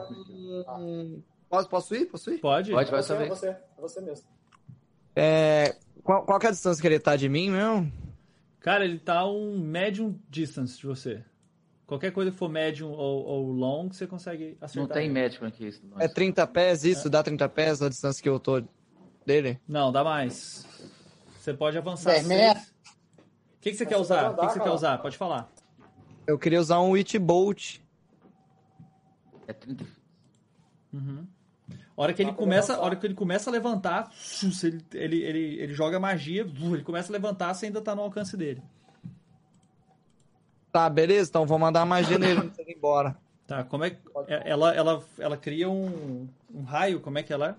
[0.79, 1.21] um...
[1.49, 2.07] Posso, posso ir?
[2.07, 2.39] Posso ir?
[2.39, 2.71] Pode?
[2.71, 3.29] Pode, É vai você, é saber.
[3.29, 4.29] você, é você mesmo.
[5.17, 5.77] É...
[6.05, 7.93] Qual, qual que é a distância que ele tá de mim mesmo?
[8.61, 11.25] Cara, ele tá um medium distance de você.
[11.93, 14.83] Qualquer coisa que for medium ou, ou long, você consegue acertar.
[14.83, 15.13] Não tem ele.
[15.13, 15.67] médico aqui.
[15.67, 17.11] Isso, É 30 pés isso?
[17.11, 18.63] Dá 30 pés a distância que eu tô
[19.27, 19.61] dele?
[19.69, 20.67] Não, dá mais.
[21.39, 22.15] Você pode avançar.
[22.15, 22.27] Seis.
[22.27, 22.67] metros.
[22.67, 22.71] O
[23.61, 24.23] que, que você Mas quer usar?
[24.23, 24.99] pode O que, que você quer usar?
[25.03, 25.53] Pode falar.
[26.27, 27.81] Eu queria usar um Witch Bolt.
[29.47, 29.85] É 30.
[30.95, 31.27] Uhum.
[31.69, 32.87] A hora que ele pra começa, a levantar.
[32.87, 34.11] hora que ele começa a levantar,
[34.63, 38.35] ele, ele, ele, ele joga magia, ele começa a levantar, você ainda tá no alcance
[38.35, 38.63] dele.
[40.73, 41.29] Tá, beleza.
[41.29, 43.17] Então vou mandar a magia nele antes de ir embora.
[43.45, 43.99] Tá, como é que.
[44.29, 47.55] Ela, ela, ela cria um, um raio, como é que ela é?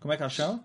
[0.00, 0.64] Como é que ela chama?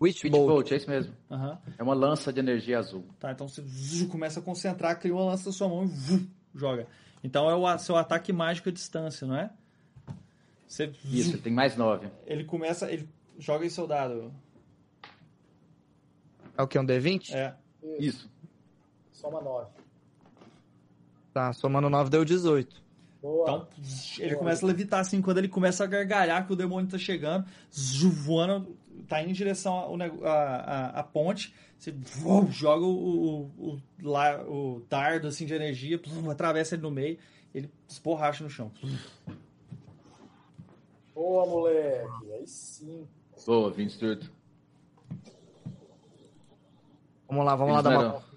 [0.00, 0.46] Witch Bolt.
[0.46, 1.14] Bolt, é isso mesmo.
[1.30, 1.58] Aham.
[1.78, 3.04] É uma lança de energia azul.
[3.18, 6.26] Tá, então você zzz, começa a concentrar, cria uma lança na sua mão e vum,
[6.54, 6.86] joga.
[7.24, 9.50] Então é o seu ataque mágico à distância, não é?
[10.68, 12.08] Você, Isso, ele tem mais nove.
[12.26, 13.08] Ele começa, ele
[13.38, 14.32] joga em seu dado.
[16.56, 16.78] É o que?
[16.78, 17.32] Um D20?
[17.32, 17.54] É.
[17.98, 18.30] Isso.
[19.12, 19.70] Soma 9.
[21.34, 22.80] Tá, somando 9 deu 18.
[23.20, 23.42] Boa.
[23.42, 23.68] Então
[24.20, 27.44] ele começa a levitar assim, quando ele começa a gargalhar que o demônio tá chegando,
[28.24, 28.76] voando,
[29.08, 35.26] tá indo em direção à, ponte, você vum, joga o, o, o, lá- o dardo
[35.26, 37.18] assim, de energia, plum, atravessa ele no meio,
[37.52, 38.70] ele esborracha no chão.
[41.12, 42.08] Boa, moleque.
[42.32, 43.08] Aí sim.
[43.44, 44.30] Boa, 20 tudo.
[47.28, 48.33] Vamos lá, vamos lá dar uma.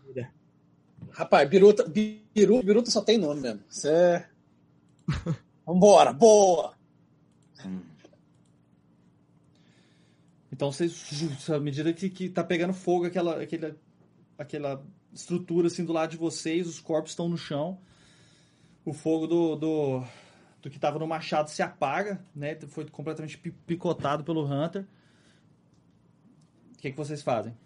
[1.18, 3.64] Rapaz, Biruta, Biru, Biruta só tem nome mesmo.
[3.68, 4.30] Isso é.
[5.66, 6.76] Vambora, boa!
[10.52, 13.76] Então vocês, à medida que, que tá pegando fogo aquela, aquela,
[14.38, 17.80] aquela estrutura assim do lado de vocês, os corpos estão no chão,
[18.86, 20.04] o fogo do, do,
[20.62, 22.56] do que tava no machado se apaga, né?
[22.68, 24.86] Foi completamente pi- picotado pelo Hunter.
[26.76, 27.58] O que, que vocês fazem?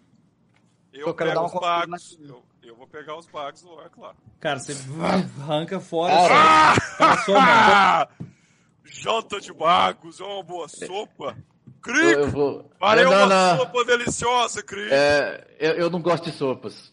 [0.92, 2.18] Eu, Eu quero pego dar uma os conferida bagos.
[2.20, 4.14] Eu, eu vou pegar os bagos do orc lá.
[4.38, 4.72] Cara, você
[5.40, 6.28] arranca fora, mão.
[7.38, 8.08] Ah!
[8.84, 11.36] Janta de bagos, é uma boa sopa.
[11.66, 12.70] Eu, Crico, eu vou.
[12.78, 13.58] farei não, uma não.
[13.58, 14.92] sopa deliciosa, Crico.
[14.92, 16.92] É, eu, eu não gosto de sopas.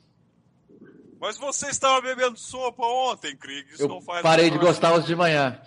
[1.20, 3.74] Mas você estava bebendo sopa ontem, Krieg.
[3.74, 5.62] Isso Eu não faz parei de gostar hoje de manhã.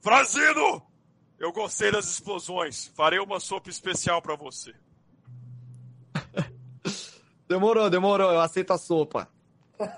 [0.00, 0.82] Franzino!
[1.38, 2.90] Eu gostei das explosões.
[2.96, 4.74] Farei uma sopa especial pra você.
[7.48, 9.28] Demorou, demorou, eu aceito a sopa.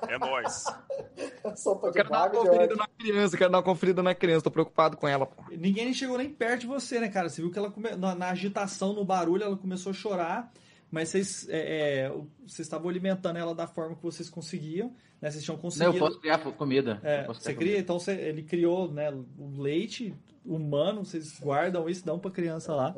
[0.09, 0.64] É nóis.
[1.56, 4.44] Sopa Eu de quero dar uma conferida na criança, quero dar uma conferida na criança,
[4.44, 5.43] tô preocupado com ela, pô.
[5.51, 7.31] Ninguém nem chegou nem perto de você, né, cara?
[7.31, 7.90] Você viu que ela come...
[7.97, 10.52] na, na agitação, no barulho, ela começou a chorar,
[10.90, 12.09] mas vocês é, é,
[12.47, 15.31] vocês estavam alimentando ela da forma que vocês conseguiam, né?
[15.31, 15.97] Vocês tinham Não, conseguido.
[15.97, 17.01] eu posso criar comida.
[17.02, 17.82] É, posso você criar cria, comida.
[17.82, 20.14] então você- ele criou né, o leite
[20.44, 22.94] humano, vocês guardam isso, dão pra criança lá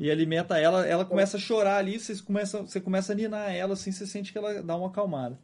[0.00, 3.74] e alimenta ela, ela começa a chorar ali, vocês começam, você começa a ninar ela
[3.74, 5.38] assim, você sente que ela dá uma acalmada.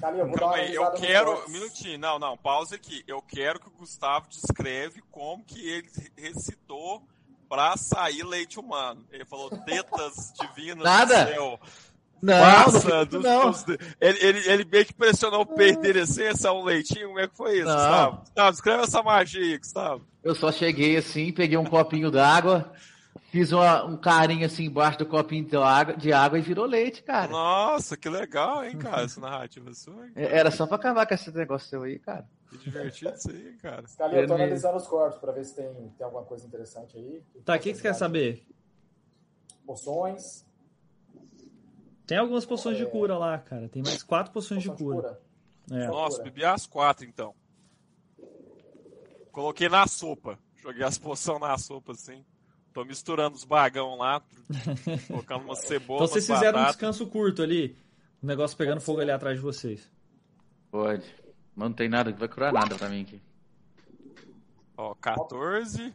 [0.00, 1.44] Caminho, eu vou dar Calma uma aí, eu quero.
[1.46, 3.02] Um minutinho, não, não, pausa aqui.
[3.08, 5.88] Eu quero que o Gustavo descreve como que ele
[6.18, 7.02] recitou
[7.48, 9.06] pra sair leite humano.
[9.10, 11.24] Ele falou tetas divinas Nada.
[11.24, 11.60] do céu.
[12.20, 13.50] Não, Passa não, dos não.
[13.52, 17.08] de- Ele, ele, ele meio que pressionou o peito dele assim, esse é um leitinho,
[17.08, 17.74] como é que foi isso, Não.
[17.76, 18.16] Gustavo?
[18.20, 20.06] Gustavo, escreve essa magia aí, Gustavo.
[20.24, 22.72] Eu só cheguei assim, peguei um copinho d'água,
[23.36, 27.02] fiz uma- um carinho assim embaixo do copinho de água, de água e virou leite,
[27.02, 27.30] cara.
[27.30, 30.06] Nossa, que legal, hein, cara, essa narrativa sua.
[30.06, 30.12] hein?
[30.16, 32.26] É- Era só pra acabar com esse negócio seu aí, cara.
[32.48, 33.84] Que divertido isso aí, cara.
[33.98, 35.66] Caminho, eu tô analisando os corpos pra ver se tem,
[35.98, 37.22] tem alguma coisa interessante aí.
[37.44, 38.46] Tá, o que, que você quer saber?
[39.66, 40.46] Poções.
[42.06, 43.68] Tem algumas poções de cura lá, cara.
[43.68, 45.20] Tem mais quatro poções de poção cura.
[45.70, 45.86] É.
[45.88, 47.34] Nossa, bebi as quatro então.
[49.30, 50.38] Coloquei na sopa.
[50.62, 52.24] Joguei as poções na sopa assim.
[52.76, 54.22] Tô misturando os bagão lá,
[55.08, 56.04] colocando uma cebola.
[56.04, 57.74] Então vocês fizeram um descanso curto ali,
[58.22, 59.90] o negócio pegando fogo ali atrás de vocês.
[60.70, 61.06] Pode.
[61.54, 63.22] Mas não tem nada, não vai curar nada pra mim aqui.
[64.76, 65.94] Ó, 14,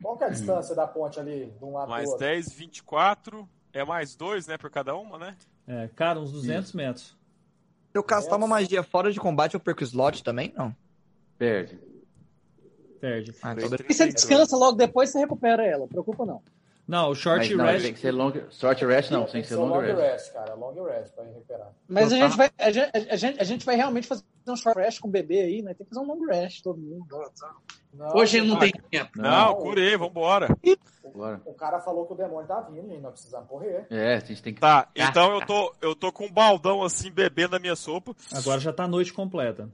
[0.00, 2.24] Qual que é a distância da ponte ali, de um lado mais pro outro?
[2.24, 3.48] 10, 24.
[3.72, 5.36] É mais dois, né, por cada uma, né?
[5.66, 7.16] É, cara, uns 200 metros.
[7.90, 10.54] Se eu castar uma magia fora de combate, eu perco slot também?
[10.56, 10.72] Não.
[11.36, 11.80] Perde.
[13.00, 13.34] Perde.
[13.42, 16.42] Ah, então E você descansa logo depois, você recupera ela, não preocupa não.
[16.88, 17.84] Não, o short Mas não, rest.
[17.84, 19.96] tem que ser long, short rest não, tem Tem que ser long long rest.
[19.98, 20.54] rest, cara.
[20.54, 21.72] Long rest pra recuperar.
[21.88, 24.78] Mas a gente, vai, a, gente, a, gente, a gente vai realmente fazer um short
[24.78, 25.74] rest com o bebê aí, né?
[25.74, 27.04] Tem que fazer um long rest, todo mundo.
[27.92, 29.10] Não, Hoje não o tem tempo.
[29.16, 29.54] Não, Não.
[29.56, 30.56] curei, vambora.
[31.04, 31.40] Agora.
[31.44, 33.86] O cara falou que o demônio tá vindo e nós precisamos correr.
[33.90, 34.60] É, a gente tem que.
[34.60, 38.14] Tá, então eu tô, eu tô com um baldão assim, bebendo a minha sopa.
[38.32, 39.68] Agora já tá a noite completa.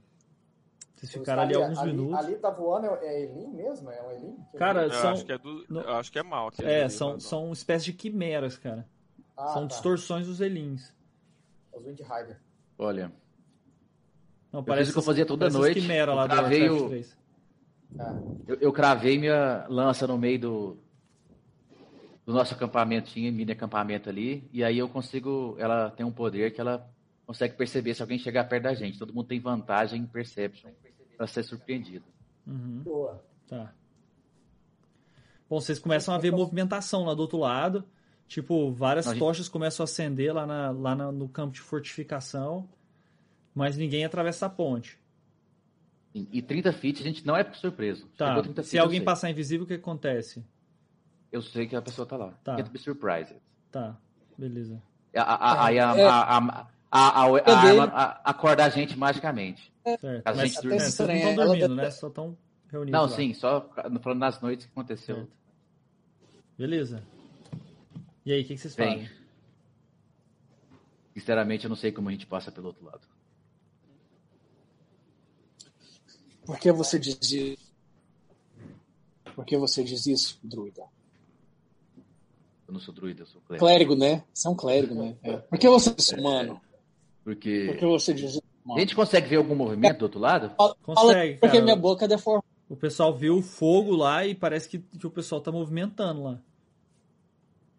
[1.02, 2.24] Vocês ficaram ali alguns ali, minutos.
[2.24, 3.90] Ali tá voando, é, é Elin mesmo?
[3.90, 4.36] É um Elin?
[4.52, 4.84] Que Cara?
[4.84, 5.64] Eu são- acho que é do.
[5.68, 6.46] no- Eu acho que é mal.
[6.48, 8.86] aquele É, ali, são, são espécies de quimeras, cara.
[9.36, 9.68] Ah, são tá.
[9.74, 10.94] distorções dos elins.
[11.72, 12.38] Os Wind Rider.
[12.78, 13.10] Olha,
[14.52, 15.80] Não, eu parece o que eu fazia toda noite.
[15.80, 17.18] quimeras lá eu do cravei Warcraft o- 3.
[17.98, 18.52] É.
[18.52, 20.76] Eu, eu cravei minha lança no meio do,
[22.24, 25.56] do nosso acampamento, tinha mini acampamento ali, e aí eu consigo.
[25.58, 26.88] Ela tem um poder que ela
[27.26, 28.98] consegue perceber se alguém chegar perto da gente.
[28.98, 30.70] Todo mundo tem vantagem em perception
[31.22, 32.04] para ser surpreendido.
[32.44, 33.24] Uhum, Boa.
[33.46, 33.72] tá.
[35.48, 37.84] Bom, vocês começam a ver movimentação lá do outro lado.
[38.26, 41.60] Tipo, várias A gente- tochas começam a acender lá, na- lá na- no campo de
[41.60, 42.68] fortificação.
[43.54, 44.98] Mas ninguém atravessa a ponte.
[46.12, 48.08] E 30 feet a gente não é surpreso.
[48.18, 48.28] Tá.
[48.28, 50.44] Chegou 30 Se alguém passar invisível, o que acontece?
[51.30, 52.32] Eu sei que a pessoa tá lá.
[52.42, 52.56] Tá.
[52.56, 53.36] Can't be surprised.
[53.70, 53.96] Tá,
[54.36, 54.82] beleza.
[55.14, 56.04] A- a- a- Aí a, É.
[56.04, 59.72] a, a, a, a, arma a- acorda a gente magicamente.
[59.82, 60.28] Certo.
[60.28, 60.60] A gente é, dorme.
[60.60, 61.90] vocês não estão estranho, dormindo, né?
[61.90, 62.36] Só estão
[62.70, 63.16] reunidos Não, lá.
[63.16, 63.68] sim, só
[64.02, 65.16] falando nas noites que aconteceu.
[65.16, 65.32] Certo.
[66.58, 67.02] Beleza.
[68.26, 68.98] E aí, o que, que vocês Bem.
[69.06, 69.22] fazem?
[71.14, 73.00] Sinceramente, eu não sei como a gente passa pelo outro lado.
[76.44, 77.72] Por que você diz isso?
[79.34, 80.82] Por que você diz isso, druida?
[82.66, 83.66] Eu não sou druida, eu sou clérigo.
[83.66, 84.24] Clérigo, né?
[84.32, 85.16] Você é um clérigo, né?
[85.22, 85.36] É.
[85.38, 86.60] Por que você isso, humano?
[87.24, 90.54] Porque Por que você diz isso, a gente consegue ver algum movimento do outro lado?
[90.82, 91.62] Consegue, porque cara.
[91.62, 92.46] minha boca é deformada.
[92.68, 96.38] O pessoal viu o fogo lá e parece que, que o pessoal tá movimentando lá.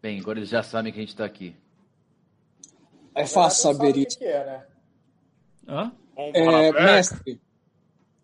[0.01, 1.55] Bem, agora eles já sabem que a gente tá aqui.
[3.15, 4.17] É fácil saber o que isso.
[4.17, 4.65] que é, né?
[5.67, 5.91] Hã?
[6.15, 7.41] É, mestre,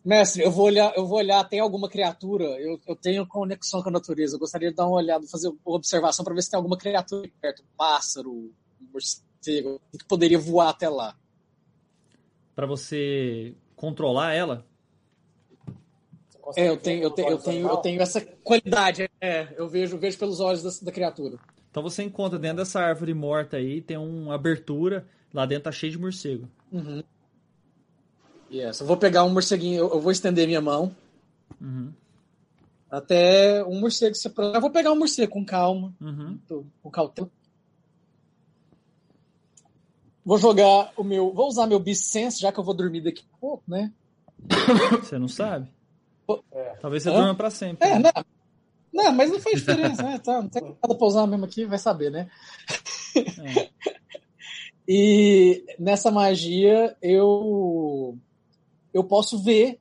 [0.04, 2.44] mestre, eu vou olhar, eu vou olhar, tem alguma criatura?
[2.60, 4.36] Eu, eu tenho conexão com a natureza.
[4.36, 7.26] Eu gostaria de dar uma olhada, fazer uma observação para ver se tem alguma criatura
[7.26, 8.52] aqui perto, um pássaro, um
[8.92, 11.16] morcego, que poderia voar até lá.
[12.56, 14.66] Pra você controlar ela?
[16.44, 19.10] Você É, eu tenho, eu eu tenho, eu tenho essa qualidade.
[19.22, 21.38] É, eu vejo, vejo pelos olhos da, da criatura.
[21.70, 25.92] Então você encontra dentro dessa árvore morta aí, tem uma abertura, lá dentro tá cheio
[25.92, 26.50] de morcego.
[26.72, 27.04] Uhum.
[28.52, 28.80] Yes.
[28.80, 30.94] Eu vou pegar um morceguinho, eu, eu vou estender minha mão
[31.62, 31.94] Uhum.
[32.90, 36.40] até um morcego se apro- Eu vou pegar um morcego com calma, Uhum.
[36.82, 37.30] com cautela.
[40.30, 41.34] Vou jogar o meu.
[41.34, 43.92] Vou usar meu Beast Sense, já que eu vou dormir daqui a pouco, né?
[45.02, 45.68] Você não sabe?
[46.52, 46.76] É.
[46.80, 47.14] Talvez você Hã?
[47.14, 47.88] durma pra sempre.
[47.88, 48.12] É, né?
[48.16, 48.26] não.
[48.94, 50.20] Não, mas não faz diferença, né?
[50.20, 52.30] Tá, não tem nada pra usar mesmo aqui, vai saber, né?
[53.16, 53.70] É.
[54.92, 58.18] E nessa magia eu
[58.92, 59.80] eu posso ver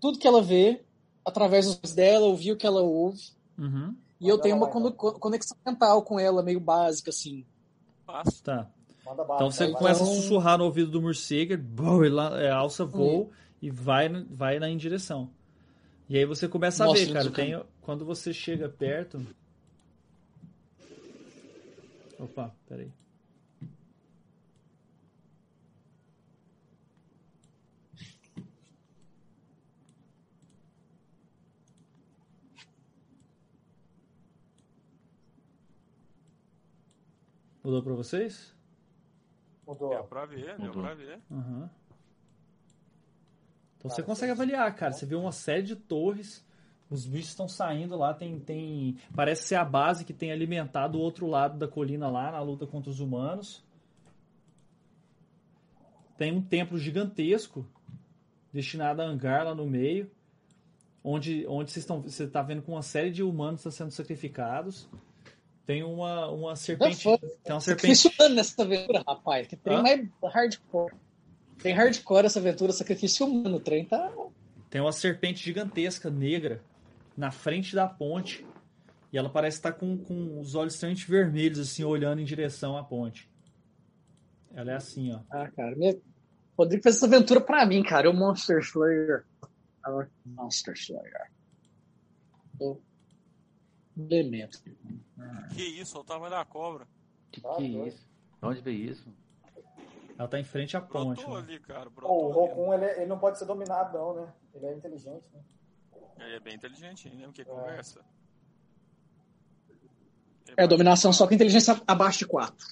[0.00, 0.82] tudo que ela vê
[1.24, 3.22] através dos olhos dela, ouvir o que ela ouve.
[3.58, 3.96] Uhum.
[4.20, 7.44] E eu tenho uma cono- conexão mental com ela, meio básica, assim.
[8.12, 8.42] Passa.
[8.44, 8.70] Tá.
[9.04, 9.78] Manda bala, Então você vai, vai.
[9.82, 13.70] começa a Então- sussurrar no ouvido do morcego, bom, ele lá- é, alça voo e
[13.70, 15.30] vai, vai na em direção.
[16.08, 19.24] E aí você começa a ver, cara, tem, quando você chega perto...
[22.18, 22.88] Opa, peraí.
[37.62, 38.54] Mudou pra vocês?
[39.66, 39.90] Mudou.
[39.90, 41.20] Deu pra ver, deu pra ver.
[41.30, 41.70] Aham.
[43.78, 44.92] Então Cara, você consegue avaliar, cara.
[44.92, 46.44] Você vê uma série de torres,
[46.90, 48.96] os bichos estão saindo lá, tem, tem.
[49.14, 52.66] Parece ser a base que tem alimentado o outro lado da colina lá na luta
[52.66, 53.64] contra os humanos.
[56.16, 57.66] Tem um templo gigantesco
[58.52, 60.10] destinado a hangar lá no meio.
[61.02, 64.88] Onde, onde vocês estão, você está vendo com uma série de humanos estão sendo sacrificados.
[65.66, 67.02] Tem uma, uma serpente.
[67.02, 67.96] Tem uma serpente.
[67.96, 69.46] Sacrifício humano nessa aventura, rapaz.
[69.46, 69.82] Que trem Hã?
[69.82, 70.94] mais hardcore.
[71.62, 73.56] Tem hardcore essa aventura, sacrifício humano.
[73.56, 74.12] O trem tá.
[74.68, 76.60] Tem uma serpente gigantesca, negra,
[77.16, 78.44] na frente da ponte.
[79.12, 82.82] E ela parece estar com, com os olhos extremamente vermelhos, assim, olhando em direção à
[82.82, 83.30] ponte.
[84.54, 85.20] Ela é assim, ó.
[85.30, 85.76] Ah, cara.
[85.76, 85.96] Minha...
[86.56, 88.06] Rodrigo fez essa aventura pra mim, cara.
[88.06, 89.24] Eu Monster Slayer.
[89.84, 91.30] Ah, Monster Slayer.
[92.60, 92.80] Eu...
[93.96, 94.58] Elemento.
[95.54, 96.86] Que isso, olha o tamanho da cobra.
[97.30, 97.88] Que Ah, que é doido.
[97.88, 98.06] isso?
[98.40, 99.08] De onde veio isso?
[100.18, 101.18] Ela tá em frente à ponte.
[101.22, 101.40] Brotou né?
[101.48, 101.90] ali, cara.
[101.90, 102.50] Pô, o Brotou ali.
[102.54, 104.32] Rokun, ele, é- ele não pode ser dominado, não, né?
[104.54, 105.40] Ele é inteligente, né?
[106.18, 107.30] Ele é bem inteligente, hein?
[107.32, 108.00] Que conversa.
[110.46, 112.66] Ele É, dominação só com inteligência abaixo de 4.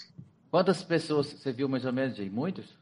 [0.51, 2.29] Quantas pessoas você viu mais ou menos aí?
[2.29, 2.77] Muitos?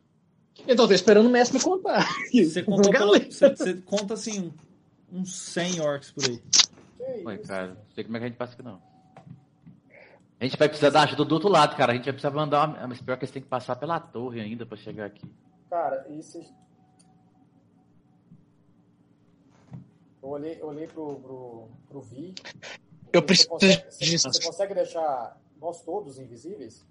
[0.66, 2.04] Então, tô esperando o mestre me contar.
[2.32, 3.30] Você, contou Galera.
[3.30, 4.52] você, você conta, assim,
[5.12, 6.38] uns 100 orcs por aí.
[6.98, 7.46] Que isso?
[7.46, 8.82] cara, não sei como é que a gente passa aqui não.
[10.40, 11.92] A gente vai precisar da ajuda do outro lado, cara.
[11.92, 12.86] A gente vai precisar mandar uma.
[12.86, 15.28] Mas pior que eles têm que passar pela torre ainda pra chegar aqui.
[15.68, 16.46] Cara, e se...
[20.22, 22.34] Eu olhei, eu olhei pro, pro, pro Vi.
[23.12, 26.86] Eu Você preciso consegue, você, você consegue deixar nós todos invisíveis?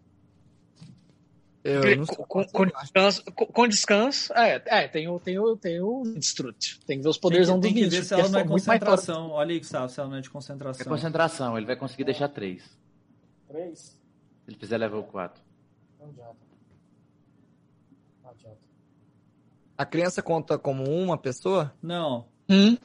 [1.64, 2.16] Eu não sei.
[2.16, 6.04] Com, com- com descanso, com, com descanso, é, é tem o, tem o, tem o
[6.16, 6.80] Destruct.
[6.86, 9.30] Tem que ver os poderes que, do tem que ver se ela não é concentração.
[9.32, 10.86] Olha aí, Gustavo, se ela não é de É concentração.
[10.86, 12.64] concentração, ele vai conseguir deixar três.
[13.48, 13.98] Se Três?
[14.48, 15.42] ele fizer level 4.
[16.00, 16.36] Não adianta.
[18.24, 18.58] Não adianta.
[19.78, 21.74] A criança conta como uma pessoa?
[21.82, 22.28] Não.
[22.50, 22.78] Hum?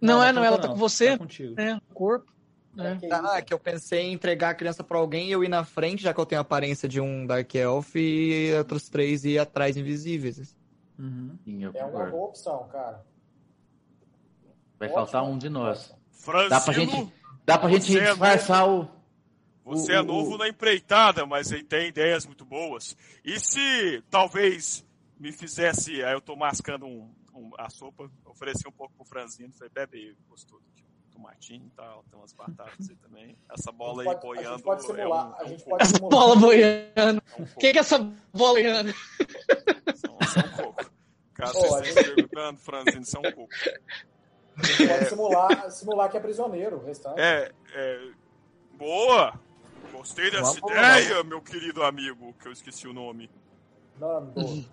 [0.00, 1.54] Não, é, não, ela tá com você, Tá contigo.
[1.56, 1.80] né?
[1.90, 2.32] O corpo.
[2.78, 2.96] É.
[2.96, 3.44] Que Ah, isso?
[3.46, 6.12] que eu pensei em entregar a criança pra alguém e eu ir na frente, já
[6.12, 10.54] que eu tenho a aparência de um Dark Elf, e outros três ir atrás invisíveis.
[10.98, 11.38] Uhum.
[11.74, 13.02] É uma boa opção, cara.
[14.78, 15.06] Vai Ótimo.
[15.06, 15.94] faltar um de nós.
[16.10, 17.12] Francino, Dá pra gente,
[17.46, 18.86] dá pra gente é disfarçar o.
[19.66, 22.96] você o- é o- novo na empreitada, mas ele tem ideias muito boas.
[23.24, 24.84] E se talvez
[25.18, 29.52] me fizesse, aí eu tô mascando um, um- a sopa, ofereci um pouco pro Franzino,
[29.54, 30.62] falei, bebe aí, gostoso.
[30.72, 33.36] aqui, um Tomatinho e tal, tem umas batatas aí também.
[33.50, 35.28] Essa bola aí a gente pode, a boiando gente pode é simular.
[35.28, 36.10] um, a é gente pode simular.
[36.10, 36.92] Bola boiando.
[36.94, 38.14] é um O que, que é essa bola
[38.52, 38.94] boiando?
[39.96, 40.90] são, são um coco.
[41.34, 43.48] Caso Ó, vocês a estejam perguntando, Franzino, são um coco.
[44.58, 47.20] A gente pode simular, simular que é prisioneiro, o restante.
[47.20, 48.10] É, é,
[48.74, 49.38] boa!
[49.92, 53.30] Gostei dessa Vamos, ideia, meu querido amigo, que eu esqueci o nome.
[53.98, 54.64] Nando.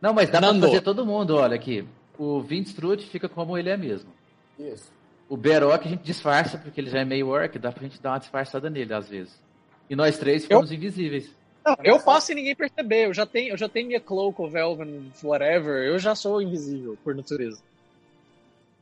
[0.00, 0.60] Não, mas dá Nando.
[0.60, 1.86] pra fazer todo mundo, olha aqui.
[2.18, 4.10] O Vinstrud fica como ele é mesmo.
[4.58, 4.92] Isso.
[5.28, 8.10] O Berok a gente disfarça, porque ele já é meio orc, dá pra gente dar
[8.10, 9.40] uma disfarçada nele às vezes.
[9.88, 11.34] E nós três ficamos invisíveis.
[11.64, 13.06] Não, eu passo sem ninguém perceber.
[13.06, 15.84] Eu já tenho, eu já tenho minha cloak ou velven, whatever.
[15.84, 17.62] Eu já sou invisível, por natureza.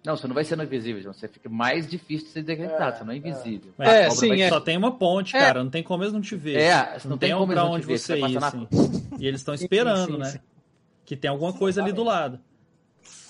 [0.05, 1.13] Não, você não vai sendo invisível, João.
[1.13, 3.73] Você fica mais difícil de ser detectado, É, você não é invisível.
[3.77, 4.49] Mas É, cobra sim, vai- é.
[4.49, 5.41] Só tem uma ponte, É.
[5.41, 5.63] cara.
[5.63, 6.57] Não tem como eles não te ver.
[6.59, 8.67] É, você não, tem, como pra não onde te ver, você ir, na- assim.
[9.19, 10.25] E eles estão esperando, sim, né?
[10.25, 10.41] sim.
[11.05, 12.41] Que tem alguma coisa ali do lado.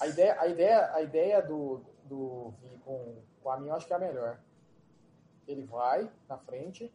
[0.00, 3.86] A ideia, a ideia, a ideia do, do Vi com, com a minha eu acho
[3.86, 4.38] que é a melhor.
[5.48, 6.92] Ele vai na frente,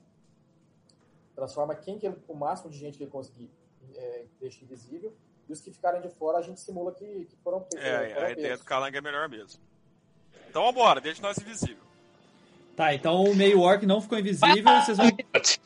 [1.36, 3.50] transforma quem que ele- o máximo de gente que ele conseguir
[3.96, 5.14] é, deixa invisível,
[5.50, 8.28] e os que ficarem de fora a gente simula que, que foram, pe- É, foram
[8.28, 8.60] a ideia pegos.
[8.60, 9.60] do Calango é melhor mesmo.
[10.50, 11.84] Então vambora, deixa nós invisível.
[12.76, 15.10] Tá, então o meio orc não ficou invisível e vocês vão,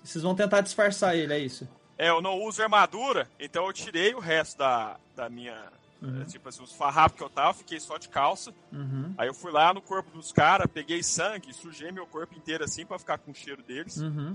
[0.03, 1.67] vocês vão tentar disfarçar ele, é isso?
[1.97, 5.71] É, eu não uso armadura, então eu tirei o resto da, da minha.
[6.01, 6.23] Uhum.
[6.23, 8.53] Tipo assim, os farrapos que eu tava, fiquei só de calça.
[8.71, 9.13] Uhum.
[9.17, 12.85] Aí eu fui lá no corpo dos caras, peguei sangue, sujei meu corpo inteiro assim
[12.85, 13.97] pra ficar com o cheiro deles.
[13.97, 14.33] Uhum.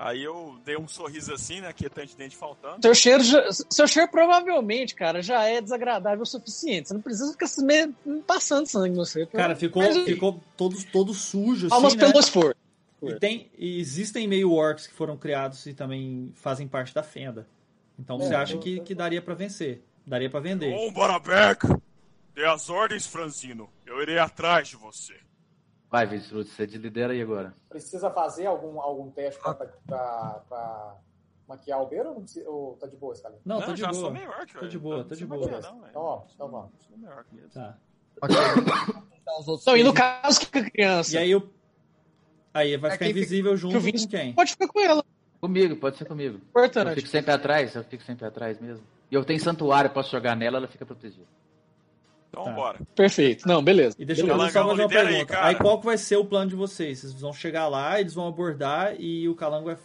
[0.00, 1.72] Aí eu dei um sorriso assim, né?
[1.72, 2.80] Quietante dente faltando.
[2.80, 6.86] Seu cheiro, já- seu cheiro provavelmente, cara, já é desagradável o suficiente.
[6.86, 7.92] Você não precisa ficar se me-
[8.24, 9.26] passando sangue no você.
[9.26, 12.06] Cara, ficou, Mas, ficou todo, todo sujo, Palmas assim, né?
[12.06, 12.54] pelo esforço.
[13.02, 17.44] E, tem, e existem meio orcs que foram criados e também fazem parte da fenda.
[17.98, 19.82] Então você É, acha eu- que, que daria pra vencer.
[20.06, 20.70] Daria pra vender.
[20.72, 21.66] Bom, Barabec!
[22.36, 23.68] Dê as ordens, Franzino.
[23.84, 25.14] Eu irei atrás de você.
[25.90, 27.54] Vai, Vinstrud, você lidera aí agora.
[27.68, 30.96] Precisa fazer algum, algum teste pra, pra, pra
[31.48, 33.40] maquiar o beiro ou, não precisa- ou tá de boa, Scalinho?
[33.44, 34.00] Não, tá de já boa.
[34.00, 35.40] sou orc, Tá de boa, Não tá de boa.
[35.50, 35.88] maquiar, não.
[35.88, 36.70] Então, ó, então vamos.
[36.78, 37.50] Sou orc mesmo.
[37.50, 37.78] Tá.
[39.22, 41.48] Então, os outros Não, e no caso que fica criança, E aí eu.
[42.52, 44.32] Aí vai É ficar quem fica- invisível junto que com quem?
[44.34, 45.04] pode ficar com ela.
[45.40, 46.36] Comigo, pode ser comigo.
[46.38, 46.94] Eu Importante.
[46.96, 48.84] fico sempre atrás, eu fico sempre atrás mesmo.
[49.10, 51.26] E eu tenho santuário, posso jogar nela, ela fica protegida.
[52.30, 52.50] Então Tá.
[52.50, 52.78] vambora.
[52.94, 53.46] Perfeito.
[53.48, 53.96] Não, beleza.
[53.98, 54.44] E deixa eu Beleza.
[54.46, 55.26] fazer só mais uma aí, pergunta.
[55.26, 55.46] cara.
[55.46, 57.00] Aí, qual que vai ser o plano de vocês?
[57.00, 59.76] Vocês vão chegar lá, eles vão abordar e o calango vai.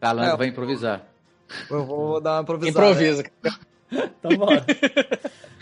[0.00, 0.36] Calango É.
[0.36, 1.02] vai improvisar.
[1.70, 2.70] Eu vou dar uma improvisada.
[2.90, 3.24] Improvisa.
[3.92, 4.64] Então bora.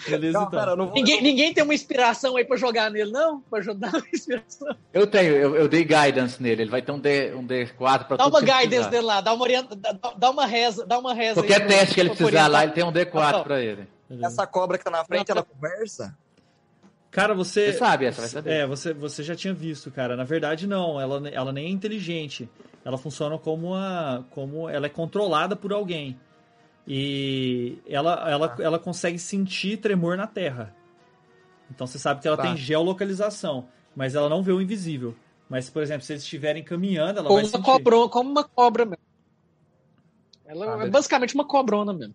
[0.06, 0.60] Beleza, Não, então.
[0.68, 0.94] eu não vou.
[0.94, 3.40] Ninguém, ninguém tem uma inspiração aí pra jogar nele, não?
[3.40, 4.76] Pra ajudar uma inspiração.
[4.92, 8.18] Eu tenho, eu, eu dei guidance nele, ele vai ter um, D, um D4 pra
[8.18, 11.14] Dá tudo uma guidance dele lá, dá uma, orienta, dá, dá uma reza, dá uma
[11.14, 12.62] reza Qualquer aí teste que ele precisar lá, orientar.
[12.64, 13.44] ele tem um D4 Não.
[13.44, 13.88] pra ele.
[14.08, 14.26] Beleza.
[14.26, 16.16] Essa cobra que tá na frente, ela conversa?
[17.10, 17.72] Cara, você.
[17.72, 18.50] Você sabe essa, vai saber.
[18.50, 20.16] É, você, você já tinha visto, cara.
[20.16, 21.00] Na verdade, não.
[21.00, 22.48] Ela, ela nem é inteligente.
[22.84, 24.26] Ela funciona como uma.
[24.30, 26.18] como ela é controlada por alguém.
[26.86, 30.74] E ela, ela, ela consegue sentir tremor na Terra.
[31.70, 32.44] Então você sabe que ela Tá.
[32.44, 33.68] tem geolocalização.
[33.94, 35.14] Mas ela não vê o invisível.
[35.50, 37.64] Mas, por exemplo, se eles estiverem caminhando, ela Como vai uma, sentir.
[37.64, 39.02] cobrona, como uma cobra mesmo.
[40.46, 40.90] Ela Ah, é beleza.
[40.92, 42.14] basicamente uma cobrona mesmo.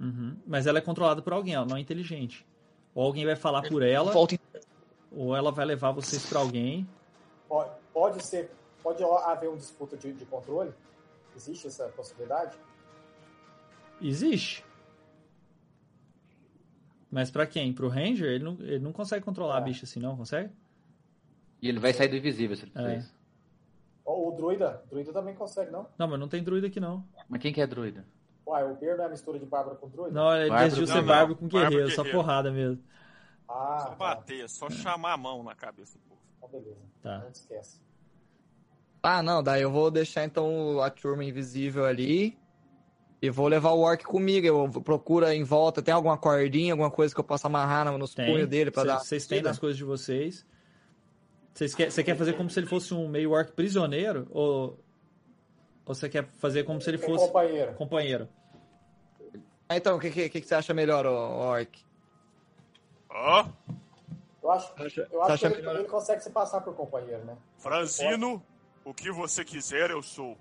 [0.00, 0.36] Uhum.
[0.46, 2.46] Mas ela é controlada por alguém, ela não é inteligente.
[2.94, 4.38] Ou alguém vai falar por ela, Volta
[5.10, 6.88] ou ela vai levar vocês pra alguém.
[7.48, 8.50] Pode, pode ser,
[8.82, 10.72] pode haver uma disputa de, de controle?
[11.36, 12.56] Existe essa possibilidade?
[14.00, 14.64] Existe.
[17.10, 17.72] Mas pra quem?
[17.72, 18.28] Pro Ranger?
[18.28, 19.64] Ele não, ele não consegue controlar a É.
[19.64, 20.16] bicha assim, não?
[20.16, 20.50] Consegue?
[21.62, 22.98] E ele vai sair do invisível se ele fizer É.
[22.98, 23.14] isso.
[24.04, 25.86] O druida, o druida também consegue, não?
[25.96, 27.04] Não, mas não tem druida aqui, não.
[27.28, 28.04] Mas quem que é druida?
[28.46, 30.10] Uai, o Bear não é mistura de bárbaro com druida?
[30.12, 32.18] Não, ele decidiu ser bárbaro com Bárbaro guerreiro, só guerreiro.
[32.24, 32.82] porrada mesmo.
[33.48, 33.94] Ah, Só tá.
[33.96, 36.20] bater, só chamar a mão na cabeça do povo.
[36.38, 36.80] Então, beleza.
[37.02, 37.18] Tá.
[37.18, 37.80] Não esquece.
[39.02, 42.38] Ah, não, daí eu vou deixar então a turma invisível ali.
[43.20, 44.46] E vou levar o orc comigo.
[44.46, 48.14] Eu procuro em volta, tem alguma cordinha, alguma coisa que eu possa amarrar no- nos
[48.14, 48.30] Tem.
[48.30, 48.98] punhos dele pra Cê- dar.
[49.00, 50.44] Vocês têm das coisas de vocês.
[51.54, 54.26] Vocês quer, você quer fazer como se ele fosse um meio orc prisioneiro?
[54.30, 54.78] Ou
[55.84, 57.74] você quer fazer como se ele Tem fosse companheiro.
[57.74, 58.28] companheiro?
[59.68, 61.84] Ah, então, o que, que, que você acha melhor, orc?
[63.08, 63.46] Ó,
[64.42, 64.72] Eu acho,
[65.10, 67.36] eu acho que ele, ele consegue se passar por companheiro, né?
[67.58, 68.44] Franzino,
[68.84, 70.36] o que você quiser, eu sou.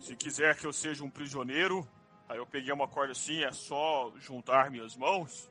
[0.00, 1.86] Se quiser que eu seja um prisioneiro,
[2.28, 5.50] Aí eu peguei uma corda assim, é só juntar minhas mãos.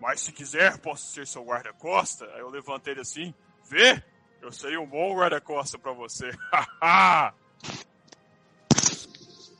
[0.00, 2.24] Mas se quiser, posso ser seu guarda-costa.
[2.32, 3.34] Aí eu levantei ele assim,
[3.68, 4.02] vê?
[4.40, 6.30] Eu seria um bom guarda-costa pra você.
[6.80, 7.34] Haha!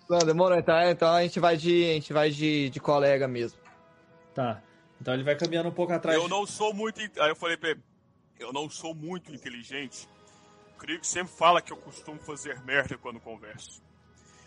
[0.08, 1.84] Não, demorou, então, é, então a gente vai de.
[1.90, 3.58] A gente vai de, de colega mesmo.
[4.34, 4.62] Tá.
[5.00, 6.16] Então ele vai caminhando um pouco atrás.
[6.16, 7.00] Eu não sou muito.
[7.00, 7.80] Aí eu falei pra ele:
[8.38, 10.08] Eu não sou muito inteligente.
[10.74, 13.82] O Krieg sempre fala que eu costumo fazer merda quando converso.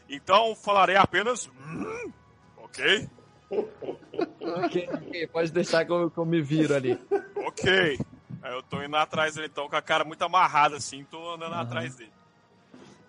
[0.10, 1.48] Então falarei apenas.
[1.48, 2.12] "Hum",
[2.58, 3.10] ok?
[3.50, 7.00] Ok, ok, pode deixar que eu, que eu me viro ali.
[7.36, 7.98] Ok.
[8.42, 11.56] Aí eu tô indo atrás dele então, com a cara muito amarrada assim, tô andando
[11.56, 12.12] atrás dele.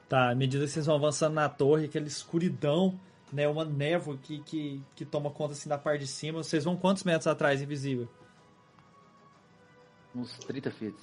[0.09, 2.99] Tá, à medida que vocês vão avançando na torre, aquela escuridão,
[3.33, 3.47] né?
[3.47, 6.43] Uma névoa que, que, que toma conta assim da parte de cima.
[6.43, 8.09] Vocês vão quantos metros atrás, invisível?
[10.15, 10.97] Uns 30 feet.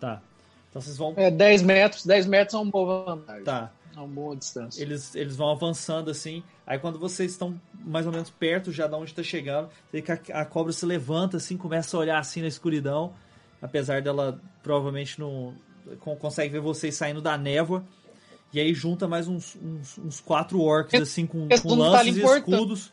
[0.00, 0.20] Tá.
[0.68, 1.14] Então vocês vão.
[1.16, 3.44] É, 10 metros, 10 metros é uma boa vantagem.
[3.44, 3.70] Tá.
[3.94, 4.82] É uma boa distância.
[4.82, 6.42] Eles, eles vão avançando assim.
[6.66, 10.02] Aí quando vocês estão mais ou menos perto já de onde tá chegando, você vê
[10.02, 13.12] que a, a cobra se levanta assim, começa a olhar assim na escuridão.
[13.60, 15.54] Apesar dela provavelmente não.
[16.00, 17.84] Con- consegue ver vocês saindo da névoa.
[18.52, 22.20] E aí junta mais uns, uns, uns quatro orcs assim com, com tá lanças e
[22.38, 22.92] escudos.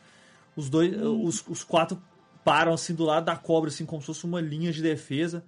[0.56, 0.94] Os dois.
[1.02, 2.00] Os, os quatro
[2.44, 5.44] param assim do lado da cobra, assim, como se fosse uma linha de defesa.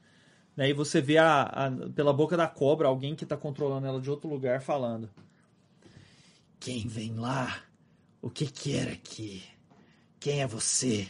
[0.59, 4.11] E você vê a, a- pela boca da cobra alguém que tá controlando ela de
[4.11, 5.09] outro lugar falando.
[6.61, 7.61] Quem vem lá?
[8.21, 9.43] O que quer aqui?
[10.21, 11.09] Quem é você?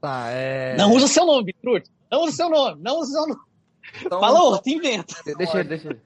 [0.00, 0.76] Tá, é.
[0.76, 1.88] Não usa seu nome, Trut.
[2.10, 2.82] Não usa seu nome.
[2.82, 3.40] Não usa seu nome.
[4.04, 5.14] Então, Fala outro, inventa.
[5.36, 6.00] Deixa ele, deixa ele.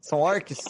[0.00, 0.64] São orcs?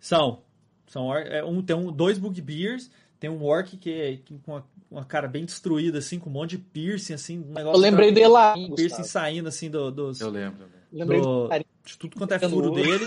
[0.00, 0.42] São.
[0.86, 4.52] São or- é, um, tem um, dois bugbears, tem um orc que é que com
[4.52, 7.76] uma, uma cara bem destruída, assim, com um monte de piercing, assim, um negócio.
[7.78, 8.54] Eu lembrei dele lá.
[8.56, 10.66] Um piercing saindo, assim, do, dos, Eu lembro.
[10.92, 11.48] eu do-
[11.84, 13.06] de tudo quanto é furo dele.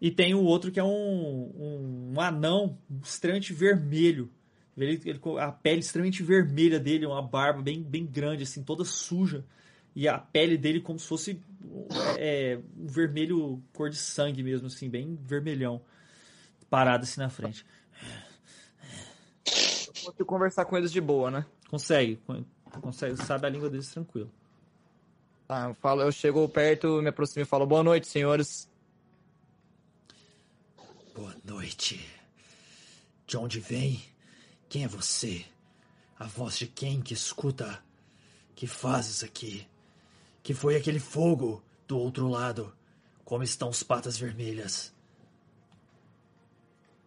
[0.00, 4.28] E tem o outro que é um, um, um anão extremamente vermelho.
[4.76, 9.44] Ele, ele a pele extremamente vermelha dele, uma barba bem, bem grande, assim, toda suja.
[9.94, 11.40] E a pele dele como se fosse
[12.18, 15.82] é, um vermelho cor de sangue mesmo, assim, bem vermelhão.
[16.70, 17.66] Parado assim na frente.
[19.44, 21.46] Eu consigo conversar com eles de boa, né?
[21.68, 22.18] Consegue,
[22.80, 24.30] consegue, sabe a língua deles tranquilo.
[25.46, 28.70] Tá, eu, falo, eu chego perto, me aproximo e falo: Boa noite, senhores.
[31.14, 32.08] Boa noite.
[33.26, 34.02] De onde vem?
[34.68, 35.44] Quem é você?
[36.18, 37.82] A voz de quem que escuta?
[38.54, 39.66] Que fazes aqui?
[40.42, 42.72] Que foi aquele fogo do outro lado?
[43.24, 44.92] Como estão os patas vermelhas?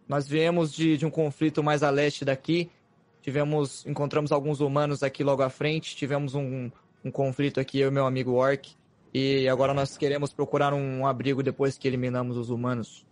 [0.08, 2.70] Nós viemos de, de um conflito mais a leste daqui.
[3.20, 5.96] Tivemos, encontramos alguns humanos aqui logo à frente.
[5.96, 6.70] Tivemos um,
[7.04, 8.74] um conflito aqui, eu e meu amigo Orc.
[9.12, 13.04] E agora nós queremos procurar um abrigo depois que eliminamos os humanos.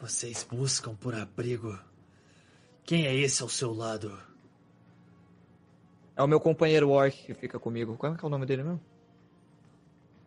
[0.00, 1.78] Vocês buscam por abrigo.
[2.84, 4.16] Quem é esse ao seu lado?
[6.16, 7.96] É o meu companheiro Orc que fica comigo.
[7.96, 8.80] Qual é, que é o nome dele mesmo?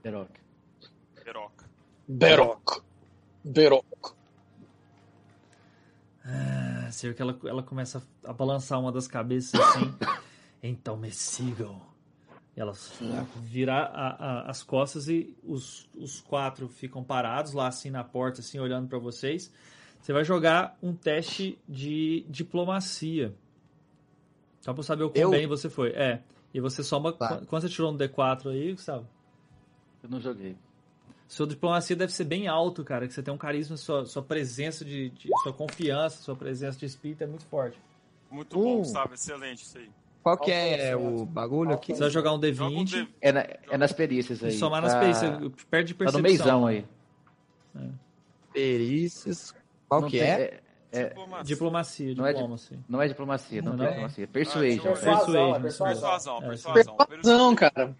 [0.03, 0.29] Teroc.
[1.23, 1.65] Peroca.
[2.07, 2.81] Berok.
[3.43, 4.13] Berok.
[6.25, 9.93] Ah, você vê que ela, ela começa a balançar uma das cabeças assim.
[10.61, 11.81] então me sigam.
[12.55, 12.73] E ela
[13.43, 18.41] vira a- a- as costas e os, os quatro ficam parados lá assim na porta,
[18.41, 19.51] assim, olhando pra vocês.
[20.01, 23.33] Você vai jogar um teste de diplomacia.
[24.61, 25.29] Só pra saber o quão Eu?
[25.31, 25.89] bem você foi.
[25.91, 26.21] É.
[26.53, 27.13] E você soma.
[27.13, 27.37] Tá.
[27.37, 29.07] qu- Quando você tirou no D4 aí, Gustavo?
[30.03, 30.55] Eu não joguei.
[31.27, 33.07] Sua diplomacia deve ser bem alto, cara.
[33.07, 36.85] Que você tem um carisma, sua, sua presença de, de- sua confiança, sua presença de
[36.87, 37.79] espírito é muito forte.
[38.31, 38.63] Muito Uh.
[38.63, 39.13] bom, Gustavo.
[39.13, 39.89] Excelente isso aí.
[40.23, 41.21] Qual que é, Alfabeto.
[41.21, 41.93] o bagulho aqui?
[41.93, 44.49] Você vai jogar um Joga um D20 D- É, na- é nas perícias aí.
[44.49, 45.29] e somar nas tá, perícias.
[45.69, 46.21] Perde Tá no percepção.
[46.21, 46.85] meizão aí.
[48.53, 49.53] Perícias.
[49.87, 50.59] Qual Não que tem- é?
[50.91, 51.09] É?
[51.09, 51.43] Diplomacia.
[51.43, 52.79] Diplomacia, Não é diplomacia.
[52.89, 53.91] Não é diplomacia, não, Não, tem não?
[53.93, 54.25] diplomacia.
[54.25, 54.83] Ah, Persuasion.
[54.83, 55.01] deixa eu né?
[55.01, 56.39] Persuasão, é Persuasion, persuasão.
[56.39, 56.95] Persuasão, É, persuasão.
[57.07, 57.95] Persuasão, cara.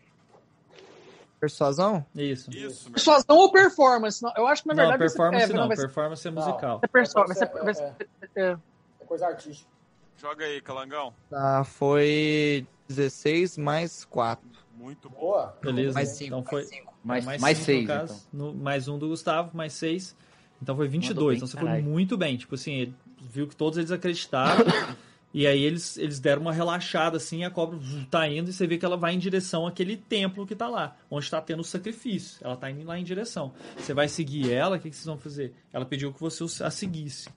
[1.40, 2.06] Persuasão?
[2.16, 2.52] Isso.
[2.52, 2.92] Isso.
[2.92, 4.22] Persuasão ou performance?
[4.22, 5.00] Não, eu acho que na Não, verdade.
[5.00, 6.42] performance vai ser- é, não, ser- performance é Não.
[6.42, 6.80] musical.
[6.84, 7.44] é performance.
[7.44, 7.96] É,
[8.36, 8.58] é.
[9.02, 9.70] É coisa artística.
[10.18, 11.14] Joga aí, Calangão.
[11.30, 14.46] Tá, foi 16 mais 4.
[14.76, 15.18] Muito bom.
[15.20, 15.58] Boa.
[15.62, 15.94] Beleza.
[15.94, 16.28] Mais 5.
[16.28, 16.68] Então foi
[17.04, 18.48] Mais, mais, mais, cinco, seis, no caso, então.
[18.48, 20.16] no- mais um do Gustavo, mais seis.
[20.62, 21.16] Então foi 22.
[21.16, 22.38] Mandou bem, então você foi muito bem.
[22.38, 22.94] Tipo assim, ele
[23.32, 24.66] viu que todos eles acreditaram.
[25.34, 27.80] e aí eles, eles deram uma relaxada assim, a cobra
[28.12, 30.98] tá indo e você vê que ela vai em direção àquele templo que tá lá,
[31.10, 32.38] onde tá tendo o sacrifício.
[32.42, 33.54] Ela tá indo lá em direção.
[33.78, 35.54] Você vai seguir ela, o que, que vocês vão fazer?
[35.72, 37.30] Ela pediu que você a seguisse.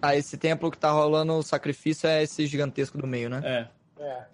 [0.00, 3.40] Ah, esse templo que tá rolando o sacrifício é esse gigantesco do meio, né?
[3.98, 4.02] É.
[4.02, 4.24] É.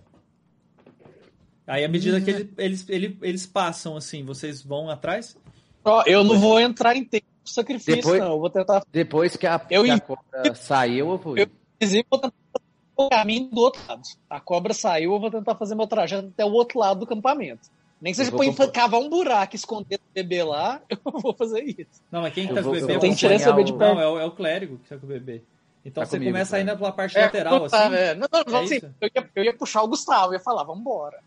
[1.66, 5.36] Aí à medida que ele- eles, ele- eles passam assim, vocês vão atrás?
[5.84, 7.26] Ó, eu não vou entrar em tempo.
[7.44, 8.32] Sacrifício, Depois- não.
[8.32, 8.82] Eu vou tentar.
[8.92, 11.36] Depois que a, Eu que a cobra saiu, eu vou.
[11.36, 11.46] Eu-
[11.76, 12.64] Inclusive, vou tentar fazer
[12.96, 14.02] o caminho do outro lado.
[14.28, 17.68] A cobra saiu, eu vou tentar fazer meu trajeto até o outro lado do acampamento.
[18.00, 21.62] Nem que seja pra compor- cavar um buraco, esconder o bebê lá, eu vou fazer
[21.62, 22.02] isso.
[22.10, 22.98] Não, mas quem que tá vou- com o bebê?
[22.98, 23.94] Tem que tirar esse bebê de perto.
[23.94, 25.42] Não, é o, é o clérigo que tá com o bebê.
[25.84, 26.76] Então Tá você comigo, começa a ir cara.
[26.78, 27.94] pela parte É, lateral, tá, assim.
[27.96, 28.14] é.
[28.14, 30.62] Não, não, não, É assim, eu, ia, eu ia puxar o Gustavo, eu ia falar,
[30.64, 31.18] vambora.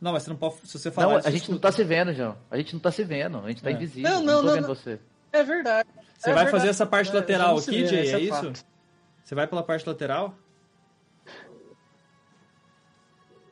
[0.00, 0.56] Não, mas você não pode.
[0.64, 1.60] Se você falar Não, a gente não escuta.
[1.60, 2.36] tá se vendo, João.
[2.50, 3.38] A gente não tá se vendo.
[3.38, 3.72] A gente tá É.
[3.72, 4.10] invisível.
[4.10, 4.74] Não, Não, não, tô não, vendo não.
[4.74, 4.98] você.
[5.32, 5.88] É verdade.
[6.16, 6.50] Você É vai verdade.
[6.50, 8.10] fazer essa parte É, lateral aqui, Jay?
[8.10, 8.52] É é isso?
[9.24, 10.34] Você vai pela parte lateral?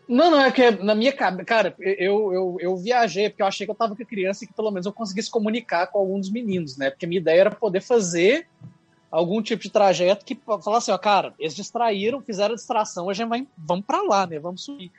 [0.07, 3.65] Não, não, é que na minha cabeça, cara, eu, eu, eu viajei porque eu achei
[3.65, 6.19] que eu tava com a criança e que pelo menos eu conseguisse comunicar com algum
[6.19, 6.91] dos meninos, né?
[6.91, 8.49] Porque a minha ideia era poder fazer
[9.09, 13.13] algum tipo de trajeto que falar assim, ó, cara, eles distraíram, fizeram a distração, a
[13.13, 14.41] gente vai, vamos pra lá, né?
[14.41, 14.91] Vamos subir.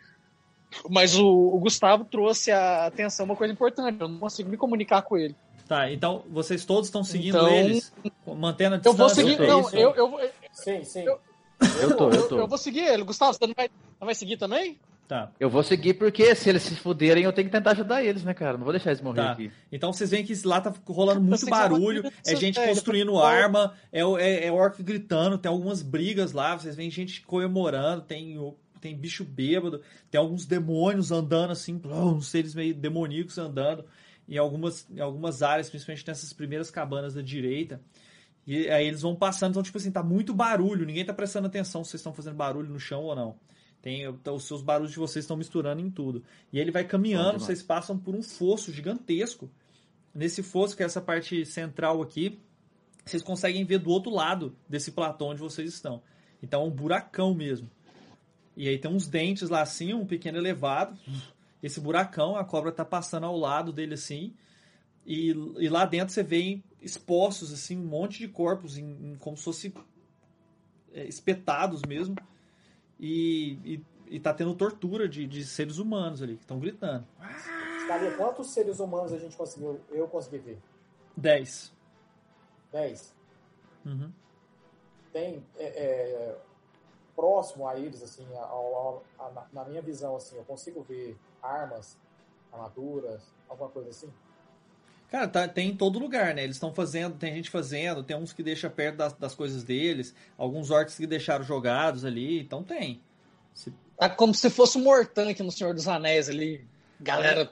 [0.89, 5.01] Mas o, o Gustavo trouxe a atenção uma coisa importante, eu não consigo me comunicar
[5.01, 5.35] com ele.
[5.71, 7.93] Tá, então vocês todos estão seguindo Então, eles,
[8.27, 8.97] mantendo a Eu distância.
[8.97, 10.19] vou seguir, é não, eu, eu, vou-
[10.51, 11.03] Sim, sim.
[11.03, 11.17] Eu-
[11.81, 12.39] Eu tô, eu eu, tô.
[12.39, 13.03] eu vou seguir ele.
[13.03, 14.77] Gustavo, você não vai, não vai seguir também?
[15.07, 15.31] Tá.
[15.39, 18.33] Eu vou seguir porque se eles se fuderem, eu tenho que tentar ajudar eles, né,
[18.33, 18.57] cara?
[18.57, 19.31] Não vou deixar eles morrer Tá.
[19.31, 19.49] aqui.
[19.71, 23.73] Então vocês veem que lá tá rolando muito barulho, é gente velho, construindo tá arma,
[23.93, 28.37] é, o- é, é orc gritando, tem algumas brigas lá, vocês veem gente comemorando, tem,
[28.81, 33.85] tem bicho bêbado, tem alguns demônios andando assim, uns seres meio demoníacos andando
[34.27, 37.81] em algumas, em algumas áreas, principalmente nessas primeiras cabanas da direita.
[38.45, 41.83] E aí eles vão passando, então tipo assim, tá muito barulho, ninguém tá prestando atenção
[41.83, 43.37] se vocês estão fazendo barulho no chão ou não.
[43.81, 46.23] Tem, então, os seus barulhos de vocês estão misturando em tudo.
[46.53, 49.49] E ele vai caminhando, vocês passam por um fosso gigantesco.
[50.13, 52.39] Nesse fosso, que é essa parte central aqui,
[53.03, 56.01] vocês conseguem ver do outro lado desse platô onde vocês estão.
[56.43, 57.69] Então é um buracão mesmo.
[58.55, 60.97] E aí tem uns dentes lá assim, um pequeno elevado.
[61.61, 64.33] Esse buracão, a cobra tá passando ao lado dele assim.
[65.05, 69.35] E, e lá dentro você vê expostos assim um monte de corpos, em, em- como
[69.37, 69.73] se fosse
[70.93, 72.15] é, espetados mesmo.
[72.99, 73.85] E, e,
[74.15, 77.07] e tá tendo tortura de, de seres humanos ali, que estão gritando.
[77.83, 80.59] Scalia, quantos seres humanos a gente conseguiu, eu consegui ver?
[81.17, 81.73] 10.
[82.71, 83.13] Dez.
[83.85, 84.11] Uhum.
[85.11, 86.37] Tem é, é,
[87.15, 91.97] próximo a eles, assim, ao- ao- a- na minha visão, assim, eu consigo ver armas,
[92.51, 94.09] armaduras, alguma coisa assim?
[95.09, 96.43] Cara, tá- tem em todo lugar, né?
[96.43, 100.15] Eles estão fazendo, tem gente fazendo, tem uns que deixa perto das, das coisas deles,
[100.37, 103.01] alguns orcs que deixaram jogados ali, então tem.
[103.53, 106.65] Se- Tá como se fosse um Mortan aqui no Senhor dos Anéis ali.
[106.99, 107.51] Galera,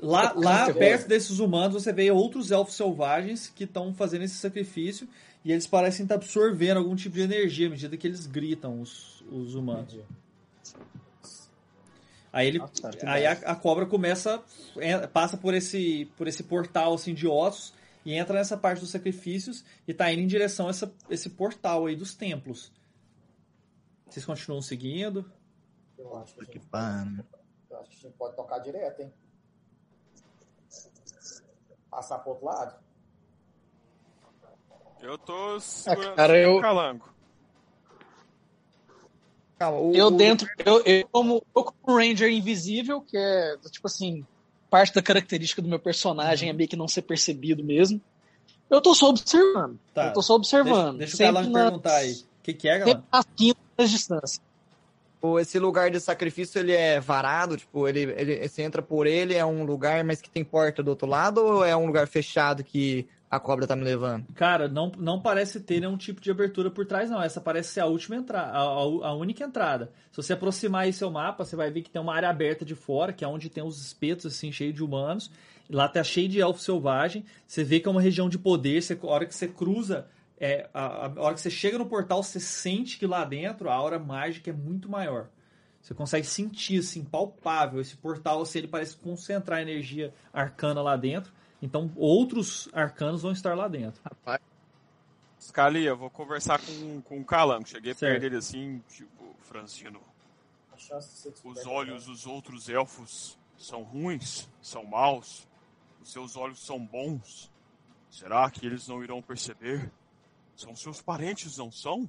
[0.00, 5.08] Lá, lá perto desses humanos, você vê outros elfos selvagens que estão fazendo esse sacrifício
[5.44, 9.22] e eles parecem estar absorvendo algum tipo de energia à medida que eles gritam, os,
[9.30, 9.92] os humanos.
[9.94, 10.06] Entendi.
[12.38, 14.40] Aí ele, Nossa, aí a, a cobra começa,
[14.76, 17.74] é, passa por esse, por esse portal assim de ossos
[18.04, 21.86] e entra nessa parte dos sacrifícios e tá indo em direção a essa, esse portal
[21.86, 22.70] aí dos templos.
[24.08, 25.28] Vocês continuam seguindo?
[25.98, 27.26] Eu acho que a Que pano.
[27.68, 29.12] eu acho que a gente pode tocar direto, hein?
[31.90, 32.78] Passar pro outro lado?
[35.00, 37.12] Eu tô segurando cara, eu- o calango.
[39.58, 43.86] Calma, o, eu dentro, eu, eu como, eu como um Ranger invisível, que é, tipo
[43.88, 44.24] assim,
[44.70, 48.00] parte da característica do meu personagem é meio que não ser percebido mesmo.
[48.70, 49.78] Eu tô só observando.
[49.94, 50.08] Tá.
[50.08, 50.98] Eu tô só observando.
[50.98, 52.12] Deixa, deixa o sempre Calango na- perguntar aí.
[52.12, 53.04] O que, que é, Sempre galera?
[53.10, 54.42] às quintas distância.
[55.20, 57.56] o- esse lugar de sacrifício, ele é varado?
[57.56, 60.88] Tipo, ele, ele, você entra por ele, é um lugar, mas que tem porta do
[60.90, 61.38] outro lado?
[61.44, 64.26] Ou é um lugar fechado que a cobra tá me levando?
[64.34, 67.22] Cara, não, não parece ter nenhum tipo de abertura por trás, não.
[67.22, 69.92] Essa parece ser a última entrada, a, a- única entrada.
[70.10, 72.74] Se você aproximar aí seu mapa, você vai ver que tem uma área aberta de
[72.74, 75.30] fora, que é onde tem os espetos, assim, cheio de humanos.
[75.68, 77.24] Lá tá cheio de elfo selvagem.
[77.46, 78.80] Você vê que é uma região de poder.
[78.82, 80.06] Você, a hora que você cruza,
[80.40, 83.74] é, a, a hora que você chega no portal, você sente que lá dentro a
[83.74, 85.28] aura mágica é muito maior.
[85.82, 87.80] Você consegue sentir, assim, palpável.
[87.80, 91.32] Esse portal, assim, ele parece concentrar energia arcana lá dentro.
[91.60, 94.00] Então, outros arcanos vão estar lá dentro.
[95.40, 97.66] Scalia, vou conversar com, com o calango.
[97.66, 98.10] Cheguei Certo.
[98.10, 99.36] perto dele assim, tipo,
[99.66, 99.92] ser
[101.44, 105.46] Os olhos dos outros elfos são ruins, são maus.
[106.00, 107.50] Os seus olhos são bons.
[108.10, 109.90] Será que eles não irão perceber?
[110.56, 112.08] São seus parentes, não são?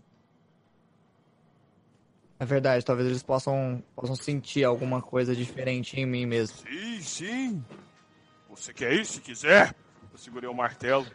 [2.39, 6.57] É verdade, talvez eles possam, possam sentir alguma coisa diferente em mim mesmo.
[6.57, 7.63] Sim, sim.
[8.49, 9.75] Você quer isso se quiser?
[10.11, 11.05] Eu segurei o martelo.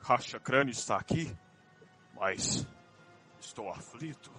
[0.00, 1.30] Racha Crânio está aqui.
[2.18, 2.66] Mas
[3.40, 4.30] estou aflito.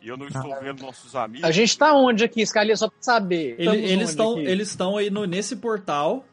[0.00, 1.44] E eu não estou vendo nossos amigos.
[1.46, 3.56] A gente tá onde aqui, Scalia, só pra saber.
[3.58, 6.24] Ele- eles estão eles estão aí no, nesse portal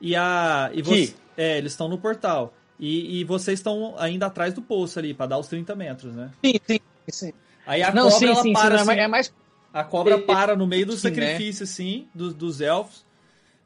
[0.00, 2.54] e a e você É, eles estão no portal.
[2.80, 6.30] E, e vocês estão ainda atrás do poço ali, pra dar os 30 metros, né?
[6.44, 6.80] Sim, sim,
[7.10, 7.32] sim.
[7.66, 8.52] Aí a Não, cobra, sim, ela sim, sim.
[8.52, 9.34] para não, é assim, é mais.
[9.72, 11.14] A cobra É, para no meio do sim, né?
[11.32, 13.04] sacrifício, assim, dos, dos elfos,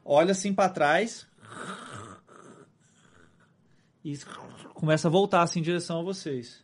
[0.03, 1.27] olha assim pra trás
[4.03, 4.17] e
[4.73, 6.63] começa a voltar assim em direção a vocês.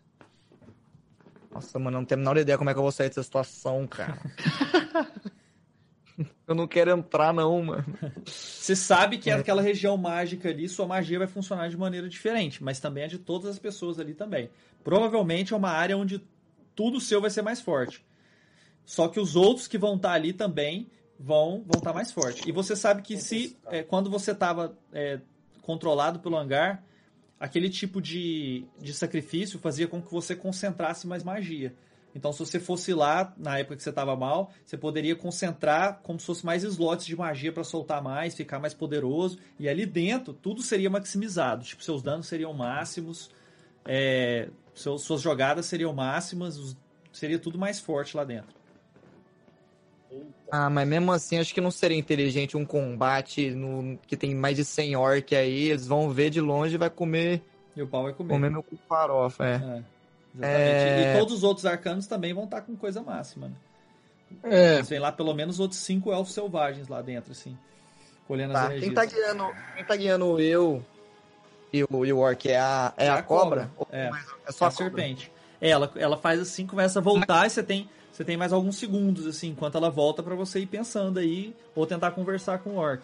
[1.51, 3.23] Nossa, mano, eu não tenho a menor ideia como é que eu vou sair dessa
[3.23, 4.19] situação, cara.
[6.47, 7.85] eu não quero entrar, não, mano.
[8.25, 12.79] Você sabe que aquela região mágica ali, sua magia vai funcionar de maneira diferente, mas
[12.79, 14.49] também é de todas as pessoas ali também.
[14.83, 16.21] Provavelmente é uma área onde
[16.75, 18.05] tudo seu vai ser mais forte.
[18.85, 20.89] Só que os outros que vão estar ali também
[21.19, 22.47] vão vão estar mais forte.
[22.47, 24.75] E você sabe que se é, quando você estava
[25.61, 26.83] controlado pelo hangar,
[27.39, 31.75] aquele tipo de, de sacrifício fazia com que você concentrasse mais magia.
[32.15, 36.19] Então, se você fosse lá na época que você estava mal, você poderia concentrar como
[36.19, 39.37] se fosse mais slots de magia para soltar mais, ficar mais poderoso.
[39.59, 41.63] E ali dentro, tudo seria maximizado.
[41.63, 43.29] Tipo, seus danos seriam máximos,
[43.85, 46.75] é, seus, suas jogadas seriam máximas, os-
[47.11, 48.58] seria tudo mais forte lá dentro.
[50.51, 53.97] Ah, mas mesmo assim, acho que não seria inteligente um combate no...
[54.07, 55.69] que tem mais de 100 orc aí.
[55.69, 57.41] Eles vão ver de longe e vai comer,
[57.75, 58.33] E o pau vai comer.
[58.33, 59.55] comer meu cu farofa, é.
[59.55, 59.83] É,
[60.35, 60.87] exatamente.
[60.87, 61.01] É.
[61.15, 63.53] E todos os outros arcanos também vão estar com coisa máxima, né?
[64.43, 67.57] É, Eles vêm lá pelo menos outros cinco elfos selvagens lá dentro, assim.
[68.27, 68.85] Colhendo as Tá, energias.
[68.85, 70.83] quem tá guiando, quem tá guiando eu
[71.73, 73.69] e o, e o orc é a, é a, cobra?
[73.77, 74.09] Ou É,
[74.47, 74.83] É só a a cobra?
[75.03, 75.31] serpente.
[75.61, 78.75] É, Ela, ela faz assim, começa a voltar e você tem, você tem mais alguns
[78.75, 82.75] segundos, assim, enquanto ela volta pra você ir pensando aí, ou tentar conversar com o
[82.75, 83.01] orc.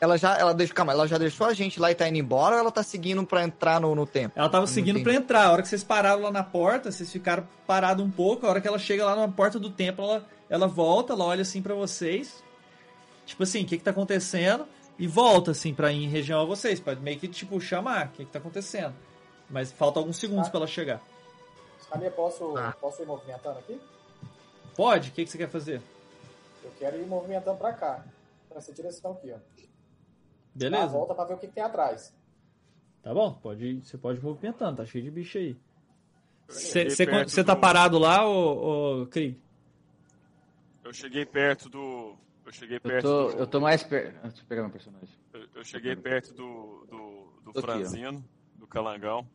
[0.00, 2.56] Ela já, ela deixa, calma, ela já deixou a gente lá e tá indo embora
[2.56, 4.32] ou ela tá seguindo pra entrar no, no templo?
[4.34, 5.44] Ela tava seguindo pra entrar.
[5.44, 8.44] A hora que vocês pararam lá na porta, vocês ficaram parados um pouco.
[8.44, 11.42] A hora que ela chega lá na porta do templo, ela, ela volta, ela olha
[11.42, 12.42] assim pra vocês.
[13.24, 14.66] Tipo assim, o que que tá acontecendo?
[14.98, 16.80] E volta assim pra ir em região a vocês.
[16.80, 18.92] Pra meio que, tipo, chamar o que que tá acontecendo.
[19.48, 20.50] Mas falta alguns segundos Ah.
[20.50, 21.00] pra ela chegar.
[21.92, 22.72] Samir, posso, Ah.
[22.80, 23.80] posso ir movimentando aqui?
[24.76, 25.10] Pode?
[25.10, 25.82] O que que você quer fazer?
[26.64, 28.04] Eu quero ir movimentando pra cá.
[28.48, 29.36] Pra essa direção aqui, ó.
[29.36, 29.40] Dá
[30.54, 30.86] Beleza?
[30.88, 32.14] volta pra ver o que, que tem atrás.
[33.02, 35.56] Tá bom, pode, ir- você pode ir movimentando, tá cheio de bicho aí.
[36.48, 39.40] Eu Você tá do- parado lá, ô, ô Krieg?
[40.84, 42.16] Eu cheguei perto do.
[42.44, 43.38] Eu cheguei Eu perto tô, do.
[43.38, 44.20] eu tô mais perto.
[44.22, 45.08] Deixa eu pegar meu personagem.
[45.32, 46.86] eu- eu cheguei perto do.
[46.90, 48.22] do, do Tô aqui, franzino,
[48.56, 49.26] do calangão.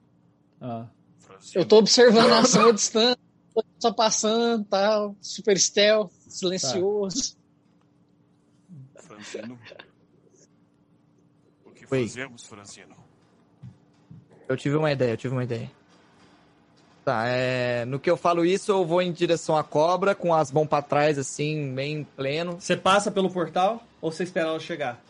[0.61, 0.87] Ah.
[1.25, 3.17] Tá eu tô observando a ação à distância,
[3.79, 7.35] só passando, tal, super stealth, silencioso.
[8.95, 9.57] Franzino.
[11.65, 12.07] O que Oi.
[12.07, 12.95] fazemos, Franzino?
[14.47, 15.69] Eu tive uma ideia, eu tive uma ideia.
[17.03, 20.51] Tá, é, no que eu falo isso, eu vou em direção à cobra, com as
[20.51, 22.59] mãos pra trás, assim, bem pleno.
[22.59, 25.06] Você passa pelo portal ou você espera ela chegar?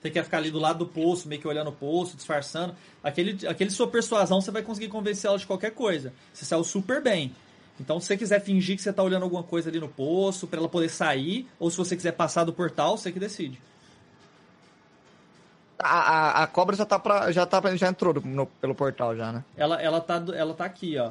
[0.00, 2.74] Você quer ficar ali do lado do poço, meio que olhando o poço, disfarçando.
[3.02, 6.12] Aquele, aquele sua persuasão, você vai conseguir convencer ela de qualquer coisa.
[6.32, 7.34] Você saiu super bem.
[7.80, 10.58] Então, se você quiser fingir que você tá olhando alguma coisa ali no poço, pra
[10.60, 13.60] ela poder sair, ou se você quiser passar do portal, você que decide.
[15.78, 15.98] A,
[16.40, 19.30] a, a cobra já tá pra, já tá pra- já entrou no- pelo portal já,
[19.30, 19.44] né?
[19.56, 21.10] Ela, ela, tá, ela tá aqui, ó.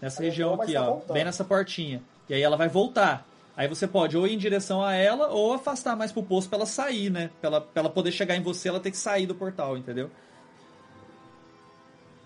[0.00, 0.84] Nessa Ela região aqui, ó.
[0.86, 1.12] voltando.
[1.14, 2.00] Bem nessa portinha.
[2.28, 3.26] E aí ela vai voltar.
[3.56, 6.58] Aí você pode ou ir em direção a ela ou afastar mais pro poço pra
[6.58, 7.30] ela sair, né?
[7.40, 10.10] Pra ela, pra ela poder chegar em você, ela tem que sair do portal, entendeu?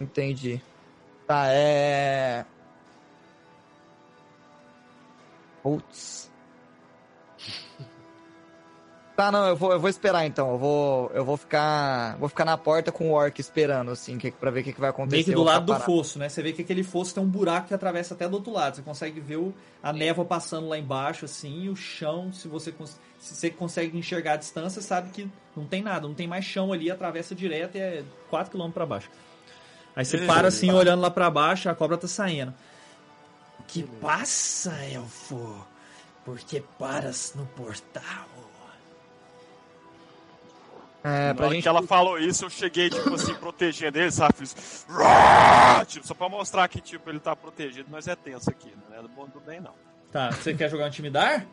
[0.00, 0.60] Entendi.
[1.26, 2.46] Tá, é.
[5.62, 6.30] Putz.
[9.18, 10.52] Tá, não, eu vou, eu vou esperar então.
[10.52, 14.30] Eu vou, eu vou ficar, vou ficar na porta com o orc esperando, assim, que,
[14.30, 15.16] pra ver o que, que vai acontecer.
[15.16, 16.28] Meio que do lado do fosso, né?
[16.28, 18.76] Você vê que aquele fosso tem um buraco que atravessa até do outro lado.
[18.76, 22.72] Você consegue ver o- a névoa passando lá embaixo, assim, e o chão, se você,
[23.18, 26.72] se você consegue enxergar a distância, sabe que não tem nada, não tem mais chão
[26.72, 29.10] ali, atravessa direto e é 4km pra baixo.
[29.96, 32.54] Aí você para assim, olhando lá pra baixo, a cobra tá saindo.
[33.66, 35.66] Que passa, elfo?
[36.24, 38.28] Por que paras no portal?
[41.04, 41.62] É, Na pra hora gente.
[41.62, 44.34] que ela falou isso, eu cheguei, tipo assim, protegendo ele, sabe?
[44.34, 44.84] Fiz.
[45.86, 49.02] Tipo, só pra mostrar que, tipo, ele tá protegido, mas é tenso aqui, não é
[49.02, 49.72] do bom do bem, não.
[50.10, 51.46] Tá, você quer jogar um intimidar?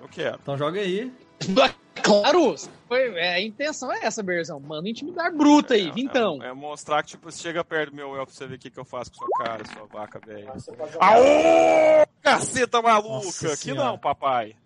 [0.00, 0.38] Eu quero.
[0.42, 1.12] Então joga aí.
[2.02, 2.54] Claro!
[2.88, 4.58] Foi, é, a intenção é essa, Berzão.
[4.58, 6.42] Manda intimidar bruta aí, É- então.
[6.42, 8.58] É, é mostrar que, tipo, você chega perto do meu elfo pra você ver o
[8.58, 10.46] que, que eu faço com sua cara, sua vaca, velho.
[10.56, 10.88] Jogar.
[10.98, 12.06] Aô!
[12.22, 13.26] Caceta maluca!
[13.26, 13.84] Nossa que Senhora.
[13.84, 14.56] não, papai.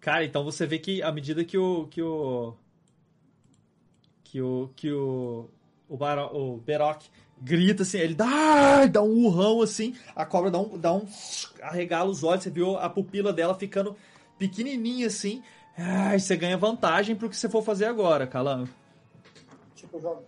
[0.00, 1.86] Cara, então você vê que à medida que o.
[1.88, 2.56] que o.
[4.34, 4.68] que o.
[4.74, 5.48] que o.
[5.88, 7.02] o, Baro, o Beroc
[7.40, 11.06] grita assim, ele dá, dá um urrão assim, a cobra dá um, dá um
[11.62, 13.96] arregala os olhos, você viu a pupila dela ficando
[14.36, 15.40] pequenininha assim.
[15.78, 18.68] Ai, você ganha vantagem pro que você for fazer agora, Calango.
[19.76, 20.24] tipo, eu jogo.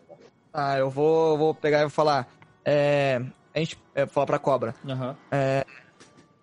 [0.55, 2.29] Ah, eu vou, vou pegar e vou falar.
[2.65, 3.21] É,
[3.53, 4.73] a gente é, falar pra cobra.
[4.89, 5.17] Aham.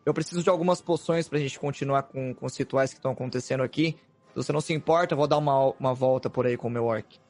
[0.05, 3.63] Eu preciso de algumas poções pra gente continuar com, com os rituais que estão acontecendo
[3.63, 3.97] aqui.
[4.31, 6.71] Se você não se importa, eu vou dar uma, uma volta por aí com o
[6.71, 7.22] meu orc.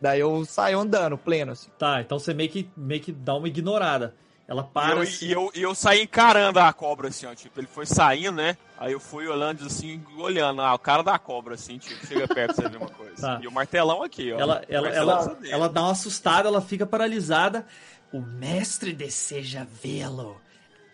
[0.00, 1.70] Daí eu saio andando, pleno, assim.
[1.78, 4.14] Tá, então você meio que, meio que dá uma ignorada.
[4.46, 5.26] Ela E para eu, assim.
[5.26, 7.34] e, eu, e eu saí encarando a cobra, assim, ó.
[7.34, 8.56] Tipo, ele foi saindo, né?
[8.78, 10.60] Aí eu fui olhando assim, olhando.
[10.60, 13.14] Ah, o cara da cobra, assim, tipo, chega perto você ver uma coisa.
[13.20, 13.40] Tá.
[13.42, 14.38] E o martelão aqui, ó.
[14.38, 17.66] Ela, ela, ela, ela dá uma assustada, ela fica paralisada.
[18.12, 20.38] O mestre deseja vê-lo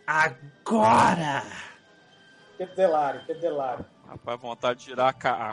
[0.06, 1.43] agora!
[2.56, 3.85] Que delário, que delário.
[4.10, 5.50] Rapaz, vontade de tirar a, ca-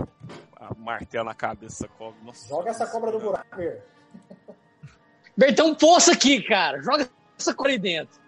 [0.59, 2.15] a, a martelo na cabeça dessa cobra.
[2.23, 3.83] Nossa, Joga essa cobra do buraco, Ber.
[5.37, 6.81] Bem, tem um poço aqui, cara.
[6.81, 7.07] Joga
[7.37, 8.19] essa cor aí dentro.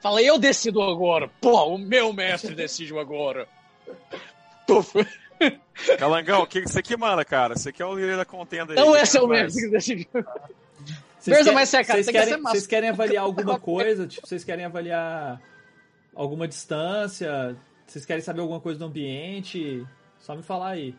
[0.00, 1.28] Fala, eu decido agora.
[1.40, 3.48] Pô, o meu mestre decide agora.
[4.66, 4.84] Tô
[5.98, 7.56] Calangão, o que você que manda, cara?
[7.56, 8.76] Você que é o líder da contenda aí.
[8.78, 10.08] Não, esse é o mestre que decide.
[11.18, 14.06] Vocês querem- mas, cara, vocês querem, vocês querem avaliar alguma coisa?
[14.06, 15.40] Tipo, vocês querem avaliar
[16.14, 17.56] alguma distância?
[17.86, 19.86] Vocês querem saber alguma coisa do ambiente?
[20.18, 20.94] Só me falar aí.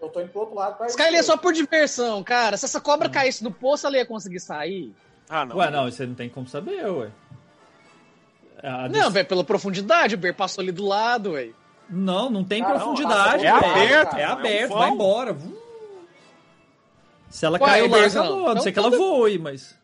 [0.00, 2.56] Eu tô indo pro outro lado pra Sky é só por diversão, cara.
[2.56, 4.94] Se essa cobra caísse no poço, ela ia conseguir sair.
[5.28, 5.56] Ah, não.
[5.56, 7.10] Ué, não, isso aí não tem como saber, ué.
[8.62, 11.50] A Não, velho, pela profundidade, o Ber passou ali do lado, ué.
[11.90, 13.44] não, não tem Ah, não, profundidade.
[13.44, 13.66] é velho.
[13.66, 14.78] aberto, É é aberto, vão.
[14.78, 15.36] vai embora.
[17.28, 18.22] Se ela Ué, caiu lá, acabou.
[18.22, 19.76] A não então ser que ela voe, mas.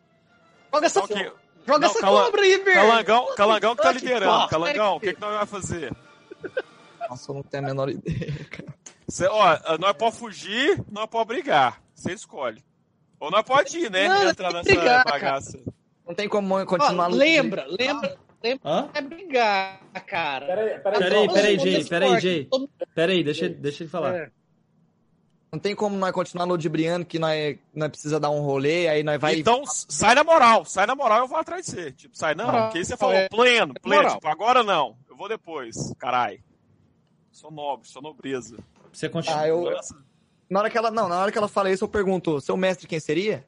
[0.73, 1.31] Joga essa, Não, que-
[1.65, 2.73] joga não, essa cala- cobra aí, Ber.
[2.73, 4.47] Calangão, Calangão que tá liderando.
[4.47, 5.93] Calangão, o que- que, nós vamos fazer?
[7.09, 8.33] Nossa, eu não tenho a menor ideia.
[9.07, 11.81] Cê, ó, nós pode fugir, nós pode brigar.
[11.93, 12.63] Você escolhe.
[13.19, 14.07] Ou nós pode ir, né?
[14.07, 15.59] Não, Entrar nessa brigar, bagaça.
[16.07, 17.17] Não tem como Ó, continuar lutando.
[17.17, 18.17] lembra, lembra,
[18.63, 18.89] Hã?
[18.93, 20.45] é brigar, cara.
[20.45, 21.03] Pera aí, pera aí.
[21.03, 22.19] Peraí, Todo peraí, mundo Jay, peraí.
[22.19, 22.49] Jay.
[22.93, 24.15] Peraí, deixa, deixa ele falar.
[24.15, 24.31] É.
[25.55, 29.17] Não tem como nós continuar ludibriando que nós, nós precisa dar um rolê, aí nós
[29.17, 29.39] vai.
[29.39, 30.65] Então, sai na moral.
[30.65, 31.91] Sai na moral, eu vou atrás de você.
[31.93, 32.45] Tipo, sai não.
[32.63, 33.29] Porque aí você falou é.
[33.29, 34.03] pleno, pleno.
[34.03, 34.15] Moral.
[34.15, 34.97] Tipo, agora não.
[35.09, 35.93] Eu vou depois.
[35.97, 36.41] Carai.
[37.31, 38.57] Sou nobre, sou nobreza.
[38.91, 39.39] Você continua.
[39.39, 39.71] Ah, eu-.
[40.49, 40.91] Na hora que ela.
[40.91, 43.47] Não, na hora que ela fala isso, eu pergunto, seu mestre quem seria?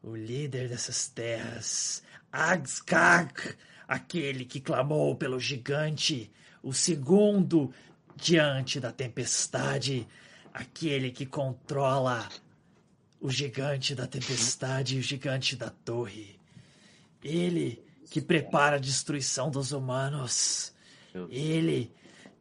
[0.00, 3.34] O líder dessas terras, Agskag,
[3.88, 6.30] aquele que clamou pelo gigante,
[6.62, 7.74] o segundo
[8.16, 10.06] diante da tempestade,
[10.52, 12.28] aquele que controla
[13.20, 16.38] o gigante da tempestade e o gigante da torre.
[17.22, 20.72] Ele que prepara a destruição dos humanos.
[21.30, 21.92] Ele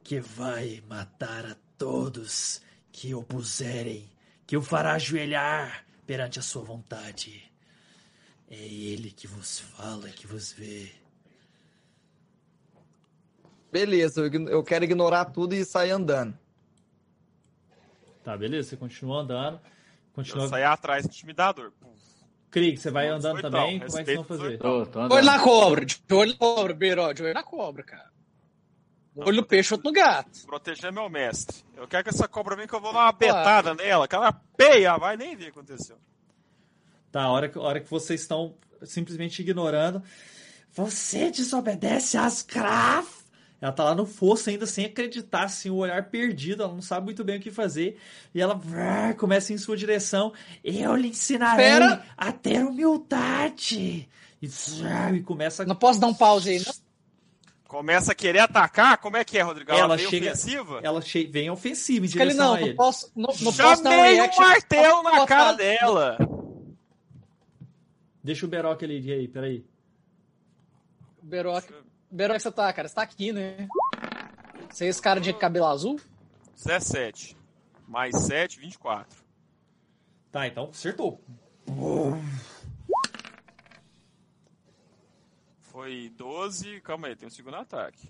[0.04, 4.10] que vai matar a todos que opuserem,
[4.46, 7.52] que o fará ajoelhar perante a sua vontade.
[8.50, 10.92] É ele que vos fala, que vos vê.
[13.74, 16.38] Beleza, eu, quero ignorar tudo e sair andando.
[18.24, 19.56] Tá, beleza, você continua andando.
[19.56, 19.62] Eu
[20.14, 20.48] Continua.
[20.48, 21.72] saí atrás, intimidador.
[21.82, 22.00] Puf.
[22.52, 23.80] Krieg, você vai andando 18 também?
[23.80, 24.58] Como é que vocês vão fazer?
[24.58, 25.12] 18 Tô, tô andando.
[25.14, 28.14] olho na cobra, de olho na cobra, Beiro, de olho na cobra, cara.
[29.16, 30.46] Não, Olho no peixe, outro no gato.
[30.46, 31.64] Proteger meu mestre.
[31.76, 34.08] Eu quero que essa cobra venha que eu vou dar uma betada nela.
[34.08, 35.98] Que ela peia, vai nem ver o que aconteceu.
[37.12, 40.04] Tá, a hora que, a hora que vocês estão simplesmente ignorando.
[40.72, 43.23] Você desobedece às Graf!
[43.64, 47.06] Ela tá lá no fosso ainda sem acreditar, assim, o olhar perdido, ela não sabe
[47.06, 47.98] muito bem o que fazer.
[48.36, 50.34] E ela vrr, começa em sua direção.
[50.62, 52.06] Eu lhe ensinarei Pera.
[52.18, 54.10] a ter humildade.
[54.42, 56.74] E, vrr, e começa Não posso dar um pause aí, não?
[57.66, 58.98] Começa a querer atacar?
[58.98, 59.72] Como é que é, Rodrigo?
[59.72, 60.82] Ela, Ela veio chega- ofensiva?
[60.84, 61.26] Ela che...
[61.26, 62.76] vem ofensiva em Fica ali, direção não, a não ele.
[62.76, 64.42] posso, não, não posso dar um Chamei um reaction.
[64.44, 66.18] martelo na cara falar- dela.
[68.22, 69.66] Deixa o Beroc ali aí, peraí.
[71.22, 71.64] Beroc,
[72.14, 72.88] Beroc, você tá, cara?
[72.88, 73.68] Você tá aqui, né?
[74.70, 76.00] Você é esse cara de cabelo azul?
[76.56, 77.36] 17.
[77.88, 79.24] Mais 7, 24.
[80.32, 81.20] Tá, então acertou.
[85.62, 86.82] Foi 12.
[86.82, 88.08] Calma aí, tem um segundo ataque.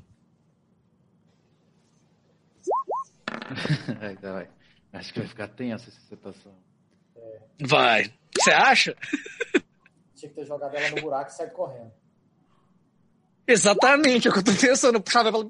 [4.02, 4.50] Ai, vai.
[4.92, 6.54] Acho que vai ficar tensa essa situação.
[7.66, 8.14] Vai.
[8.38, 8.98] Você acha?
[10.14, 12.03] Tinha que ter jogado ela no buraco e sair correndo.
[13.48, 15.02] Exatamente, é o que eu tô pensando.
[15.02, 15.49] Puxar ela.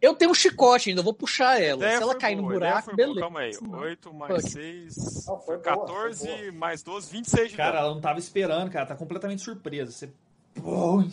[0.00, 1.80] Eu tenho um chicote ainda, eu vou puxar ela.
[1.86, 2.96] Se ela cair no boa, ideia buraco, boa.
[2.96, 3.20] beleza.
[3.20, 3.50] Calma aí.
[3.60, 3.78] Não.
[3.80, 4.50] 8 mais Fuck.
[4.52, 5.26] 6.
[5.26, 6.52] Não, foi boa, 14 foi boa.
[6.52, 7.84] mais 12, 26 de Cara, dano.
[7.84, 8.86] ela não tava esperando, cara.
[8.86, 9.92] Tá completamente surpresa.
[9.92, 10.10] Você
[10.54, 11.04] pô,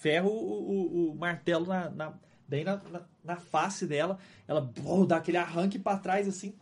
[0.00, 2.12] ferra o, o- o martelo na, na-
[2.48, 4.18] bem na, na- na face dela.
[4.48, 6.54] Ela pô, dá aquele arranque pra trás, assim.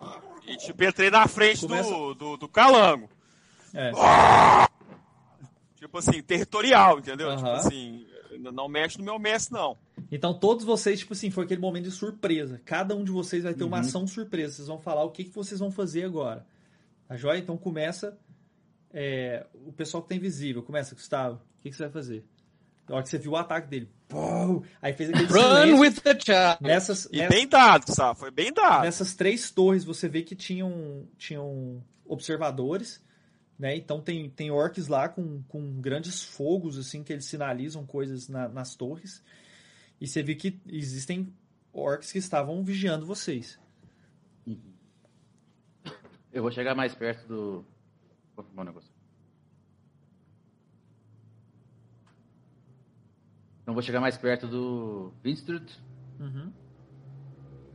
[0.46, 3.08] E tipo, entrei na frente Começa- do, do, do calango.
[3.72, 3.92] É.
[5.76, 7.30] Tipo assim, territorial, entendeu?
[7.30, 7.36] Aham.
[7.38, 8.06] Tipo assim,
[8.40, 9.76] não mexe no meu mestre, não.
[10.10, 12.60] Então todos vocês, tipo assim, foi aquele momento de surpresa.
[12.64, 13.82] Cada um de vocês vai ter uma Uhum.
[13.82, 14.54] ação surpresa.
[14.56, 16.44] Vocês vão falar o que, que vocês vão fazer agora.
[17.08, 18.16] A joia, então começa.
[18.92, 20.62] é, o pessoal que tá invisível.
[20.64, 21.36] Começa, Gustavo.
[21.36, 22.24] O que, que você vai fazer?
[22.88, 23.88] Na hora que você viu o ataque dele.
[24.82, 25.78] Aí fez aquele Run silêncio.
[25.80, 26.58] with the child.
[26.60, 28.18] Nessas, E nessas- bem dado, sabe?
[28.18, 28.82] Foi bem dado.
[28.82, 33.00] Nessas três torres você vê que tinham, tinham observadores,
[33.60, 33.76] né?
[33.76, 38.48] Então tem, tem orcs lá com, com grandes fogos, assim, que eles sinalizam coisas na-
[38.48, 39.22] nas torres.
[40.00, 41.32] E você vê que existem
[41.72, 43.60] orcs que estavam vigiando vocês.
[46.32, 47.64] Eu vou chegar mais perto do.
[48.34, 48.90] Vou um negócio.
[53.62, 55.70] Então vou chegar mais perto do Vinstrud
[56.18, 56.52] Uhum.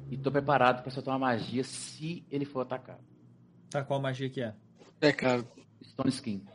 [0.10, 3.03] e tô preparado pra soltar uma magia se ele for atacado.
[3.70, 4.56] Tá, qual magia que é?
[5.02, 5.45] É, cara.
[5.96, 6.46] Stone Skin.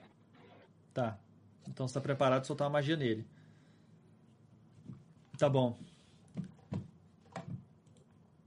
[0.92, 1.18] Tá.
[1.66, 3.26] Então você tá preparado pra soltar uma magia nele.
[5.38, 5.78] Tá bom.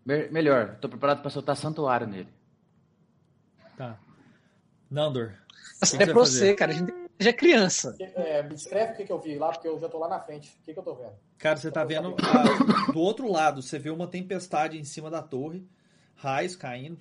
[0.06, 2.30] Me- melhor, tô preparado pra soltar santuário nele.
[3.76, 3.98] Tá.
[4.90, 5.30] Nandor.
[5.30, 5.36] que
[5.82, 6.40] É você pra vai fazer?
[6.40, 6.72] você, cara.
[6.72, 7.96] A gente já é criança.
[8.00, 10.20] É, me descreve o que, que eu vi lá, porque eu já tô lá na
[10.20, 10.56] frente.
[10.62, 11.14] O que, que eu tô vendo?
[11.40, 15.24] Cara, você tá vendo a- do outro lado, você vê uma tempestade em cima da
[15.24, 15.66] torre,
[16.16, 17.00] raios caindo.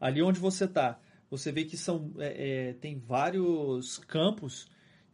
[0.00, 0.98] Ali onde você tá,
[1.30, 4.68] você vê que são é, é, tem vários campos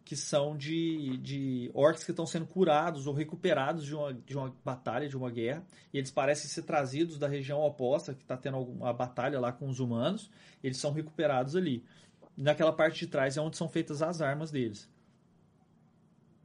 [0.04, 4.54] que são de, de orcs que estão sendo curados ou recuperados de uma, de uma
[4.62, 8.58] batalha, de uma guerra, e eles parecem ser trazidos da região oposta, que está tendo
[8.58, 10.30] alguma batalha lá com os humanos,
[10.62, 11.82] eles são recuperados ali.
[12.36, 14.90] Naquela parte de trás é onde são feitas as armas deles.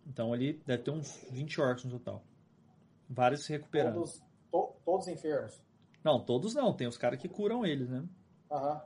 [0.08, 2.24] Então ali deve ter uns 20 orcs no total.
[3.10, 3.96] Vários se recuperando.
[3.96, 5.62] Todos, to- todos enfermos.
[6.04, 6.74] Não, todos não.
[6.74, 8.04] Tem os caras que curam eles, né?
[8.52, 8.82] Aham.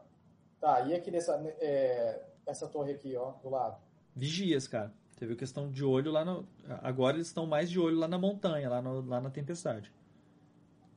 [0.63, 3.75] Tá, e aqui nessa é, essa torre aqui, ó, do lado?
[4.15, 4.93] Vigias, cara.
[5.17, 6.47] Teve questão de olho lá no.
[6.81, 9.91] Agora eles estão mais de olho lá na montanha, lá, no- lá na tempestade.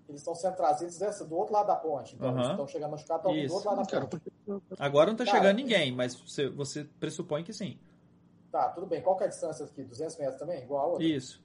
[0.09, 2.14] Eles estão sendo trazidos dessa, do outro lado da ponte.
[2.14, 2.38] Então, Aham.
[2.38, 4.32] eles estão chegando estão vindo do outro lado da ponte.
[4.78, 7.76] Agora não tá Cara, chegando ninguém, mas você, você pressupõe que sim.
[8.52, 9.02] Tá, tudo bem.
[9.02, 9.82] Qual que é a distância aqui?
[9.82, 10.62] 200 metros também?
[10.62, 11.05] Igual a outra?
[11.05, 11.43] Isso.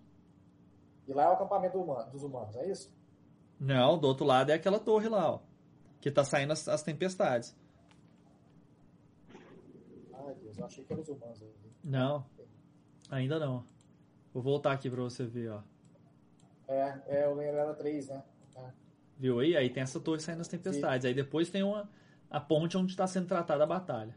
[1.08, 2.94] E lá é o acampamento do humano- dos humanos, é isso?
[3.60, 5.40] Não, do outro lado é aquela torre lá, ó.
[6.00, 7.56] Que tá saindo as, as tempestades.
[10.52, 11.44] Deus, eu achei que eram os humanos.
[11.84, 12.26] Não.
[13.10, 13.64] Ainda não.
[14.34, 15.62] Vou voltar aqui pra você ver, ó.
[16.68, 18.24] É, é, eu lembro, era três, né?
[19.18, 19.56] Viu aí?
[19.56, 21.06] Aí tem essa torre saindo as tempestades.
[21.06, 21.90] Aí depois tem uma,
[22.30, 24.16] a ponte onde está sendo tratada a batalha.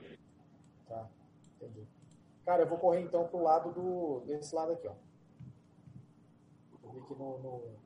[0.88, 1.08] Tá,
[1.56, 1.86] entendi.
[2.44, 4.20] Cara, eu vou correr então pro lado do.
[4.26, 4.92] desse lado aqui, ó.
[6.88, 7.38] Aqui no.
[7.38, 7.84] no-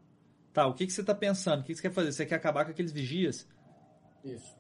[0.52, 1.60] Tá, o que, que você tá pensando?
[1.60, 2.12] O que, que você quer fazer?
[2.12, 3.46] Você quer acabar com aqueles vigias?
[4.24, 4.56] Isso.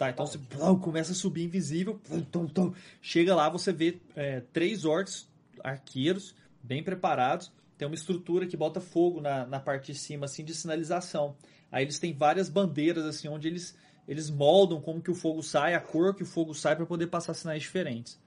[0.00, 2.00] Tá, então você plum, começa a subir invisível.
[2.08, 2.74] plum, tum, tum.
[3.02, 5.28] Chega lá, você vê é, três orcs
[5.62, 7.52] arqueiros, bem preparados.
[7.76, 11.36] Tem uma estrutura que bota fogo na, na parte de cima, assim, de sinalização.
[11.70, 13.76] Aí eles têm várias bandeiras, assim, onde eles,
[14.08, 17.08] eles moldam como que o fogo sai, a cor que o fogo sai, para poder
[17.08, 18.18] passar sinais diferentes.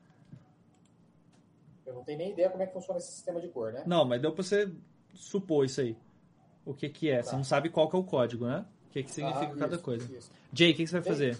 [1.88, 3.82] Eu não tenho nem ideia como é que funciona esse sistema de cor, né?
[3.88, 4.72] Não, mas deu pra você
[5.16, 5.98] supor isso aí.
[6.64, 7.24] O que que é?
[7.24, 7.38] Você Tá.
[7.38, 8.64] não sabe qual que é o código, né?
[8.88, 10.16] O que que significa Ah, cada isso, coisa.
[10.16, 10.30] isso.
[10.54, 11.38] Jay, o que, que você vai fazer?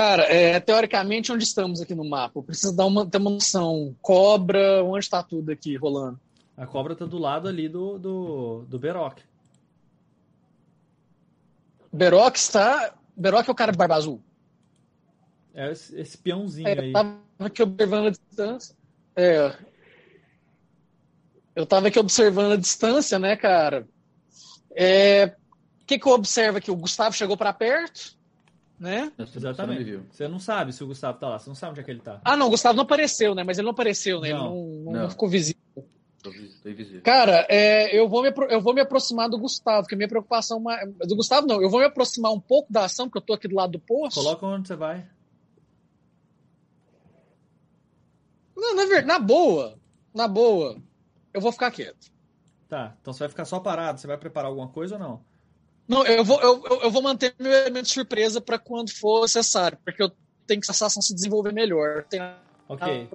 [0.00, 2.38] Cara, é, teoricamente, onde estamos aqui no mapa?
[2.38, 3.94] Eu preciso dar uma, ter uma noção.
[4.00, 6.18] Cobra, onde está tudo aqui rolando?
[6.56, 9.18] A cobra tá do lado ali do, do, do Beroc.
[11.92, 12.94] Beroc está.
[13.14, 14.22] Beroc é o cara de barba azul.
[15.52, 16.86] É esse, esse peãozinho É, aí.
[16.86, 18.76] eu tava aqui observando a distância.
[19.14, 19.54] É.
[21.54, 23.86] Eu tava aqui observando a distância, né, cara?
[24.74, 25.36] É.
[25.82, 26.70] O que, que eu observo aqui?
[26.70, 28.18] O Gustavo chegou para perto,
[28.80, 29.12] né?
[29.18, 30.00] Não Exatamente.
[30.10, 31.38] Você não sabe se o Gustavo tá lá.
[31.38, 32.18] Você não sabe onde é que ele tá.
[32.24, 33.44] Ah, não, o Gustavo não apareceu, né?
[33.44, 34.32] Mas ele não apareceu, né?
[34.32, 35.10] Não, ele não, não, não.
[35.10, 35.60] ficou visível.
[37.02, 40.62] Cara, é, eu, vou me, eu vou me aproximar do Gustavo, porque a minha preocupação.
[41.06, 43.46] Do Gustavo, não, eu vou me aproximar um pouco da ação, porque eu tô aqui
[43.46, 44.22] do lado do poço.
[44.22, 45.06] Coloca onde você vai.
[48.56, 49.78] Não, na verdade, na boa.
[50.14, 50.76] Na boa.
[51.32, 52.10] Eu vou ficar quieto.
[52.68, 54.00] Tá, então você vai ficar só parado.
[54.00, 55.29] Você vai preparar alguma coisa ou não?
[55.90, 59.76] Não, eu vou, eu, eu- vou manter meu elemento de surpresa para quando for necessário,
[59.84, 60.12] porque eu
[60.46, 62.04] tenho que essa ação se desenvolver melhor.
[62.68, 63.08] Ok.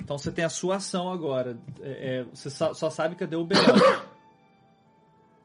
[0.00, 1.58] Então você tem a sua ação agora.
[1.80, 3.66] É, é, você só, só sabe cadê o Beroc.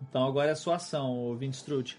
[0.10, 1.98] Então agora é a sua ação, o.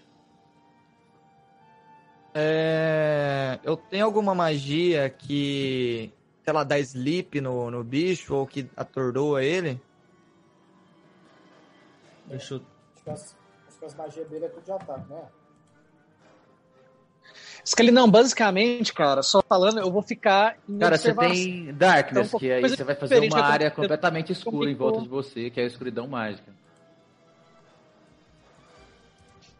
[2.33, 6.13] É, eu tenho alguma magia que,
[6.43, 9.81] sei lá, dá sleep no, no bicho ou que atordoa ele?
[12.27, 12.61] Deixa eu.
[13.85, 15.21] Que, as, magias dele é tudo de ataque, né?
[18.09, 22.61] Basicamente, cara, só falando, eu vou ficar em Cara, você tem Darkness, Então, que aí
[22.61, 23.41] você vai fazer uma né?
[23.41, 23.83] área Complicou.
[23.83, 26.51] completamente escura em volta de você, que é a escuridão mágica.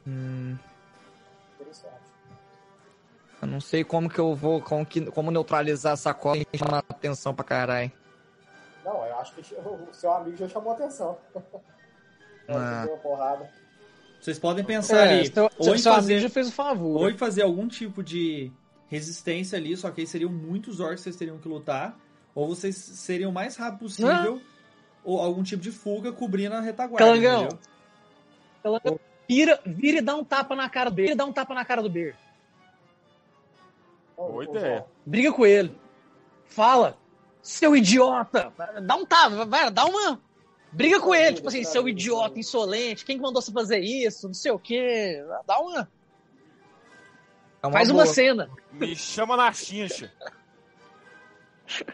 [0.07, 0.55] Hum,
[1.55, 1.95] Interessante.
[3.41, 4.61] eu não sei como que eu vou.
[4.61, 7.91] Como, que, como neutralizar essa cobra e chamar atenção pra caralho.
[8.83, 11.17] Não, eu acho que o seu amigo já chamou atenção.
[12.47, 12.83] Ah.
[12.85, 13.49] Deu uma porrada.
[14.25, 17.01] Vocês podem pensar É, ali, seu, ou, seu, em fazer, fez o favor.
[17.01, 18.51] ou em fazer algum tipo de
[18.87, 21.95] resistência ali, só que aí seriam muitos orcs que vocês teriam que lutar,
[22.33, 24.41] ou vocês seriam o mais rápido possível,
[25.03, 27.05] ou algum tipo de fuga cobrindo a retaguarda.
[27.05, 27.43] Calangão.
[27.43, 27.59] entendeu?
[28.63, 28.81] Ela
[29.29, 31.05] vira, vira e dá um tapa na cara do Beer.
[31.09, 32.15] Vira e dá um tapa na cara do Beer.
[34.17, 34.85] Boa ideia.
[35.05, 35.77] Briga com ele.
[36.45, 36.97] Fala.
[37.43, 38.51] Seu idiota.
[38.81, 39.45] Dá um tapa.
[39.45, 40.19] Vai, dá uma.
[40.75, 41.37] Briga com ele.
[41.37, 43.05] Tipo assim, seu idiota, insolente.
[43.05, 44.27] Quem que mandou você fazer isso?
[44.27, 45.23] Não sei o quê.
[45.47, 45.89] Dá uma.
[47.63, 48.03] É Faz boa.
[48.03, 48.49] uma cena.
[48.73, 50.11] Me chama na chincha.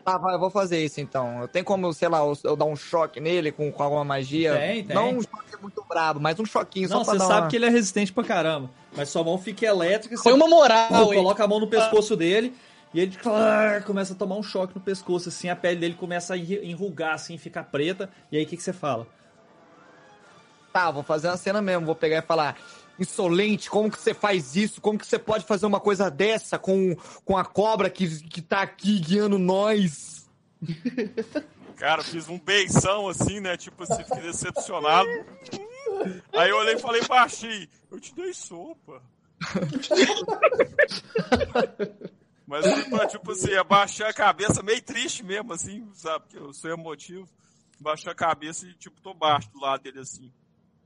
[0.04, 1.40] Tá, vai, eu vou fazer isso então.
[1.42, 4.54] Eu tenho como, sei lá, eu, eu dar um choque nele com, com alguma magia?
[4.58, 4.94] Tem, tem.
[4.94, 7.48] Não um choque muito brabo, mas um choquinho Não, só pra você dar sabe uma...
[7.50, 10.92] que ele é resistente pra caramba, mas sua mão fica elétrica, você Foi uma moral.
[10.92, 11.20] hein?
[11.20, 12.54] coloca a mão no pescoço dele
[12.94, 16.34] e ele claro, começa a tomar um choque no pescoço, assim, a pele dele começa
[16.34, 19.08] a enru- enrugar, assim, ficar preta, e aí o que, que você fala?
[20.72, 21.86] Tá, vou fazer uma cena mesmo.
[21.86, 22.58] Vou pegar e falar.
[23.00, 24.80] Insolente, como que você faz isso?
[24.80, 26.96] Como que você pode fazer uma coisa dessa com,
[27.26, 30.30] com a cobra que, que tá aqui guiando nós?
[31.76, 33.58] Cara, fiz um beição assim, né?
[33.58, 35.10] Tipo assim, fiquei decepcionado.
[36.34, 39.02] Aí eu olhei e falei baixinho, eu te dei sopa.
[42.52, 46.26] Mas foi pra, tipo assim, abaixar a cabeça, meio triste mesmo, assim, sabe?
[46.26, 47.26] Porque eu sou emotivo.
[47.80, 50.30] Baixar a cabeça e, tipo, tô baixo do lado dele, assim.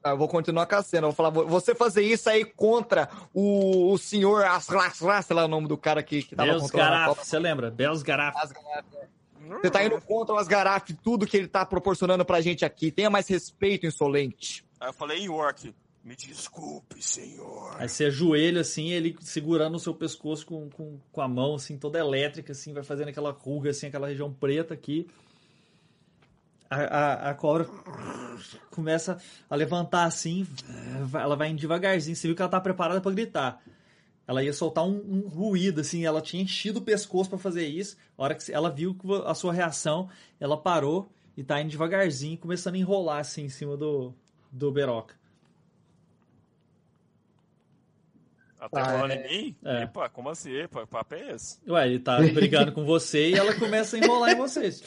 [0.04, 1.08] Tá, eu vou continuar com a cena.
[1.08, 5.46] Eu vou falar, "Vo- você fazer isso aí contra o, o senhor Asrasra, sei lá
[5.46, 7.72] o nome do cara que, que tava a Garaf, você lembra?
[7.72, 8.38] Belos Garaf.
[9.62, 12.92] Você tá indo contra o Asgaraf, tudo que ele tá proporcionando pra gente aqui.
[12.92, 14.64] Tenha mais respeito, insolente.
[14.80, 15.74] Aí eu falei em York,
[16.06, 17.76] me desculpe, senhor.
[17.80, 21.80] Aí você ajoelha, assim, ele segurando o seu pescoço com, com, com a mão, assim,
[21.80, 25.08] toda elétrica, assim, vai fazendo aquela ruga, assim, aquela região preta aqui.
[26.70, 27.68] A, a, a cobra
[28.70, 29.18] começa
[29.50, 30.46] a levantar, assim,
[31.12, 32.16] ela vai indo devagarzinho.
[32.16, 33.60] Você viu que ela tá preparada pra gritar.
[34.28, 37.98] Ela ia soltar um, um ruído, assim, ela tinha enchido o pescoço pra fazer isso.
[38.16, 40.08] A hora que ela viu a sua reação,
[40.40, 44.14] ela parou e tá indo devagarzinho, começando a enrolar, assim, em cima do,
[44.52, 45.25] do Beroca.
[48.66, 49.28] Até Ah, rolando é.
[49.28, 49.56] em mim?
[49.64, 49.84] É.
[49.84, 50.52] Epa, como assim?
[50.52, 51.60] Epa, que papo é esse?
[51.70, 54.84] Ué, ele tá brigando com você e ela começa a enrolar em vocês.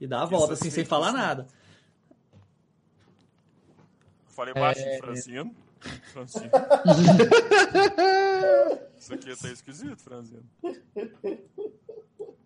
[0.00, 1.46] E dá a volta, assim, sem falar nada.
[4.28, 4.60] Falei É.
[4.60, 5.54] baixinho, Francino.
[6.12, 6.50] Francino.
[8.98, 10.42] Isso aqui tá esquisito, Franzino.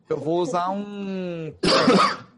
[0.08, 1.52] Eu vou usar um.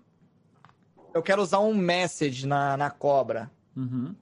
[1.12, 3.51] Eu quero usar um message na, na cobra.
[3.77, 4.15] Uhum.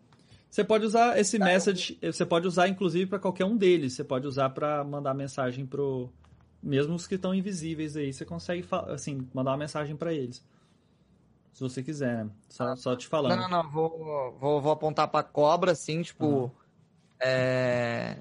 [0.51, 3.93] Você pode usar esse message, você pode usar inclusive para qualquer um deles.
[3.93, 6.11] Você pode usar para mandar mensagem pro
[6.63, 10.45] mesmo os que estão invisíveis aí, você consegue assim, mandar uma mensagem para eles.
[11.53, 12.31] Se você quiser, né?
[12.49, 13.37] Só, só te falando.
[13.37, 13.71] Não, não, não.
[13.71, 16.53] Vou, vou, vou apontar pra cobra, assim, tipo.
[17.19, 18.19] É.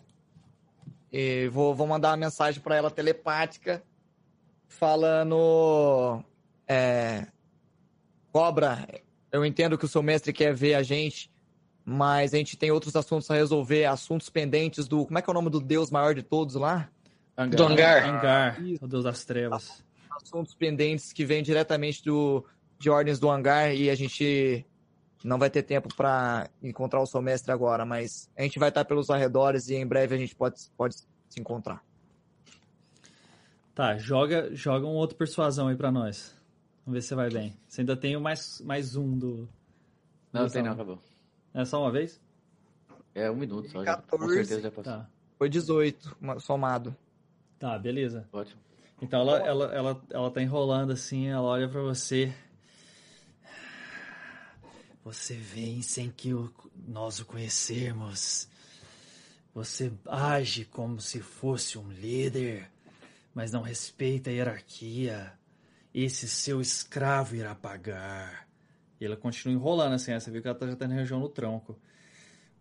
[1.12, 3.84] E vou, vou mandar uma mensagem pra ela telepática
[4.68, 6.24] falando.
[6.68, 7.28] É.
[8.32, 8.88] Cobra,
[9.32, 11.32] eu entendo que o seu mestre quer ver a gente,
[11.90, 15.06] mas a gente tem outros assuntos a resolver, assuntos pendentes do.
[15.06, 16.90] Como é que é o nome do deus maior de todos lá?
[17.38, 18.04] Do hangar.
[18.06, 19.82] Angar, o Deus das Trevas.
[20.12, 22.44] assuntos pendentes que vêm diretamente do,
[22.78, 24.66] de ordens do hangar e a gente
[25.24, 28.84] não vai ter tempo para encontrar o seu mestre agora, mas a gente vai estar
[28.84, 30.98] pelos arredores e em breve a gente pode, pode
[31.30, 31.82] se encontrar.
[33.74, 36.36] Tá, joga, joga um outro persuasão aí pra nós.
[36.86, 37.58] Vamos ver se você vai bem.
[37.66, 39.48] Você ainda tem o mais, mais um do.
[40.34, 41.00] Não, do tem não, acabou.
[41.54, 42.20] É só uma vez?
[43.16, 43.84] É um minuto só.
[43.84, 43.98] Já.
[43.98, 44.34] Com 14.
[44.36, 44.84] certeza já passou.
[44.94, 45.10] Tá.
[45.38, 46.96] Foi 18, uma- somado.
[47.60, 48.28] Tá, beleza.
[48.32, 48.60] Ótimo.
[49.02, 52.34] Então ela, ela, ela, ela tá enrolando assim, ela olha pra você.
[55.04, 56.52] Você vem sem que o-
[56.88, 58.48] nós o conhecermos.
[59.54, 62.70] Você age como se fosse um líder,
[63.34, 65.34] mas não respeita a hierarquia.
[65.94, 68.47] Esse seu escravo irá pagar.
[69.00, 71.30] E ela continua enrolando assim, você viu que ela tá- já tá na região no
[71.30, 71.78] tronco.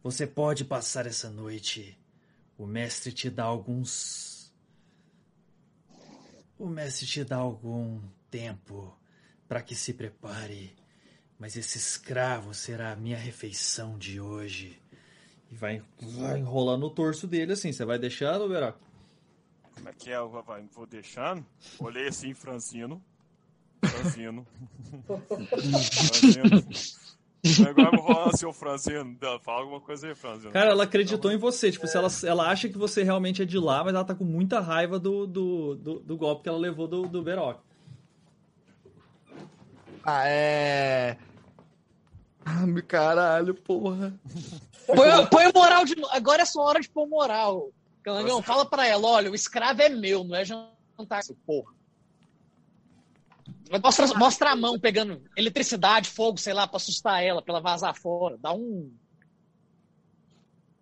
[0.03, 1.99] Você pode passar essa noite.
[2.59, 4.37] O mestre te dá alguns
[6.59, 8.01] o mestre te dá algum
[8.31, 8.97] tempo
[9.47, 10.75] para que se prepare,
[11.39, 14.81] mas esse escravo será a minha refeição de hoje.
[15.51, 17.73] E vai, vai enrolando o torso dele assim.
[17.73, 18.75] Você vai deixando, Verá?
[19.75, 20.19] Como é que é?
[20.19, 21.45] Vou deixando.
[21.79, 23.05] Olhei assim, Francino.
[23.89, 24.47] Francino.
[25.89, 26.67] Francino.
[27.69, 29.17] Agora rola seu franzino.
[29.43, 30.53] Fala alguma coisa aí, franzino.
[30.53, 31.71] Cara, ela acreditou em você.
[31.71, 34.25] Tipo, se ela, ela acha que você realmente é de lá, mas ela tá com
[34.25, 37.61] muita raiva do, do, do, do golpe que ela levou do, do Beroc.
[40.03, 41.17] Ah, é.
[42.45, 44.15] Ah, meu caralho, porra.
[44.87, 46.13] Põe, põe moral de novo.
[46.15, 47.71] Agora é sua hora de pôr moral.
[48.05, 51.76] Calangão, fala pra ela, olha, o escravo é meu, não é jantar, porra.
[53.83, 57.95] Mostra, mostra a mão pegando eletricidade, fogo, sei lá, pra assustar ela, pra ela vazar
[57.95, 58.39] fora.
[58.39, 58.93] Dá um.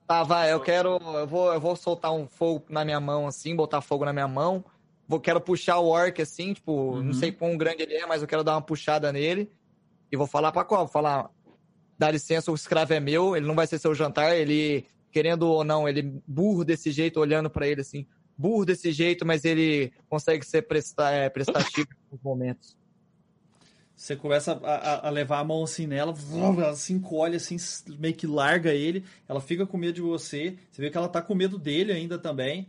[0.07, 0.99] Tá, vai, eu quero.
[0.99, 4.29] Eu vou, eu vou soltar um fogo na minha mão, assim, botar fogo na minha
[4.29, 4.65] mão.
[5.09, 7.03] Vou, quero puxar o orc, assim, tipo, Uhum.
[7.05, 9.51] não sei quão grande ele é, mas eu quero dar uma puxada nele.
[10.13, 10.81] E vou falar pra qual?
[10.81, 11.31] Vou falar.
[11.99, 15.63] Dá licença, o escravo é meu, ele não vai ser seu jantar, ele, querendo ou
[15.63, 18.05] não, ele burro desse jeito, olhando pra ele assim,
[18.37, 22.77] burro desse jeito, mas ele consegue ser presta, é, prestativo nos momentos.
[23.97, 27.57] Você começa a, a- levar a mão assim nela, ela se encolhe assim,
[27.97, 31.23] meio que larga ele, ela fica com medo de você, você vê que ela tá
[31.23, 32.69] com medo dele ainda também,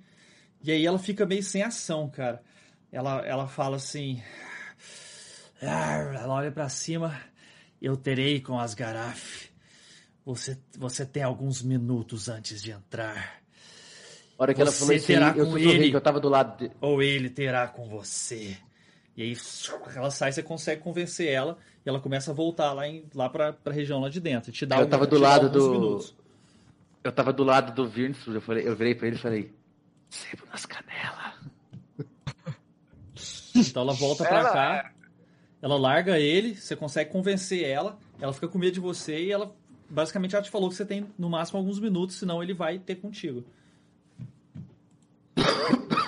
[0.63, 2.43] e aí ela fica meio sem ação, cara.
[2.91, 4.21] Ela, ela fala assim,
[5.61, 7.19] "Ah", ela olha pra cima,
[7.81, 9.49] eu terei com as garafes.
[10.23, 13.41] Você, você tem alguns minutos antes de entrar,
[14.37, 15.89] A hora que ela falou isso terá eu com ele.
[15.89, 16.71] que eu tava do lado de...
[16.81, 18.57] ou ele terá com você.
[19.15, 19.37] E aí
[19.95, 23.53] ela sai, você consegue convencer ela e ela começa a voltar lá, em, lá pra,
[23.53, 24.51] pra região lá de dentro.
[24.51, 26.13] Te dá Eu um- tava do lado do- minutos.
[27.03, 29.53] Eu tava do lado do Virtus, eu, falei, eu virei pra ele e falei,
[30.09, 31.35] sebo nas canelas.
[33.55, 34.91] Então ela volta pra Ela- cá,
[35.61, 39.55] ela larga ele, você consegue convencer ela, ela fica com medo de você e ela
[39.89, 42.95] basicamente ela te falou que você tem no máximo alguns minutos, senão ele vai ter
[42.95, 43.45] contigo.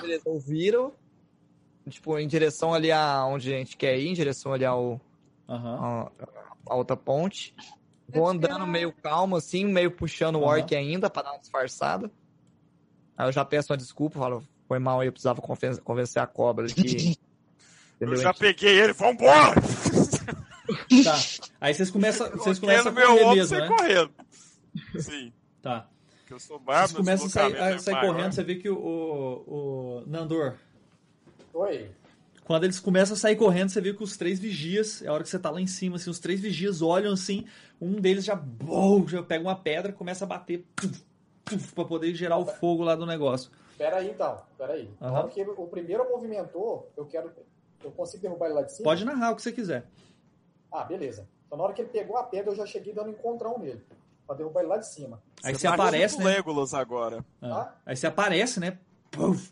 [0.08, 0.94] Beleza, ouviram.
[1.90, 5.00] Tipo, em direção ali a onde a gente quer ir, em direção ali ao,
[5.48, 6.10] Aham.
[6.20, 7.56] a, a outra ponte.
[8.10, 12.12] Vou andando meio calmo, assim, meio puxando o orc ainda pra dar uma disfarçada.
[13.18, 16.28] Aí eu já peço uma desculpa, falo, foi mal aí, eu precisava conven- convencer a
[16.28, 17.18] cobra de que.
[18.00, 19.56] Eu já peguei ele, vambora!
[21.04, 21.20] Tá.
[21.60, 23.68] Aí vocês começam, vocês começam a correr mesmo, né?
[23.68, 24.12] correndo.
[25.02, 25.90] Sim, Tá.
[26.28, 26.98] Porque eu sou Vocês bárbaro.
[26.98, 28.14] começam a sair, a sair maior.
[28.14, 30.56] correndo, você vê que o, o, o Nandor,
[31.54, 31.90] Oi.
[32.44, 35.24] Quando eles começam a sair correndo, você vê que os três vigias, é a hora
[35.24, 37.46] que você tá lá em cima, assim, os três vigias olham assim,
[37.82, 40.66] um deles já, bom, já pega uma pedra, começa a bater
[41.74, 43.50] pra poder gerar o fogo lá do negócio.
[43.78, 44.42] Pera aí, então.
[44.58, 44.90] Pera aí.
[45.00, 45.18] Na Aham.
[45.20, 47.32] hora que o primeiro movimentou, eu quero...
[47.84, 48.84] Eu consigo derrubar ele lá de cima?
[48.84, 49.86] Pode narrar o que você quiser.
[50.72, 51.28] Ah, beleza.
[51.46, 53.84] Então na hora que ele pegou a pedra, eu já cheguei dando encontrão nele.
[54.28, 55.24] Pra derrubar ele lá de cima.
[55.42, 56.26] Aí Você você tá aparece, né?
[56.26, 57.26] Legolas agora.
[57.42, 57.74] Ah.
[57.86, 58.78] Aí você aparece, né?
[59.10, 59.52] Puf,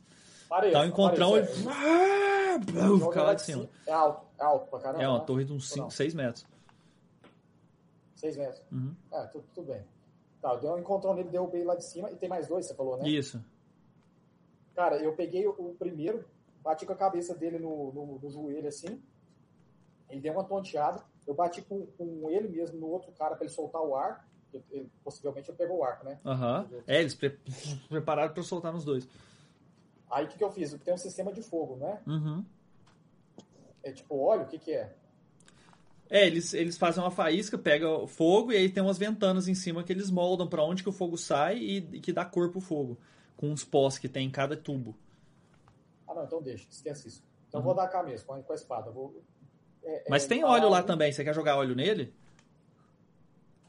[0.49, 0.71] Parei.
[0.71, 1.71] dá um encontrão, ele aparece, é.
[1.71, 3.69] ah, puf, cai lá de cima.
[3.87, 5.03] É alto, é alto pra caramba.
[5.03, 5.25] É uma né?
[5.25, 5.89] torre de uns Ou não?
[5.89, 6.45] 5, 6 metros.
[8.15, 8.61] Seis metros.
[8.71, 8.95] Uhum.
[9.11, 9.83] Ah, tudo, tudo bem.
[10.41, 12.09] Tá, eu dei um encontrão nele, derrubei ele lá de cima.
[12.11, 13.07] E tem mais dois, você falou, né?
[13.07, 13.43] Isso.
[14.73, 16.25] Cara, eu peguei o, o primeiro,
[16.61, 19.01] bati com a cabeça dele no, no, no joelho assim.
[20.09, 21.03] Ele deu uma tonteada.
[21.25, 24.27] Eu bati com, com ele mesmo no outro cara pra ele soltar o ar.
[24.71, 26.19] Ele, possivelmente ele pegou o arco, né?
[26.25, 26.69] Aham.
[26.87, 27.39] É, eles pre-
[27.89, 29.07] prepararam pra soltar nos dois.
[30.09, 30.73] Aí o que, que eu fiz?
[30.73, 32.01] Tem um sistema de fogo, né?
[32.05, 32.45] Uhum.
[33.83, 34.95] É tipo óleo, o que, que é?
[36.09, 39.83] É, eles, eles fazem uma faísca, pega fogo e aí tem umas ventanas em cima
[39.83, 42.61] que eles moldam pra onde que o fogo sai e, e que dá cor pro
[42.61, 42.97] fogo.
[43.35, 44.95] Com uns pós que tem em cada tubo.
[46.07, 47.23] Ah, não, então deixa, esquece isso.
[47.47, 47.65] Então Uhum.
[47.65, 48.91] vou dar cá mesmo, com a, espada.
[48.91, 49.21] Vou,
[49.83, 51.11] é, Mas é, tem óleo lá também.
[51.11, 52.13] Você quer jogar óleo nele?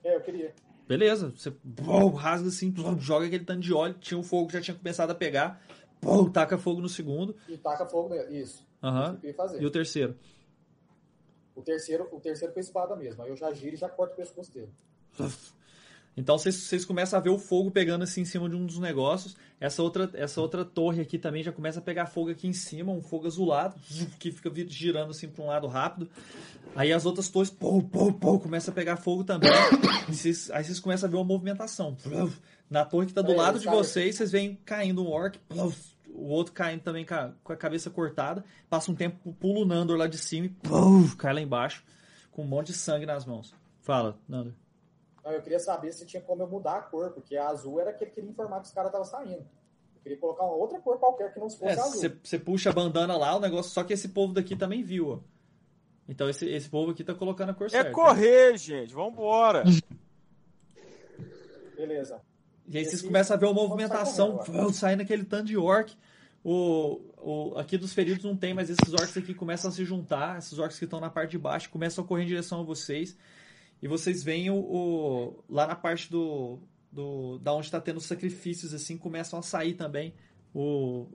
[0.05, 0.55] É, eu queria.
[0.87, 1.31] Beleza.
[1.31, 3.95] Você bom, rasga assim, bom, joga aquele tanto de óleo.
[4.01, 5.61] Tinha um fogo que já tinha começado a pegar.
[6.01, 7.35] Bom, taca fogo no segundo.
[7.49, 8.41] E taca fogo nele.
[8.41, 8.65] Isso.
[8.83, 9.63] Isso queria fazer.
[9.63, 10.17] E o terceiro?
[11.55, 13.23] O terceiro, o terceiro com a espada mesmo.
[13.23, 14.71] Aí eu já giro e já corto o pescoço dele.
[16.17, 19.37] Então vocês, começam a ver o fogo pegando assim em cima de um dos negócios.
[19.61, 22.91] Essa outra, essa outra torre aqui também já começa a pegar fogo aqui em cima,
[22.91, 23.75] um fogo azulado,
[24.19, 26.09] que fica girando assim para um lado rápido.
[26.75, 29.51] Aí as outras torres, pô, pô, pô, começa a pegar fogo também.
[30.09, 31.97] E vocês- aí vocês começam a ver uma movimentação.
[32.71, 35.37] Na torre que tá do É, lado de sabe- vocês, vocês veem caindo um orc,
[36.09, 38.45] o outro caindo também com a, cabeça cortada.
[38.71, 40.53] Passa um tempo, pula o Nandor lá de cima e
[41.19, 41.83] cai lá embaixo,
[42.31, 43.53] com um monte de sangue nas mãos.
[43.83, 44.53] Fala, Nandor.
[45.27, 47.93] Não, eu queria saber se tinha como eu mudar a cor, porque a azul era
[47.93, 49.41] que ele queria informar que os caras estavam saindo.
[49.97, 52.13] Eu queria colocar uma outra cor qualquer que não fosse É, azul.
[52.23, 53.73] você puxa a bandana lá, o negócio.
[53.73, 55.19] Só que esse povo daqui também viu, ó.
[56.09, 57.91] Então esse, esse povo aqui tá colocando a cor É certa.
[57.91, 58.95] correr, gente.
[58.95, 59.65] Vambora.
[61.77, 62.21] Beleza.
[62.69, 64.41] E aí vocês Esse- começam a ver uma vamos movimentação,
[64.73, 65.95] saindo aquele tanto de orc.
[66.45, 70.39] O, o, aqui dos feridos não tem, mas esses orcs aqui começam a se juntar.
[70.39, 73.17] Esses orcs que estão na parte de baixo começam a correr em direção a vocês.
[73.83, 76.59] E vocês veem o, o- lá na parte do,
[76.91, 80.15] do da onde está tendo os sacrifícios assim começam a sair também
[80.55, 81.07] o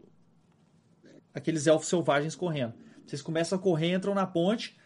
[1.34, 2.74] aqueles elfos selvagens correndo.
[3.06, 4.78] Vocês começam a correr, entram na ponte.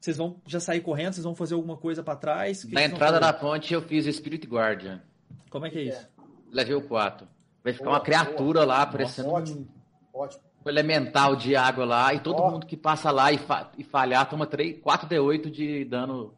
[0.00, 1.12] Vocês vão já sair correndo?
[1.14, 2.64] Vocês vão fazer alguma coisa para trás?
[2.64, 5.00] O que Na entrada da ponte eu fiz Spirit Guardian.
[5.48, 6.08] Como é que é isso?
[6.50, 7.26] Level 4.
[7.62, 9.68] Vai ficar Boa, uma criatura lá, parecendo um Ótimo,
[10.12, 10.42] ótimo.
[10.66, 12.50] elemental de água lá, e todo Ó.
[12.50, 16.34] mundo que passa lá e, fa- e falhar toma 3, 4d8 de dano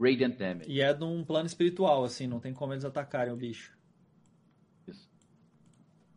[0.00, 0.70] Radiant Damage.
[0.70, 3.76] E é num plano espiritual, assim, não tem como eles atacarem o bicho.
[4.86, 5.08] Isso.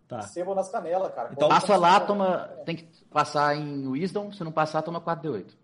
[0.08, 0.22] Tá.
[0.22, 1.30] Sebo nas canelas, cara.
[1.32, 2.48] Então- Passa lá, toma.
[2.66, 5.58] Tem que passar em Wisdom, se não passar, toma 4d8.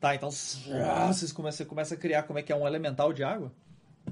[0.00, 3.12] Tá, então ah, vocês começam, você começa a criar como é que é um elemental
[3.12, 3.52] de água?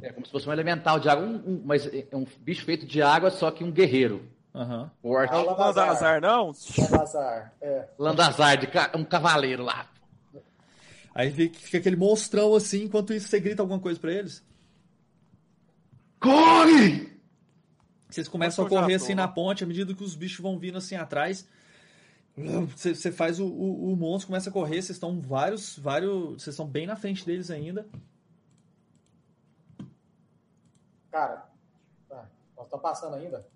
[0.01, 2.87] É como se fosse um elemental de água, um, um- mas é um bicho feito
[2.87, 4.25] de água, só que um guerreiro.
[4.55, 4.89] Aham.
[5.03, 5.33] Forte.
[5.35, 6.53] Ah, Não vou dar azar, não?
[6.93, 7.53] Lazar.
[7.61, 7.89] É.
[7.99, 9.87] Landazar, de ca- um cavaleiro lá.
[11.15, 14.45] Aí fica aquele monstrão assim, enquanto isso você grita alguma coisa pra eles.
[16.21, 17.11] Corre!
[18.09, 20.97] Vocês começam a correr assim na ponte, à medida que os bichos vão vindo assim
[20.97, 21.47] atrás.
[22.37, 26.43] Você, faz o, o, o monstro, começa a correr, vocês estão vários, vários.
[26.43, 27.87] Vocês estão bem na frente deles ainda.
[31.11, 31.49] Cara,
[32.09, 32.29] tá.
[32.57, 33.47] nós estamos passando ainda?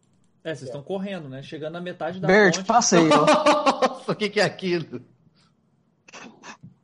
[0.42, 1.42] É, vocês estão correndo, né?
[1.42, 2.66] Chegando na metade da Bert, ponte.
[2.66, 3.04] passei.
[3.08, 5.00] Nossa, o que, que é aquilo?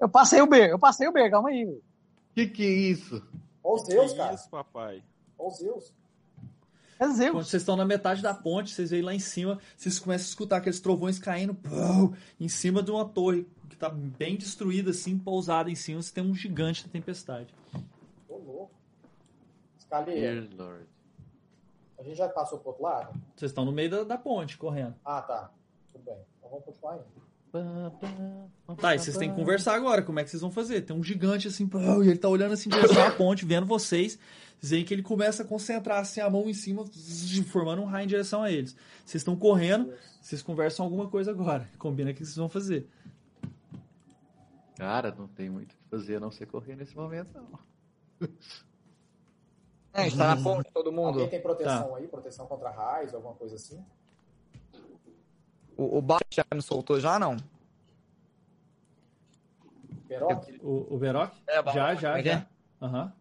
[0.00, 1.80] Eu passei o Ber, eu passei o Ber, calma aí.
[2.34, 3.22] que, que é isso?
[3.62, 4.34] Ó os Zeus, cara.
[4.34, 5.02] isso, papai.
[5.38, 5.92] Ó os Zeus.
[6.98, 7.48] É Quando Zeus.
[7.48, 10.56] vocês estão na metade da ponte, vocês veem lá em cima, vocês começam a escutar
[10.58, 11.56] aqueles trovões caindo
[12.38, 16.02] em cima de uma torre que tá bem destruída, assim, pousada em cima.
[16.02, 17.54] Você tem um gigante da tempestade.
[18.28, 18.70] Ô, louco.
[19.78, 20.48] Escalei.
[21.98, 23.20] A gente já passou pro outro lado?
[23.36, 24.94] Vocês estão no meio da, da ponte, correndo.
[25.04, 25.50] Ah, tá.
[25.92, 26.18] Tudo bem.
[26.38, 27.19] Então vamos continuar indo.
[28.80, 30.82] Tá, e vocês têm que conversar agora, como é que vocês vão fazer?
[30.82, 31.68] Tem um gigante assim,
[32.04, 34.18] e ele tá olhando assim em direção à ponte, vendo vocês.
[34.60, 36.84] Vocês veem que ele começa a concentrar assim a mão em cima,
[37.46, 38.76] formando um raio em direção a eles.
[39.04, 41.68] Vocês estão correndo, vocês conversam alguma coisa agora.
[41.78, 42.86] Combina o que vocês vão fazer.
[44.76, 48.28] Cara, não tem muito o que fazer a não ser correr nesse momento, não.
[49.92, 51.08] É, a gente tá na ponte, todo mundo.
[51.08, 51.96] Alguém tem proteção Tá.
[51.96, 52.06] aí?
[52.06, 53.84] Proteção contra raios, alguma coisa assim?
[55.80, 57.38] O, o Bart já me soltou já, não?
[60.62, 61.32] O, o Veroc?
[61.46, 62.46] É, já, já, é já.
[62.82, 63.12] Aham.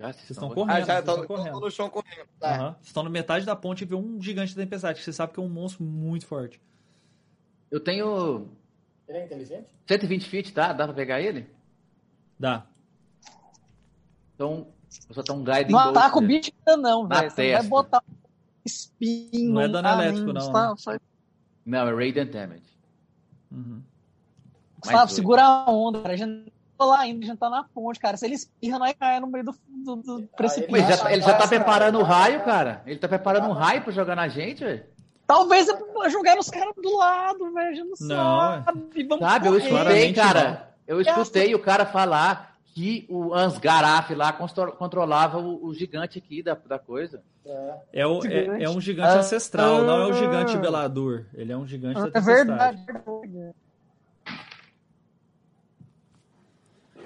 [0.00, 0.70] Já, Vocês estão correndo.
[0.76, 1.60] Ah, já, estão correndo.
[1.60, 2.26] no chão correndo.
[2.40, 2.54] Tá.
[2.56, 2.72] Aham.
[2.72, 5.32] Vocês estão na metade da ponte e vê um gigante da tempestade, que você sabe
[5.32, 6.60] que é um monstro muito forte.
[7.70, 8.48] Eu tenho
[9.06, 9.68] Ele é inteligente?
[9.86, 10.72] 120 feet, tá?
[10.72, 11.48] Dá pra pegar ele?
[12.36, 12.66] Dá.
[14.34, 14.66] Então,
[15.08, 16.26] eu só tenho um guiding Não bolt, ataca o né?
[16.26, 17.30] bicho ainda não, velho.
[17.30, 18.02] Você não vai botar
[18.64, 19.52] espinho.
[19.54, 20.74] Não é dano elétrico, não, né?
[20.76, 20.98] só-
[21.68, 22.62] Não, é Radiant Damage.
[23.52, 23.82] Uhum.
[24.80, 26.14] Gustavo, segura a onda, cara.
[26.14, 26.44] A gente não
[26.78, 28.16] tá lá ainda, a gente tá na ponte, cara.
[28.16, 30.70] Se ele espirra, nós cai no meio do, do, do precipício.
[30.72, 32.82] Mas já- ele já tá preparando o raio, cara.
[32.86, 34.84] Ele tá preparando um raio pra jogar na gente, velho.
[35.26, 37.68] Talvez é pra jogar nos caras do lado, velho.
[37.68, 39.04] A gente não, Não, sabe.
[39.04, 40.74] Vamos Sabe, eu escutei, cara.
[40.86, 42.47] Eu escutei o cara falar
[42.78, 47.20] que o Ansgaraf lá controlava o, o gigante aqui da, da coisa.
[47.92, 48.06] É.
[48.06, 50.12] O- é- é um gigante Ah, ancestral, não é o ah.
[50.12, 51.26] gigante velador.
[51.34, 53.54] Ele é um gigante da É verdade, é verdade.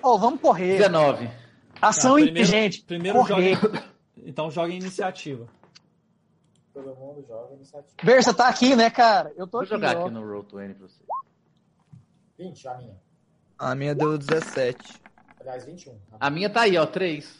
[0.02, 0.76] Ô, vamos correr.
[0.76, 1.30] 19.
[1.80, 2.84] Ação Tá, primeiro- inteligente.
[2.84, 3.54] Primeiro correr.
[3.56, 3.82] joga.
[4.26, 5.46] Então joga em iniciativa.
[6.74, 7.94] Todo mundo joga iniciativa.
[8.02, 9.32] Ber, você tá aqui, né, cara?
[9.36, 10.02] Eu tô Vou aqui, jogar ó.
[10.02, 11.02] aqui no Roll20 pra você.
[12.38, 12.96] 20, a minha.
[13.58, 15.00] A minha deu 17.
[15.42, 15.98] Aliás, 21.
[16.20, 17.36] A minha tá aí, ó, 3.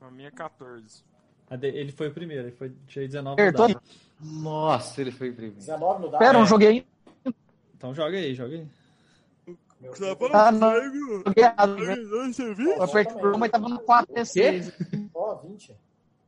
[0.00, 1.02] A minha é 14.
[1.48, 3.82] A de- Ele foi o primeiro, ele foi tirei 19 Ber, no dado.
[4.20, 5.56] Nossa, ele foi primeiro.
[5.56, 6.20] 19 no dado.
[6.20, 6.86] Pera, não joguei.
[7.76, 8.66] Então joga aí, joga aí.
[10.32, 10.74] Ah, não.
[11.26, 11.74] Joguei errado.
[11.76, 11.96] né?
[12.32, 12.72] Você viu?
[12.72, 15.10] Eu apertei o mas tava no 4 D6.
[15.14, 15.74] Ó, 20.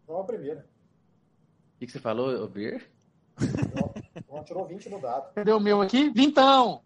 [0.08, 0.60] Joga a primeira.
[0.60, 2.90] O que, que você falou, ô Bir?
[4.28, 5.32] João tirou 20 no dado.
[5.34, 6.10] Cadê o meu aqui?
[6.10, 6.82] Vintão.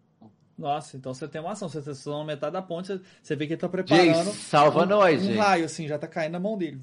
[0.57, 1.69] Nossa, então você tem uma ação.
[1.69, 4.31] Vocês estão na metade da ponte, você- você vê que ele tá Jace, preparando.
[4.33, 5.37] salva um, nós, um gente.
[5.37, 6.81] raio, assim, já tá caindo na mão dele.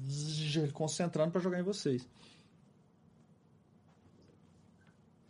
[0.71, 2.07] Concentrando pra jogar em vocês.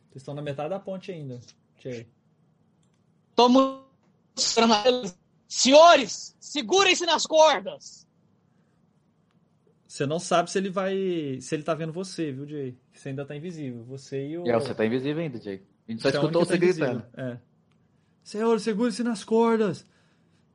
[0.09, 1.35] Vocês estão na metade da ponte ainda.
[1.35, 1.40] A
[4.88, 5.17] eles.
[5.48, 8.06] Senhores, segurem-se nas cordas.
[9.88, 10.93] Você não sabe se ele vai.
[11.41, 12.77] se ele tá vendo você, viu, Jay?
[12.93, 13.83] Você ainda tá invisível.
[13.85, 14.48] Você e o.
[14.48, 15.64] É, você tá invisível ainda, Jay.
[15.88, 17.06] A gente só Você é escutou você tá gritando.
[17.15, 17.38] É.
[18.26, 19.86] Senhor, segure-se nas cordas.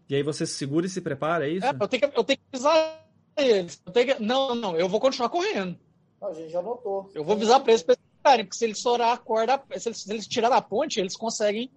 [0.09, 1.65] E aí você se segura e se prepara, é isso?
[1.65, 3.81] É, eu, tenho que, eu tenho que avisar eles.
[3.87, 5.79] Eu tenho que- não, não, eu vou continuar correndo.
[6.21, 7.09] Não, a gente já notou.
[7.15, 9.89] Eu vou avisar pra eles pra eles ficarem, porque se eles estourar a corda, se
[9.89, 11.71] eles, se eles tirar da ponte, eles conseguem.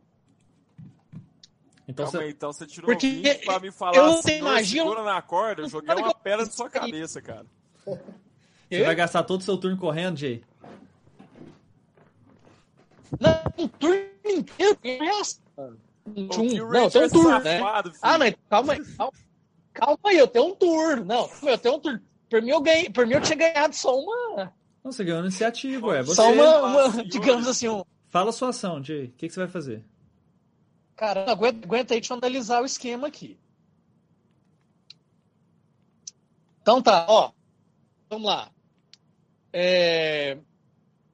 [1.87, 2.23] Então Calma você.
[2.25, 5.03] aí, então você tirou Porque 20 pra me falar eu assim, tenho "Não, magia, segura
[5.03, 7.45] na corda, eu joguei uma pedra na sua cabeça, cara.
[8.67, 10.43] Você vai gastar todo o seu turno correndo, Jay?
[13.19, 15.43] Não, um turno inteiro reação.
[16.05, 17.59] Um, Pô, que não, Ranger tem um turno, né?
[17.59, 18.01] safado, filho.
[18.01, 18.85] Ah, não, calma aí.
[18.97, 19.13] Calma,
[19.73, 21.05] calma aí, eu tenho um turno.
[21.05, 22.01] Não, eu tenho um turno.
[22.29, 24.53] Por mim, eu ganhei, por mim, eu tinha ganhado só uma.
[24.83, 26.03] Não, você ganhou iniciativa, ué.
[26.03, 26.15] Você...
[26.15, 27.83] Só uma, uma digamos assim, um.
[28.09, 29.05] Fala a sua ação, Jay.
[29.05, 29.85] O que, que você vai fazer?
[30.95, 33.39] Cara, aguenta, aguenta aí, deixa eu analisar o esquema aqui.
[36.61, 37.31] Então tá, ó.
[38.09, 38.51] Vamos lá.
[39.51, 40.37] É,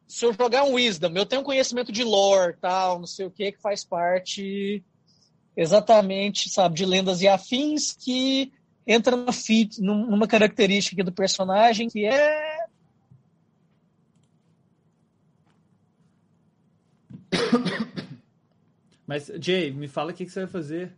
[0.10, 3.52] Se eu jogar um Wisdom, eu tenho conhecimento de lore, tal, não sei o que,
[3.52, 4.84] que faz parte
[5.56, 8.52] exatamente, sabe, de lendas e afins que
[8.88, 12.66] entra numa, fit, num- numa característica do personagem que é.
[19.06, 20.92] Mas, Jay, me fala o que, que você vai fazer.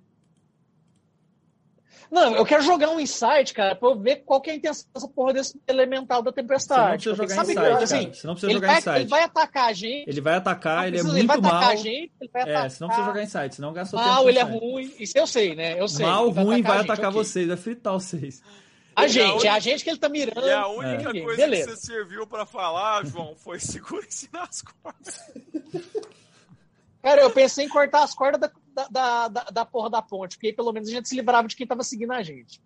[2.11, 4.85] Não, eu quero jogar um insight, cara, pra eu ver qual que é a intenção
[4.93, 6.91] dessa porra desse elemental da Você não tempestade.
[7.03, 8.14] precisa Porque jogar sabe insight, que, assim.
[8.14, 8.99] Você não precisa ele, jogar vai, insight.
[8.99, 10.09] ele vai atacar a gente.
[10.09, 11.69] Ele vai atacar, ele é muito vai atacar mal.
[11.69, 12.65] a gente, ele vai atacar.
[12.65, 14.93] É, você não precisa jogar insight, senão gasta o tempo Mal, ele é ruim.
[14.99, 15.80] Isso eu sei, né?
[15.80, 16.06] Eu sei.
[16.06, 17.23] Mal, Ele ruim, vai a gente, atacar ok.
[17.23, 18.41] vocês, vai fritar vocês.
[18.93, 20.45] A E a gente, é a gente que ele tá mirando.
[20.45, 21.23] E a única ninguém.
[21.23, 21.72] coisa Beleza.
[21.72, 25.22] que você serviu pra falar, João, foi segura-se nas cordas.
[27.01, 30.35] Cara, eu pensei em cortar as cordas da, da, da, da- da porra da ponte,
[30.38, 32.61] porque aí pelo menos a gente se livrava de quem tava seguindo a gente.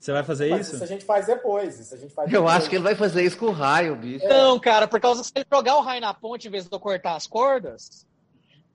[0.00, 0.76] Você vai fazer Mas isso?
[0.76, 1.80] isso a gente faz depois.
[1.80, 2.56] Isso a gente faz Eu depois.
[2.56, 4.24] acho que ele vai fazer isso com o raio, bicho.
[4.24, 4.28] É.
[4.28, 6.72] Não, cara, por causa que se ele jogar o raio na ponte em vez de
[6.74, 8.06] eu cortar as cordas,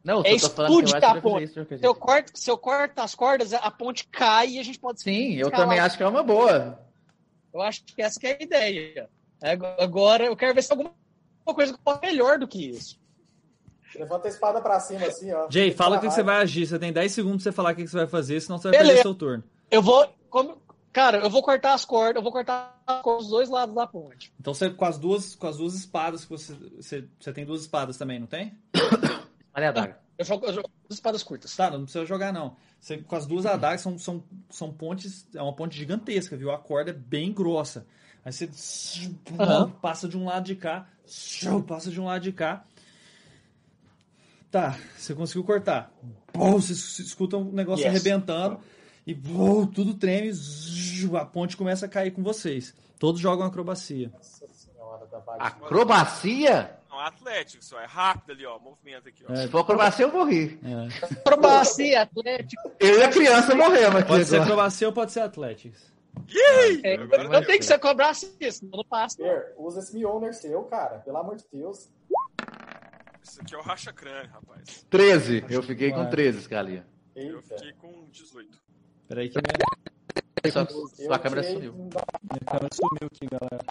[0.03, 1.43] Não, É eu tô falando que eu explode vai ponte.
[1.45, 4.77] isso se eu, corto, se eu corto as cordas, a ponte cai e a gente
[4.79, 6.77] pode Sim, eu também acho que é uma boa.
[7.53, 9.09] Eu acho que essa que é a ideia.
[9.79, 10.93] Agora eu quero ver se tem alguma
[11.55, 12.99] coisa melhor do que isso.
[13.95, 15.47] Levanta a espada pra cima, assim, ó.
[15.49, 16.65] Jay, fala o que, que você vai agir.
[16.65, 18.69] Você tem 10 segundos pra você falar o que, que você vai fazer, senão você
[18.69, 19.01] vai perder Beleza.
[19.03, 19.43] seu turno.
[19.69, 20.07] Eu vou.
[20.29, 20.57] como-
[20.91, 23.85] cara, eu vou cortar as cordas, eu vou cortar as cordas dos dois lados da
[23.87, 24.31] ponte.
[24.39, 27.07] Então você com as duas, com as duas espadas que você, você.
[27.19, 28.57] Você tem duas espadas também, não tem?
[29.55, 29.99] Olha a daga.
[30.17, 31.55] Eu jogo, eu jogo duas espadas curtas.
[31.55, 32.55] Tá, não precisa jogar, não.
[32.79, 35.25] Você, com as duas adagas são, são, são pontes.
[35.33, 36.51] É uma ponte gigantesca, viu?
[36.51, 37.85] A corda é bem grossa.
[38.25, 38.49] Aí você
[39.39, 39.69] Aham.
[39.81, 40.87] passa de um lado de cá,
[41.67, 42.63] passa de um lado de cá.
[44.53, 45.91] Tá, você conseguiu cortar.
[46.31, 47.91] Bom, você es- escuta um negócio Yes.
[47.95, 48.59] arrebentando
[49.05, 50.31] e bom, tudo treme.
[50.31, 52.71] zzz, A ponte começa a cair com vocês.
[52.99, 54.11] Todos jogam acrobacia.
[54.13, 55.47] Nossa senhora da bagunça.
[55.47, 56.77] Acrobacia?
[56.87, 58.59] Não, Atlético, só é rápido ali, ó.
[58.59, 59.33] Movimento aqui, ó.
[59.33, 59.37] É.
[59.37, 60.59] Se for acrobacia, eu morri.
[60.63, 61.05] É.
[61.17, 62.71] Acrobacia, atlético.
[62.79, 64.51] Eu e a criança morremos aqui Pode ser agora.
[64.51, 65.91] acrobacia ou pode ser Athletics.
[66.83, 69.17] É, eu tenho que ser cobrasse isso, senão não passa.
[69.57, 70.99] Usa esse Mjolnir seu, cara.
[70.99, 71.89] Pelo amor de Deus.
[73.23, 74.85] Isso aqui é o racha crânio, rapaz.
[74.89, 75.45] 13.
[75.49, 76.09] Eu fiquei com Vai.
[76.09, 76.85] 13, Scalia.
[77.15, 78.61] Eu fiquei com 18.
[79.07, 81.73] Peraí que minha, Só, Eu sua câmera tirei sumiu.
[81.73, 83.63] um minha câmera sumiu aqui, galera.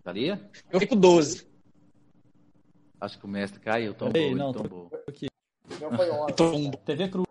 [0.00, 0.50] Scalia?
[0.70, 1.46] Eu fico 12.
[3.00, 4.90] Acho que o mestre caiu, tombou, ele não, tombou.
[5.80, 6.32] Meu foi 11.
[6.34, 6.76] Tombo.
[6.78, 7.26] TV Cruz.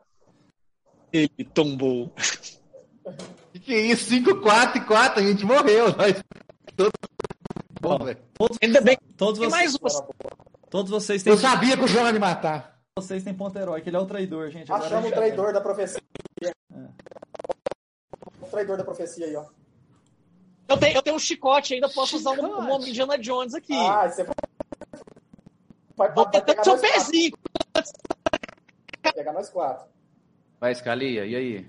[1.12, 2.14] Ele tombou.
[3.54, 4.10] Que que é isso?
[4.10, 5.96] 5, 4 e 4, a gente morreu.
[5.96, 6.24] Nós...
[6.76, 6.92] Todo...
[7.90, 8.20] Bom, velho.
[8.62, 10.08] Ainda bem que Todos vocês, mais uma.
[10.70, 12.80] todos vocês têm, eu sabia que o João ia me matar.
[12.98, 13.88] vocês têm ponto heróico.
[13.88, 14.72] Ele é o traidor, gente.
[14.72, 16.02] Agora Achamos o traidor da profecia.
[18.42, 19.46] O traidor da profecia aí, ó.
[20.68, 23.54] Eu tenho, eu tenho um chicote ainda, posso usar um, um nome de Indiana Jones
[23.54, 23.74] aqui.
[23.74, 24.36] Ah, você vai.
[25.96, 26.98] Vai, Vou vai tentar pegar seu nós quatro.
[27.06, 27.32] pezinho.
[29.04, 29.88] Vai pegar nós quatro.
[30.60, 31.68] Vai, Scalia, e aí?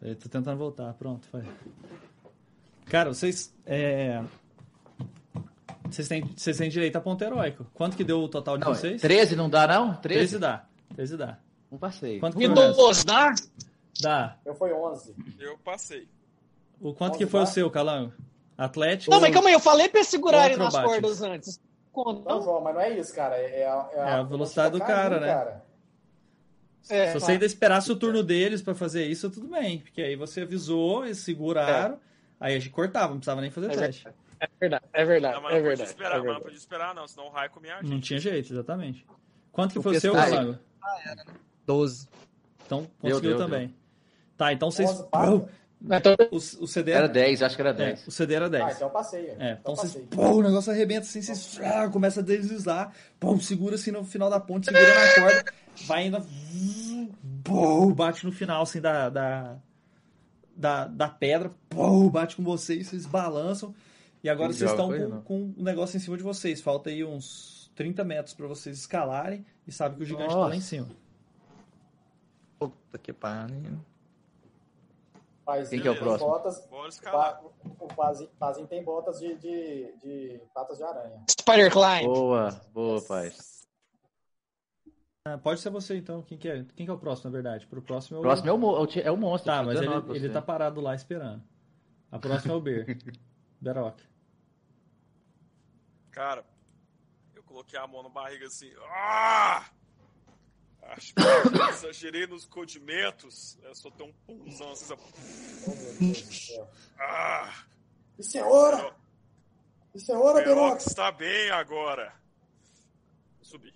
[0.00, 0.92] Peraí, tô tentando voltar.
[0.94, 1.44] Pronto, vai.
[2.86, 3.52] Cara, vocês.
[3.66, 4.22] É...
[5.88, 7.66] Vocês têm, vocês têm direito a ponto heróico.
[7.74, 9.00] Quanto que deu o total de Não, vocês?
[9.00, 9.94] 13 não dá, não?
[9.96, 10.38] 13 13?
[10.38, 10.64] dá.
[10.94, 11.38] 13 dá.
[11.70, 12.18] Não passei.
[12.18, 13.34] Quanto que o dois, dá?
[14.00, 14.36] Dá.
[14.44, 15.14] Eu fui 11.
[15.38, 16.08] Eu passei.
[16.80, 17.50] O quanto que foi o dá?
[17.50, 18.12] seu, Calango?
[18.56, 19.10] Atlético?
[19.10, 21.60] Não, mas calma aí, eu falei pra eles segurarem nas cordas antes.
[21.92, 22.28] Conta.
[22.28, 23.36] Não, João, mas não é isso, cara.
[23.36, 25.60] É, é a, É a velocidade do cara, né?
[26.88, 29.78] É, Se você ainda esperasse o turno deles pra fazer isso, tudo bem.
[29.78, 31.98] Porque aí você avisou, eles seguraram,
[32.46, 34.06] aí a gente cortava, não precisava nem fazer É teste.
[34.40, 35.90] é verdade, é verdade, Não, mas é não podia verdade.
[35.90, 36.44] esperar, é mas não verdade.
[36.44, 38.02] podia esperar, não, senão o raio comia a Não gente.
[38.04, 39.06] tinha jeito, exatamente.
[39.52, 40.58] Quanto que O foi o seu, pessoal- Calango?
[41.66, 42.08] 12.
[42.66, 43.74] Então conseguiu deu, também.
[44.36, 44.90] Tá, então vocês.
[46.02, 48.06] Tô- O, o CD Era era, 10, acho que era é, 10.
[48.06, 48.64] o CD era 10.
[48.64, 49.26] Ah, então eu passei.
[49.26, 50.06] É, então então vocês, passei.
[50.10, 52.90] pô, o negócio arrebenta assim, vocês ah, começa a deslizar,
[53.20, 55.52] pô, segura assim no final da ponte, segura na corda,
[55.86, 56.26] vai indo,
[57.44, 59.56] pô, bate no final assim da, da,
[60.56, 63.74] da, da pedra, pô, bate com vocês, vocês balançam,
[64.22, 67.04] e agora Que vocês estão com, com um negócio em cima de vocês, falta aí
[67.04, 70.60] uns 30 metros para vocês escalarem e sabe que o gigante tá lá em Nossa.
[70.68, 70.88] cima.
[72.58, 73.78] Puta que pariu.
[75.68, 76.30] Quem que é o próximo?
[76.30, 77.34] Botas, Bora o escalar.
[77.42, 77.48] Pa-
[77.80, 81.22] o Pazinho, Pazinho tem botas de, de, de patas de aranha.
[81.30, 82.06] Spider Climb.
[82.06, 83.30] Boa, boa, pai.
[85.26, 86.20] Ah, pode ser você então.
[86.20, 86.64] Quem que é?
[86.76, 87.66] Quem que é o próximo, na verdade?
[87.66, 88.24] Pro próximo é O o.
[88.24, 89.50] próximo é o, mo- é o é o monstro.
[89.50, 91.42] Tá, mas ele, 19 pra ele tá parado lá esperando.
[92.12, 92.98] A próxima é o Ber.
[93.58, 93.98] Beroc.
[96.10, 96.44] Cara,
[97.34, 98.70] eu coloquei a mão na barriga assim.
[98.90, 99.64] Ah!
[100.82, 103.58] Acho que eu exagerei nos condimentos.
[103.64, 104.84] É só ter um punzão assim.
[104.84, 105.00] sabe?
[105.66, 106.70] Oh, meu Deus do céu.
[107.00, 107.64] Ah!
[108.18, 108.94] Isso é hora!
[109.94, 110.86] Isso é hora, Berox Berox!
[110.86, 112.12] está bem agora.
[113.40, 113.72] Subi.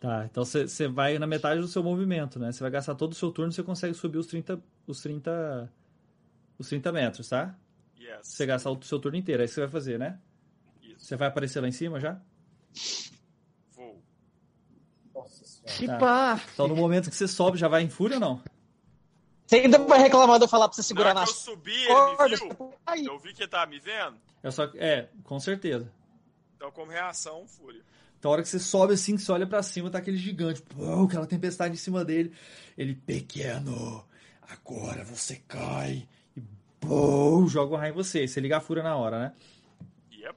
[0.00, 2.50] Tá, então você você vai na metade do seu movimento, né?
[2.50, 5.70] Você vai gastar todo o seu turno, você consegue subir os 30, os 30,
[6.58, 7.54] os 30 metros, tá?
[8.00, 8.20] Yes.
[8.22, 10.18] Você gastar o seu turno inteiro, é isso que você vai fazer, né?
[10.80, 11.04] Isso.
[11.04, 12.18] Você vai aparecer lá em cima já?
[13.72, 14.02] Vou.
[15.14, 15.98] Nossa senhora.
[15.98, 16.40] Tá.
[16.54, 18.42] Então no momento que você sobe, já vai em fúria ou não?
[19.46, 21.76] Você ainda vai reclamar de eu falar pra você Na segurar que nas eu subi,
[21.76, 22.74] ele me viu.
[22.86, 23.04] Aí.
[23.04, 24.16] Eu vi que ele tava me vendo.
[24.42, 25.92] É só é, com certeza.
[26.56, 27.82] Então, como reação, fúria.
[28.20, 30.60] Então a hora que você sobe assim, que você olha pra cima, tá aquele gigante,
[30.60, 32.32] pô, aquela tempestade em cima dele.
[32.76, 34.04] Ele, pequeno,
[34.42, 36.06] agora você cai.
[36.36, 36.42] E
[36.78, 38.28] pô, joga o raio em você.
[38.28, 39.32] Você liga a fúria na hora, né?
[40.12, 40.36] Yep.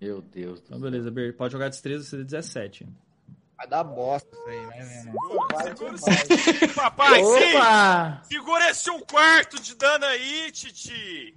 [0.00, 2.88] Meu Deus do Então beleza, Ber, pode jogar destreza CD 17.
[3.58, 5.12] Vai dar bosta isso aí, mesmo.
[5.12, 8.28] Segura, Vai segura papai, sim!
[8.34, 11.36] Segura esse um quarto de dano aí, Titi!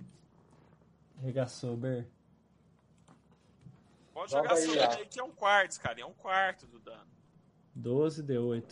[1.22, 2.15] Regaçou, Ber.
[4.16, 4.92] Pode Joga jogar aí, seu ó.
[4.98, 6.00] aí, que é um quarto, cara.
[6.00, 7.06] É um quarto do dano.
[7.76, 8.64] 12 D8.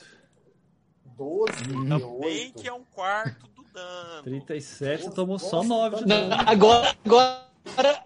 [1.18, 2.62] 12, Bem 8.
[2.62, 4.24] que é um quarto do dano.
[4.24, 6.50] 37, você Nossa, tomou só nossa, 9 de tá- dano.
[6.50, 8.04] Agora, agora,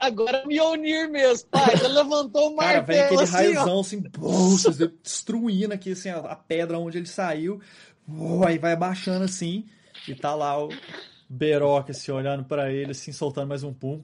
[0.00, 1.76] agora é Mjolnir mesmo, pai.
[1.76, 3.60] Você levantou o Cara, vem martelo aquele assim, ó.
[3.60, 4.02] raiozão assim,
[4.72, 7.60] vê destruindo aqui assim, a, a pedra onde ele saiu.
[8.06, 9.66] Pô, aí vai abaixando assim,
[10.08, 10.70] e tá lá o
[11.28, 14.02] Beroca assim, olhando pra ele, assim, soltando mais um pum.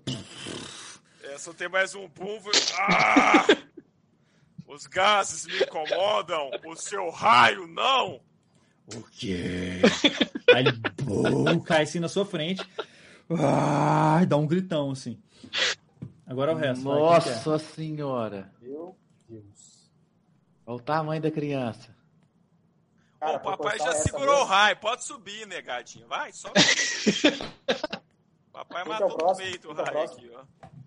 [1.39, 2.41] Só tem mais um pum.
[2.77, 3.47] Ah!
[4.67, 6.51] Os gases me incomodam.
[6.67, 8.21] O seu raio não.
[8.95, 9.81] O quê?
[10.55, 12.69] Aí ele cai assim na sua frente.
[13.31, 15.23] Ah, dá um gritão assim.
[16.27, 16.85] Agora é o resto.
[16.85, 16.99] vai?
[16.99, 18.53] Nossa senhora!
[18.61, 18.97] Meu
[19.29, 19.91] Deus.
[20.67, 21.97] Olha o tamanho da criança.
[23.21, 24.45] Cara, o papai já segurou o mesmo?
[24.45, 24.77] raio.
[24.77, 26.07] Pode subir, negadinho.
[26.09, 26.55] Vai, sobe.
[28.53, 30.27] papai é matou o peito o é o raio próximo?
[30.27, 30.78] aqui, ó.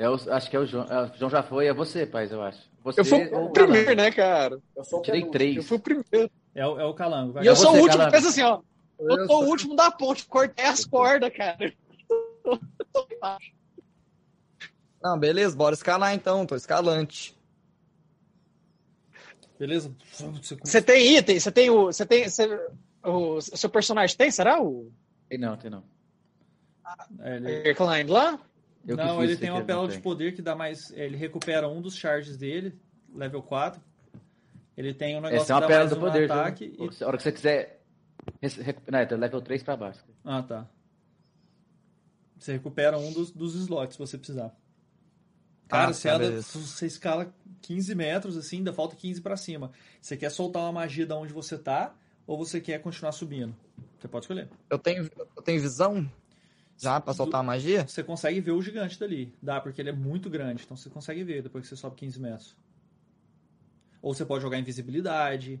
[0.00, 0.86] É o, acho que é o João.
[0.90, 2.58] é, o João já foi, é você, pai, eu acho.
[2.82, 4.02] Você Eu fui o primeiro, Calango.
[4.02, 4.58] né, cara?
[4.74, 5.56] Eu sou Tirei três.
[5.56, 6.30] Eu fui o primeiro.
[6.54, 7.34] É o, é o Calango.
[7.34, 7.44] vai.
[7.44, 8.12] E eu É sou você, o último, Calango.
[8.16, 8.60] pensa assim, ó.
[8.98, 11.72] Eu sou o último da ponte, cortei as cordas, cara.
[15.02, 17.36] Não, beleza, bora escalar então, tô escalante.
[19.58, 19.94] Beleza?
[20.62, 21.84] Você- tem item, você tem o.
[21.86, 22.28] Você tem.
[22.28, 22.48] Você,
[23.04, 24.60] o seu personagem tem, será?
[24.62, 24.90] O
[25.28, 25.82] Tem não, tem não.
[27.20, 28.38] é, ele- Climb lá?
[28.86, 30.90] Eu não, ele tem pérola não de poder que dá mais.
[30.92, 32.78] Ele recupera um dos charges dele,
[33.14, 33.80] level 4.
[34.76, 36.32] Ele tem um negócio Essa é uma que dá mais do um poder.
[36.32, 36.68] ataque.
[36.68, 36.90] viu?
[36.90, 37.82] e- A hora que você quiser.
[38.90, 40.04] Não, é level 3 pra baixo.
[40.24, 40.66] Ah, tá.
[42.38, 44.54] Você recupera um dos, dos slots se você precisar.
[45.68, 49.70] Cara, Ah, você tá, anda, você escala 15 metros, assim, ainda falta 15 pra cima.
[50.00, 51.94] Você quer soltar uma magia da onde você tá,
[52.26, 53.54] ou você quer continuar subindo?
[53.98, 54.48] Você pode escolher.
[54.70, 56.10] Eu tenho, eu tenho visão
[56.80, 57.86] já pra soltar a magia?
[57.86, 59.34] Você consegue ver o gigante dali.
[59.42, 60.62] Dá, porque ele é muito grande.
[60.64, 62.56] Então você consegue ver depois que você sobe 15 metros.
[64.00, 65.60] Ou você pode jogar invisibilidade.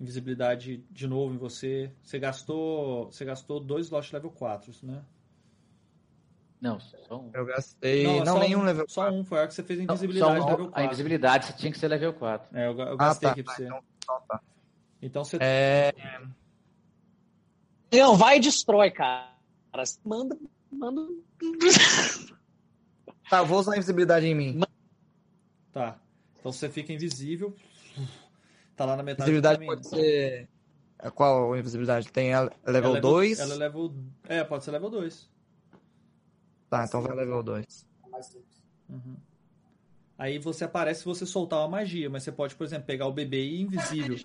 [0.00, 1.92] Invisibilidade de novo em você.
[2.02, 3.06] Você gastou.
[3.12, 5.02] Você gastou dois slots level 4, né?
[6.60, 7.30] Não, só um.
[7.34, 8.02] Eu gastei.
[8.02, 9.94] Não, só nenhum um, level Só um, foi a hora que você fez a Não,
[9.94, 10.84] invisibilidade só um- level A 4.
[10.86, 12.56] invisibilidade você tinha que ser level 4.
[12.56, 13.66] É, eu, eu Ah, gastei tá, aqui pra tá, você.
[13.66, 14.40] então, então tá.
[15.02, 15.36] Então você.
[15.40, 15.92] É,
[17.92, 19.30] Não, vai e destrói, cara.
[20.02, 20.38] Manda.
[20.76, 21.06] Manda.
[23.30, 24.60] Tá, vou usar a invisibilidade em mim.
[25.72, 25.98] Tá.
[26.38, 27.54] Então você fica invisível.
[28.76, 29.76] Tá lá na metade Invisibilidade do caminho.
[29.76, 30.48] pode ser.
[30.98, 32.10] é, Qual a invisibilidade?
[32.12, 33.38] Tem a Ela é level 2?
[33.40, 33.94] Ela é level.
[34.24, 35.28] É, pode ser level 2.
[36.68, 37.86] Tá, então vai level 2.
[38.10, 38.62] Mais simples.
[38.88, 39.16] Uhum.
[40.18, 43.12] Aí você aparece se você soltar uma magia, mas você pode, por exemplo, pegar o
[43.12, 44.18] bebê e ir invisível.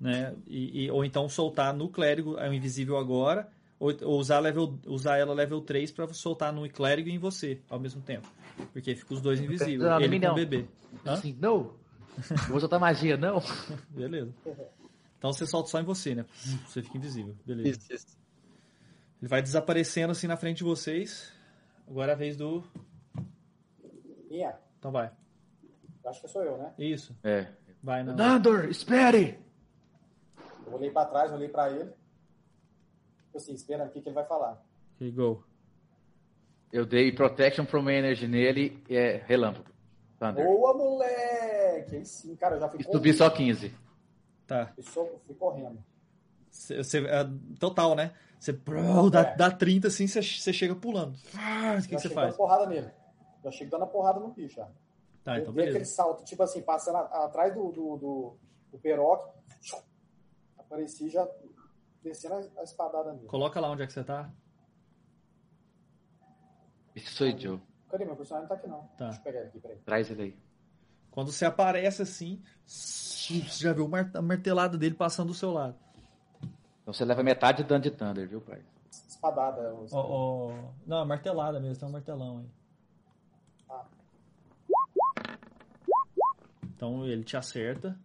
[0.00, 0.34] né?
[0.46, 3.48] E, e- ou então soltar no clérigo, é o invisível agora,
[3.82, 7.60] ou, ou usar, level, usar ela level 3 pra soltar no clérigo e em você
[7.68, 8.28] ao mesmo tempo.
[8.72, 9.80] Porque fica os dois invisíveis.
[9.80, 10.34] Não, ele não, com o não.
[10.36, 10.66] bebê.
[11.04, 11.12] Hã?
[11.14, 11.74] Assim, não.
[12.30, 13.42] Eu vou soltar magia, não.
[13.90, 14.32] Beleza.
[15.18, 16.24] Então você solta só em você, né?
[16.68, 17.34] Você fica invisível.
[17.44, 17.70] Beleza.
[17.70, 18.18] Isso, isso.
[19.20, 21.32] Ele vai desaparecendo assim na frente de vocês.
[21.88, 22.62] Agora é a vez do.
[24.30, 24.54] Minha?
[24.78, 25.10] Então vai.
[26.04, 26.72] Eu Acho que sou eu, né?
[26.78, 27.16] Isso.
[27.24, 27.48] É.
[27.82, 28.14] Vai na.
[28.14, 29.40] Nandor, espere!
[30.64, 31.90] Eu olhei pra trás, olhei pra ele.
[33.32, 34.62] Tipo assim, esperando o que, que ele vai falar.
[34.96, 35.42] Ok, go.
[36.70, 39.64] Eu dei Protection from Energy nele e é relâmpago.
[40.18, 40.44] Thunder.
[40.44, 41.96] Boa, moleque!
[41.96, 43.74] Aí sim, cara, eu já fui E subi só 15.
[44.46, 44.66] Tá.
[44.74, 45.82] Fui, só- fui correndo.
[46.50, 47.26] Você, você- é,
[47.58, 48.12] total, né?
[48.38, 49.36] Você bro, dá, É.
[49.36, 51.16] dá 30 assim, você, chega pulando.
[51.36, 52.28] Ah, O que, você chego faz?
[52.28, 52.90] dando porrada nele.
[53.42, 54.68] Já chego dando a porrada no bicho, já.
[55.24, 55.94] Tá, eu então dei aquele beleza.
[55.94, 58.36] salto, tipo assim, passando a- atrás do, do, do,
[58.72, 59.24] do Peroc.
[60.58, 61.26] Apareci já
[62.02, 63.26] descendo a, espadada nele.
[63.26, 64.30] Coloca lá onde é que você tá.
[66.94, 67.60] Esse sou eu.
[67.88, 68.48] Cadê meu personagem?
[68.48, 68.82] Não tá aqui não.
[68.98, 69.06] Tá.
[69.06, 69.78] Deixa eu pegar ele aqui, peraí.
[69.78, 70.38] Traz ele aí.
[71.10, 75.76] Quando você aparece assim, você já viu a martelada dele passando do seu lado.
[76.82, 78.62] Então você leva metade de dano de Thunder, viu, pai?
[78.90, 79.74] Espadada.
[79.92, 80.52] Ó, ó,
[80.86, 82.50] Não, é martelada mesmo, tem um martelão aí.
[83.68, 83.86] Ah.
[86.64, 87.98] Então ele te acerta.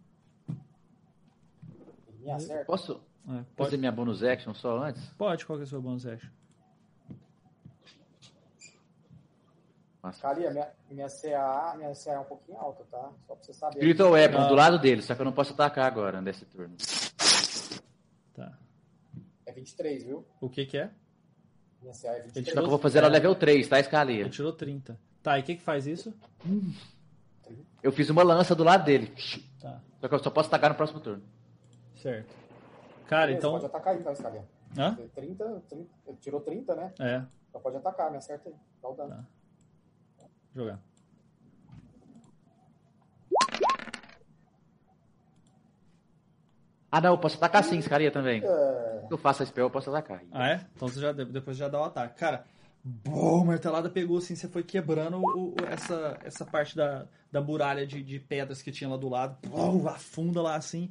[0.50, 2.66] Ele me acerta.
[2.66, 5.04] Posso É, fazer pode, minha bonus action só antes?
[5.18, 6.30] pode, qual que é o seu bônus action?
[10.02, 10.22] Nossa.
[10.22, 13.12] Calia, minha, minha CA, minha CA é um pouquinho alta, tá?
[13.28, 13.76] Só pra você saber.
[13.76, 14.48] Spiritual Weapon, Não.
[14.48, 16.76] do lado dele, só que eu não posso atacar agora nesse turno.
[18.34, 18.58] Tá.
[19.46, 20.26] É 23, viu?
[20.40, 20.90] O que que é?
[21.82, 22.38] Minha CA é 23.
[22.38, 24.30] Ele Só que eu vou fazer ela level 3, tá, Ele Scalia?
[24.30, 24.98] tirou 30.
[25.22, 26.14] Tá, e o que que faz isso?
[27.84, 29.14] Eu fiz uma lança do lado dele.
[29.60, 31.24] Tá, Só que eu só posso atacar no próximo turno.
[31.96, 32.34] certo.
[33.08, 33.52] Cara, Beleza, então...
[33.54, 34.46] Pode atacar tá, Scalia?
[34.78, 34.96] Hã?
[35.16, 36.94] 30, 30, ele tirou 30, né?
[37.00, 38.56] É, Só pode atacar, me acerta aí.
[38.82, 39.10] Dá o dano.
[40.18, 40.26] Tá.
[40.54, 40.80] jogar.
[46.92, 48.42] Ah, não, eu posso atacar sim, Scalia também.
[48.44, 50.22] É, Se eu faço a spell, eu posso atacar.
[50.32, 50.66] Ah, é?
[50.76, 52.18] Então você já, depois já dá o ataque.
[52.18, 52.46] Cara,
[52.84, 57.86] bom, martelada pegou assim, você foi quebrando o- o- essa, essa parte da, da muralha
[57.86, 59.38] de, de pedras que tinha lá do lado.
[59.50, 60.90] Bom, afunda lá assim.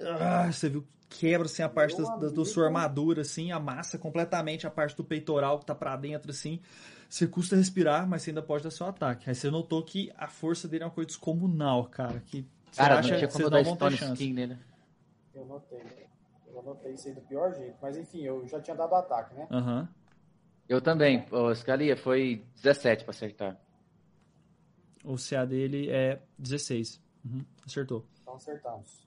[0.00, 4.66] Ah, você viu, quebra assim a parte da, da- da sua armadura, assim, amassa completamente
[4.66, 6.60] a parte do peitoral que tá pra dentro, assim.
[7.08, 9.28] Você custa respirar, mas você ainda pode dar seu ataque.
[9.28, 12.20] Aí você notou que a força dele é uma coisa descomunal, cara.
[12.20, 13.94] Que você Cara, acha não tinha que como dar Stone.
[13.94, 14.58] Skin nele.
[15.34, 15.82] eu notei.
[16.46, 17.76] Eu anotei isso aí do pior jeito.
[17.82, 19.46] Mas enfim, eu já tinha dado o ataque, né?
[19.50, 19.88] Aham.
[20.68, 21.26] Eu também.
[21.30, 23.60] Ô, Scalia, foi 17 pra acertar.
[25.04, 27.00] O CA dele é 16.
[27.24, 28.06] Uhum, acertou.
[28.22, 29.06] Então acertamos.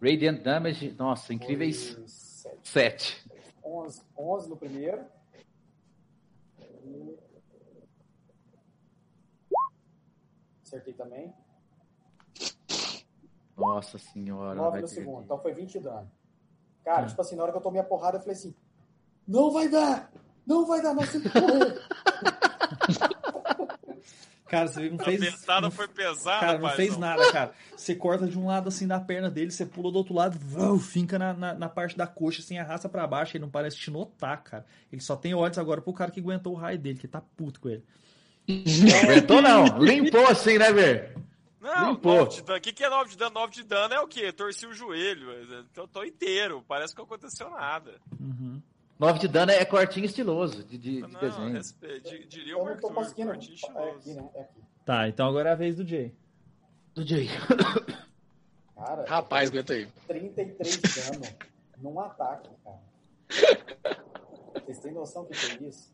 [0.00, 2.60] Radiant Damage, nossa, incríveis Foi sete.
[2.62, 3.30] 7.
[3.64, 5.04] 11, 11 no primeiro.
[6.84, 7.18] E-
[10.64, 11.32] Acertei também.
[13.56, 14.54] Nossa senhora.
[14.54, 14.88] 9 vai no perder.
[14.88, 15.24] segundo.
[15.24, 16.10] Então foi 20 de dano.
[16.84, 17.08] Cara, Tá.
[17.08, 18.54] tipo assim, na hora que eu tomei a porrada, eu falei assim:
[19.26, 20.10] Não vai dar!
[20.46, 21.74] Não vai dar, nós temos que correr!
[24.48, 25.20] Cara, você não A fez.
[25.20, 27.52] dentada não- foi pesada, Cara, não fez nada, cara.
[27.76, 30.78] Você corta de um lado assim da perna dele, você pula do outro lado, vau,
[30.78, 33.90] finca na, na, na parte da coxa, assim, arrasta pra baixo, ele não parece te
[33.90, 34.64] notar, cara.
[34.92, 37.60] Ele só tem olhos agora pro cara que aguentou o raio dele, que tá puto
[37.60, 37.84] com ele.
[39.02, 39.78] Aguentou não.
[39.78, 41.14] Limpou assim, né, Ver?
[41.60, 42.16] Não, Limpou.
[42.20, 42.58] 9 de dano.
[42.58, 43.34] O que, que é 9 de dano?
[43.34, 44.32] 9 de dano é o quê?
[44.32, 45.28] Torci o joelho.
[45.76, 46.64] Eu tô inteiro.
[46.66, 47.96] Parece que não aconteceu nada.
[48.18, 48.62] Uhum.
[48.98, 51.52] 9 de dano é cortinho estiloso de, de, de não, desenho.
[51.52, 52.00] respe...
[52.00, 53.28] di- diria Eu o Arthur, conseguindo.
[53.30, 54.14] cortinho É aqui, estiloso.
[54.22, 54.28] né?
[54.34, 54.60] É aqui.
[54.84, 56.12] Tá, então agora é a vez do Jay.
[56.94, 57.28] Do Jay.
[58.74, 59.86] Cara, Rapaz, aguenta aí.
[60.06, 60.80] 33 de
[61.12, 61.22] dano
[61.78, 62.78] num ataque, cara.
[64.54, 65.92] Vocês têm noção do que é isso?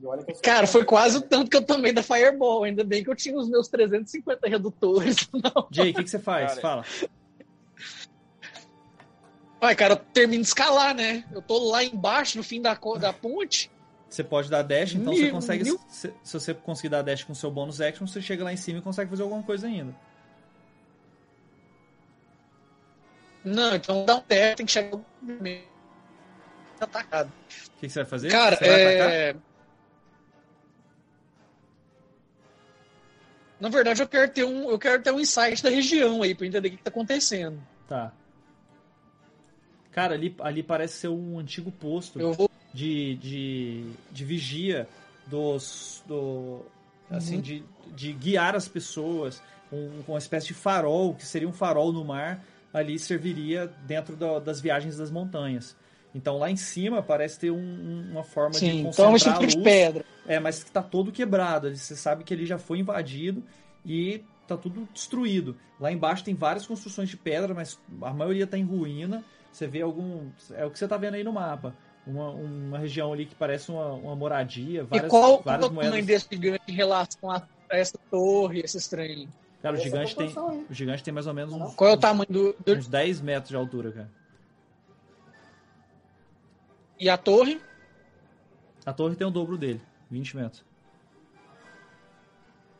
[0.00, 2.64] E olha que eu sou Cara, foi quase o tanto que eu tomei da Fireball.
[2.64, 5.28] Ainda bem que eu tinha os meus 350 redutores.
[5.32, 5.68] Não.
[5.70, 6.54] Jay, o que, que você faz?
[6.58, 6.84] Cara, Fala.
[9.60, 11.22] Vai, cara, eu termino de escalar, né?
[11.30, 13.70] Eu tô lá embaixo, no fim da, da ponte.
[14.08, 15.64] Você pode dar dash, então você consegue.
[15.88, 18.78] Se, se você conseguir dar dash com seu bônus action, você chega lá em cima
[18.78, 19.94] e consegue fazer alguma coisa ainda.
[23.44, 25.64] Não, então dá um teste, tem que chegar primeiro
[26.80, 27.28] atacado.
[27.28, 28.30] O que, que você vai fazer?
[28.30, 29.12] Cara, você vai atacar?
[29.12, 29.36] é...
[33.60, 36.46] Na verdade, eu quero ter um, eu quero ter um insight da região aí pra
[36.46, 37.62] entender o que, que tá acontecendo.
[37.86, 38.12] Tá.
[39.92, 42.18] Cara, ali, ali parece ser um antigo posto.
[42.34, 42.48] Vou.
[42.72, 44.86] de, de, de vigia
[45.26, 46.60] dos do
[47.10, 47.40] assim Uhum.
[47.40, 47.64] de,
[47.96, 52.04] de guiar as pessoas com, com uma espécie de farol que seria um farol no
[52.04, 55.76] mar ali serviria dentro da- das viagens das montanhas
[56.14, 59.12] então lá em cima parece ter um- um- uma forma de Sim, então é concentrar
[59.12, 60.04] a estrutura luz de pedra.
[60.28, 63.42] é mas que tá todo quebrado você sabe que ele já foi invadido
[63.84, 68.56] e tá tudo destruído lá embaixo tem várias construções de pedra mas a maioria tá
[68.56, 71.74] em ruína você vê algum é o que você tá vendo aí no mapa
[72.06, 75.66] uma, uma região ali que parece uma, uma moradia, E várias, qual, qual é várias
[75.66, 76.06] o tamanho moedas.
[76.06, 79.28] desse gigante em relação a essa torre, esse trem?
[79.62, 80.66] Cara, o Essa gigante, tem, aí.
[80.68, 83.20] o gigante tem mais ou menos uns, Qual é o tamanho do, do- uns 10
[83.20, 84.10] metros de altura, cara.
[86.98, 87.60] e a torre?
[88.84, 89.80] A torre tem o dobro dele,
[90.10, 90.64] 20 metros.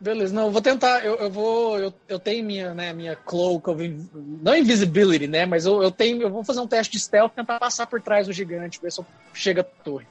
[0.00, 3.68] Beleza, não, eu vou tentar, eu, eu vou, eu, eu tenho minha, né, minha cloak
[4.42, 7.60] não invisibility, né, mas eu, eu tenho, eu vou fazer um teste de stealth, tentar
[7.60, 10.06] passar por trás do gigante, ver se eu chego à torre.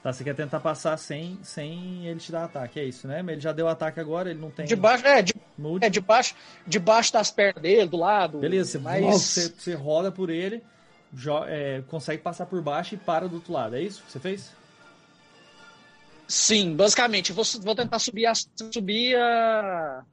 [0.00, 3.20] Tá, você quer tentar passar sem, sem ele te dar ataque, é isso, né?
[3.20, 5.84] Mas ele já deu ataque agora, ele não tem Debaixo, é, de, nude.
[5.84, 8.38] é debaixo, debaixo das pernas dele, do lado.
[8.38, 9.04] Beleza, você, mas...
[9.04, 10.62] você, você roda por ele,
[11.48, 14.59] é, consegue passar por baixo e para do outro lado, é isso que você fez?
[16.30, 20.04] Sim, basicamente, eu vou, vou tentar subir a, subir a...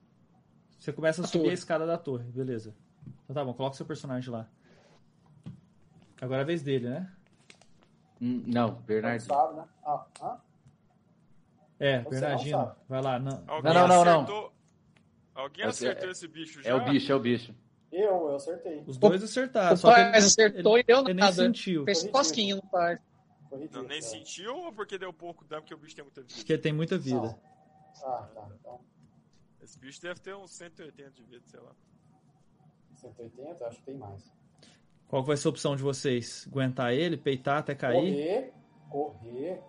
[0.79, 1.51] Você começa a A subir torre.
[1.51, 2.73] a escada da torre, beleza.
[3.23, 4.47] Então tá bom, coloca seu personagem lá.
[6.19, 7.11] Agora é a vez dele, né?
[8.19, 9.27] Hum, Não, Bernardinho.
[9.31, 9.65] sabe, né?
[9.85, 10.37] Ah, ah,
[11.79, 12.79] É, Você Bernardino, não sabe.
[12.89, 13.19] vai lá.
[13.19, 13.43] Não.
[13.45, 14.53] Alguém Não, não, não, acertou...
[15.35, 16.69] Alguém É- acertou esse bicho já?
[16.71, 17.53] É o bicho, é o bicho.
[17.91, 18.83] eu, eu acertei.
[18.87, 21.31] Os dois acertaram, O só que pai ele, acertou ele- e deu ele nem nada.
[21.33, 21.85] sentiu.
[21.85, 22.97] Fez no pai.
[23.49, 24.01] Foi Não, ridículo, nem é.
[24.01, 26.33] sentiu ou porque deu pouco dano, porque o bicho tem muita vida?
[26.35, 27.27] Porque ele tem muita vida.
[27.27, 27.39] Não.
[28.03, 28.47] Ah, tá.
[28.59, 28.79] Então,
[29.61, 31.71] Esse bicho deve ter uns 180 de vida, sei lá.
[32.95, 34.31] 180, acho que tem mais.
[35.07, 36.45] Qual vai ser a opção de vocês?
[36.51, 37.95] Aguentar ele, peitar até cair?
[37.95, 38.53] Correr,
[38.89, 39.61] correr.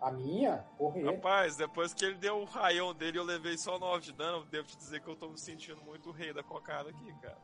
[0.00, 1.04] A minha, correr.
[1.04, 4.38] Rapaz, depois que ele deu o raião dele, eu levei só 9 de dano.
[4.38, 7.38] eu Devo te dizer que eu tô me sentindo muito rei da cocada aqui, cara.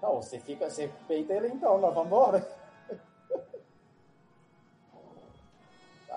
[0.00, 2.40] Não, você fica, você peita ele então, nós vamos embora.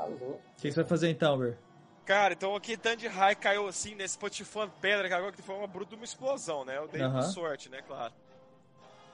[0.08, 0.42] Louco.
[0.58, 1.58] O que você vai fazer então, Ber?
[2.06, 5.56] Cara, então aquele tanto de raio caiu assim, nesse patifando pedra, que agora que foi
[5.56, 6.78] uma bruta de uma explosão, né?
[6.78, 7.02] Eu dei
[7.34, 8.14] sorte, né, claro.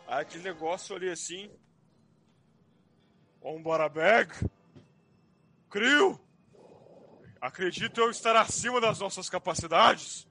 [0.08, 1.50] Aí aquele negócio ali assim.
[3.42, 4.32] Vambora, bag.
[5.70, 6.20] Crio!
[7.42, 10.28] Acredito eu estar acima das nossas capacidades.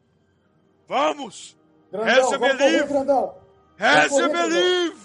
[0.87, 1.57] Vamos!
[1.91, 3.43] Grandão, Essa é vamos correr, grandão.
[3.79, 5.01] É believe!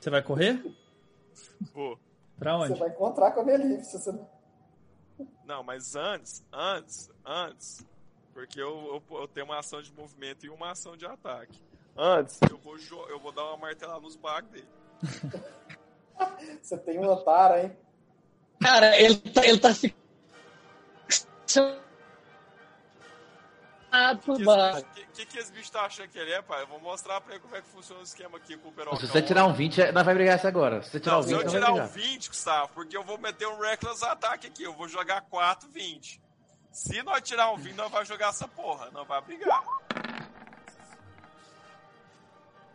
[0.00, 0.62] Você vai correr?
[1.72, 1.98] Pô.
[2.38, 2.80] Pra Você onde?
[2.80, 4.28] vai encontrar com a Melif, se você não...
[5.44, 7.86] Não, mas antes, antes, antes.
[8.34, 11.58] Porque eu, eu, eu tenho uma ação de movimento e uma ação de ataque.
[11.96, 12.76] Antes, eu vou,
[13.08, 14.68] eu vou dar uma martelada nos bagos dele.
[16.62, 17.76] Você tem um Otara, hein?
[18.60, 19.96] Cara, ele tá, ele tá ficando.
[24.80, 26.62] O que, que, que esse bicho tá achando que ele é, pai?
[26.62, 28.98] Eu vou mostrar pra ele como é que funciona o esquema aqui com o Berocão.
[29.00, 30.82] Se você tirar um 20, é- nós vai brigar essa agora.
[30.82, 32.08] Se você tirar Não, um se 20, eu nós vai tirar um brigar.
[32.10, 34.62] 20, Gustavo, porque eu vou meter um Reckless Attack aqui.
[34.62, 36.20] Eu vou jogar 4, 20.
[36.70, 38.90] Se nós tirar um 20, nós vamos jogar essa porra.
[38.92, 39.62] Não vai brigar.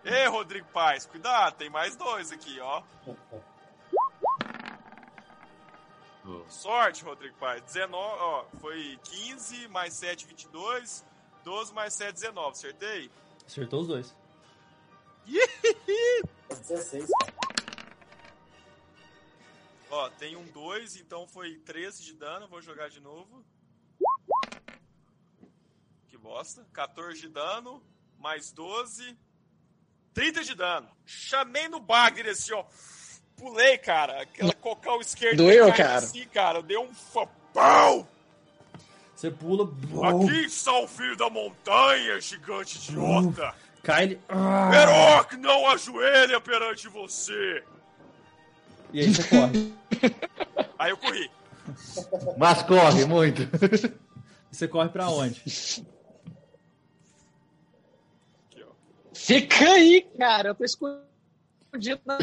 [0.04, 2.82] Ei, Rodrigo Paz, cuidado, tem mais dois aqui, ó.
[6.50, 7.62] Sorte, Rodrigo Paz.
[7.64, 11.04] 19, ó, foi 15 mais 7, 22.
[11.44, 12.52] 12 mais 7, 19.
[12.52, 13.12] Acertei?
[13.46, 14.16] Acertou os dois.
[16.50, 17.10] 16.
[19.90, 22.48] Ó, tem um 2, então foi 13 de dano.
[22.48, 23.44] Vou jogar de novo.
[26.08, 26.66] Que bosta.
[26.72, 27.84] 14 de dano,
[28.18, 29.18] mais 12.
[30.14, 30.90] 30 de dano.
[31.06, 32.66] Chamei no bagre assim, ó.
[33.36, 34.22] Pulei, cara.
[34.22, 35.38] Aquela cocal esquerda.
[35.38, 35.96] Doeu, cara.
[35.96, 36.60] Assim, cara.
[36.60, 38.08] Eu dei um fapão.
[39.22, 39.66] Você pula,
[40.10, 43.54] Aqui está o filho da montanha, gigante idiota.
[43.84, 44.20] cai ele.
[44.28, 45.28] Ah!
[45.38, 47.64] Não ajoelha perante você.
[48.92, 49.74] E aí você corre.
[50.80, 51.30] Aí eu corri.
[52.36, 53.44] Mas corre muito.
[54.52, 55.40] Você corre pra onde?
[59.14, 60.50] Fica aí, cara.
[60.50, 62.18] Eu tô escondido na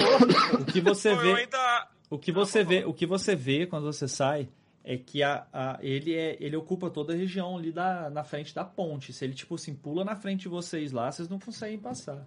[0.60, 1.88] O que você vê, ainda.
[2.10, 4.48] o que você vê, o que você vê quando você sai
[4.90, 8.54] é que a, a- ele é, ele ocupa toda a região ali da, na frente
[8.54, 9.12] da ponte.
[9.12, 12.26] Se ele tipo assim pula na frente de vocês lá, vocês não conseguem passar.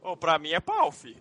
[0.00, 1.14] Ô, pra mim é pau, fi.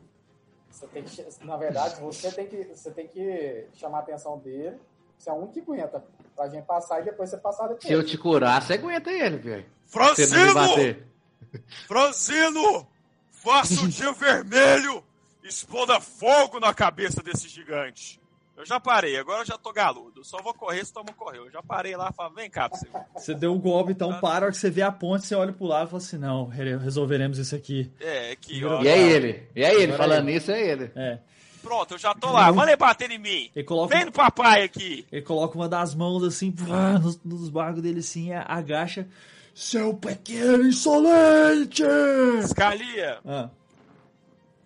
[0.69, 4.77] Você tem que, na verdade, você tem que, você tem que chamar a atenção dele.
[5.17, 6.01] Você é um que aguenta.
[6.33, 7.83] Pra gente passar e depois você passar depois.
[7.85, 9.65] Se eu te curar, você aguenta ele, velho.
[9.85, 10.97] Francino!
[11.87, 12.87] Francino!
[13.29, 15.03] Faça o dia vermelho!
[15.43, 18.22] Exploda fogo na cabeça desse gigante!
[18.55, 20.23] Eu já parei, agora eu já tô galudo.
[20.23, 21.39] Só vou correr se toma correr.
[21.39, 23.01] Eu já parei lá e falei, vem cá pra você ver.
[23.15, 25.51] Você deu o golpe, então para, a hora que você vê a ponte, você olha
[25.51, 27.91] pro lado e fala assim, não, re- resolveremos isso aqui.
[27.99, 28.81] É, aqui, ó.
[28.83, 29.49] E é ele.
[29.55, 29.93] E é ele.
[29.93, 30.91] Agora Falando é nisso, é ele.
[30.95, 31.17] É.
[31.63, 32.51] Pronto, eu já tô lá.
[32.51, 33.49] Manda ele bater em mim.
[33.55, 35.07] Ele coloca, Vem no papai aqui.
[35.11, 36.53] ele coloca uma das mãos assim,
[37.01, 39.07] nos, nos bagos dele assim, a- agacha.
[39.55, 41.83] Seu pequeno insolente!
[42.47, 43.49] Scalia, Ah,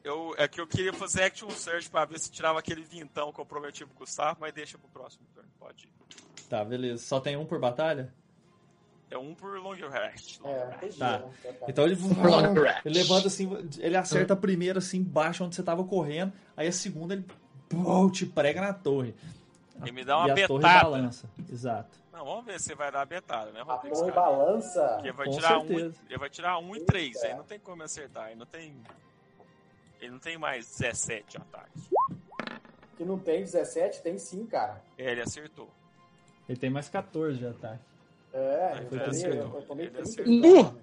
[0.08, 3.40] Eu, é que eu queria fazer action search pra ver se tirava aquele vintão que
[3.42, 5.90] eu prometi pro Gustavo, mas deixa pro próximo turno, pode ir.
[6.50, 7.04] Tá, beleza.
[7.04, 8.14] Só tem um por batalha?
[9.12, 10.40] É um por long rest.
[10.40, 10.76] long É, rest.
[10.78, 10.98] entendi.
[10.98, 11.20] Tá.
[11.20, 11.30] né?
[11.68, 11.98] Então ele,
[12.86, 16.72] ele levanta assim, ele acerta a primeira assim, embaixo onde você tava correndo, aí a
[16.72, 17.26] segunda ele
[17.68, 19.14] pô, te prega na torre.
[19.86, 20.84] E me dá uma e a torre betada.
[20.84, 21.30] balança.
[21.52, 21.98] Exato.
[22.14, 24.88] Não, vamos ver se vai dar a betada, né, A torre balança.
[24.96, 25.96] Porque vai Com tirar, um, certeza.
[26.10, 28.74] ele vai tirar um e três, aí não tem como acertar, aí não tem.
[30.02, 31.80] Ele não tem mais 17 de ataque.
[32.98, 34.82] Que não tem 17, tem sim, cara.
[34.98, 35.70] É, ele acertou.
[36.48, 37.84] Ele tem mais 14 de ataque.
[38.34, 39.56] É, Ele eu tomei, acertou.
[39.56, 40.34] eu tomei Ele 30 acertou.
[40.34, 40.82] de dano.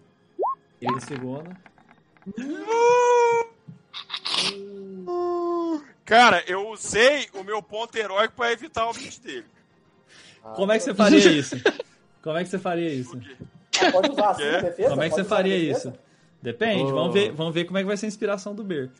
[0.80, 1.56] Ele segunda.
[6.04, 9.46] Cara, eu usei o meu ponto heróico pra evitar o 20 dele.
[10.42, 11.56] Ah, Como é que você faria isso?
[12.22, 13.18] Como é que você faria isso?
[13.90, 14.88] Pode usar assim, defesa?
[14.90, 15.92] Como é que você faria isso?
[16.44, 16.94] Depende, Oh.
[16.94, 18.90] vamos ver, vamos ver como é que vai ser a inspiração do Ber.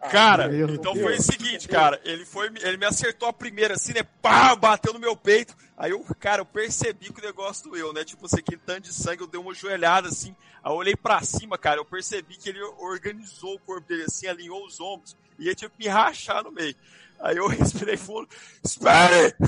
[0.00, 3.74] Ah, Cara, Deus, então foi o seguinte, cara, ele foi, ele me acertou a primeira
[3.74, 4.02] assim, né?
[4.22, 5.54] Pá, bateu no meu peito.
[5.76, 8.02] Aí eu, cara, eu percebi que o negócio doeu, né?
[8.02, 10.34] Tipo, assim, aquele tanto de sangue, eu dei uma joelhada assim.
[10.64, 14.26] Aí eu olhei pra cima, cara, eu percebi que ele organizou o corpo dele assim,
[14.26, 16.74] alinhou os ombros e tinha que me rachar no meio.
[17.20, 18.26] Aí eu respirei fundo,
[18.64, 19.34] espere!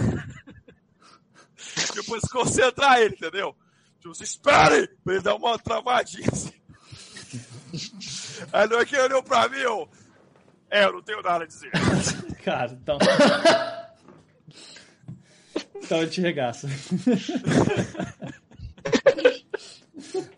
[1.95, 3.57] tipo, se concentrar ele, entendeu?
[4.01, 4.89] Tipo, assim, espere!
[5.03, 6.53] Pra ele dar uma travadinha assim.
[8.53, 9.89] Aí não é que olhou pra mim, eu.
[10.71, 11.71] É, eu não tenho nada a dizer.
[12.45, 12.99] Cara, então.
[15.77, 16.69] então ele te regaça.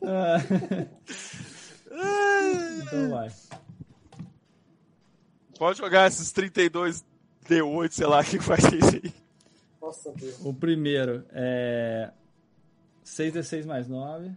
[0.06, 0.36] Ah.
[2.82, 3.32] então vai.
[5.58, 7.04] Pode jogar esses 32
[7.48, 9.14] D8, sei lá, o que faz isso aí.
[9.80, 10.40] Nossa Deus.
[10.44, 12.10] O primeiro é
[13.04, 14.30] 6d6 mais 9.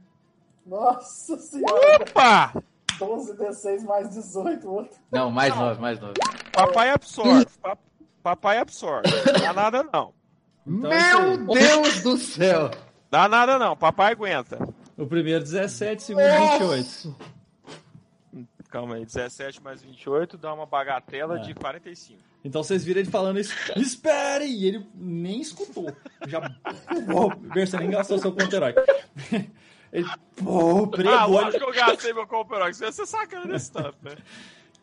[0.68, 2.04] Nossa senhora.
[2.04, 2.64] Opa!
[3.00, 4.98] 12 D6 mais 18, outro.
[5.12, 6.14] Não, mais nove, mais nove.
[6.52, 7.46] Papai absorve.
[7.62, 7.78] Pa-
[8.24, 9.08] Papai absorve.
[9.40, 10.14] Dá nada não.
[10.66, 10.90] Então.
[10.90, 12.72] Meu Deus do céu!
[13.10, 13.78] Dá nada não.
[13.78, 14.58] Papai aguenta.
[14.98, 16.26] O primeiro 17, o segundo
[16.60, 17.16] 28.
[18.70, 19.06] Calma aí.
[19.06, 21.42] 17 mais 28 dá uma bagatela É.
[21.42, 22.20] de 45.
[22.44, 23.54] Então vocês viram ele falando isso.
[23.78, 24.46] Espere!
[24.46, 25.90] E ele nem escutou.
[26.28, 26.42] Já.
[27.10, 28.74] Pô, você nem gastou seu ponto herói.
[29.98, 31.27] Ele pô, Ah, pregou.
[31.30, 32.77] lógico que eu gastei meu comperox.
[32.77, 34.16] Você ia sacana desse tanto, né?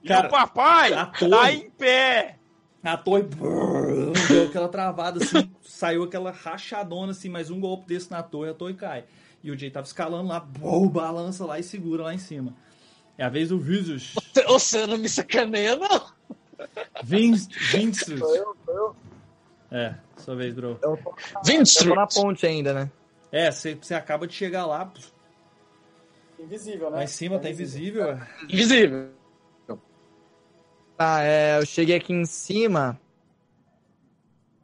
[0.03, 2.39] E Cara, o papai a tá torre- em pé.
[2.83, 8.11] A torre brrr, deu aquela travada assim, saiu aquela rachadona assim, mais um golpe desse
[8.11, 9.05] na torre, a torre cai.
[9.43, 12.53] E o Jay tava escalando lá, bom, balança lá e segura lá em cima.
[13.17, 14.15] É a vez do Visus.
[14.49, 16.13] Você não me sacaneia, não.
[17.03, 17.35] Vin-
[17.71, 18.21] Vincent.
[19.71, 20.79] É, sua vez, bro.
[20.83, 21.15] Eu tô,
[21.51, 22.91] eu tô na ponte ainda, né?
[23.35, 24.93] É, você você acaba de chegar lá,
[26.39, 26.99] Invisível, né?
[26.99, 28.13] lá em cima tá invisível.
[28.13, 28.29] é.
[28.45, 29.11] Invisível.
[30.97, 32.97] Tá, é, eu cheguei aqui em cima.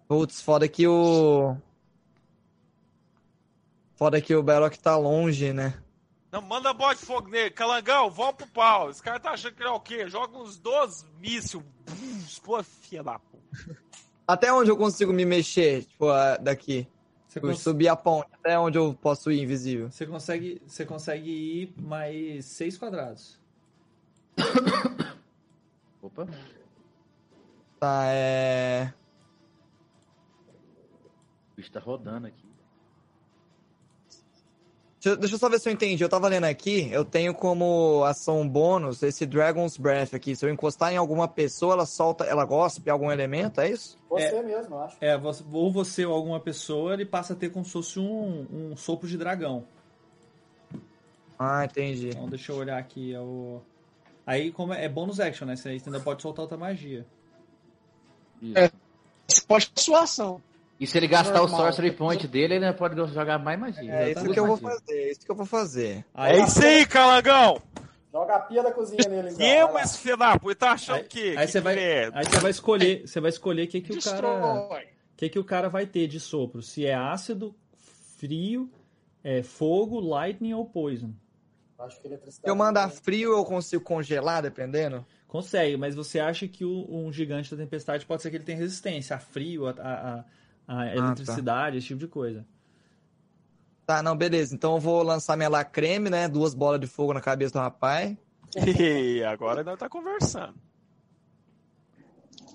[0.06, 1.56] Putz, foda que o.
[3.96, 5.74] Foda que o Belloc tá longe, né?
[6.30, 7.50] Não, manda bola de fogo nele.
[7.50, 8.88] Calangão, vamos pro pau.
[8.88, 10.08] Esse cara tá achando que ele é o quê?
[10.08, 11.64] Joga uns 12 mísseis.
[12.44, 13.76] Pô, filha da puta.
[14.28, 16.06] Até onde eu consigo me mexer, tipo,
[16.40, 16.86] daqui?
[17.30, 19.88] Você, Eu cons- subir a ponte, até onde eu posso ir invisível?
[19.88, 23.38] você consegue, você consegue ir mais seis quadrados.
[26.02, 26.26] Opa.
[27.78, 28.92] Tá, é.
[31.52, 32.39] O bicho tá rodando aqui.
[35.02, 36.04] Deixa, eu só ver se eu entendi.
[36.04, 40.36] Eu tava lendo aqui, eu tenho como ação bônus esse Dragon's Breath aqui.
[40.36, 43.98] Se eu encostar em alguma pessoa, ela solta, ela gospe algum elemento, é isso?
[44.10, 44.96] Você mesmo, eu acho.
[45.00, 45.18] É,
[45.52, 49.08] ou você ou alguma pessoa, ele passa a ter como se fosse um, um sopro
[49.08, 49.64] de dragão.
[51.38, 52.10] Ah, entendi.
[52.10, 53.14] Então deixa eu olhar aqui.
[53.14, 53.62] É o...
[54.26, 55.56] Aí como é, é bônus action, né?
[55.56, 57.06] Você ainda pode soltar outra magia.
[58.42, 58.58] Isso.
[58.58, 58.70] É.
[59.26, 60.42] Você pode sua ação.
[60.80, 61.60] E se ele gastar Normal.
[61.60, 63.92] o Sorcery Point dele, ele pode jogar mais magia.
[63.92, 66.04] É isso que eu vou fazer, é isso que eu vou fazer.
[66.14, 67.60] Aí, É isso aí, Calangão.
[68.12, 69.38] Joga a pia da cozinha nele, então.
[69.38, 69.82] Quem vai lá.
[69.82, 70.54] esse filho da puta?
[70.56, 71.36] Tá achando aí, que.
[71.36, 72.10] aí que você vai, que é?
[72.12, 74.80] aí você vai escolher, você vai escolher o que que o cara,
[75.16, 77.54] que que o cara vai ter de sopro, se é ácido,
[78.16, 78.68] frio,
[79.22, 81.12] é fogo, lightning ou poison.
[81.78, 82.44] Acho que eletricidade.
[82.44, 85.06] Se eu mandar frio, eu consigo congelar, dependendo?
[85.28, 88.58] Consegue, mas você acha que o- um gigante da tempestade pode ser que ele tenha
[88.58, 90.24] resistência a frio, a, a- a-
[90.78, 92.46] a eletricidade, esse tipo de coisa.
[93.86, 94.54] Tá, não, beleza.
[94.54, 96.28] Então eu vou lançar minha lacreme, né?
[96.28, 98.16] Duas bolas de fogo na cabeça do rapaz.
[98.56, 100.54] Ih, agora nós tá conversando.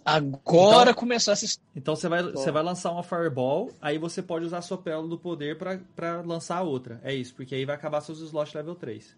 [0.04, 1.68] Agora Então- começou essa história.
[1.76, 5.08] Então você vai, você vai lançar uma Fireball, aí você pode usar a sua pérola
[5.08, 7.02] do poder pra, pra lançar a outra.
[7.04, 9.18] É isso, porque aí vai acabar seus slots level 3.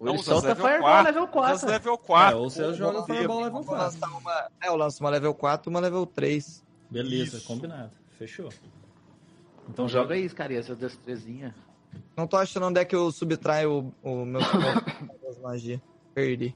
[0.00, 1.54] Ou ele solta level Fireball 4, level 4.
[1.54, 2.38] Usa level É, 4.
[2.38, 3.02] ou você joga.
[3.04, 3.84] Fireball level Vou 4.
[3.84, 4.48] lançar uma.
[4.62, 6.64] É, eu lanço uma level 4 uma level 3.
[6.92, 7.46] Beleza, Isso.
[7.46, 7.90] combinado.
[8.18, 8.50] Fechou.
[9.68, 11.54] Então joga aí, cara, essas destrezinhas.
[12.16, 14.40] Não tô achando onde é que eu subtraio o, o meu
[15.22, 15.80] das magias.
[16.14, 16.54] Perdi.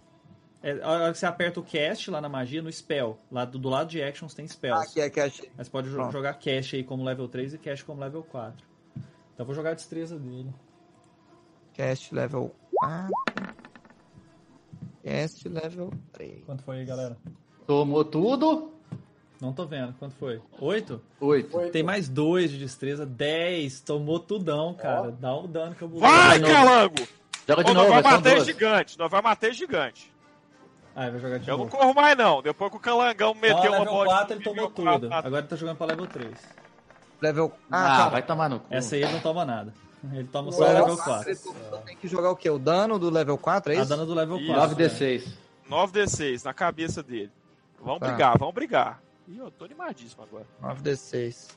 [0.62, 3.18] É, a hora que você aperta o cast lá na magia, no spell.
[3.30, 4.90] Lá do, do lado de actions tem Ah, spells.
[4.98, 5.50] aqui é achei.
[5.56, 6.12] Mas pode Pronto.
[6.12, 8.66] jogar cash aí como level 3 e cash como level 4.
[8.96, 10.52] Então eu vou jogar a destreza dele.
[11.74, 13.12] Cast level 4.
[15.04, 16.44] Cast level 3.
[16.44, 17.16] Quanto foi aí, galera?
[17.66, 18.72] Tomou tudo?
[19.40, 19.94] Não tô vendo.
[19.98, 20.40] Quanto foi?
[20.58, 21.00] 8?
[21.20, 21.56] Oito.
[21.58, 21.70] Oito.
[21.72, 23.04] Tem mais 2 de destreza.
[23.04, 23.80] 10.
[23.80, 25.08] Tomou tudão, cara.
[25.08, 25.10] Ó.
[25.10, 27.06] Dá um dano que eu vou Vai, calango!
[27.48, 30.12] Joga de Ô, nós novo, vai são matar gigante, nós vai matar gigante.
[30.96, 31.70] Ah, vai jogar de Eu novo.
[31.70, 34.42] não corro mais não, depois que o calangão Então, meteu uma level bola 4 ele
[34.44, 34.84] tomou tudo.
[35.08, 35.14] quatro.
[35.14, 36.34] Agora ele tá jogando pra level 3.
[37.20, 37.52] Level.
[37.70, 38.66] Ah, Ah, vai tomar no cu.
[38.70, 39.72] Essa aí ele não toma nada.
[40.12, 40.72] Ele toma só Nossa.
[40.72, 41.34] level 4.
[41.34, 41.52] Você
[41.84, 42.48] tem que jogar o quê?
[42.50, 43.88] O dano do level 4, é A isso?
[43.90, 44.52] dano do level Isso.
[44.52, 44.74] 4.
[44.76, 45.28] 9d6.
[45.70, 47.30] 9d6 na cabeça dele.
[47.80, 48.08] Vamos Tá.
[48.08, 49.00] brigar, vamos brigar.
[49.28, 50.46] Ih, eu tô animadíssimo agora.
[50.62, 51.48] 9d6.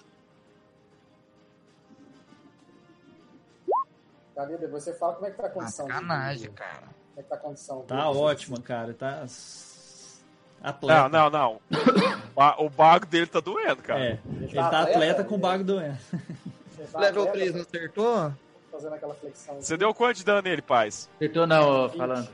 [4.35, 4.57] Cadê?
[4.57, 5.85] Depois você fala como é que tá a condição.
[5.85, 6.79] do- Sacanagem, cara.
[6.79, 7.81] Como é que tá a condição.
[7.83, 8.93] Tá do- ótimo, cara.
[8.93, 9.25] Tá.
[10.61, 11.09] Atleta.
[11.09, 11.61] Não, não,
[12.35, 12.55] não.
[12.65, 13.99] O bago dele tá doendo, cara.
[14.03, 14.19] É.
[14.41, 15.97] Ele tá atleta com bago doendo.
[16.93, 18.33] Tá Level atleta, 3 não acertou?
[18.71, 19.55] Fazendo aquela flexão.
[19.61, 21.09] Você deu quanto de dano nele, paz?
[21.17, 22.29] Acertou não, ó, falando.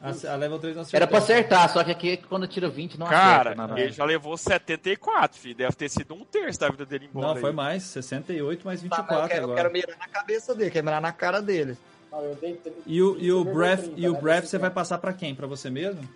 [0.00, 0.96] A, a level 3 não acertou.
[0.98, 3.66] Era pra acertar, só que aqui quando tira 20 não Cara, acerta.
[3.66, 5.54] Não, ele já levou 74, filho.
[5.56, 7.28] Deve ter sido um terço da vida dele embora.
[7.34, 7.82] Não, foi mais.
[7.84, 9.56] 68 mais Tá, mas 24 eu, quero, eu agora.
[9.62, 11.76] quero mirar na cabeça dele, quero mirar na cara dele.
[12.12, 14.20] Não, eu dei tri- E o, e o Breath, 30, e o né?
[14.20, 15.34] breath você vai passar pra quem?
[15.34, 16.06] Pra você mesmo?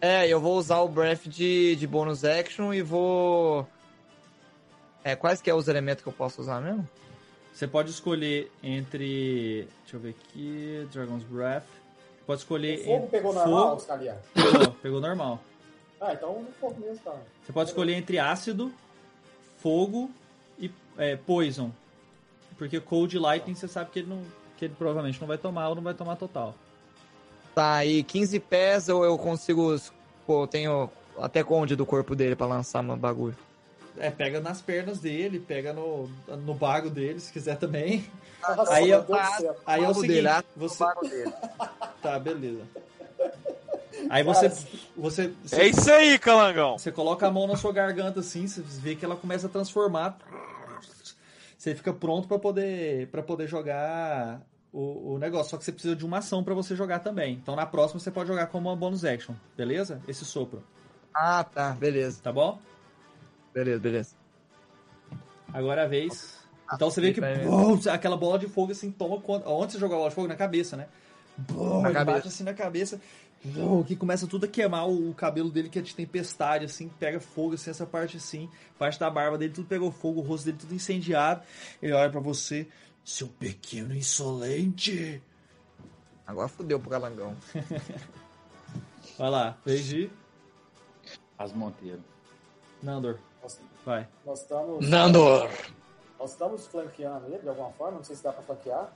[0.00, 3.66] É, eu vou usar o Breath de, de bônus action e vou.
[5.02, 6.88] É, quais que é os elementos que eu posso usar mesmo?
[7.52, 9.68] Você pode escolher entre.
[9.82, 10.86] Deixa eu ver aqui.
[10.92, 11.64] Dragon's Breath.
[12.28, 12.80] Pode escolher.
[12.80, 14.18] O fogo pegou normal, fogo- Scalia?
[14.34, 15.40] Pegou, pegou normal.
[15.98, 17.16] Ah, então o fogo mesmo tá.
[17.42, 18.70] Você pode escolher entre ácido,
[19.56, 20.10] fogo
[20.58, 21.70] e é, poison.
[22.58, 24.22] Porque cold lightning você sabe que ele não.
[24.58, 26.54] Que ele provavelmente não vai tomar ou não vai tomar total.
[27.54, 29.74] Tá, e 15 pés ou eu consigo.
[30.26, 33.36] Pô, eu tenho até onde do corpo dele pra lançar meu bagulho.
[34.00, 36.08] É, pega nas pernas dele, pega no,
[36.44, 38.04] no bago dele, se quiser também.
[38.40, 39.56] Nossa, Aí meu eu-.
[39.66, 40.84] Aí é o seguinte, dele, ah, você...
[41.02, 41.32] dele.
[42.02, 42.62] Tá, beleza.
[44.10, 44.48] Aí você,
[44.96, 46.78] você, você, É isso aí, calangão.
[46.78, 50.16] você coloca a mão na sua garganta assim, você vê que ela começa a transformar.
[51.56, 54.40] Você fica pronto pra poder para poder jogar
[54.72, 55.50] o, o negócio.
[55.50, 57.34] Só que você precisa de uma ação pra você jogar também.
[57.34, 60.00] Então na próxima você pode jogar como uma bonus action, beleza?
[60.06, 60.62] Esse sopro,
[61.12, 62.20] Ah, tá, beleza.
[62.22, 62.60] tá bom?
[63.52, 64.16] Beleza, beleza.
[65.52, 66.38] Agora é a vez.
[66.74, 69.48] Então você vê que bum, aquela bola de fogo assim toma conta.
[69.48, 70.28] Onde você joga a bola de fogo?
[70.28, 70.86] Na cabeça, né?
[71.38, 72.04] Bum, Na cabeça.
[72.04, 73.00] bate assim na cabeça.
[73.42, 77.20] Bum, que começa tudo a queimar o, cabelo dele que é de tempestade, assim, pega
[77.20, 80.58] fogo, assim, essa parte assim, parte da barba dele, tudo pegou fogo, o rosto dele
[80.58, 81.42] tudo incendiado.
[81.80, 82.66] Ele olha pra você,
[83.04, 85.22] seu pequeno insolente.
[86.26, 87.34] Agora fudeu pro galangão.
[89.16, 90.10] Vai lá, de
[91.38, 92.02] As Monteiro.
[92.82, 93.18] Nandor.
[93.84, 94.06] Vai.
[94.24, 94.88] nós estamos.
[94.88, 95.50] Nandor.
[96.18, 98.90] Nós estamos flanqueando ele de alguma forma, não sei se dá pra flanquear.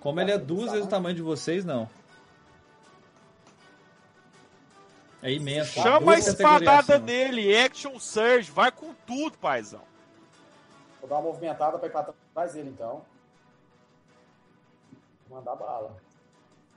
[0.00, 1.88] Como ele é duas vezes o tamanho de vocês, não.
[5.22, 5.80] É imenso.
[5.80, 6.98] Chama a espadada acima.
[6.98, 9.82] nele, Action Surge, vai com tudo, paizão.
[11.00, 13.04] Vou dar uma movimentada pra ir pra trás dele então.
[15.28, 15.96] Vou mandar bala.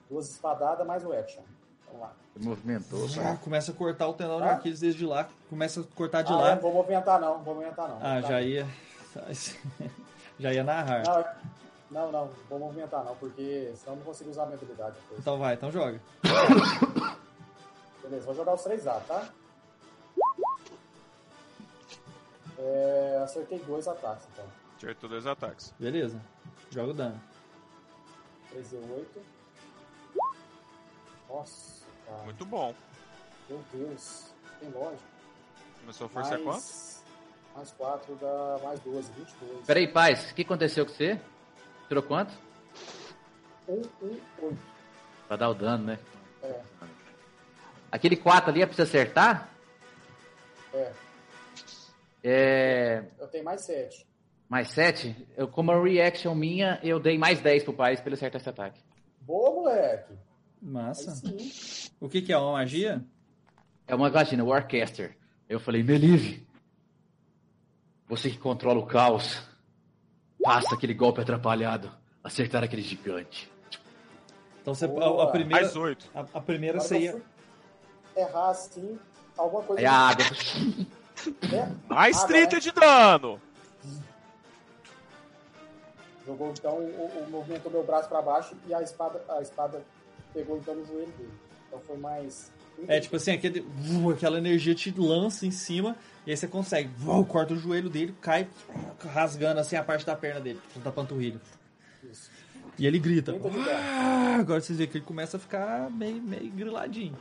[0.09, 1.43] Duas espadadas mais o action.
[1.91, 2.13] Vamos lá.
[2.39, 3.05] Movimentou.
[3.25, 4.53] Ah, começa a cortar o tendão de Ah?
[4.53, 6.51] Aquiles desde lá, começa a cortar de ah, lá.
[6.51, 7.97] é, não vou movimentar não, não vou movimentar não.
[7.97, 8.27] Ah, Tá.
[8.29, 8.67] já ia.
[10.39, 11.03] já ia narrar.
[11.05, 14.57] Não, não, não, não vou movimentar não, porque senão eu não consigo usar a minha
[14.57, 15.19] habilidade depois.
[15.19, 15.99] Então vai, então joga.
[18.03, 19.27] Beleza, vou jogar os três A, tá?
[22.57, 24.45] É, acertei dois ataques, então.
[24.77, 25.73] Acertou dois ataques.
[25.79, 26.21] Beleza.
[26.69, 27.19] Joga o dano.
[28.53, 29.05] 3D8.
[31.29, 31.78] Nossa,
[32.09, 32.23] cara.
[32.23, 32.73] Muito bom.
[33.49, 34.33] Meu Deus.
[34.59, 35.03] Tem lógico.
[35.79, 36.47] Começou a força é quanto?
[36.51, 37.03] mais,
[37.55, 39.65] mais 4 dá mais 12, 22.
[39.65, 41.19] Peraí, paz, o que aconteceu com você?
[41.87, 42.33] Tirou quanto?
[43.67, 43.81] 1, 1,
[44.41, 44.57] 8.
[45.27, 45.99] Pra dar o dano, né?
[46.43, 46.61] É,
[47.91, 49.49] Aquele 4 ali é pra você acertar?
[50.73, 50.91] é.
[52.23, 53.03] É.
[53.17, 54.05] Eu tenho mais 7.
[54.49, 55.27] Mais 7?
[55.37, 58.49] Eu, como a reaction minha, eu dei mais 10 pro Paz pra ele acertar esse
[58.49, 58.81] ataque.
[59.21, 60.13] Boa, moleque.
[60.61, 61.21] Massa.
[61.99, 62.37] O que, que é?
[62.37, 63.03] Uma magia?
[63.87, 65.17] É uma imagina, Warcaster.
[65.47, 66.45] Eu falei, Melive,
[68.07, 69.41] você que controla o caos,
[70.43, 71.91] faça aquele golpe atrapalhado,
[72.23, 73.51] acertar aquele gigante.
[74.61, 76.09] Então você, a, a primeira, Mais oito.
[76.13, 77.21] a, a primeira você ia.
[78.15, 78.99] errar assim,
[79.37, 79.89] alguma coisa.
[79.89, 80.25] A água.
[81.51, 81.75] né?
[81.87, 82.59] Mais Água, 30 né?
[82.61, 83.41] de dano.
[86.25, 89.83] Jogou então o, o movimentou meu braço pra baixo e a espada, a espada
[90.33, 91.29] pegou então no joelho dele.
[91.67, 92.51] Então foi mais.
[92.87, 93.65] É tipo assim, aquele,
[94.15, 96.89] aquela energia te lança em cima e aí você consegue.
[97.27, 98.47] corta o joelho dele, cai
[99.13, 101.39] rasgando assim a parte da perna dele, da panturrilha.
[102.09, 102.31] Isso.
[102.77, 103.33] E ele grita.
[103.33, 103.69] 30 de dano.
[103.77, 107.17] "Ah!" Agora vocês veem que ele começa a ficar meio, meio griladinho.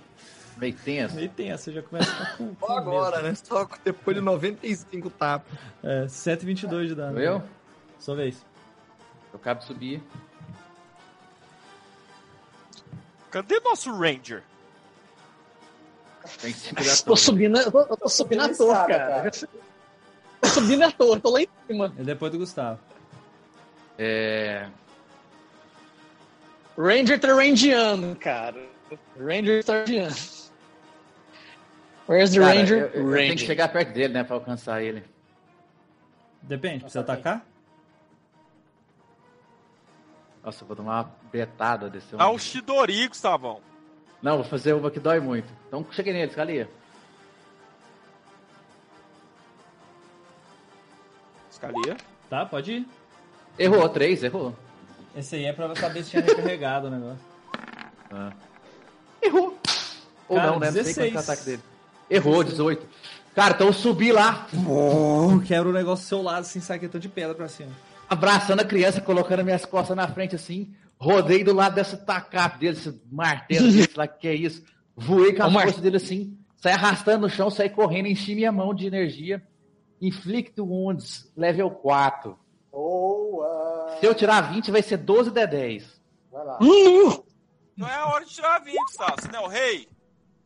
[0.57, 1.15] Meio tenso.
[1.17, 2.55] Meio tenso, você já começa a ficar com.
[2.55, 3.29] com Só agora, medo.
[3.29, 3.35] né?
[3.35, 5.53] Só depois de 95 tapas.
[5.83, 7.19] É, 122 de dano.
[7.19, 7.43] Eu?
[7.99, 8.45] Sua vez.
[9.33, 10.01] Eu acabo de subir.
[13.31, 14.43] Cadê nosso Ranger?
[16.41, 19.31] Tem que Tô subindo, eu tô, eu tô subindo toa, escada, cara.
[19.31, 19.31] cara.
[20.41, 21.95] Tô subindo à toa, tô lá em cima.
[21.99, 22.79] É depois do Gustavo.
[23.99, 24.69] É.
[26.77, 28.63] Ranger Tarandiano, cara.
[29.19, 30.15] Ranger Tarandiano.
[32.09, 32.79] Where's the Cara, Ranger?
[32.79, 33.47] eu, eu tenho que Ranger.
[33.47, 35.05] chegar perto dele, né, pra alcançar ele.
[36.43, 37.45] Depende, precisa atacar?
[40.45, 42.37] Nossa, eu vou tomar uma betada desse Dá homem.
[42.37, 43.61] um Shidori, Gustavão.
[44.23, 45.49] Não, vou fazer uma que dói muito.
[45.69, 46.69] Então cheguei nele, Scalia.
[51.53, 51.97] Scalia.
[52.29, 52.89] Tá, pode ir.
[53.59, 54.55] Errou, três, errou.
[55.17, 57.25] Esse aí é pra saber se tinha recarregado o negócio.
[58.11, 58.33] Ah.
[59.21, 59.59] Errou.
[60.29, 60.67] Ou Cara, não, né?
[60.67, 60.97] Não sei 16.
[61.13, 61.63] quanto é o ataque dele.
[62.11, 62.87] Errou, 18.
[63.35, 67.09] Cara, então eu subi lá, Oh, quebra o negócio do seu lado, assim, saquetão de
[67.09, 67.71] pedra pra cima.
[68.09, 72.77] Abraçando a criança, colocando minhas costas na frente assim, rodei do lado dessa tacape dele,
[72.77, 74.63] esse martelo desse lá, que é isso.
[74.97, 78.75] Voei com a força dele assim, saí arrastando no chão, saí correndo, enchi minha mão
[78.75, 79.43] de energia.
[80.01, 82.39] Inflict Wounds, level 4.
[82.71, 83.97] Boa!
[83.99, 86.01] Se eu tirar 20, vai ser 12 de 10.
[86.31, 86.59] Vai lá.
[86.61, 87.25] Uh,
[87.77, 89.21] Não é a hora de tirar 20, Gustavo.
[89.21, 89.89] Você não é o rei?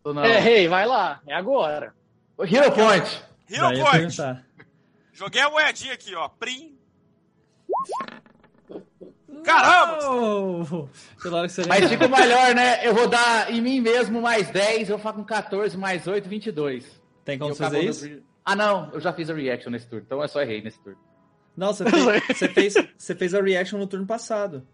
[0.05, 0.24] Não?
[0.24, 1.20] é, rei, vai lá.
[1.26, 1.94] É agora.
[2.39, 3.24] Hero Point.
[3.49, 4.16] Hero Point.
[5.12, 6.28] Joguei a moedinha aqui, ó.
[6.28, 6.72] Prim.
[9.44, 9.99] Caramba!
[10.09, 10.89] Oh,
[11.23, 12.86] pela hora que você Mas fica melhor, né?
[12.86, 16.28] Eu vou dar em mim mesmo mais 10, eu vou ficar com 14, mais 8,
[16.28, 17.02] 22.
[17.25, 18.09] Tem como Eu fazer isso?
[18.09, 20.78] no- Ah, não, eu já fiz a reaction nesse turno, então eu só errei nesse
[20.81, 20.99] turno.
[21.57, 22.05] Não, você fez,
[22.39, 24.67] você, fez, você fez a reaction no turno passado.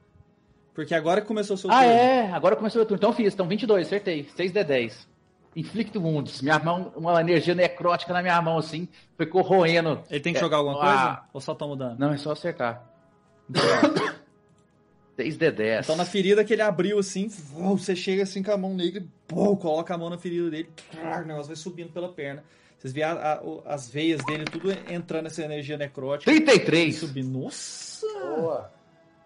[0.75, 1.93] Porque agora que começou o seu Ah, turno.
[1.93, 5.09] é, agora começou o turno, então fiz, então 22, acertei, 6 de 10.
[5.57, 10.03] Inflict Wounds, minha mão, uma energia necrótica na minha mão, assim, foi corroendo.
[10.11, 11.21] Ele tem que É, jogar alguma ah, coisa?
[11.33, 11.97] Ou só toma dano?
[11.99, 12.85] Não, é só acertar.
[15.17, 15.85] 6 de 10.
[15.85, 19.57] Então na ferida que ele abriu assim, você chega assim com a mão nele, pô,
[19.57, 22.45] coloca a mão na ferida dele, o negócio vai subindo pela perna.
[22.79, 23.43] Vocês veem a- a-
[23.75, 26.31] as veias dele tudo entrando nessa energia necrótica.
[26.31, 26.95] E 33.
[26.97, 27.37] subindo.
[27.41, 28.07] Nossa!
[28.37, 28.71] Boa!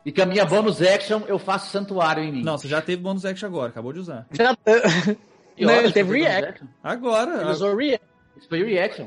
[0.06, 2.42] E com a minha bonus action, eu faço santuário em mim.
[2.42, 4.26] Não, você já teve bônus action agora, acabou de usar.
[4.32, 4.56] Já,
[5.60, 6.64] Não, ele teve que eu fiz bonus react.
[6.82, 7.40] Agora.
[7.42, 8.06] ele usou react.
[8.38, 9.06] Isso foi reaction.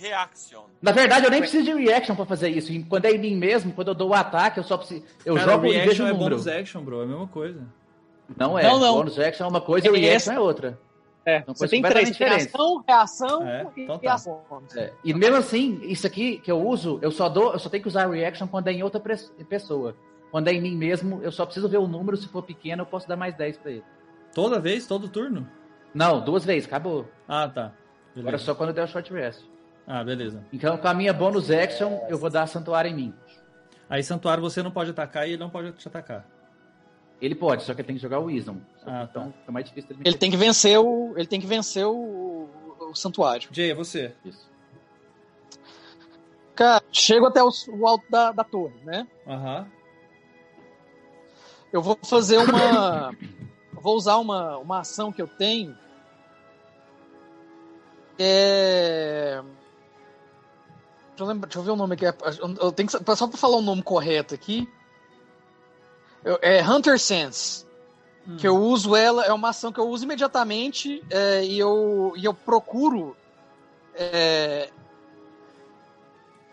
[0.00, 0.62] Reaction.
[0.82, 2.72] Na verdade, eu nem preciso de reaction pra fazer isso.
[2.72, 5.04] E Quando é em mim mesmo, quando eu dou o ataque, eu só preciso.
[5.24, 6.30] Eu Cara, jogo e vejo reaction o é número.
[6.30, 7.60] bônus action, bro, é a mesma coisa.
[8.36, 8.62] Não é.
[8.64, 8.94] Não, não.
[8.96, 10.78] Bônus action é uma coisa, É reaction essa- é outra.
[11.26, 12.46] É, São você tem três: diferentes.
[12.46, 14.02] reação, reação É, e então tá.
[14.02, 14.42] reação.
[14.76, 17.82] É, E mesmo assim, isso aqui que eu uso, eu só dou, eu só tenho
[17.82, 19.00] que usar reaction quando é em outra
[19.48, 19.94] pessoa.
[20.30, 22.86] Quando é em mim mesmo, eu só preciso ver o número, se for pequeno, eu
[22.86, 23.84] posso dar mais 10 pra ele.
[24.34, 25.48] Toda vez, todo turno?
[25.94, 27.06] Não, duas vezes, acabou.
[27.28, 27.72] Ah, tá.
[28.12, 28.44] Agora Beleza.
[28.44, 29.42] só quando eu der o short rest.
[29.86, 30.44] Ah, beleza.
[30.52, 33.14] Então, com a minha bonus action, eu vou dar santuário em mim.
[33.88, 36.26] Aí santuário você não pode atacar e ele não pode te atacar.
[37.20, 38.58] Ele pode, só que ele tem que jogar o Wisdom.
[38.84, 39.38] Ah, então tá.
[39.38, 41.14] fica mais difícil dele me Ele tem que vencer o.
[41.16, 42.48] Ele tem que vencer o,
[42.80, 43.48] o santuário.
[43.52, 44.12] Jay, é você.
[44.24, 44.50] Isso.
[46.54, 49.06] Cara, chego até o, o alto da, da torre, né?
[49.26, 49.66] Aham.
[51.72, 53.12] Eu vou fazer uma.
[53.72, 55.76] vou usar uma, uma ação que eu tenho.
[58.18, 59.42] É.
[61.16, 62.04] Deixa eu, lembrar, deixa eu ver o nome aqui.
[62.06, 62.14] Eu-
[62.60, 64.68] Eu tenho que, só pra falar o nome correto aqui.
[66.24, 67.64] Eu- é Hunter Sense.
[68.26, 68.36] Hum.
[68.36, 72.24] Que eu uso ela, é uma ação que eu uso imediatamente é, e, eu, e
[72.24, 73.16] eu procuro.
[73.94, 74.70] é,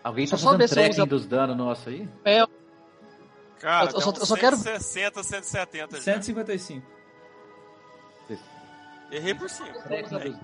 [0.04, 2.08] Alguém tá só fazendo tracking uso- dos danos nossos aí?
[3.58, 6.02] Cara, Eu- eu só- eu só quero- 160, 170 já.
[6.02, 6.86] 155.
[9.10, 9.72] Errei por cima.
[9.72, 10.40] Tracking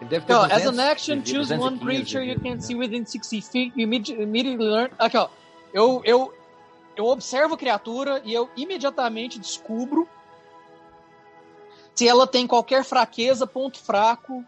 [0.00, 3.72] Ó, as 200 an action, choose one 215 creature you can see within 60 feet.
[3.74, 4.90] You immedi- immediately learn.
[4.98, 5.28] Aqui, ó.
[5.72, 6.34] Eu, eu,
[6.96, 10.08] eu observo a criatura e eu imediatamente descubro
[11.94, 14.44] se ela tem qualquer fraqueza, ponto fraco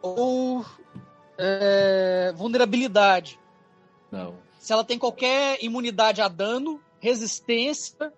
[0.00, 0.64] ou
[1.36, 3.38] é, vulnerabilidade.
[4.10, 4.34] Não.
[4.58, 8.10] Se ela tem qualquer imunidade a dano, resistência,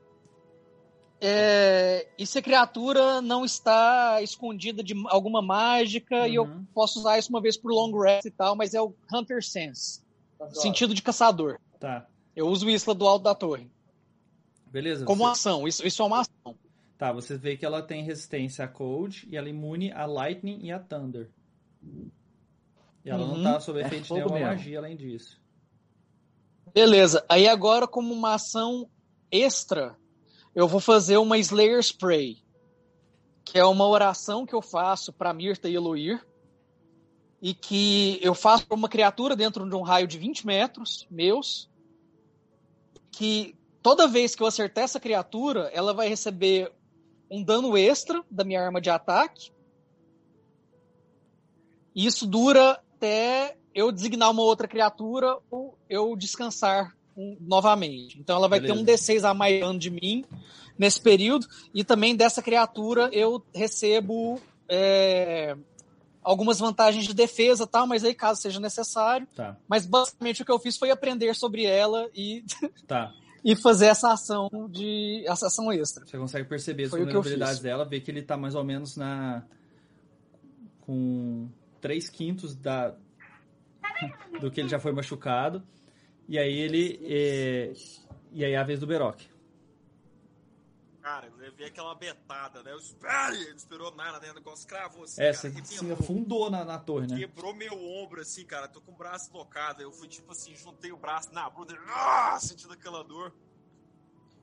[1.28, 6.64] é, e se a criatura não está escondida de alguma mágica e eu Uhum.
[6.72, 10.02] posso usar isso uma vez por long rest e tal, mas é o Hunter Sense,
[10.38, 11.58] Tá sentido de caçador.
[11.80, 12.06] Tá.
[12.34, 13.70] Eu uso isso lá do alto da torre,
[14.66, 15.04] Beleza.
[15.04, 15.66] como você- ação.
[15.66, 16.54] Isso, isso é uma ação.
[16.98, 20.60] Tá, você vê que ela tem resistência a Cold e ela é imune a Lightning
[20.62, 21.30] e a Thunder.
[23.04, 23.42] E ela não Uhum.
[23.42, 24.50] tá sob É efeito de fogo nenhuma mesmo.
[24.54, 25.40] magia além disso.
[26.74, 27.24] Beleza.
[27.28, 28.88] Aí agora, como uma ação
[29.30, 29.96] extra,
[30.56, 32.42] eu vou fazer uma Slayer Spray,
[33.44, 36.26] que é uma oração que eu faço para Mirta e Eloir,
[37.42, 41.68] e que eu faço para uma criatura dentro de um raio de 20 metros meus,
[43.10, 46.72] que toda vez que eu acertar essa criatura, ela vai receber
[47.30, 49.52] um dano extra da minha arma de ataque.
[51.94, 58.18] E isso dura até eu designar uma outra criatura ou eu descansar um- novamente.
[58.18, 58.82] Então ela vai ter Beleza.
[58.82, 60.24] um D6 a mais de mim
[60.78, 61.46] nesse período.
[61.74, 65.56] E também dessa criatura eu recebo é,
[66.22, 69.26] algumas vantagens de defesa, tal, mas aí caso seja necessário.
[69.34, 72.44] Tá, Mas basicamente o que eu fiz foi aprender sobre ela e,
[72.86, 73.12] tá.
[73.44, 76.04] e fazer essa ação de essa ação extra.
[76.04, 79.44] Você consegue perceber as Foi vulnerabilidades dela, ver que ele tá mais ou menos na.
[80.80, 81.48] com
[81.80, 82.94] 3 quintos da.
[84.40, 85.62] do que ele já foi machucado.
[86.28, 87.00] E aí ele.
[87.04, 87.72] é,
[88.32, 89.20] E aí é a vez do Beroc.
[91.00, 92.72] Cara, eu levei aquela betada, né?
[92.72, 93.36] Eu espere!
[93.36, 94.32] Ele não esperou nada, né?
[94.32, 95.36] O negócio cravou assim, É, cara.
[95.52, 97.16] você se afundou na, na torre, né?
[97.16, 98.66] Quebrou meu ombro, assim, cara.
[98.66, 99.80] Tô com o braço locado.
[99.80, 101.78] Eu fui, tipo assim, juntei o braço na bunda.
[101.86, 103.32] Ah, sentindo aquela dor.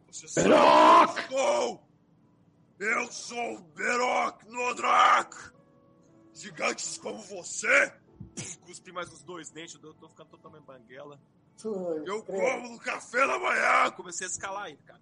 [0.09, 1.83] Você sou!
[2.79, 5.35] Eu sou o Berok Nodrak!
[6.33, 7.93] Gigantes como você!
[8.65, 9.77] Cuspi mais uns dois dentes.
[9.83, 11.19] Eu tô ficando totalmente banguela.
[12.05, 12.41] Eu creio.
[12.41, 13.91] como no café da manhã!
[13.91, 14.99] Comecei a escalar ele, cara.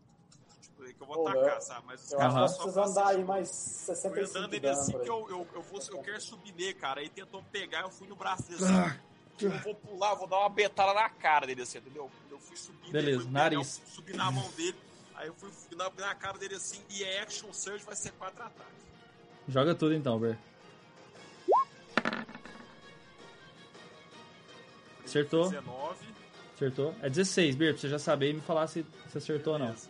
[0.61, 1.85] Tipo, aí que eu vou Ô, atacar, eu- sabe?
[1.87, 3.49] Mas os Eu caras só precisamos fazem dar aí mais
[3.85, 7.01] Fui 65 andando ele assim que eu, eu, eu, vou, eu quero subir nele, cara.
[7.01, 8.99] Aí tentou me pegar, eu fui no braço dele assim.
[9.41, 12.11] Eu vou pular, vou dar uma betada na cara dele assim, entendeu?
[12.29, 13.81] Eu fui subindo, Beleza, pegar, nariz.
[13.83, 14.77] eu subi na mão dele.
[15.15, 18.43] Aí eu fui na, na cara dele assim e é action surge vai ser quatro
[18.43, 18.71] ataques.
[19.47, 20.37] Joga tudo então, Ber.
[25.03, 25.49] Acertou.
[25.49, 25.97] 19.
[26.61, 26.93] Acertou.
[27.01, 29.65] É 16, Bir, pra você já saber e me falar se você acertou ou não.
[29.65, 29.89] beleza.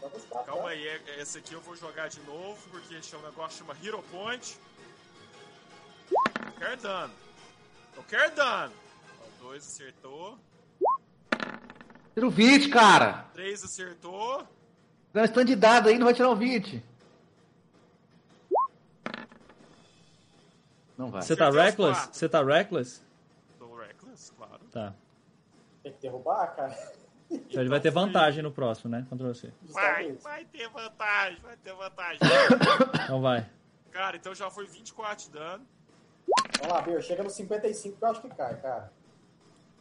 [0.00, 0.42] Pra cá.
[0.44, 3.22] Calma aí, é- é- esse aqui eu vou jogar de novo, porque esse é um
[3.22, 4.58] negócio que chama Hero Point.
[6.10, 7.14] Eu quero dano.
[7.96, 8.72] Eu quero dano.
[9.22, 10.38] Ó, dois acertou.
[12.14, 13.26] Tira o 20, cara.
[13.32, 14.44] Três acertou.
[15.12, 16.82] Dá um stand de dado aí, não vai tirar o 20.
[20.98, 21.22] Não vai.
[21.22, 22.08] Você tá reckless?
[22.12, 23.04] Você tá reckless?
[24.14, 24.64] Reckless, claro.
[24.70, 24.94] Tá.
[25.82, 26.92] Tem que derrubar, cara.
[27.30, 29.06] Então ele vai ter vantagem no próximo, né?
[29.10, 29.52] Contra você.
[29.62, 32.20] Vai, vai ter vantagem, vai ter vantagem.
[33.04, 33.48] Então vai.
[33.90, 35.66] Cara, então já foi 24 de dano,
[36.58, 38.90] Vamos lá, Ber, chega no 55 que eu acho que cai, cara.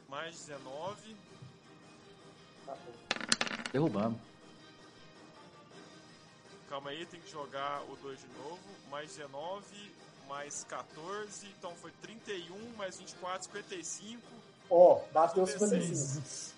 [0.10, 1.16] mais 19.
[2.66, 2.76] Tá.
[3.72, 4.20] Derrubamos.
[6.70, 8.60] Calma aí, tem que jogar o 2 de novo.
[8.90, 9.92] Mais 19,
[10.28, 11.48] mais 14.
[11.58, 14.22] Então foi 31, mais 24, 55.
[14.70, 15.84] Ó, bateu 16.
[15.84, 16.54] 55.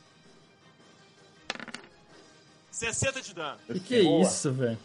[2.72, 3.58] 60 de dano.
[3.68, 4.22] Que que é Boa.
[4.22, 4.78] isso, velho?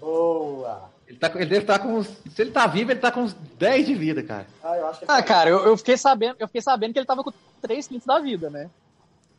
[0.00, 0.90] Boa.
[1.06, 2.06] Ele, tá, com- ele deve estar com uns.
[2.34, 4.46] Se ele tá vivo, ele tá com uns 10 de vida, cara.
[4.62, 5.24] Ah, eu acho que Ah, caiu.
[5.24, 7.32] cara, eu, eu fiquei sabendo, eu fiquei sabendo que ele tava com
[7.62, 8.70] 3 quintos da vida, né?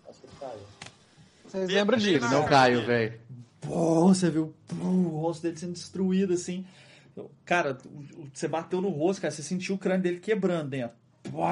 [0.07, 0.59] Acho que ele caiu.
[1.47, 2.25] Vocês lembram disso?
[2.25, 3.19] Ele não caiu, velho.
[3.61, 6.65] Pô, você viu pô, o rosto dele sendo destruído assim.
[7.45, 7.77] Cara,
[8.33, 9.31] você bateu no rosto, cara.
[9.33, 10.95] Você sentiu o crânio dele quebrando dentro.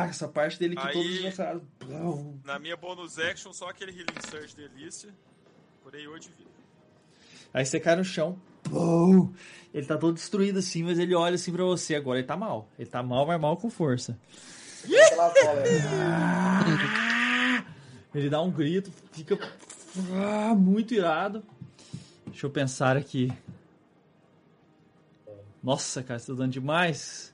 [0.10, 2.44] Essa parte dele que Aí- todos.
[2.44, 5.14] Na minha bonus action, só aquele healing surge delícia.
[5.84, 6.50] Curei 8 de vida.
[7.54, 8.40] Aí você cai no chão.
[9.74, 11.96] Ele tá todo destruído assim, mas ele olha assim pra você.
[11.96, 12.70] Agora ele tá mal.
[12.80, 14.18] Ele tá mal, mas mal com força.
[18.14, 19.38] Ele dá um grito, fica
[20.56, 21.44] muito irado.
[22.28, 23.32] Deixa eu pensar aqui.
[25.66, 27.34] Nossa, cara, você tá dando demais.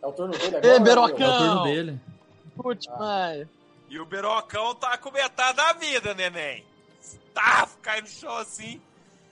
[0.00, 0.66] É o turno dele agora.
[0.72, 1.26] Ei, né, Berocão!
[1.26, 2.00] É o turno dele.
[2.56, 3.48] Putz, mas...
[3.90, 6.64] E o Berocão tá com metade da vida, neném.
[7.34, 8.80] Tá, cai no chão assim.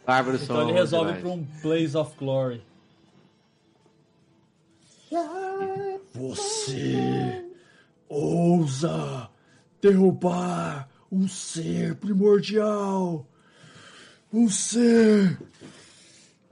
[0.05, 2.61] Bárbaro Então ele resolve pra um Blaze of Glory.
[6.13, 7.49] Você
[8.09, 9.31] ousa
[9.81, 13.25] derrubar um ser primordial.
[14.33, 15.39] Um ser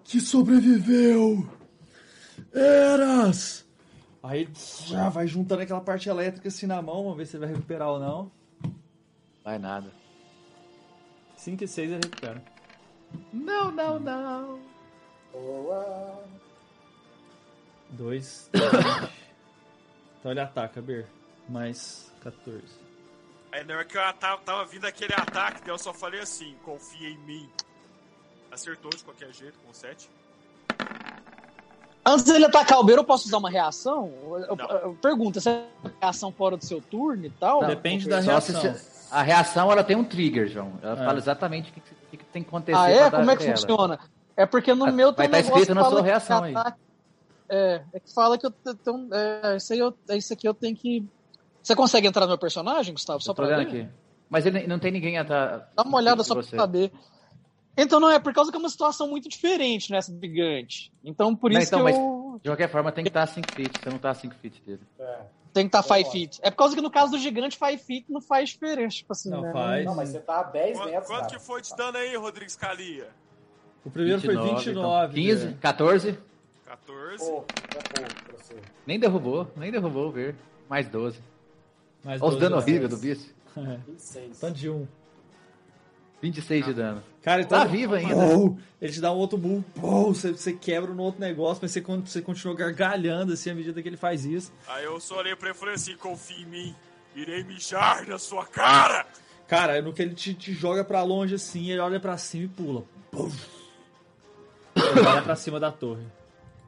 [0.09, 1.47] que sobreviveu.
[2.53, 3.67] Eras!
[4.23, 4.49] Aí
[4.87, 7.89] já vai juntando aquela parte elétrica assim na mão, vamos ver se ele vai recuperar
[7.89, 8.33] ou não.
[9.45, 9.93] Vai nada.
[11.37, 12.43] 5 e 6 ele recupera.
[13.33, 14.61] Não, não, não.
[15.31, 16.25] Boa.
[17.91, 18.51] 2.
[20.19, 21.07] então ele ataca, Ber.
[21.49, 22.63] Mais 14.
[23.53, 26.55] Aí na hora que eu tava, tava vindo aquele ataque, daí eu só falei assim,
[26.65, 27.51] confia em mim.
[28.53, 30.09] Acertou de qualquer jeito com 7.
[32.05, 34.11] Antes dele atacar o beiro, eu posso usar uma reação?
[34.49, 34.67] Eu, Não.
[34.71, 37.61] eu- pergunta, se é uma reação fora do seu turno e tal?
[37.61, 38.61] Não, Depende da se reação.
[38.61, 40.73] você- a reação ela tem um trigger, João.
[40.83, 41.05] Ela É.
[41.05, 42.79] fala exatamente o que, que- que tem que acontecer.
[42.79, 43.11] Ah, é?
[43.11, 43.57] Como é que ela.
[43.57, 43.99] funciona?
[44.37, 46.55] É porque no Vai- meu vai tem um tá negócio escrito na sua reação aí.
[46.57, 46.79] ataque-
[47.51, 49.09] É, é que fala que eu tenho.
[49.13, 51.05] É, isso, aí eu, é isso aqui eu tenho que.
[51.63, 53.21] Você consegue entrar no meu personagem, Gustavo?
[53.23, 53.55] Só pra ver?
[53.61, 53.89] aqui.
[54.31, 55.63] Mas ele não tem ninguém atrás.
[55.75, 56.57] Dá uma olhada só pra você.
[56.57, 56.93] saber.
[57.81, 60.93] Então não é por causa que é uma situação muito diferente nessa gigante.
[61.05, 63.53] Então por Não, isso então, que mas- eu De qualquer forma, tem que estar 5
[63.55, 63.73] feet.
[63.81, 64.81] Você não tá 5 feet dele.
[64.99, 65.19] É.
[65.53, 66.11] tenho que estar 5 Concordo.
[66.13, 66.39] feet.
[66.43, 69.31] É por causa que no caso do gigante 5 feet não faz diferença, tipo assim,
[69.31, 69.53] Não né?
[69.53, 69.85] faz.
[69.87, 71.07] Não, mas você tá a 10 Quanto, metros.
[71.09, 71.33] quanto cara.
[71.33, 73.09] que foi de dano aí, Rodrigues Calia?
[73.85, 74.71] O primeiro foi 29.
[74.71, 75.15] então.
[75.15, 75.57] 15, Ber.
[75.59, 76.19] 14.
[76.67, 77.25] 14.
[77.25, 77.45] Pô,
[78.01, 78.61] é.
[78.87, 79.51] Nem derrubou.
[79.57, 80.37] Nem derrubou, ver.
[80.69, 81.19] Mais 12.
[82.05, 83.35] Mais Olha os 12 dano de horrível do bicho.
[83.57, 83.77] É.
[83.87, 84.39] 26.
[84.39, 84.87] Tanto de um.
[86.21, 87.03] 26 de dano.
[87.29, 87.59] Cara, então.
[87.59, 88.15] Tá vivo ainda.
[88.81, 92.23] Ele te dá um outro boom, você, você quebra no outro negócio, mas você, você
[92.23, 94.51] continua gargalhando assim à medida que ele faz isso.
[94.67, 96.77] Aí eu só olhei pra ele e falei assim, confia em mim.
[97.15, 99.05] Irei mijar na sua cara.
[99.47, 102.49] Cara, no que ele te, te joga pra longe assim, ele olha pra cima e
[102.49, 102.85] pula.
[103.11, 103.31] Pum.
[104.75, 106.07] Ele olha pra cima da torre.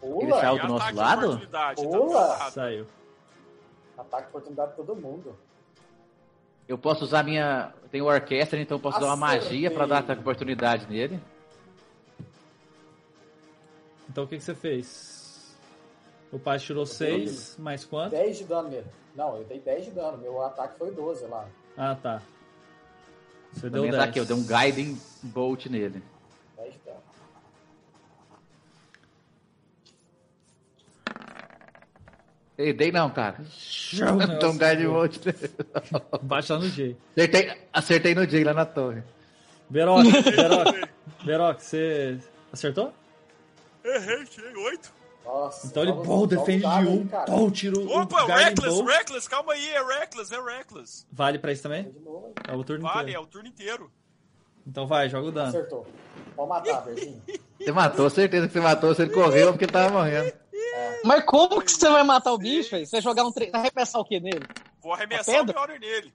[0.03, 0.41] Ele Pula!
[0.41, 1.39] saiu E do nosso lado?
[1.39, 1.47] Pula.
[1.47, 2.53] tá lado.
[2.53, 2.87] Saiu.
[3.97, 5.35] Ataque de oportunidade de todo mundo.
[6.69, 7.73] Eu posso usar minha.
[7.91, 9.49] Tem orquestra, então eu posso usar uma Acertei.
[9.51, 11.21] magia pra dar oportunidade nele.
[14.09, 15.57] Então o que, que você fez?
[16.33, 18.13] O pai tirou 6, mais quanto?
[18.13, 18.87] 10 de dano nele.
[19.17, 20.19] Não, eu dei 10 de dano.
[20.19, 21.49] Meu ataque foi 12 lá.
[21.77, 22.23] Ah, tá.
[23.53, 24.03] Você deu Também 10.
[24.03, 26.01] ataque, eu dei um Guiding Bolt nele.
[32.61, 33.37] Ei, dei não, cara.
[33.95, 34.93] Um.
[34.93, 35.51] Bolt nele.
[36.23, 36.97] Bate lá no J.
[37.17, 39.03] Acertei, acertei no Jay lá na torre.
[39.69, 40.89] Beroc, Beroc,
[41.25, 42.19] Beroc, você
[42.53, 42.93] acertou?
[43.85, 44.93] Errei, tirei 8.
[45.25, 45.67] Nossa.
[45.67, 47.25] Então ele pô, defende de um, cara.
[47.27, 48.83] pô, tira o Opa, Reckless.
[48.83, 51.07] Reckless, calma aí, é Reckless, é Reckless.
[51.13, 51.95] Vale pra isso também?
[52.05, 53.23] Novo, É o turno Vale, é inteiro.
[53.23, 53.91] o turno inteiro.
[54.67, 55.49] Então vai, joga o dano.
[55.49, 55.87] Acertou.
[56.37, 57.23] Pode matar, Bertinho.
[57.59, 58.95] Você matou, certeza que você matou.
[58.95, 60.33] Se ele correu porque ele tava morrendo.
[61.05, 62.87] Mas como que você vai matar o bicho, velho?
[62.87, 63.51] Você vai jogar um tre...
[63.51, 64.47] Vai arremessar o que nele?
[64.83, 65.47] Vou arremessar A o?
[65.47, 66.13] Powder nele.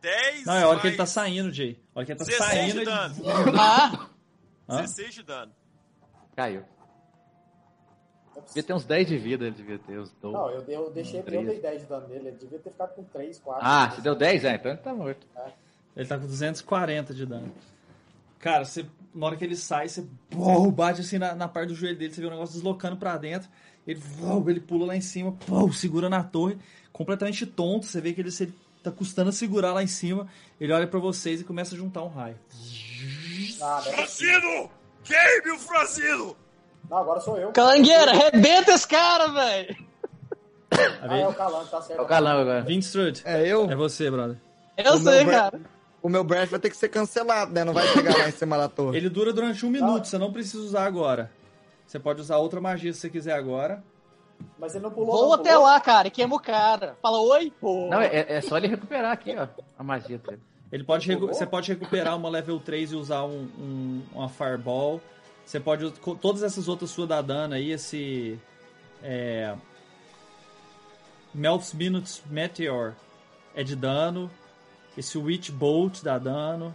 [0.00, 1.78] 10 Não, é a hora que ele tá saindo, Jay.
[1.94, 2.72] A hora que ele tá 16 saindo.
[2.72, 3.14] de ele- dano.
[3.58, 4.08] Ah,
[4.68, 4.76] Hã?
[4.82, 5.52] 16 de dano.
[6.36, 6.62] Caiu.
[8.46, 10.34] Devia ter uns 10 de vida, ele devia ter uns 12.
[10.34, 12.28] Não, eu, dei- eu deixei eu dei 10 de dano nele.
[12.28, 13.66] Ele devia ter ficado com 3, 4.
[13.66, 15.26] Ah, se deu 10, é, então ele tá morto.
[15.96, 17.52] Ele tá com 240 de dano.
[18.38, 18.86] Cara, você,
[19.18, 22.14] na hora que ele sai, você pô, bate assim na, na parte do joelho dele,
[22.14, 23.48] você vê o negócio deslocando pra dentro.
[23.86, 26.56] Ele, pô, ele pula lá em cima, pô, segura na torre,
[26.92, 27.86] completamente tonto.
[27.86, 30.26] Você vê que ele, se- tá custando a segurar lá em cima.
[30.60, 32.36] Ele olha pra vocês e começa a juntar um raio.
[32.48, 33.66] Possível.
[33.82, 34.70] Frasino!
[35.04, 36.36] Queime o Frasino!
[36.88, 37.50] Não, agora sou eu.
[37.52, 39.76] calangueira, arrebenta esse cara, velho!
[41.00, 41.98] Ah, é o Calango, tá certo.
[41.98, 42.62] É o calão agora.
[43.24, 43.70] É eu?
[43.70, 44.36] é você, brother.
[44.76, 45.60] Eu O sei, meu cara.
[46.02, 47.64] O meu breath vai ter que ser cancelado, né?
[47.64, 48.96] Não vai chegar lá em cima da torre.
[48.96, 51.30] Ele dura durante um minuto, você não precisa usar agora.
[51.86, 53.82] Você pode usar outra magia se você quiser agora.
[54.58, 55.10] Mas ele não pulou.
[55.10, 55.64] Vou não, até pulou.
[55.66, 56.96] lá, cara, e queima o cara.
[57.02, 57.88] Fala, oi, pô.
[57.90, 59.48] Não, é, é só ele recuperar aqui, ó.
[59.76, 60.40] A magia dele.
[60.70, 65.00] Ele pode recu- você pode recuperar uma level 3 e usar um, um- uma Fireball.
[65.44, 65.90] Você pode.
[66.20, 68.38] Todas essas outras suas da dano aí, esse.
[69.02, 69.56] É.
[71.34, 72.92] Melf's Minutes Meteor
[73.54, 74.30] é de dano.
[74.98, 76.74] Esse Witch Bolt dá dano.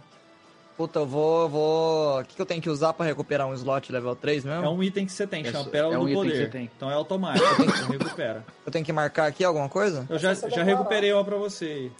[0.76, 2.20] Puta, eu vou, vou...
[2.20, 4.64] O que, que eu tenho que usar pra recuperar um slot level 3 mesmo?
[4.64, 6.28] É um item que você tem, É chama só- Pérola é um do item que
[6.30, 6.44] Poder.
[6.46, 6.70] você tem.
[6.76, 8.44] Então é automático, você recupera.
[8.66, 10.04] Eu tenho que marcar aqui alguma coisa?
[10.10, 11.92] Eu já, já recuperei uma pra você aí.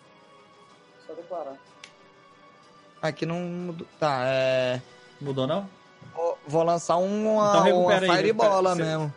[1.06, 1.54] Só declarar.
[3.00, 3.38] Aqui não...
[3.40, 3.86] mudou.
[4.00, 4.80] Tá, é...
[5.20, 5.68] Mudou não?
[6.14, 8.74] Vou, vou lançar uma, Então uma recupera aí, firebola recupera.
[8.74, 9.14] Você- mesmo.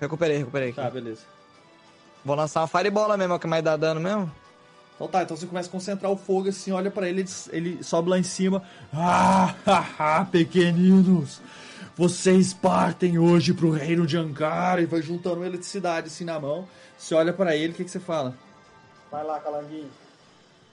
[0.00, 0.76] Recuperei, recuperei aqui.
[0.80, 1.22] Tá, beleza.
[2.24, 4.30] Vou lançar uma firebola mesmo, é o que mais dá dano mesmo.
[4.94, 8.10] Então tá, então você começa a concentrar o fogo assim, olha pra ele, ele, sobe
[8.10, 8.62] lá em cima.
[8.92, 11.40] Ah, haha, pequeninos!
[11.96, 16.66] Vocês partem hoje pro reino de Ankara e vai juntando eletricidade assim na mão.
[16.98, 18.34] Você olha pra ele, o que, que você fala?
[19.10, 19.90] Vai lá, Calanguinho.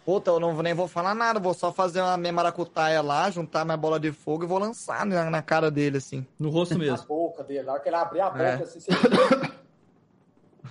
[0.03, 3.63] Puta, eu não, nem vou falar nada, vou só fazer uma minha maracutaia lá, juntar
[3.63, 6.25] minha bola de fogo e vou lançar na, na cara dele, assim.
[6.39, 7.05] No rosto Na mesmo.
[7.07, 7.63] boca dele.
[7.63, 8.53] Na hora que ele abrir a boca, É.
[8.55, 8.91] assim, você...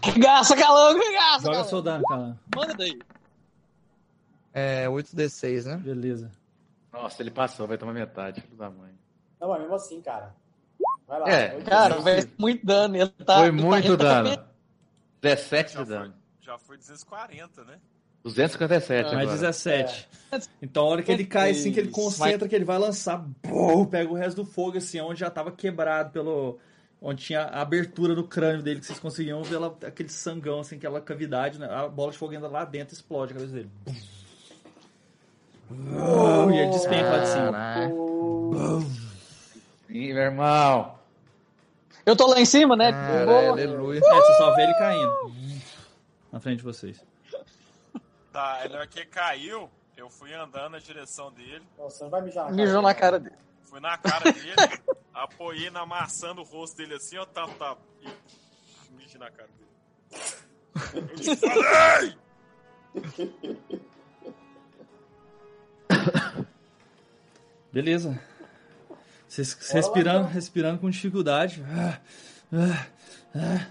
[0.03, 1.69] Regaça, calango, regaça, Joga calango.
[1.69, 2.37] seu dano, cara.
[2.57, 2.99] Manda daí.
[4.53, 5.77] É 8d6, né?
[5.77, 6.31] Beleza.
[6.93, 8.91] Nossa, ele passou, vai tomar metade, filho da mãe.
[9.41, 10.35] Não, mas mesmo assim, cara.
[11.07, 11.29] Vai lá.
[11.31, 12.97] É, Cara, vai ser muito dano.
[12.97, 14.37] Ele tá, Foi ele tá- muito ele tá dano.
[14.39, 14.45] com
[15.23, 16.15] 17 Já de dano.
[16.41, 17.79] já foi 240, né?
[18.23, 19.39] 257 Ah, Mais agora.
[19.41, 20.09] 17.
[20.61, 23.87] Então, a hora que ele cai, assim, que ele concentra, que ele vai lançar, bum,
[23.87, 26.59] pega o resto do fogo, assim, onde já tava quebrado pelo.
[27.03, 31.01] Onde tinha a abertura no crânio dele, que vocês conseguiam ver aquele sangão, assim, aquela
[31.01, 31.67] cavidade, né?
[31.67, 33.71] A bola de fogo entra lá dentro e explode a cabeça dele.
[33.87, 33.95] Bum,
[35.71, 38.91] e ele despenca lá de cima.
[39.89, 40.99] Ih, meu irmão.
[42.07, 42.91] Eu tô lá em cima, né?
[43.27, 43.99] Vou- aleluia.
[43.99, 45.33] É, você só vê ele caindo.
[46.33, 47.03] Na frente de vocês.
[48.33, 52.81] Tá, hora que caiu, eu fui andando na direção dele, Nossa, vai mijar na Mijou
[52.81, 53.35] na cara dele.
[53.65, 54.55] fui na cara dele,
[55.13, 57.77] apoiei na maçã do rosto dele assim, ó, tá, tá.
[58.01, 58.09] E
[58.97, 59.71] mijei na cara dele.
[60.95, 62.17] Eu te falei!
[67.73, 68.19] Beleza.
[69.29, 70.33] Vocês respirando, então.
[70.33, 71.63] respirando com dificuldade.
[71.69, 72.01] Ah,
[72.53, 72.87] ah,
[73.35, 73.67] ah.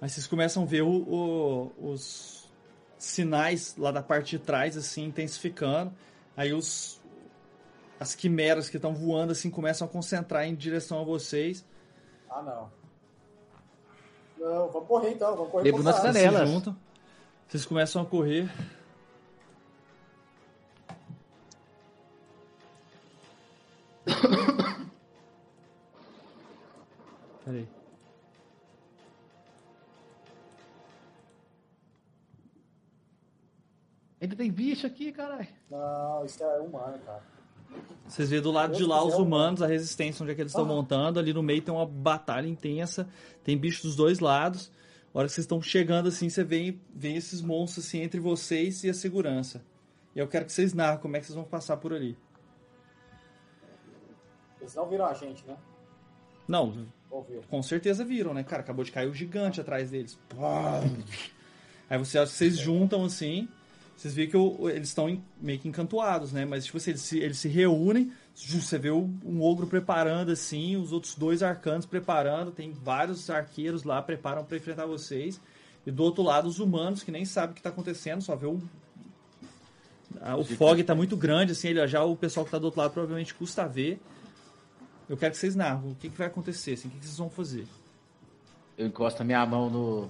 [0.00, 2.48] Mas vocês começam a ver o- o- os
[2.96, 5.92] sinais lá da parte de trás, assim, intensificando.
[6.36, 6.98] Aí os
[7.98, 11.62] as quimeras que estão voando, assim, começam a concentrar em direção a vocês.
[12.30, 12.70] Ah, não.
[14.38, 15.96] Não, vamos correr então, vamos correr pro nas.
[16.00, 16.48] Vocês canelas.
[16.48, 16.76] juntam.
[17.46, 18.48] Vocês começam a correr.
[27.50, 27.68] Peraí.
[34.20, 35.48] Ainda tem bicho aqui, caralho.
[35.70, 37.22] Não, isso é humano, cara.
[38.06, 40.42] Vocês vêem do lado de Deus lá os céu, humanos, a resistência, onde é que
[40.42, 40.68] eles estão Ah.
[40.68, 41.18] montando.
[41.18, 43.08] Ali no meio tem uma batalha intensa.
[43.42, 44.70] Tem bicho dos dois lados.
[45.14, 48.84] A hora que vocês estão chegando assim, você vê, vê esses monstros assim entre vocês
[48.84, 49.64] e a segurança.
[50.14, 52.16] E eu quero que vocês narrem como é que vocês vão passar por ali.
[54.60, 55.56] Eles não viram a gente, né?
[56.46, 56.86] Não.
[57.48, 58.62] Com certeza viram, né, cara?
[58.62, 60.18] Acabou de cair o gigante atrás deles.
[61.88, 63.48] Aí você acha que vocês juntam assim.
[63.96, 64.36] Vocês veem que
[64.72, 66.46] eles estão meio que encantoados, né?
[66.46, 68.10] Mas, tipo assim, eles se, eles se reúnem.
[68.34, 72.50] Você vê um ogro preparando assim, os outros dois arcanos preparando.
[72.50, 75.38] Tem vários arqueiros lá, preparam pra enfrentar vocês.
[75.86, 78.46] E do outro lado, os humanos que nem sabem o que tá acontecendo, só vê
[78.46, 78.58] o.
[80.20, 82.80] a- o fog tá muito grande, assim, ele, já o pessoal que tá do outro
[82.80, 84.00] lado provavelmente custa ver.
[85.10, 87.18] Eu quero que vocês narram o que, que vai acontecer, assim, o que, que vocês
[87.18, 87.66] vão fazer.
[88.78, 90.08] Eu encosto a minha mão no,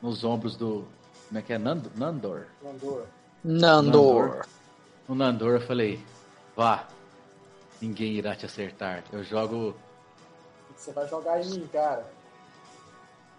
[0.00, 0.86] nos ombros do.
[1.26, 1.58] Como é que é?
[1.58, 2.46] Nando, Nandor.
[2.62, 3.06] Nandor.
[3.42, 4.46] Nandor.
[5.08, 6.00] No Nandor eu falei,
[6.54, 6.86] vá,
[7.82, 9.02] ninguém irá te acertar.
[9.12, 9.74] Eu jogo
[10.70, 12.08] O que você vai jogar em mim, cara?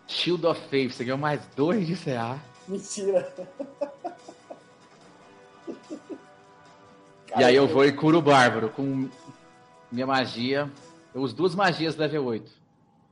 [0.10, 2.38] Shield of Faith, você ganhou mais dois de CA.
[2.68, 3.34] Mentira.
[7.38, 9.10] e aí eu vou e curo o Bárbaro com
[9.92, 10.72] minha magia.
[11.14, 12.52] Eu uso duas magias level 8.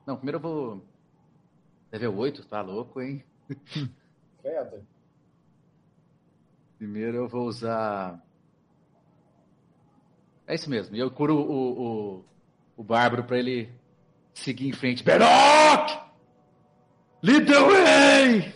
[0.05, 0.81] Não, primeiro eu vou.
[1.91, 3.23] Level 8, tá louco, hein?
[4.41, 4.85] Credo.
[6.77, 8.21] Primeiro eu vou usar.
[10.45, 10.95] É isso mesmo.
[10.95, 11.81] E eu curo o,
[12.17, 12.25] o,
[12.77, 13.69] o Bárbaro pra ele
[14.33, 15.03] seguir em frente.
[15.03, 16.05] Beroc!
[17.23, 18.53] Lead the way!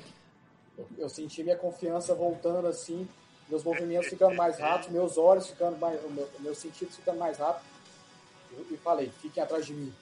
[0.98, 3.08] Eu, senti minha confiança voltando assim,
[3.48, 6.00] meus movimentos ficando mais rápidos, meus olhos ficando mais.
[6.40, 7.69] meus sentidos ficando mais rápidos.
[8.72, 9.94] E, falei, fiquem atrás de mim.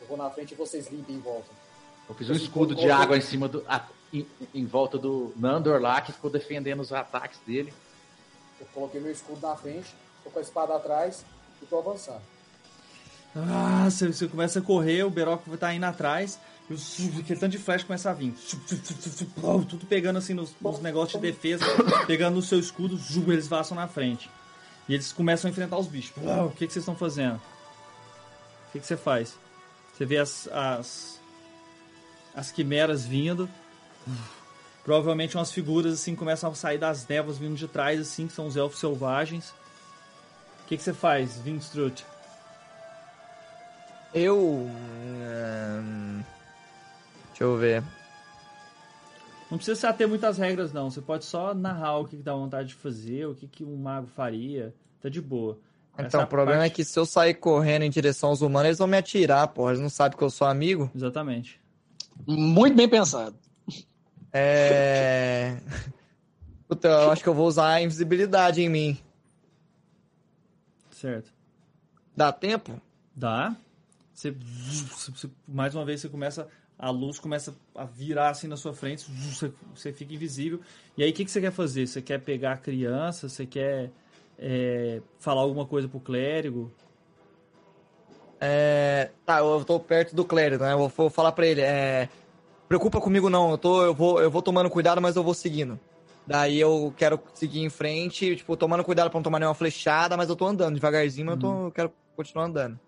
[0.00, 1.48] Eu vou na frente e vocês limpem em volta.
[2.08, 3.64] Eu fiz um escudo de água em cima do.
[3.68, 7.72] a- em, em volta do Nandor lá, que ficou defendendo os ataques dele.
[8.60, 11.24] Eu coloquei meu escudo na frente, tô com a espada atrás
[11.62, 12.20] e tô avançando.
[13.34, 16.38] Ah, você, você começa a correr, o Beroco vai estar indo atrás,
[16.70, 16.78] e o,
[17.18, 18.32] aquele tanto de flash começa a vir.
[19.68, 21.64] Tudo pegando assim nos, nos negócios de defesa,
[22.06, 22.96] pegando no seu escudo,
[23.32, 24.30] eles passam na frente.
[24.88, 26.12] E eles começam a enfrentar os bichos.
[26.16, 27.36] O que, que vocês estão fazendo?
[27.36, 29.36] O que, que você faz?
[29.92, 31.20] Você vê as, as,
[32.34, 33.48] as quimeras vindo.
[34.82, 38.46] Provavelmente umas figuras assim começam a sair das névoas vindo de trás, assim, que são
[38.46, 39.50] os elfos selvagens.
[40.62, 42.04] O que, que você faz, Vinstrut?
[44.12, 44.38] Eu.
[44.38, 46.22] hum,
[47.28, 47.82] Deixa eu ver.
[49.50, 50.90] Não precisa se ater muitas regras, não.
[50.90, 54.06] Você pode só narrar o que, dá vontade de fazer, o que, que um mago
[54.06, 54.74] faria.
[55.00, 55.58] Tá de boa.
[55.98, 58.88] Então, o problema é que se eu sair correndo em direção aos humanos, eles vão
[58.88, 59.70] me atirar, porra.
[59.72, 60.90] Eles não sabem que eu sou amigo.
[60.94, 61.60] Exatamente.
[62.26, 63.36] Muito bem pensado.
[64.32, 65.56] É.
[66.66, 68.98] Puta, eu acho que eu vou usar a invisibilidade em mim.
[70.90, 71.32] Certo.
[72.16, 72.80] Dá tempo?
[73.14, 73.54] Dá.
[74.12, 74.34] Você-
[75.46, 76.48] mais uma vez você começa.
[76.78, 79.06] A luz começa a virar assim na sua frente,
[79.74, 80.60] você, fica invisível.
[80.96, 81.86] E aí o que, que você quer fazer?
[81.86, 83.28] Você quer pegar a criança?
[83.28, 83.90] Você quer
[84.38, 86.72] é, falar alguma coisa pro clérigo.
[88.40, 90.72] É, tá, eu tô perto do clérigo, né?
[90.72, 91.60] Eu vou, falar pra ele.
[91.60, 92.08] É,
[92.68, 95.78] preocupa comigo não, eu, tô, eu, vou, eu vou tomando cuidado, mas eu vou seguindo.
[96.26, 100.28] Daí eu quero seguir em frente, tipo, tomando cuidado pra não tomar nenhuma flechada, mas
[100.28, 102.80] eu tô andando devagarzinho, mas eu, tô, eu quero continuar andando.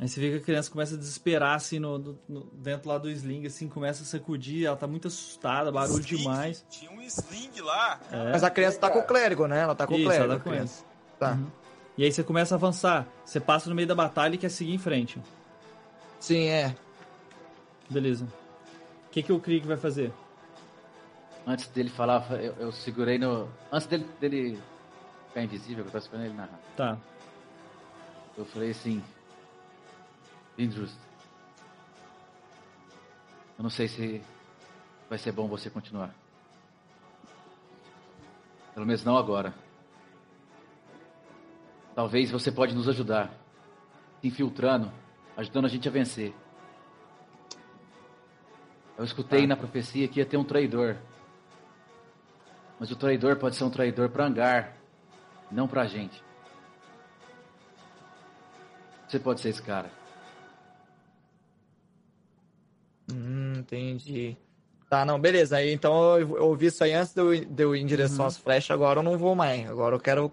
[0.00, 3.10] Aí você vê que a criança começa a desesperar, assim, no, no- dentro lá do
[3.10, 6.64] sling, assim, começa a sacudir, ela tá muito assustada, barulho Sling, demais.
[6.70, 8.00] Tinha um sling lá.
[8.10, 8.32] É.
[8.32, 9.60] Mas a criança tá com o clérigo, né?
[9.60, 10.24] Ela tá com Isso, o clérigo.
[10.30, 10.84] ela tá com criança.
[11.18, 11.32] Tá.
[11.32, 11.46] Uhum.
[11.98, 13.06] E aí você começa a avançar.
[13.26, 15.20] Você passa no meio da batalha e quer seguir em frente.
[16.18, 16.74] Sim, é.
[17.90, 18.24] Beleza.
[18.24, 20.10] O que, que o Krieg vai fazer?
[21.46, 23.48] Antes dele falar, eu, eu segurei no.
[23.70, 24.58] Antes dele, dele
[25.28, 26.58] ficar invisível, eu tava esperando ele narrar.
[26.74, 26.96] Tá.
[28.38, 29.02] Eu falei assim.
[30.60, 30.94] Vindrus.
[33.56, 34.22] Eu não sei se
[35.08, 36.14] vai ser bom você continuar.
[38.74, 39.54] Pelo menos não agora.
[41.94, 43.32] Talvez você pode nos ajudar.
[44.20, 44.92] Se infiltrando,
[45.34, 46.34] ajudando a gente a vencer.
[48.98, 50.98] Eu escutei na profecia que ia ter um traidor.
[52.78, 54.76] Mas o traidor pode ser um traidor para Angar,
[55.50, 56.22] não pra gente.
[59.08, 59.99] Você pode ser esse cara.
[63.12, 64.36] Hum, entendi.
[64.88, 65.56] Tá, não, beleza.
[65.56, 68.26] Aí, então eu, eu ouvi isso aí antes de eu, de eu ir em direção
[68.26, 69.70] às flechas, agora eu não vou mais.
[69.70, 70.32] Agora eu quero.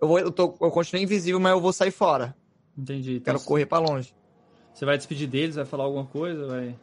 [0.00, 2.34] Eu, vou, eu, tô, eu continuo invisível, mas eu vou sair fora.
[2.76, 3.16] Entendi.
[3.16, 4.12] Então, Quero correr pra longe.
[4.74, 6.48] Você vai despedir deles, vai falar alguma coisa?
[6.48, 6.74] Vai...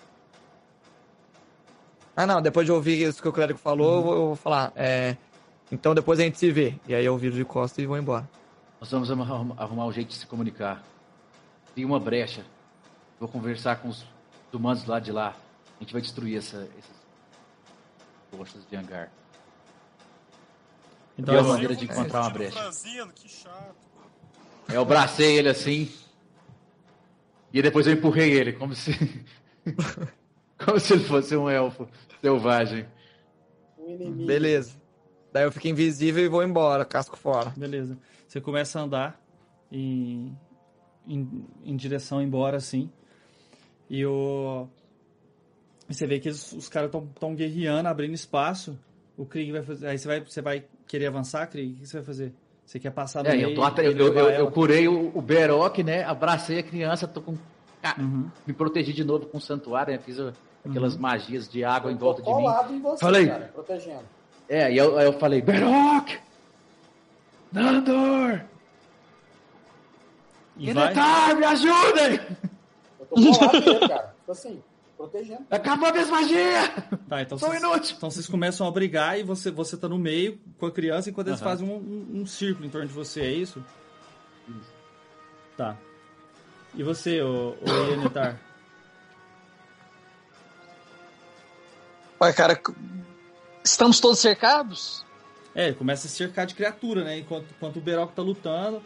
[2.16, 4.72] Ah, não, depois de ouvir isso que o clérigo falou, eu, vou, eu vou falar.
[4.76, 5.18] É,
[5.72, 6.76] então depois a gente se vê.
[6.88, 8.30] E aí eu viro de costas e vou embora.
[8.80, 10.82] Nós vamos arrumar, arrumar um jeito de se comunicar.
[11.76, 12.46] Tem uma brecha.
[13.20, 14.06] Vou conversar com os
[14.54, 15.36] humanos lá de lá.
[15.78, 16.96] A gente vai destruir essa, essas
[18.32, 19.12] forças de hangar.
[21.18, 22.60] Então, E a assim, maneira de Você encontrar uma fugindo brecha.
[22.62, 23.76] franzino, que chato.
[24.72, 25.92] Eu abracei ele assim.
[27.52, 28.92] E depois eu empurrei ele, como se.
[30.64, 31.88] como se ele fosse um elfo
[32.22, 32.86] selvagem.
[33.78, 34.28] Inimigo.
[34.28, 34.80] Beleza.
[35.34, 37.52] Daí eu fico invisível e vou embora, casco fora.
[37.56, 37.98] Beleza.
[38.28, 39.22] Você começa a andar
[39.72, 40.38] em,
[41.08, 42.92] em, em direção embora, assim.
[43.90, 44.68] E o.
[45.88, 48.78] Você vê que os, os caras estão guerreando, abrindo espaço.
[49.18, 49.88] O Krieg vai fazer.
[49.88, 51.74] Aí você vai, você vai querer avançar, Krieg?
[51.74, 52.34] O que você vai fazer?
[52.66, 55.22] Você quer passar no É, meio eu, tô eu, eu, eu- eu curei o, o
[55.22, 56.04] Beroc, né?
[56.04, 57.36] Abracei a criança, tô com.
[57.82, 58.30] Ah, Uhum.
[58.46, 60.00] Me protegi de novo com o santuário, né?
[60.00, 60.18] Fiz
[60.64, 62.46] aquelas magias de água em volta de mim.
[62.72, 63.26] em você, Falei.
[63.28, 64.04] cara, protegendo.
[64.48, 66.10] É, e eu, aí eu falei, Beroc!
[67.52, 68.42] Nandor!
[70.58, 70.94] E vai.
[70.94, 72.20] Genetar, me ajudem!
[73.10, 73.16] Tô
[73.88, 74.16] cara.
[74.26, 74.62] Tô assim,
[74.96, 75.46] protegendo.
[75.50, 76.70] Acabou minhas magias!
[77.08, 77.96] Tá, então Sou vocês, inútil!
[77.98, 81.28] então vocês começam a brigar e você, você tá no meio com a criança enquanto
[81.28, 83.64] eles fazem um, um, um círculo em torno de você, é isso?
[85.58, 85.76] Tá.
[86.76, 88.40] E você, ô, ô Ianitar?
[92.22, 92.62] Ué, cara,
[93.64, 95.06] estamos todos cercados?
[95.56, 97.18] É, ele começa a se cercar de criatura, né?
[97.18, 98.84] Enquanto, enquanto o Berok tá lutando,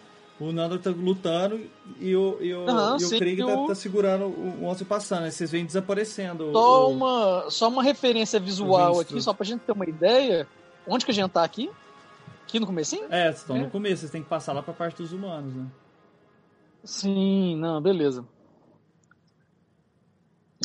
[0.49, 1.59] o Nandor tá lutando
[1.99, 5.23] e o, e o, Aham, e o Krieg tá, eu- tá segurando o monstro passando.
[5.25, 6.49] Aí vocês vêm desaparecendo.
[6.49, 10.47] o- Só o- uma, só uma referência visual aqui, só pra gente ter uma ideia.
[10.87, 11.69] Onde que a gente tá aqui?
[12.43, 13.05] Aqui no comecinho?
[13.09, 13.59] É, vocês estão É.
[13.61, 15.65] no começo, vocês têm que passar lá pra parte dos humanos, né?
[16.83, 18.25] Sim, não, beleza.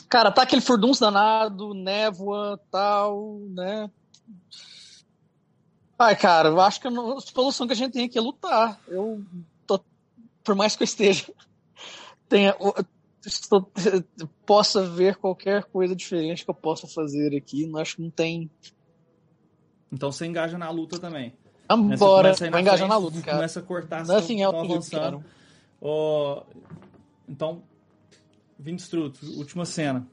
[0.09, 3.91] Cara, tá aquele furdunço danado, névoa, tal, né?
[5.99, 6.91] Ai, cara, eu acho que a
[7.21, 8.81] solução que a gente tem aqui é lutar.
[8.89, 9.21] Eu
[10.49, 11.27] por mais que eu esteja,
[12.27, 12.57] tenha,
[13.27, 13.71] estou-
[14.47, 18.51] possa ver qualquer coisa diferente que eu possa fazer aqui, não acho que não tem.
[19.93, 21.29] Então você engaja na luta também.
[21.29, 21.35] Né?
[21.69, 23.37] Você Vambora, começa a ir vou na engajar na frente, luta, cara.
[23.37, 25.19] Começa a cortar, Nothing estão else you avançando.
[25.19, 25.25] can.
[25.83, 26.43] Ó,
[27.29, 27.63] então,
[28.59, 30.09] Vinstruto, última cena.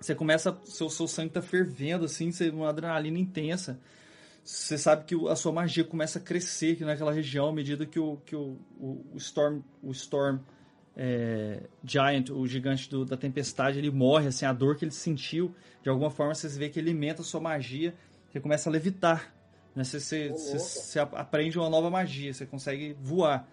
[0.00, 3.80] Você começa, seu, seu sangue tá fervendo, assim, você, uma adrenalina intensa.
[4.44, 7.98] Você sabe que a sua magia começa a crescer aqui naquela região à medida que
[7.98, 10.40] o, que o, o, Storm, o Storm
[10.96, 15.54] é, Giant, o gigante do- da tempestade, ele morre, assim, a dor que ele sentiu,
[15.82, 17.94] de alguma forma você vê que ele alimenta a sua magia,
[18.30, 19.32] você começa a levitar.
[19.76, 19.84] Né?
[19.84, 23.48] Você, você, você, você aprende uma nova magia, você consegue voar.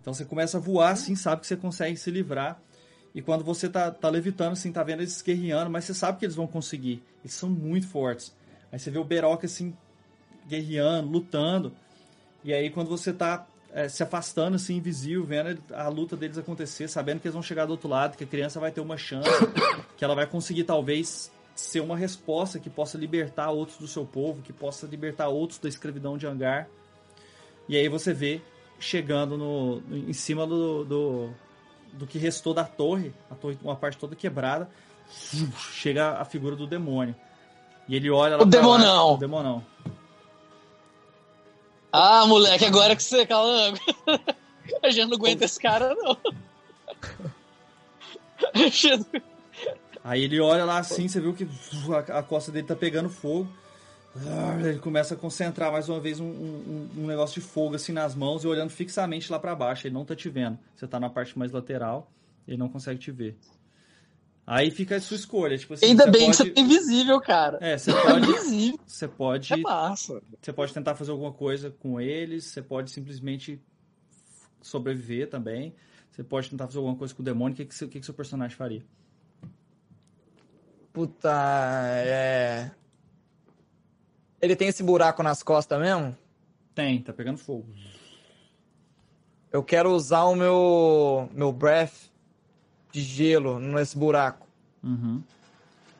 [0.00, 2.60] Então você começa a voar assim, sabe que você consegue se livrar.
[3.14, 6.24] E quando você tá, tá levitando, assim, tá vendo eles guerreando, mas você sabe que
[6.24, 7.02] eles vão conseguir.
[7.22, 8.34] Eles são muito fortes.
[8.72, 9.76] Aí você vê o Beroca assim,
[10.50, 11.72] guerreando, lutando.
[12.44, 16.88] E aí quando você tá é, se afastando, assim, invisível, vendo a luta deles acontecer,
[16.88, 19.30] sabendo que eles vão chegar do outro lado, que a criança vai ter uma chance,
[19.96, 24.42] que ela vai conseguir talvez ser uma resposta que possa libertar outros do seu povo,
[24.42, 26.68] que possa libertar outros da escravidão de Angar.
[27.68, 28.40] E aí você vê
[28.78, 31.30] chegando no, em cima do, do,
[31.92, 34.68] do que restou da torre, a torre, uma parte toda quebrada,
[35.72, 37.14] chega a figura do demônio.
[37.88, 39.04] E ele olha lá O demonão.
[39.04, 39.64] baixo, O demonão.
[41.92, 43.78] Ah, moleque, agora que você calango.
[44.82, 46.16] A gente não aguenta esse cara, não.
[50.02, 51.46] Aí ele olha lá assim, você viu que
[52.12, 53.48] a, costa dele tá pegando fogo.
[54.64, 58.14] Ele começa a concentrar mais uma vez um, um- um negócio de fogo assim nas
[58.14, 59.86] mãos e olhando fixamente lá pra baixo.
[59.86, 60.58] Ele não tá te vendo.
[60.74, 62.10] Você tá na parte mais lateral,
[62.48, 63.36] ele não consegue te ver.
[64.52, 65.56] Aí fica a sua escolha.
[65.56, 66.36] Tipo assim, Ainda você bem pode...
[66.38, 67.58] que você tá invisível, cara.
[67.60, 68.80] É, você pode, Invisível.
[68.84, 70.20] você pode, É massa.
[70.42, 72.46] você pode tentar fazer alguma coisa com eles.
[72.46, 73.62] Você pode simplesmente
[74.60, 75.72] sobreviver também.
[76.10, 77.52] Você pode tentar fazer alguma coisa com o demônio.
[77.54, 78.84] O que, que, que, que seu personagem faria?
[80.92, 81.30] Puta,
[81.94, 82.72] é.
[84.42, 86.16] Ele tem esse buraco nas costas mesmo?
[86.74, 87.72] Tem, tá pegando fogo.
[89.52, 91.28] Eu quero usar o meu.
[91.32, 92.09] meu breath
[92.92, 94.46] de gelo nesse buraco.
[94.82, 95.22] Uhum.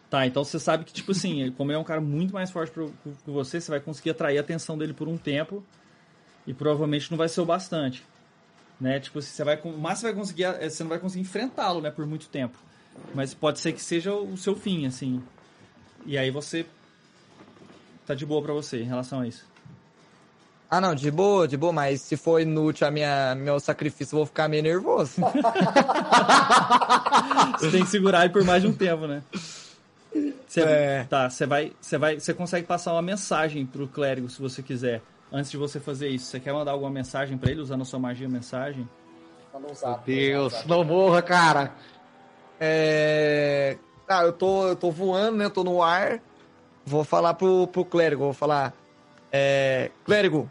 [0.08, 2.72] Tá, então você sabe que, tipo assim, como ele é um cara muito mais forte
[2.72, 5.64] que você, você vai conseguir atrair a atenção dele por um tempo
[6.46, 8.04] e provavelmente não vai ser o bastante.
[8.80, 8.98] Né?
[8.98, 11.90] Tipo, assim, você vai, mas você vai conseguir, é, você não vai conseguir enfrentá-lo, né,
[11.90, 12.58] por muito tempo.
[13.14, 15.22] Mas pode ser que seja o seu fim, assim.
[16.06, 16.66] E aí você
[18.06, 19.46] tá de boa pra você em relação a isso.
[20.70, 24.18] Ah, não, de boa, de boa, mas se for inútil a minha, meu sacrifício, eu
[24.18, 25.20] vou ficar meio nervoso.
[27.58, 29.22] Você tem que segurar ele por mais de um tempo, né?
[30.46, 31.06] Você, É.
[31.08, 35.02] Tá, você vai, você vai, você consegue passar uma mensagem pro clérigo se você quiser.
[35.32, 37.98] Antes de você fazer isso, você quer mandar alguma mensagem pra ele usando a sua
[37.98, 38.88] magia mensagem?
[39.52, 41.72] Meu Deus, não morra, cara.
[42.58, 43.76] É.
[44.06, 45.44] Tá, eu tô, eu tô voando, né?
[45.44, 46.20] Eu tô no ar.
[46.84, 48.72] Vou falar pro, pro clérigo, vou falar.
[49.30, 49.90] É.
[50.04, 50.48] Clérigo,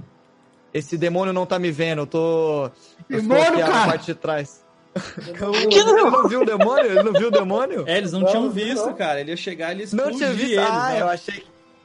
[0.73, 2.65] esse demônio não tá me vendo, eu tô.
[3.09, 3.85] eu Demônio, na cara?
[3.91, 4.64] parte de trás.
[5.72, 6.85] Ele não viu o demônio?
[6.85, 7.83] Ele não viu o demônio?
[7.88, 8.93] É, eles não, Não, tinham não, visto, não.
[8.93, 9.19] cara.
[9.22, 10.53] Ele ia chegar e ele Não tinha visto.
[10.53, 11.01] eles, ah, né?
[11.01, 11.43] eu achei,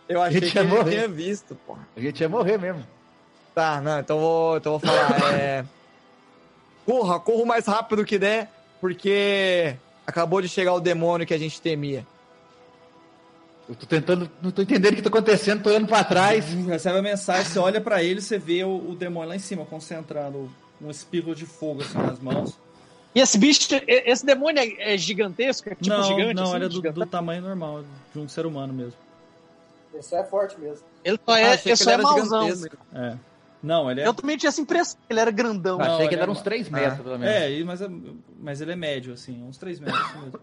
[0.09, 0.91] eu achei que ele morrido.
[0.91, 1.87] tinha visto, porra.
[1.97, 2.85] A gente ia morrer mesmo.
[3.55, 5.35] Tá, não, então eu vou, então eu vou falar.
[5.35, 5.65] É...
[6.85, 11.39] Corra, corra o mais rápido que der, porque acabou de chegar o demônio que a
[11.39, 12.07] gente temia.
[13.69, 16.45] Eu tô tentando, não tô entendendo o que tá acontecendo, tô olhando pra trás.
[16.45, 19.65] Recebe a mensagem, você olha pra ele, você vê o, o demônio lá em cima,
[19.65, 22.59] concentrando um espírito de fogo assim nas mãos.
[23.15, 25.69] E esse bicho, esse demônio é, é gigantesco?
[25.71, 26.35] É tipo não, gigante?
[26.35, 28.99] não, assim, ele é do, do tamanho normal, de um ser humano mesmo.
[29.99, 30.85] Isso é forte mesmo.
[31.05, 32.49] Ele só é, achei ele que só ele é era mauzão.
[32.95, 33.17] É.
[33.63, 34.07] Não, ele é.
[34.07, 35.79] Eu também tinha essa impressão que ele era grandão.
[35.79, 36.71] Não, Achei que ele ele era é uns 3 Ah.
[36.71, 37.35] metros, pelo menos.
[37.35, 37.91] É, mas, é-
[38.41, 40.41] mas ele é médio, assim, uns 3 metros assim mesmo.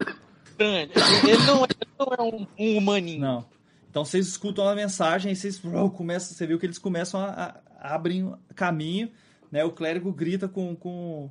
[0.60, 1.71] Ele não, ele
[2.06, 3.22] não é um, um humaninho.
[3.22, 3.46] Não.
[3.90, 7.56] Então vocês escutam a mensagem e vocês bro, começam, você viu que eles começam a,
[7.80, 9.12] a abrem caminho,
[9.52, 9.66] né?
[9.66, 11.30] O clérigo grita com, com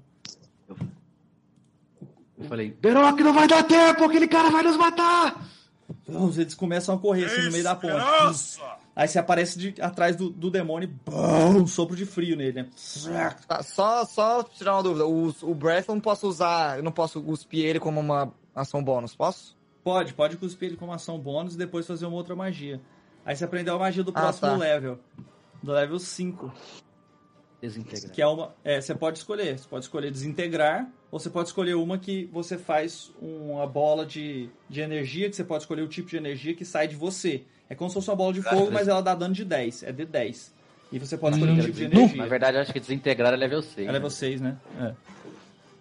[2.38, 5.48] Eu falei, Beroc, não vai dar tempo, aquele cara vai nos matar!
[6.06, 8.60] Bros, eles começam a correr assim no meio da ponte.
[8.94, 12.62] Aí você aparece de, atrás do, do demônio e bum, um sopro de frio nele,
[12.62, 12.68] né?
[13.46, 15.06] Tá, só, só tirar uma dúvida.
[15.06, 18.82] O, o breath eu não posso usar, eu não posso cuspir ele como uma ação
[18.82, 19.56] bônus, posso?
[19.82, 22.80] Pode, pode cuspir ele como ação bônus e depois fazer uma outra magia.
[23.24, 24.56] Aí você aprendeu a magia do Ah, próximo tá.
[24.56, 24.98] level.
[25.62, 26.52] Do level 5.
[27.60, 28.10] Desintegrar.
[28.12, 28.54] Que é uma.
[28.64, 29.58] É, você pode escolher.
[29.58, 34.48] Você pode escolher desintegrar, ou você pode escolher uma que você faz uma bola de,
[34.68, 37.44] de energia, que você pode escolher o tipo de energia que sai de você.
[37.68, 39.82] É como se fosse uma bola de fogo, mas ela dá dano de 10.
[39.82, 40.54] É de 10.
[40.90, 42.26] E você pode escolher um tipo de Na energia.
[42.26, 43.86] verdade, eu acho que desintegrar é level 6.
[43.88, 44.56] É level 6, né?
[44.80, 44.94] É.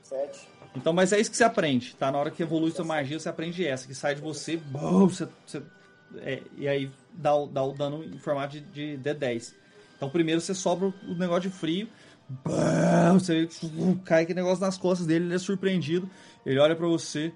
[0.03, 0.47] Sete.
[0.75, 2.11] Então, mas é isso que você aprende, tá?
[2.11, 5.27] Na hora que evolui sua magia, você aprende essa, que sai de você, bum, você,
[5.45, 5.63] você-
[6.17, 9.53] é, e aí dá, o- dá o dano em formato de, de D10.
[9.97, 11.87] Então, primeiro você sobra o negócio de frio,
[12.29, 13.49] bum, você
[14.05, 16.09] cai aquele negócio nas costas dele, ele é surpreendido,
[16.45, 17.33] ele olha pra você,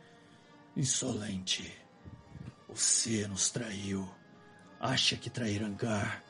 [0.77, 1.71] insolente,
[2.69, 4.07] você nos traiu,
[4.79, 6.23] acha que trair Angar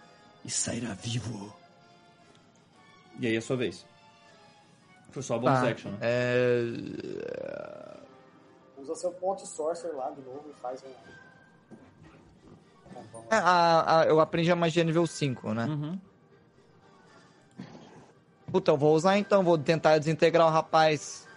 [0.43, 1.53] e sairá vivo.
[3.19, 3.85] E aí é a sua vez.
[5.13, 5.67] Foi só bonus Tá.
[5.69, 5.97] action, né?
[6.01, 6.63] É...
[8.81, 10.89] Usa seu ponto de sorcerer lá de novo e faz um.
[13.31, 15.65] É, a- a- eu aprendi a magia nível 5, né?
[15.65, 15.99] Uhum.
[18.51, 21.27] Puta, eu vou usar então, vou tentar desintegrar o rapaz.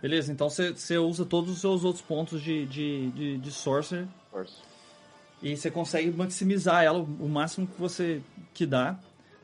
[0.00, 4.06] Beleza, então você você usa todos os seus outros pontos de, de, de, de Sorcerer
[5.40, 8.20] e você consegue maximizar ela o máximo que você
[8.52, 8.98] que dá.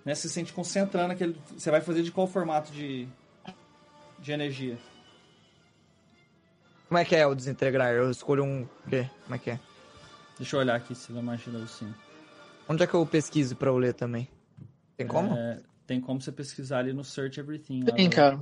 [0.09, 0.15] Né?
[0.15, 1.39] Você se sente concentrando aquele.
[1.53, 3.07] Você vai fazer de qual formato de,
[4.19, 4.79] de energia?
[6.89, 7.93] Como é que é o desintegrar?
[7.93, 8.63] Eu escolho um.
[8.63, 9.09] O quê?
[9.25, 9.61] Como é que é?
[10.39, 11.93] Deixa eu olhar aqui se vai magia level 5.
[12.71, 14.27] Onde é que eu pesquiso pra eu ler também?
[14.97, 15.35] Tem como?
[15.37, 17.85] É, tem como você pesquisar ali no Search Everything.
[17.85, 18.41] Tem, do- cara.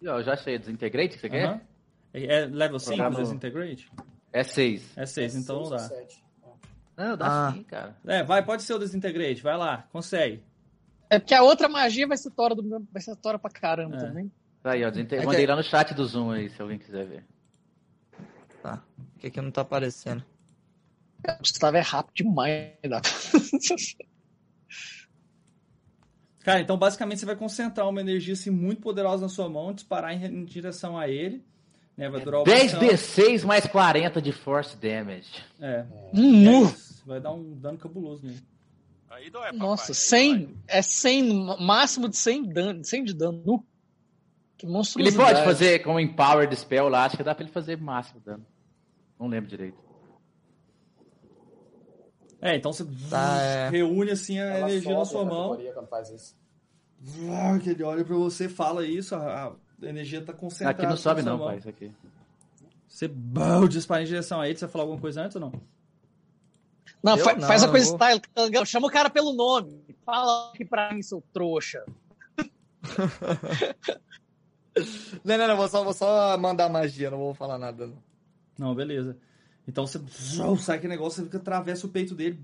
[0.00, 0.58] Eu já achei.
[0.58, 1.46] Desintegrate, que você quer?
[1.46, 1.60] Aham.
[2.12, 3.90] É, é level 5 Programa- Desintegrate?
[4.30, 4.92] É 6.
[4.96, 5.94] É 6, então não Seis dá.
[5.94, 6.24] ou sete.
[6.98, 7.02] É.
[7.08, 7.52] Não, dá Ah.
[7.52, 7.96] sim, cara.
[8.06, 10.42] É, vai, pode ser o Desintegrate, vai lá, consegue.
[11.12, 13.98] É porque a outra magia vai ser tora, do, vai ser tora pra caramba É.
[13.98, 14.32] também.
[14.62, 14.90] Tá aí, ó.
[14.90, 17.24] desinte- É que- Mandei lá no chat do Zoom aí, se alguém quiser ver.
[18.62, 18.82] Tá.
[19.16, 20.24] O que que não tá aparecendo?
[21.28, 22.72] O Gustavo é rápido demais.
[22.88, 23.00] Dá.
[26.44, 30.12] Cara, então basicamente você vai concentrar uma energia assim, muito poderosa na sua mão, disparar
[30.12, 31.44] em, em direção a ele.
[31.96, 35.30] Né, vai durar o 10d6 mais 40 de force damage.
[35.60, 35.84] É.
[36.12, 36.66] Nu.
[36.66, 36.74] É,
[37.06, 38.42] vai dar um dano cabuloso nele.
[39.12, 39.58] Aí dói, papai.
[39.58, 40.38] Nossa, aí 100.
[40.46, 40.54] dói.
[40.68, 43.42] É 100, máximo de 100, dano, 100 de dano.
[43.44, 43.64] Nu.
[44.56, 45.16] Que Ele monstruosidade.
[45.34, 48.46] pode fazer como Empower de Spell lá, acho que dá pra ele fazer máximo dano.
[49.18, 49.76] Não lembro direito.
[52.40, 53.68] É, então você Tá, é.
[53.70, 55.50] reúne assim a Ela energia na sua mão.
[55.50, 56.36] categoria quando faz isso.
[56.98, 60.78] Vrr, que ele olha pra você, fala isso, a, a energia tá concentrada.
[60.80, 61.46] Aqui não sobe não, mão.
[61.48, 61.92] pai, isso aqui.
[62.88, 63.10] Você
[63.68, 64.56] dispara em direção a ele.
[64.58, 65.52] Você falou alguma coisa antes ou não?
[67.02, 67.96] Não, fa- não, faz a coisa vou.
[67.96, 68.20] style.
[68.66, 69.84] Chama o cara pelo nome.
[70.04, 71.84] Fala aqui pra mim, seu trouxa.
[75.22, 77.86] Não, não, não, vou só, vou só mandar magia, não vou falar nada.
[77.86, 78.02] Não.
[78.58, 79.18] Não, beleza.
[79.66, 80.00] Então você
[80.58, 82.40] sai aquele negócio, você fica, atravessa o peito dele.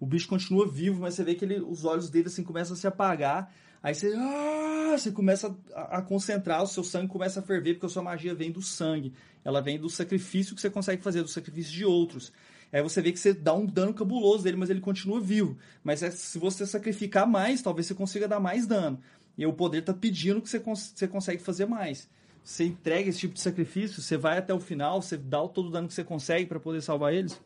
[0.00, 2.76] o bicho continua vivo, mas você vê que ele, os olhos dele assim começam a
[2.76, 3.52] se apagar.
[3.82, 7.86] Aí você, ah, você começa a, a concentrar, o seu sangue começa a ferver, porque
[7.86, 9.12] a sua magia vem do sangue.
[9.44, 12.32] Ela vem do sacrifício que você consegue fazer, do sacrifício de outros.
[12.74, 15.56] Aí você vê que você dá um dano cabuloso dele, mas ele continua vivo.
[15.84, 18.98] Mas é- se você sacrificar mais, talvez você consiga dar mais dano.
[19.38, 22.08] E o poder tá pedindo que você, cons você consegue fazer mais.
[22.42, 25.68] Você entrega esse tipo de sacrifício, você vai até o final, você dá o todo
[25.68, 27.40] o dano que você consegue pra poder salvar eles.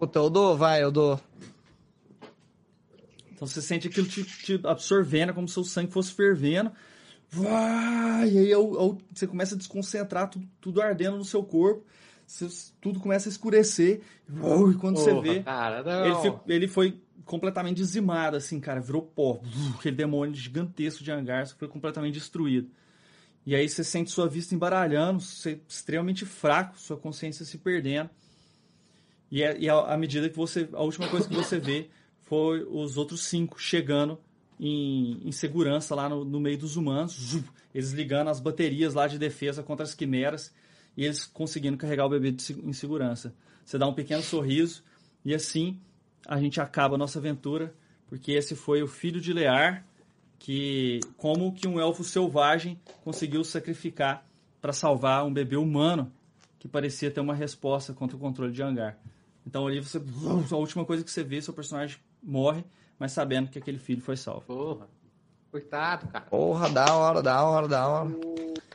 [0.00, 1.20] Puta, eu dou, vai, eu dou.
[3.32, 6.72] Então você sente aquilo te, te absorvendo, como se o sangue fosse fervendo.
[7.30, 8.30] Vai!
[8.30, 11.42] E aí é o- é o- você começa a desconcentrar, tudo, tudo ardendo no seu
[11.44, 11.84] corpo.
[12.80, 14.00] Tudo começa a escurecer.
[14.40, 18.80] Uau, E quando você vê, Cara, ele, ele foi completamente dizimado, assim, cara.
[18.80, 19.40] Virou pó.
[19.78, 22.70] Aquele demônio gigantesco de Angar foi completamente destruído.
[23.44, 28.10] E aí você sente sua vista embaralhando, você extremamente fraco, sua consciência se perdendo.
[29.30, 30.68] E, é- e à à medida que você.
[30.72, 31.88] A última coisa que você vê
[32.22, 34.18] foi os outros cinco chegando
[34.58, 37.12] em, em segurança lá no, no meio dos humanos.
[37.12, 37.42] Zum,
[37.74, 40.52] Eles ligando as baterias lá de defesa contra as quimeras.
[40.96, 43.34] E eles conseguindo carregar o bebê de em segurança.
[43.64, 44.82] Você dá um pequeno sorriso.
[45.24, 45.80] E assim
[46.26, 47.74] a gente acaba a nossa aventura.
[48.06, 49.84] Porque esse foi o filho de Lear.
[50.38, 54.26] Que, como que um elfo selvagem conseguiu sacrificar
[54.60, 56.12] para salvar um bebê humano
[56.58, 58.98] que parecia ter uma resposta contra o controle de Angar.
[59.46, 59.98] Então ali você.
[60.50, 62.64] A última coisa que você vê, seu personagem morre,
[62.98, 64.42] mas sabendo que aquele filho foi salvo.
[64.46, 64.88] Porra.
[65.50, 66.24] Coitado, cara.
[66.24, 68.10] Porra, da hora, da hora, da hora.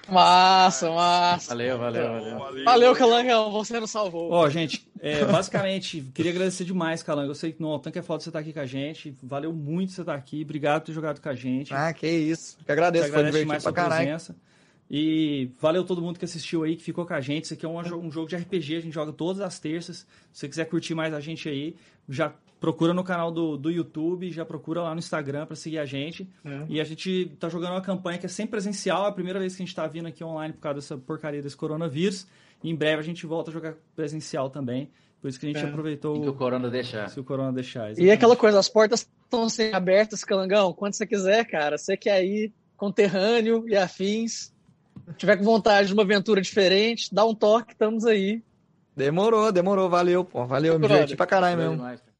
[0.09, 1.49] Massa, massa.
[1.49, 2.39] Valeu, valeu, valeu.
[2.39, 3.51] Valeu, Valeu, Calangão.
[3.51, 4.31] Você nos salvou.
[4.31, 7.31] Ó, gente, é, basicamente, queria agradecer demais, Calango.
[7.31, 9.15] Eu sei que no tanque é foda você estar aqui com a gente.
[9.23, 10.41] Valeu muito você estar aqui.
[10.43, 11.73] Obrigado por ter jogado com a gente.
[11.73, 12.57] Ah, que isso.
[12.57, 14.03] Que Te agradeço, foi agradece divertido demais pra sua caralho.
[14.03, 14.35] presença.
[14.93, 17.45] E valeu todo mundo que assistiu aí, que ficou com a gente.
[17.45, 19.99] Isso aqui é um, um jogo de RPG, a gente joga todas as terças.
[20.33, 21.75] Se você quiser curtir mais a gente aí,
[22.09, 25.85] já procura no canal do, do YouTube, já procura lá no Instagram para seguir a
[25.85, 26.29] gente.
[26.69, 29.55] E a gente tá jogando uma campanha que é sempre presencial, é a primeira vez
[29.55, 32.27] que a gente tá vindo aqui online por causa dessa porcaria desse coronavírus.
[32.63, 34.89] E em breve a gente volta a jogar presencial também.
[35.19, 35.67] Por isso que a gente É.
[35.67, 37.09] aproveitou que o Corona deixar.
[37.09, 37.79] se o corona deixar.
[37.79, 38.11] E é exatamente.
[38.13, 40.71] aquela coisa, as portas estão sempre abertas, Calangão.
[40.73, 41.77] Quando você quiser, cara.
[41.79, 44.53] Você quer ir conterrâneo e afins.
[45.17, 48.41] Tiver com vontade de uma aventura diferente, dá um toque, estamos aí.
[48.95, 50.45] Demorou, demorou, valeu, pô.
[50.45, 51.75] Valeu, me diverti pra caralho mesmo.
[51.75, 52.10] demais, cara.